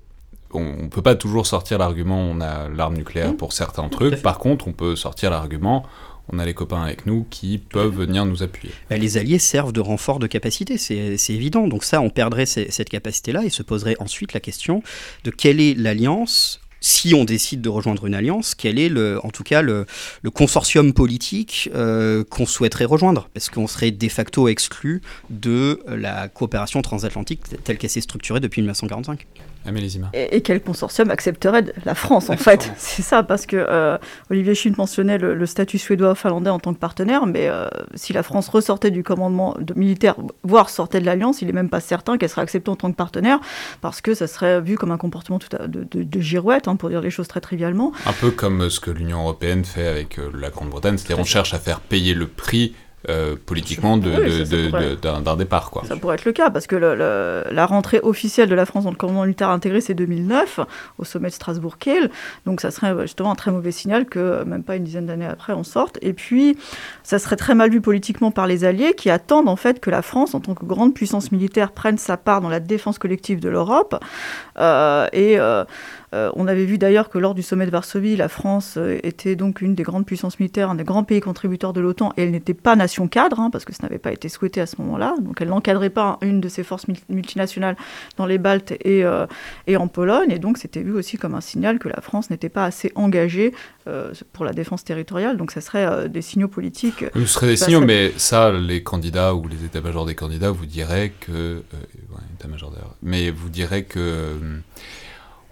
on, 0.53 0.75
on 0.83 0.87
peut 0.89 1.01
pas 1.01 1.15
toujours 1.15 1.45
sortir 1.45 1.77
l'argument 1.77 2.21
on 2.21 2.39
a 2.39 2.69
l'arme 2.69 2.95
nucléaire 2.95 3.35
pour 3.35 3.51
certains 3.51 3.89
trucs. 3.89 4.21
Par 4.21 4.37
contre, 4.37 4.67
on 4.69 4.71
peut 4.71 4.95
sortir 4.95 5.29
l'argument 5.29 5.85
on 6.31 6.39
a 6.39 6.45
les 6.45 6.53
copains 6.53 6.81
avec 6.81 7.05
nous 7.05 7.25
qui 7.29 7.57
peuvent 7.57 7.93
venir 7.93 8.25
nous 8.25 8.43
appuyer. 8.43 8.73
Bah, 8.89 8.97
les 8.97 9.17
alliés 9.17 9.39
servent 9.39 9.73
de 9.73 9.81
renfort 9.81 10.19
de 10.19 10.27
capacité, 10.27 10.77
c'est 10.77 11.33
évident. 11.33 11.67
Donc 11.67 11.83
ça, 11.83 12.01
on 12.01 12.09
perdrait 12.09 12.45
cette 12.45 12.89
capacité-là 12.89 13.43
et 13.43 13.49
se 13.49 13.63
poserait 13.63 13.95
ensuite 13.99 14.33
la 14.33 14.39
question 14.39 14.83
de 15.23 15.31
quelle 15.31 15.59
est 15.59 15.73
l'alliance 15.73 16.59
si 16.79 17.13
on 17.15 17.25
décide 17.25 17.61
de 17.61 17.69
rejoindre 17.69 18.05
une 18.05 18.13
alliance, 18.13 18.53
quel 18.53 18.77
est 18.77 18.89
le, 18.89 19.19
en 19.25 19.29
tout 19.29 19.43
cas 19.43 19.61
le, 19.61 19.85
le 20.21 20.29
consortium 20.29 20.93
politique 20.93 21.69
euh, 21.73 22.23
qu'on 22.23 22.45
souhaiterait 22.45 22.85
rejoindre? 22.85 23.29
Parce 23.33 23.49
qu'on 23.49 23.67
serait 23.67 23.91
de 23.91 24.07
facto 24.09 24.47
exclu 24.47 25.01
de 25.29 25.81
la 25.87 26.27
coopération 26.27 26.81
transatlantique 26.81 27.41
telle 27.63 27.77
qu'elle 27.77 27.89
s'est 27.89 28.01
structurée 28.01 28.39
depuis 28.39 28.61
1945. 28.61 29.25
Et, 30.13 30.37
et 30.37 30.41
quel 30.41 30.61
consortium 30.61 31.09
accepterait 31.09 31.65
la 31.85 31.95
France, 31.95 32.29
en 32.29 32.37
fait 32.37 32.71
C'est 32.77 33.01
ça, 33.01 33.23
parce 33.23 33.45
que 33.45 33.55
euh, 33.57 33.97
Olivier 34.29 34.55
Schmitt 34.55 34.77
mentionnait 34.77 35.17
le, 35.17 35.33
le 35.35 35.45
statut 35.45 35.77
suédois-finlandais 35.77 36.49
en 36.49 36.59
tant 36.59 36.73
que 36.73 36.79
partenaire, 36.79 37.25
mais 37.25 37.47
euh, 37.49 37.67
si 37.95 38.13
la 38.13 38.23
France 38.23 38.47
ressortait 38.49 38.91
du 38.91 39.03
commandement 39.03 39.55
de- 39.59 39.73
militaire, 39.73 40.15
voire 40.43 40.69
sortait 40.69 40.99
de 40.99 41.05
l'Alliance, 41.05 41.41
il 41.41 41.45
n'est 41.47 41.53
même 41.53 41.69
pas 41.69 41.79
certain 41.79 42.17
qu'elle 42.17 42.29
serait 42.29 42.41
acceptée 42.41 42.69
en 42.69 42.75
tant 42.75 42.91
que 42.91 42.95
partenaire, 42.95 43.39
parce 43.81 44.01
que 44.01 44.13
ça 44.13 44.27
serait 44.27 44.61
vu 44.61 44.75
comme 44.77 44.91
un 44.91 44.97
comportement 44.97 45.39
tout 45.39 45.55
à- 45.57 45.67
de, 45.67 45.85
de- 45.89 46.03
de 46.03 46.19
girouette, 46.19 46.67
hein, 46.67 46.75
pour 46.75 46.89
dire 46.89 47.01
les 47.01 47.09
choses 47.11 47.27
très 47.27 47.41
trivialement. 47.41 47.91
Un 48.05 48.13
peu 48.13 48.31
comme 48.31 48.69
ce 48.69 48.79
que 48.79 48.91
l'Union 48.91 49.19
européenne 49.21 49.65
fait 49.65 49.87
avec 49.87 50.19
euh, 50.19 50.29
la 50.39 50.49
Grande-Bretagne, 50.49 50.97
c'est-à-dire 50.97 51.19
on 51.19 51.25
cherche 51.25 51.53
à 51.53 51.59
faire 51.59 51.79
payer 51.79 52.13
le 52.13 52.27
prix 52.27 52.73
euh, 53.09 53.35
politiquement 53.45 53.93
Oui, 53.95 54.01
pourrait. 54.69 54.95
d'un 55.21 55.35
départ. 55.35 55.71
Quoi. 55.71 55.83
Ça 55.87 55.95
pourrait 55.95 56.15
être 56.15 56.25
le 56.25 56.31
cas, 56.33 56.49
parce 56.49 56.67
que 56.67 56.75
le- 56.75 56.95
le- 56.95 57.43
la 57.51 57.65
rentrée 57.65 57.99
officielle 58.03 58.49
de 58.49 58.55
la 58.55 58.65
France 58.65 58.83
dans 58.83 58.89
le 58.91 58.95
commandement 58.95 59.23
militaire 59.23 59.49
intégré, 59.49 59.81
c'est 59.81 59.93
2009, 59.93 60.59
au 60.97 61.03
sommet 61.05 61.29
de 61.29 61.33
Strasbourg-Kiel. 61.33 62.09
Donc 62.45 62.61
ça 62.61 62.71
serait 62.71 62.93
justement 63.01 63.31
un 63.31 63.35
très 63.35 63.51
mauvais 63.51 63.71
signal 63.71 64.05
que, 64.05 64.19
euh, 64.19 64.45
même 64.45 64.63
pas 64.63 64.75
une 64.75 64.83
dizaine 64.83 65.05
d'années 65.05 65.25
après, 65.25 65.53
on 65.53 65.63
sorte. 65.63 65.97
Et 66.01 66.13
puis, 66.13 66.57
ça 67.03 67.19
serait 67.19 67.35
très 67.37 67.55
mal 67.55 67.69
vu 67.69 67.81
politiquement 67.81 68.31
par 68.31 68.47
les 68.47 68.63
Alliés, 68.65 68.93
qui 68.95 69.09
attendent 69.09 69.49
en 69.49 69.55
fait 69.55 69.79
que 69.79 69.89
la 69.89 70.01
France, 70.01 70.33
en 70.35 70.39
tant 70.39 70.53
que 70.53 70.65
grande 70.65 70.93
puissance 70.93 71.31
militaire, 71.31 71.71
prenne 71.71 71.97
sa 71.97 72.17
part 72.17 72.41
dans 72.41 72.49
la 72.49 72.59
défense 72.59 72.99
collective 72.99 73.39
de 73.39 73.49
l'Europe. 73.49 73.95
Euh, 74.59 75.07
et 75.13 75.39
euh, 75.39 75.63
euh, 76.13 76.31
on 76.35 76.47
avait 76.47 76.65
vu 76.65 76.77
d'ailleurs 76.77 77.09
que 77.09 77.17
lors 77.17 77.35
du 77.35 77.41
sommet 77.43 77.65
de 77.65 77.71
Varsovie, 77.71 78.15
la 78.15 78.29
France 78.29 78.75
euh, 78.77 78.97
était 79.03 79.35
donc 79.35 79.61
une 79.61 79.75
des 79.75 79.83
grandes 79.83 80.05
puissances 80.05 80.39
militaires, 80.39 80.69
un 80.69 80.75
des 80.75 80.83
grands 80.85 81.03
pays 81.03 81.19
contributeurs 81.19 81.73
de 81.73 81.81
l'OTAN, 81.81 82.13
et 82.15 82.23
elle 82.23 82.31
n'était 82.31 82.53
pas 82.53 82.75
nation 82.77 83.07
cadre, 83.07 83.39
hein, 83.41 83.49
parce 83.51 83.65
que 83.65 83.73
ça 83.73 83.83
n'avait 83.83 83.97
pas 83.97 84.11
été 84.13 84.29
souhaité 84.29 84.61
à 84.61 84.65
ce 84.65 84.75
moment-là. 84.79 85.15
Donc 85.21 85.41
elle 85.41 85.49
n'encadrait 85.49 85.89
pas 85.89 86.17
une 86.21 86.39
de 86.39 86.47
ces 86.49 86.63
forces 86.63 86.87
mul- 86.87 86.97
multinationales 87.09 87.75
dans 88.15 88.25
les 88.25 88.37
Baltes 88.37 88.71
et, 88.85 89.03
euh, 89.03 89.25
et 89.67 89.75
en 89.75 89.87
Pologne, 89.87 90.31
et 90.31 90.39
donc 90.39 90.57
c'était 90.57 90.81
vu 90.81 90.93
aussi 90.93 91.17
comme 91.17 91.35
un 91.35 91.41
signal 91.41 91.77
que 91.79 91.89
la 91.89 91.99
France 92.01 92.29
n'était 92.29 92.49
pas 92.49 92.63
assez 92.65 92.91
engagée 92.95 93.53
euh, 93.87 94.13
pour 94.33 94.45
la 94.45 94.53
défense 94.53 94.83
territoriale. 94.85 95.35
Donc 95.37 95.51
ça 95.51 95.59
serait 95.61 96.07
des 96.07 96.21
signaux 96.21 96.47
politiques. 96.47 97.03
Ce 97.15 97.25
seraient 97.25 97.47
des 97.47 97.57
signaux, 97.57 97.79
serait- 97.79 97.85
mais 97.85 98.11
ça, 98.17 98.51
les 98.51 98.81
candidats 98.81 99.35
ou 99.35 99.47
les 99.47 99.65
états-majors 99.65 100.05
des 100.05 100.15
candidats 100.15 100.51
vous 100.51 100.65
diraient 100.65 101.11
que. 101.19 101.57
ouais, 101.73 102.17
état-major 102.39 102.71
d'ailleurs. 102.71 102.95
Mais 103.03 103.29
vous 103.29 103.49
diraient 103.49 103.83
que. 103.83 104.35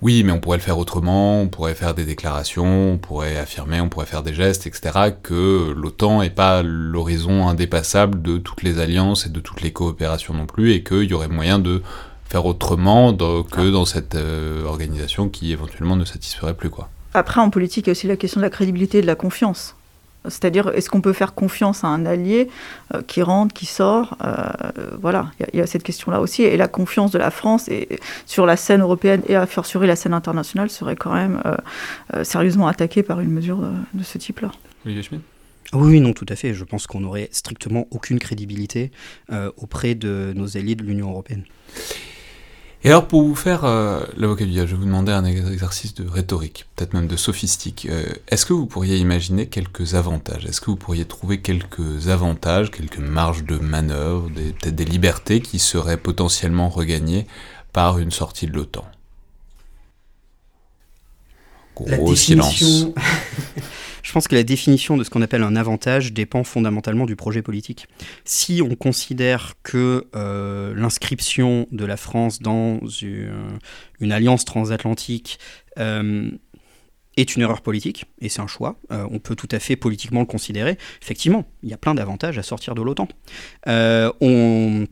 Oui, 0.02 0.24
mais 0.24 0.32
on 0.32 0.40
pourrait 0.40 0.58
le 0.58 0.64
faire 0.64 0.78
autrement, 0.78 1.42
on 1.42 1.48
pourrait 1.48 1.74
faire 1.74 1.94
des 1.94 2.04
déclarations, 2.04 2.92
on 2.94 2.98
pourrait 2.98 3.38
affirmer, 3.38 3.80
on 3.80 3.90
pourrait 3.90 4.06
faire 4.06 4.24
des 4.24 4.34
gestes, 4.34 4.68
etc. 4.68 5.14
Que 5.24 5.74
l'OTAN 5.76 6.22
n'est 6.22 6.30
pas 6.30 6.64
l'horizon 6.64 7.48
indépassable 7.48 8.22
de 8.22 8.38
toutes 8.38 8.62
les 8.62 8.80
alliances 8.80 9.26
et 9.26 9.30
de 9.30 9.40
toutes 9.40 9.62
les 9.62 9.72
coopérations 9.72 10.34
non 10.34 10.46
plus, 10.46 10.74
et 10.74 10.84
qu'il 10.84 11.04
y 11.04 11.14
aurait 11.14 11.30
moyen 11.30 11.60
de 11.60 11.82
faire 12.26 12.46
autrement 12.46 13.14
que 13.16 13.72
dans 13.72 13.86
cette 13.86 14.16
euh, 14.16 14.66
organisation 14.66 15.30
qui 15.30 15.52
éventuellement 15.52 15.96
ne 15.96 16.06
satisferait 16.06 16.56
plus. 16.56 16.70
quoi. 16.70 16.90
Après, 17.14 17.40
en 17.40 17.50
politique, 17.50 17.86
il 17.86 17.90
y 17.90 17.92
a 17.92 17.94
aussi 17.94 18.08
la 18.08 18.18
question 18.18 18.42
de 18.42 18.46
la 18.46 18.50
crédibilité 18.50 18.98
et 18.98 19.02
de 19.02 19.08
la 19.08 19.16
confiance. 19.16 19.76
C'est-à-dire, 20.30 20.70
est-ce 20.76 20.90
qu'on 20.90 21.02
peut 21.02 21.14
faire 21.14 21.34
confiance 21.34 21.84
à 21.84 21.88
un 21.88 22.06
allié 22.06 22.50
euh, 22.94 23.02
qui 23.02 23.22
rentre, 23.22 23.54
qui 23.54 23.66
sort 23.66 24.18
Euh, 24.24 24.44
Voilà, 25.02 25.32
il 25.40 25.44
y 25.44 25.46
a- 25.46 25.50
il 25.54 25.60
y, 25.60 25.62
a 25.62 25.68
cette 25.68 25.84
question-là 25.84 26.20
aussi. 26.22 26.44
Et 26.44 26.58
la 26.58 26.68
confiance 26.68 27.12
de 27.12 27.18
la 27.20 27.32
France 27.32 27.68
et, 27.70 27.88
sur 28.26 28.46
la 28.46 28.58
scène 28.58 28.82
européenne 28.82 29.22
et 29.28 29.36
à 29.36 29.46
fortiori 29.46 29.88
la 29.88 29.96
scène 29.96 30.14
internationale 30.14 30.70
serait 30.70 30.96
quand 30.96 31.14
même 31.14 31.42
euh, 31.46 31.56
euh, 32.16 32.24
sérieusement 32.24 32.68
attaquée 32.68 33.04
par 33.04 33.20
une 33.20 33.32
mesure 33.32 33.58
de, 33.58 33.72
de 33.94 34.04
ce 34.04 34.18
type-là. 34.18 34.52
Olivier 34.86 35.04
Schmitt 35.04 35.22
Oui, 35.74 36.00
non, 36.02 36.14
tout 36.14 36.26
à 36.30 36.36
fait. 36.36 36.54
Je 36.54 36.64
pense 36.64 36.88
qu'on 36.88 37.00
n'aurait 37.02 37.30
strictement 37.32 37.88
aucune 37.92 38.20
crédibilité 38.20 38.92
euh, 39.32 39.52
auprès 39.58 39.96
de 39.96 40.34
nos 40.36 40.58
alliés 40.58 40.76
de 40.76 40.84
l'Union 40.84 41.10
européenne. 41.10 41.44
Et 42.86 42.90
alors, 42.90 43.08
pour 43.08 43.24
vous 43.24 43.34
faire 43.34 43.66
euh, 43.66 44.06
l'avocat 44.16 44.46
du 44.46 44.52
diable, 44.52 44.68
je 44.68 44.76
vais 44.76 44.80
vous 44.82 44.86
demander 44.86 45.12
un 45.12 45.26
exercice 45.26 45.96
de 45.96 46.08
rhétorique, 46.08 46.68
peut-être 46.76 46.94
même 46.94 47.08
de 47.08 47.16
sophistique. 47.16 47.88
Euh, 47.90 48.06
Est-ce 48.28 48.46
que 48.46 48.54
vous 48.54 48.68
pourriez 48.68 48.98
imaginer 48.98 49.48
quelques 49.48 49.96
avantages? 49.96 50.46
Est-ce 50.46 50.62
que 50.62 50.68
vous 50.68 50.76
pourriez 50.76 51.06
trouver 51.06 51.42
quelques 51.42 52.10
avantages, 52.10 52.70
quelques 52.70 53.00
marges 53.00 53.44
de 53.44 53.58
manœuvre, 53.58 54.30
peut-être 54.30 54.76
des 54.76 54.86
libertés 54.86 55.42
qui 55.42 55.58
seraient 55.58 55.98
potentiellement 55.98 56.70
regagnées 56.70 57.26
par 57.74 57.98
une 57.98 58.12
sortie 58.12 58.46
de 58.46 58.54
l'OTAN? 58.54 58.86
Gros 61.76 62.16
silence. 62.16 62.86
Je 64.06 64.12
pense 64.12 64.28
que 64.28 64.36
la 64.36 64.44
définition 64.44 64.98
de 64.98 65.04
ce 65.04 65.10
qu'on 65.10 65.24
appelle 65.24 65.42
un 65.42 65.56
avantage 65.56 66.14
dépend 66.14 66.44
fondamentalement 66.44 67.08
du 67.08 67.16
projet 67.16 67.42
politique. 67.42 67.88
Si 68.24 68.62
on 68.62 68.76
considère 68.76 69.56
que 69.64 70.06
euh, 70.16 70.76
l'inscription 70.76 71.68
de 71.72 71.86
la 71.86 71.98
France 71.98 72.40
dans 72.40 72.80
une, 73.02 74.12
alliance 74.12 74.46
transatlantique 74.46 75.40
euh, 75.80 76.30
est 77.18 77.36
une 77.36 77.42
erreur 77.42 77.62
politique, 77.62 78.06
et 78.22 78.30
c'est 78.30 78.42
un 78.42 78.48
choix, 78.48 78.76
euh, 78.92 79.08
on 79.10 79.18
peut 79.18 79.36
tout 79.36 79.50
à 79.50 79.58
fait 79.58 79.76
politiquement 79.76 80.20
le 80.20 80.28
considérer. 80.28 80.78
Effectivement, 81.02 81.46
il 81.64 81.70
y 81.70 81.74
a 81.74 81.78
plein 81.78 81.96
d'avantages 81.96 82.38
à 82.38 82.44
sortir 82.44 82.76
de 82.76 82.84
l'OTAN. 82.84 83.08
On 83.66 84.86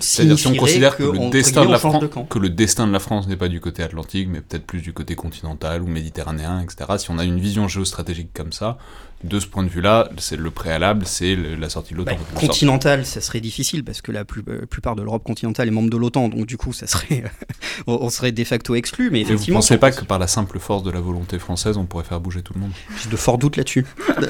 C'est-à-dire 0.00 0.38
si 0.38 0.46
on 0.46 0.54
considère 0.54 0.96
que, 0.96 1.04
que, 1.04 1.12
le 1.16 1.30
destin 1.30 1.64
de 1.64 1.70
la 1.70 1.78
France, 1.78 2.00
de 2.00 2.06
camp. 2.06 2.24
que 2.24 2.38
le 2.38 2.50
destin 2.50 2.86
de 2.86 2.92
la 2.92 2.98
France 2.98 3.28
n'est 3.28 3.36
pas 3.36 3.48
du 3.48 3.60
côté 3.60 3.82
atlantique, 3.82 4.28
mais 4.30 4.40
peut-être 4.40 4.66
plus 4.66 4.80
du 4.80 4.92
côté 4.92 5.14
continental 5.14 5.82
ou 5.82 5.86
méditerranéen, 5.86 6.60
etc. 6.60 6.84
Si 6.98 7.10
on 7.10 7.18
a 7.18 7.24
une 7.24 7.38
vision 7.40 7.68
géostratégique 7.68 8.30
comme 8.34 8.52
ça, 8.52 8.78
de 9.22 9.40
ce 9.40 9.46
point 9.46 9.62
de 9.62 9.68
vue-là, 9.68 10.10
c'est 10.18 10.36
le 10.36 10.50
préalable, 10.50 11.06
c'est 11.06 11.34
la 11.34 11.70
sortie 11.70 11.94
de 11.94 11.98
l'OTAN. 11.98 12.12
Bah, 12.12 12.40
continental, 12.40 13.06
ça 13.06 13.20
serait 13.22 13.40
difficile 13.40 13.82
parce 13.82 14.02
que 14.02 14.12
la 14.12 14.24
plus- 14.26 14.44
euh, 14.48 14.66
plupart 14.66 14.96
de 14.96 15.02
l'Europe 15.02 15.24
continentale 15.24 15.68
est 15.68 15.70
membre 15.70 15.88
de 15.88 15.96
l'OTAN, 15.96 16.28
donc 16.28 16.46
du 16.46 16.58
coup, 16.58 16.72
ça 16.74 16.86
serait, 16.86 17.24
on 17.86 18.10
serait 18.10 18.32
de 18.32 18.44
facto 18.44 18.74
exclu. 18.74 19.10
Mais 19.10 19.20
Et 19.20 19.24
vous 19.24 19.32
effectivement, 19.32 19.60
pensez 19.60 19.78
pas 19.78 19.92
que 19.92 20.04
par 20.04 20.18
la 20.18 20.26
simple 20.26 20.58
force 20.58 20.82
de 20.82 20.90
la 20.90 21.00
volonté 21.00 21.38
française, 21.38 21.78
on 21.78 21.86
pourrait 21.86 22.04
faire 22.04 22.20
bouger 22.20 22.42
tout 22.42 22.52
le 22.54 22.60
monde? 22.60 22.72
J'ai 23.02 23.08
de 23.08 23.16
forts 23.16 23.38
doutes 23.38 23.56
là-dessus. 23.56 23.86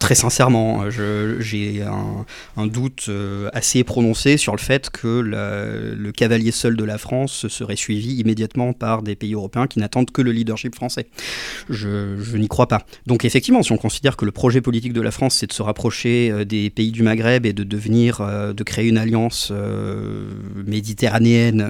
très 0.00 0.14
sincèrement, 0.16 0.90
j'ai 0.90 1.82
un, 1.82 2.26
un, 2.56 2.66
doute 2.66 3.06
euh, 3.08 3.48
assez 3.52 3.84
prononcé 3.84 4.38
sur 4.38 4.56
le 4.56 4.58
fait 4.58 4.90
que 4.90 5.20
le 5.20 6.10
cavalier 6.10 6.50
seul 6.50 6.76
de 6.76 6.84
la 6.84 6.98
France 6.98 7.46
serait 7.46 7.76
suivi 7.76 8.14
immédiatement 8.14 8.72
par 8.72 9.02
des 9.02 9.14
pays 9.14 9.34
européens 9.34 9.66
qui 9.68 9.78
n'attendent 9.78 10.10
que 10.10 10.22
le 10.22 10.32
leadership 10.32 10.74
français. 10.74 11.06
Je, 11.68 12.16
je 12.18 12.36
n'y 12.36 12.48
crois 12.48 12.66
pas. 12.66 12.84
Donc 13.06 13.24
effectivement, 13.24 13.62
si 13.62 13.72
on 13.72 13.76
considère 13.76 14.16
que 14.16 14.24
le 14.24 14.32
projet 14.32 14.60
politique 14.60 14.94
de 14.94 15.00
la 15.02 15.10
France, 15.10 15.36
c'est 15.36 15.46
de 15.46 15.52
se 15.52 15.62
rapprocher 15.62 16.30
euh, 16.30 16.44
des 16.44 16.70
pays 16.70 16.90
du 16.90 17.02
Maghreb 17.02 17.44
et 17.44 17.52
de 17.52 17.62
devenir, 17.62 18.20
euh, 18.22 18.52
de 18.52 18.64
créer 18.64 18.88
une 18.88 18.98
alliance 18.98 19.52
méditerranéenne, 20.66 21.62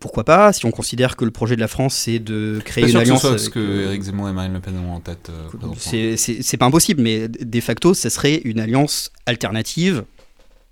pourquoi 0.00 0.24
pas 0.24 0.52
Si 0.52 0.64
on 0.66 0.70
considère 0.70 1.16
que 1.16 1.24
le 1.24 1.30
projet 1.30 1.56
de 1.56 1.60
la 1.60 1.68
France, 1.68 1.94
c'est 1.94 2.18
de 2.18 2.60
créer 2.64 2.88
une 2.88 2.96
alliance... 2.96 3.22
Que 3.22 3.38
ce 3.38 3.50
que 3.50 3.84
Eric 3.84 4.02
Zemmour 4.02 4.28
et 4.28 4.32
Marine 4.32 4.54
Le 4.54 4.60
Pen 4.60 4.78
ont 4.78 4.94
en 4.94 5.00
tête. 5.00 5.30
c'est 5.76 6.56
pas 6.56 6.66
impossible, 6.66 7.02
mais 7.02 7.28
de 7.28 7.60
facto, 7.60 7.94
ce 7.94 8.08
serait 8.08 8.36
une 8.44 8.60
alliance 8.60 9.10
alternative 9.26 10.04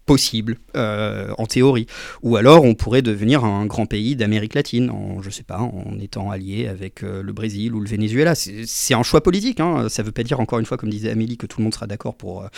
possible 0.07 0.57
euh, 0.77 1.33
en 1.37 1.47
théorie. 1.47 1.87
Ou 2.23 2.37
alors 2.37 2.65
on 2.65 2.75
pourrait 2.75 3.03
devenir 3.03 3.45
un 3.45 3.67
grand 3.67 3.87
pays 3.87 4.17
d'Amérique 4.17 4.55
latine, 4.55 4.91
en, 4.91 5.21
je 5.21 5.31
sais 5.31 5.43
pas, 5.43 5.59
en 5.59 5.99
étant 6.01 6.31
allié 6.31 6.69
avec 6.69 7.03
euh, 7.03 7.23
le 7.23 7.33
Brésil 7.33 7.75
ou 7.75 7.81
le 7.81 7.89
Venezuela. 7.89 8.35
C'est 8.35 8.95
un 8.95 9.03
choix 9.03 9.23
politique. 9.23 9.61
Hein. 9.61 9.89
Ça 9.89 10.03
veut 10.03 10.13
pas 10.13 10.23
dire 10.23 10.41
encore 10.41 10.61
une 10.61 10.67
fois, 10.67 10.77
comme 10.77 10.91
disait 10.91 11.11
Amélie, 11.11 11.37
que 11.37 11.47
tout 11.47 11.59
le 11.59 11.65
monde 11.65 11.75
sera 11.75 11.87
d'accord 11.87 12.15
pour, 12.15 12.43
euh, 12.43 12.49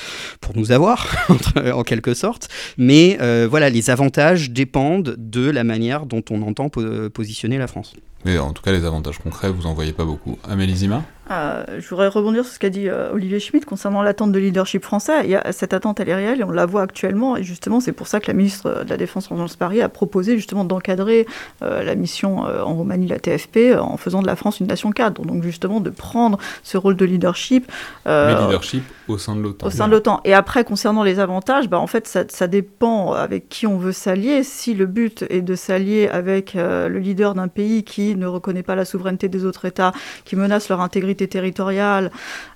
pour 0.40 0.56
nous 0.56 0.70
avoir, 0.70 1.06
en 1.56 1.82
quelque 1.82 2.14
sorte. 2.14 2.48
Mais 2.76 3.18
voilà, 3.46 3.70
les 3.70 3.90
avantages 3.90 4.50
dépendent 4.50 5.14
de 5.16 5.48
la 5.48 5.64
manière 5.64 6.06
dont 6.06 6.22
on 6.30 6.42
entend 6.42 6.68
positionner 6.68 7.58
la 7.58 7.66
France. 7.66 7.94
Mais 8.24 8.38
en 8.38 8.52
tout 8.52 8.62
cas, 8.62 8.72
les 8.72 8.84
avantages 8.84 9.18
concrets, 9.18 9.50
vous 9.50 9.66
en 9.66 9.74
voyez 9.74 9.92
pas 9.92 10.04
beaucoup. 10.04 10.38
Amélie 10.48 10.76
Zima? 10.76 11.04
Euh, 11.30 11.64
je 11.78 11.88
voudrais 11.88 12.08
rebondir 12.08 12.44
sur 12.44 12.54
ce 12.54 12.58
qu'a 12.58 12.70
dit 12.70 12.88
euh, 12.88 13.12
Olivier 13.12 13.38
Schmitt 13.38 13.66
concernant 13.66 14.02
l'attente 14.02 14.32
de 14.32 14.38
leadership 14.38 14.82
français. 14.82 15.20
Il 15.24 15.30
y 15.30 15.34
a, 15.34 15.52
cette 15.52 15.74
attente, 15.74 16.00
elle 16.00 16.08
est 16.08 16.14
réelle 16.14 16.40
et 16.40 16.44
on 16.44 16.50
la 16.50 16.66
voit 16.66 16.82
actuellement. 16.82 17.36
Et 17.36 17.42
justement, 17.42 17.80
c'est 17.80 17.92
pour 17.92 18.06
ça 18.06 18.20
que 18.20 18.28
la 18.28 18.34
ministre 18.34 18.84
de 18.84 18.88
la 18.88 18.96
Défense, 18.96 19.26
Florence 19.26 19.56
Paris, 19.56 19.82
a 19.82 19.88
proposé 19.88 20.36
justement 20.36 20.64
d'encadrer 20.64 21.26
euh, 21.62 21.82
la 21.82 21.94
mission 21.94 22.38
en 22.38 22.74
Roumanie, 22.74 23.06
la 23.06 23.18
TFP, 23.18 23.78
en 23.78 23.96
faisant 23.96 24.22
de 24.22 24.26
la 24.26 24.36
France 24.36 24.60
une 24.60 24.66
nation 24.66 24.90
cadre. 24.90 25.24
Donc 25.24 25.42
justement, 25.42 25.80
de 25.80 25.90
prendre 25.90 26.38
ce 26.62 26.78
rôle 26.78 26.96
de 26.96 27.04
leadership. 27.04 27.70
Mais 28.06 28.34
leadership 28.34 28.84
au 29.08 29.18
sein 29.18 29.36
de 29.36 29.40
l'OTAN. 29.40 29.66
Au 29.66 29.70
sein 29.70 29.86
de 29.86 29.92
l'OTAN. 29.92 30.20
Et 30.24 30.34
après, 30.34 30.64
concernant 30.64 31.02
les 31.02 31.18
avantages, 31.18 31.68
bah, 31.68 31.78
en 31.78 31.86
fait, 31.86 32.06
ça, 32.06 32.24
ça 32.28 32.46
dépend 32.46 33.12
avec 33.12 33.48
qui 33.48 33.66
on 33.66 33.78
veut 33.78 33.92
s'allier. 33.92 34.42
Si 34.44 34.74
le 34.74 34.86
but 34.86 35.24
est 35.28 35.42
de 35.42 35.54
s'allier 35.54 36.08
avec 36.08 36.54
le 36.54 36.98
leader 36.98 37.34
d'un 37.34 37.48
pays 37.48 37.84
qui 37.84 38.16
ne 38.16 38.26
reconnaît 38.26 38.62
pas 38.62 38.74
la 38.74 38.84
souveraineté 38.84 39.28
des 39.28 39.44
autres 39.44 39.64
États, 39.64 39.92
qui 40.24 40.36
menace 40.36 40.68
leur 40.68 40.80
intégrité 40.80 41.17
territoriale. 41.26 42.10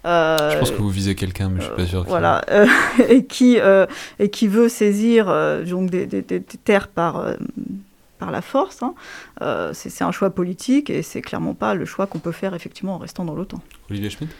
Euh, 0.04 0.50
je 0.52 0.58
pense 0.58 0.70
que 0.70 0.76
vous 0.76 0.90
visez 0.90 1.14
quelqu'un, 1.14 1.48
mais 1.48 1.60
je 1.60 1.66
suis 1.66 1.74
pas 1.74 1.86
sûr. 1.86 2.04
Voilà, 2.04 2.44
euh, 2.50 2.66
et 3.08 3.24
qui 3.24 3.58
euh, 3.58 3.86
et 4.18 4.30
qui 4.30 4.48
veut 4.48 4.68
saisir 4.68 5.26
donc 5.66 5.90
des, 5.90 6.24
terres 6.64 6.88
par 6.88 7.24
par 8.18 8.30
la 8.30 8.42
force. 8.42 8.82
Hein. 8.82 8.94
c'est 9.72 10.04
un 10.04 10.12
choix 10.12 10.30
politique 10.30 10.90
et 10.90 11.02
c'est 11.02 11.22
clairement 11.22 11.54
pas 11.54 11.74
le 11.74 11.84
choix 11.84 12.06
qu'on 12.06 12.20
peut 12.20 12.32
faire 12.32 12.54
effectivement 12.54 12.94
en 12.94 12.98
restant 12.98 13.24
dans 13.24 13.34
l'OTAN. 13.34 13.60
Olivier 13.90 14.10
Schmidt. 14.10 14.32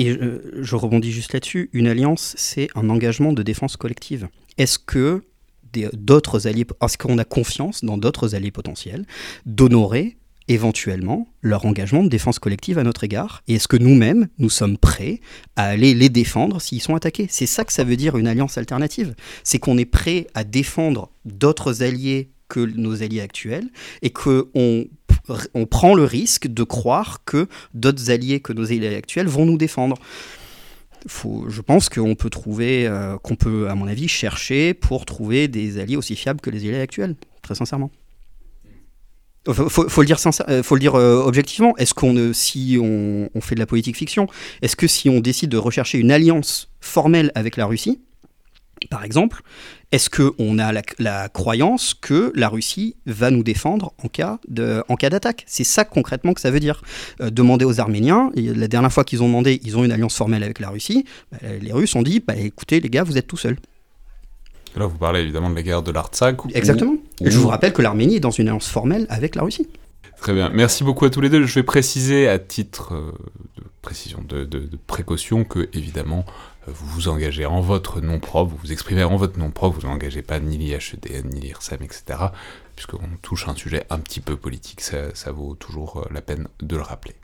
Et 0.00 0.16
je 0.60 0.76
rebondis 0.76 1.10
juste 1.10 1.32
là-dessus. 1.32 1.70
Une 1.72 1.88
alliance, 1.88 2.34
c'est 2.38 2.68
un 2.76 2.88
engagement 2.88 3.32
de 3.32 3.42
défense 3.42 3.76
collective. 3.76 4.28
Est-ce 4.56 4.78
que 4.78 5.22
d'autres 5.92 6.46
alliés, 6.46 6.66
est-ce 6.82 6.98
qu'on 6.98 7.18
a 7.18 7.24
confiance 7.24 7.84
dans 7.84 7.98
d'autres 7.98 8.34
alliés 8.34 8.50
potentiels 8.50 9.04
d'honorer 9.46 10.17
éventuellement 10.48 11.28
leur 11.42 11.64
engagement 11.64 12.02
de 12.02 12.08
défense 12.08 12.38
collective 12.38 12.78
à 12.78 12.82
notre 12.82 13.04
égard 13.04 13.42
Et 13.46 13.54
est-ce 13.54 13.68
que 13.68 13.76
nous-mêmes, 13.76 14.28
nous 14.38 14.50
sommes 14.50 14.78
prêts 14.78 15.20
à 15.56 15.64
aller 15.64 15.94
les 15.94 16.08
défendre 16.08 16.60
s'ils 16.60 16.82
sont 16.82 16.94
attaqués? 16.94 17.26
C'est 17.30 17.46
ça 17.46 17.64
que 17.64 17.72
ça 17.72 17.84
veut 17.84 17.96
dire 17.96 18.16
une 18.16 18.26
alliance 18.26 18.58
alternative. 18.58 19.14
C'est 19.44 19.58
qu'on 19.58 19.78
est 19.78 19.84
prêt 19.84 20.26
à 20.34 20.44
défendre 20.44 21.10
d'autres 21.24 21.82
alliés 21.82 22.30
que 22.48 22.60
nos 22.60 23.02
alliés 23.02 23.20
actuels 23.20 23.68
et 24.02 24.10
qu'on 24.10 24.46
on 25.54 25.66
prend 25.66 25.94
le 25.94 26.04
risque 26.04 26.46
de 26.46 26.62
croire 26.62 27.24
que 27.24 27.46
d'autres 27.74 28.10
alliés 28.10 28.40
que 28.40 28.52
nos 28.52 28.66
alliés 28.66 28.94
actuels 28.94 29.28
vont 29.28 29.44
nous 29.44 29.58
défendre. 29.58 29.98
Je 31.06 31.60
pense 31.60 31.88
qu'on 31.88 32.14
peut 32.14 32.30
trouver, 32.30 32.86
euh, 32.86 33.18
qu'on 33.18 33.36
peut, 33.36 33.68
à 33.68 33.74
mon 33.74 33.86
avis, 33.86 34.08
chercher 34.08 34.74
pour 34.74 35.04
trouver 35.04 35.46
des 35.46 35.78
alliés 35.78 35.96
aussi 35.96 36.16
fiables 36.16 36.40
que 36.40 36.50
les 36.50 36.60
alliés 36.60 36.80
actuels, 36.80 37.14
très 37.42 37.54
sincèrement. 37.54 37.90
Faut, 39.52 39.88
faut, 39.88 40.02
le 40.02 40.06
dire, 40.06 40.18
euh, 40.48 40.62
faut 40.62 40.74
le 40.74 40.80
dire 40.80 40.94
euh, 40.94 41.22
objectivement. 41.24 41.76
Est-ce 41.78 41.94
qu'on, 41.94 42.32
si 42.34 42.78
on, 42.80 43.28
fait 43.40 43.54
de 43.54 43.60
la 43.60 43.66
politique 43.66 43.96
fiction, 43.96 44.26
est-ce 44.62 44.76
que 44.76 44.86
si 44.86 45.08
on 45.08 45.20
décide 45.20 45.50
de 45.50 45.56
rechercher 45.56 45.98
une 45.98 46.10
alliance 46.10 46.70
formelle 46.80 47.32
avec 47.34 47.56
la 47.56 47.64
Russie, 47.64 48.00
par 48.90 49.04
exemple, 49.04 49.40
est-ce 49.90 50.10
qu'on 50.10 50.58
a 50.58 50.72
la, 50.98 51.28
croyance 51.28 51.94
que 51.94 52.30
la 52.34 52.48
Russie 52.48 52.96
va 53.06 53.30
nous 53.30 53.42
défendre 53.42 53.92
en 54.04 54.08
cas, 54.08 54.38
de, 54.48 54.84
en 54.88 54.96
cas 54.96 55.08
d'attaque? 55.08 55.44
C'est 55.46 55.64
ça 55.64 55.84
concrètement 55.84 56.34
que 56.34 56.40
ça 56.40 56.50
veut 56.50 56.60
dire. 56.60 56.82
Euh, 57.20 57.30
demander 57.30 57.64
aux 57.64 57.80
Arméniens, 57.80 58.30
la 58.36 58.68
dernière 58.68 58.92
fois 58.92 59.04
qu'ils 59.04 59.22
ont 59.22 59.28
demandé, 59.28 59.60
ils 59.64 59.78
ont 59.78 59.84
une 59.84 59.92
alliance 59.92 60.16
formelle 60.16 60.42
avec 60.42 60.60
la 60.60 60.68
Russie, 60.68 61.04
bah, 61.32 61.38
les 61.60 61.72
Russes 61.72 61.94
ont 61.94 62.02
dit, 62.02 62.20
bah, 62.20 62.36
écoutez 62.36 62.80
les 62.80 62.90
gars, 62.90 63.02
vous 63.02 63.16
êtes 63.16 63.26
tout 63.26 63.38
seuls. 63.38 63.56
Là, 64.76 64.86
vous 64.86 64.98
parlez 64.98 65.20
évidemment 65.20 65.50
de 65.50 65.54
la 65.54 65.62
guerre 65.62 65.82
de 65.82 65.90
l'Artsakh. 65.90 66.38
Exactement. 66.54 66.96
Je 67.20 67.38
vous 67.38 67.48
rappelle 67.48 67.72
que 67.72 67.82
l'Arménie 67.82 68.16
est 68.16 68.20
dans 68.20 68.30
une 68.30 68.48
alliance 68.48 68.68
formelle 68.68 69.06
avec 69.08 69.34
la 69.34 69.42
Russie. 69.42 69.68
Très 70.20 70.32
bien. 70.32 70.50
Merci 70.52 70.84
beaucoup 70.84 71.04
à 71.04 71.10
tous 71.10 71.20
les 71.20 71.28
deux. 71.28 71.46
Je 71.46 71.54
vais 71.54 71.62
préciser 71.62 72.28
à 72.28 72.38
titre 72.38 72.94
euh, 72.94 73.12
de 73.56 73.64
précision, 73.82 74.24
de, 74.28 74.68
précaution, 74.86 75.44
que 75.44 75.68
évidemment, 75.72 76.24
euh, 76.66 76.72
vous 76.74 76.86
vous 76.86 77.08
engagez 77.08 77.46
en 77.46 77.60
votre 77.60 78.00
nom 78.00 78.18
propre, 78.18 78.50
vous 78.50 78.58
vous 78.62 78.72
exprimez 78.72 79.04
en 79.04 79.16
votre 79.16 79.38
nom 79.38 79.50
propre, 79.50 79.78
vous 79.80 79.86
n'engagez 79.86 80.22
pas 80.22 80.40
ni 80.40 80.58
l'IHEDN, 80.58 81.28
ni 81.28 81.40
l'IRSEM, 81.40 81.78
etc. 81.82 82.18
Puisqu'on 82.78 83.08
touche 83.22 83.48
un 83.48 83.56
sujet 83.56 83.84
un 83.90 83.98
petit 83.98 84.20
peu 84.20 84.36
politique, 84.36 84.82
ça, 84.82 85.32
vaut 85.32 85.56
toujours 85.56 85.96
euh, 85.96 86.08
la 86.14 86.20
peine 86.20 86.46
de 86.60 86.76
le 86.76 86.82
rappeler. 86.82 87.16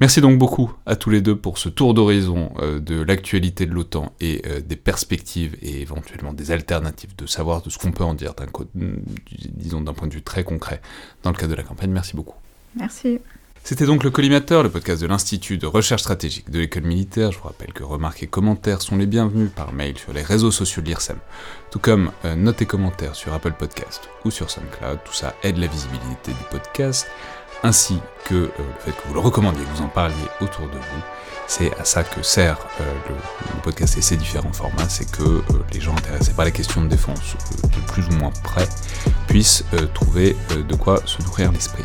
Merci 0.00 0.22
donc 0.22 0.38
beaucoup 0.38 0.72
à 0.86 0.96
tous 0.96 1.10
les 1.10 1.20
deux 1.20 1.36
pour 1.36 1.58
ce 1.58 1.68
tour 1.68 1.92
d'horizon 1.92 2.54
euh, 2.60 2.80
de 2.80 2.98
l'actualité 2.98 3.66
de 3.66 3.74
l'OTAN 3.74 4.14
et 4.20 4.40
euh, 4.46 4.60
des 4.62 4.76
perspectives 4.76 5.58
et 5.60 5.82
éventuellement 5.82 6.32
des 6.32 6.52
alternatives, 6.52 7.14
de 7.16 7.26
savoir 7.26 7.60
de 7.60 7.68
ce 7.68 7.76
qu'on 7.76 7.92
peut 7.92 8.02
en 8.02 8.14
dire, 8.14 8.32
d'un 8.32 8.46
disons 8.74 9.82
d'un 9.82 9.92
point 9.92 10.08
de 10.08 10.14
vue 10.14 10.22
très 10.22 10.42
concret 10.42 10.80
dans 11.22 11.32
le 11.32 11.36
cadre 11.36 11.50
de 11.50 11.56
la 11.56 11.64
campagne. 11.64 11.90
Merci 11.90 12.16
beaucoup. 12.16 12.36
Merci. 12.74 13.20
C'était 13.68 13.84
donc 13.84 14.02
le 14.02 14.10
Collimateur, 14.10 14.62
le 14.62 14.70
podcast 14.70 15.02
de 15.02 15.06
l'Institut 15.06 15.58
de 15.58 15.66
recherche 15.66 16.00
stratégique 16.00 16.50
de 16.50 16.58
l'école 16.58 16.84
militaire. 16.84 17.32
Je 17.32 17.38
vous 17.38 17.48
rappelle 17.48 17.74
que 17.74 17.82
remarques 17.84 18.22
et 18.22 18.26
commentaires 18.26 18.80
sont 18.80 18.96
les 18.96 19.04
bienvenus 19.04 19.50
par 19.54 19.74
mail 19.74 19.98
sur 19.98 20.14
les 20.14 20.22
réseaux 20.22 20.50
sociaux 20.50 20.80
de 20.80 20.86
l'IRSEM, 20.86 21.18
tout 21.70 21.78
comme 21.78 22.10
euh, 22.24 22.34
notes 22.34 22.62
et 22.62 22.64
commentaires 22.64 23.14
sur 23.14 23.34
Apple 23.34 23.52
Podcast 23.52 24.08
ou 24.24 24.30
sur 24.30 24.50
SoundCloud. 24.50 25.00
Tout 25.04 25.12
ça 25.12 25.34
aide 25.42 25.58
la 25.58 25.66
visibilité 25.66 26.32
du 26.32 26.44
podcast 26.50 27.08
ainsi 27.62 27.98
que 28.24 28.34
euh, 28.34 28.48
le 28.58 28.80
fait 28.84 28.92
que 28.92 29.08
vous 29.08 29.14
le 29.14 29.20
recommandiez, 29.20 29.62
que 29.64 29.76
vous 29.76 29.82
en 29.82 29.88
parliez 29.88 30.14
autour 30.40 30.66
de 30.66 30.76
vous. 30.76 31.02
C'est 31.46 31.72
à 31.78 31.84
ça 31.84 32.04
que 32.04 32.22
sert 32.22 32.58
euh, 32.80 32.84
le, 33.08 33.60
podcast 33.62 33.96
et 33.98 34.02
ses 34.02 34.16
différents 34.16 34.52
formats, 34.52 34.88
c'est 34.88 35.10
que 35.10 35.22
euh, 35.22 35.42
les 35.72 35.80
gens 35.80 35.92
intéressés 35.92 36.32
par 36.32 36.44
les 36.44 36.52
questions 36.52 36.82
de 36.82 36.88
défense, 36.88 37.36
de 37.62 37.92
plus 37.92 38.06
ou 38.08 38.12
moins 38.18 38.32
près, 38.42 38.68
puissent 39.26 39.64
trouver 39.94 40.36
de 40.56 40.74
quoi 40.74 41.02
se 41.04 41.22
nourrir 41.22 41.52
l'esprit. 41.52 41.84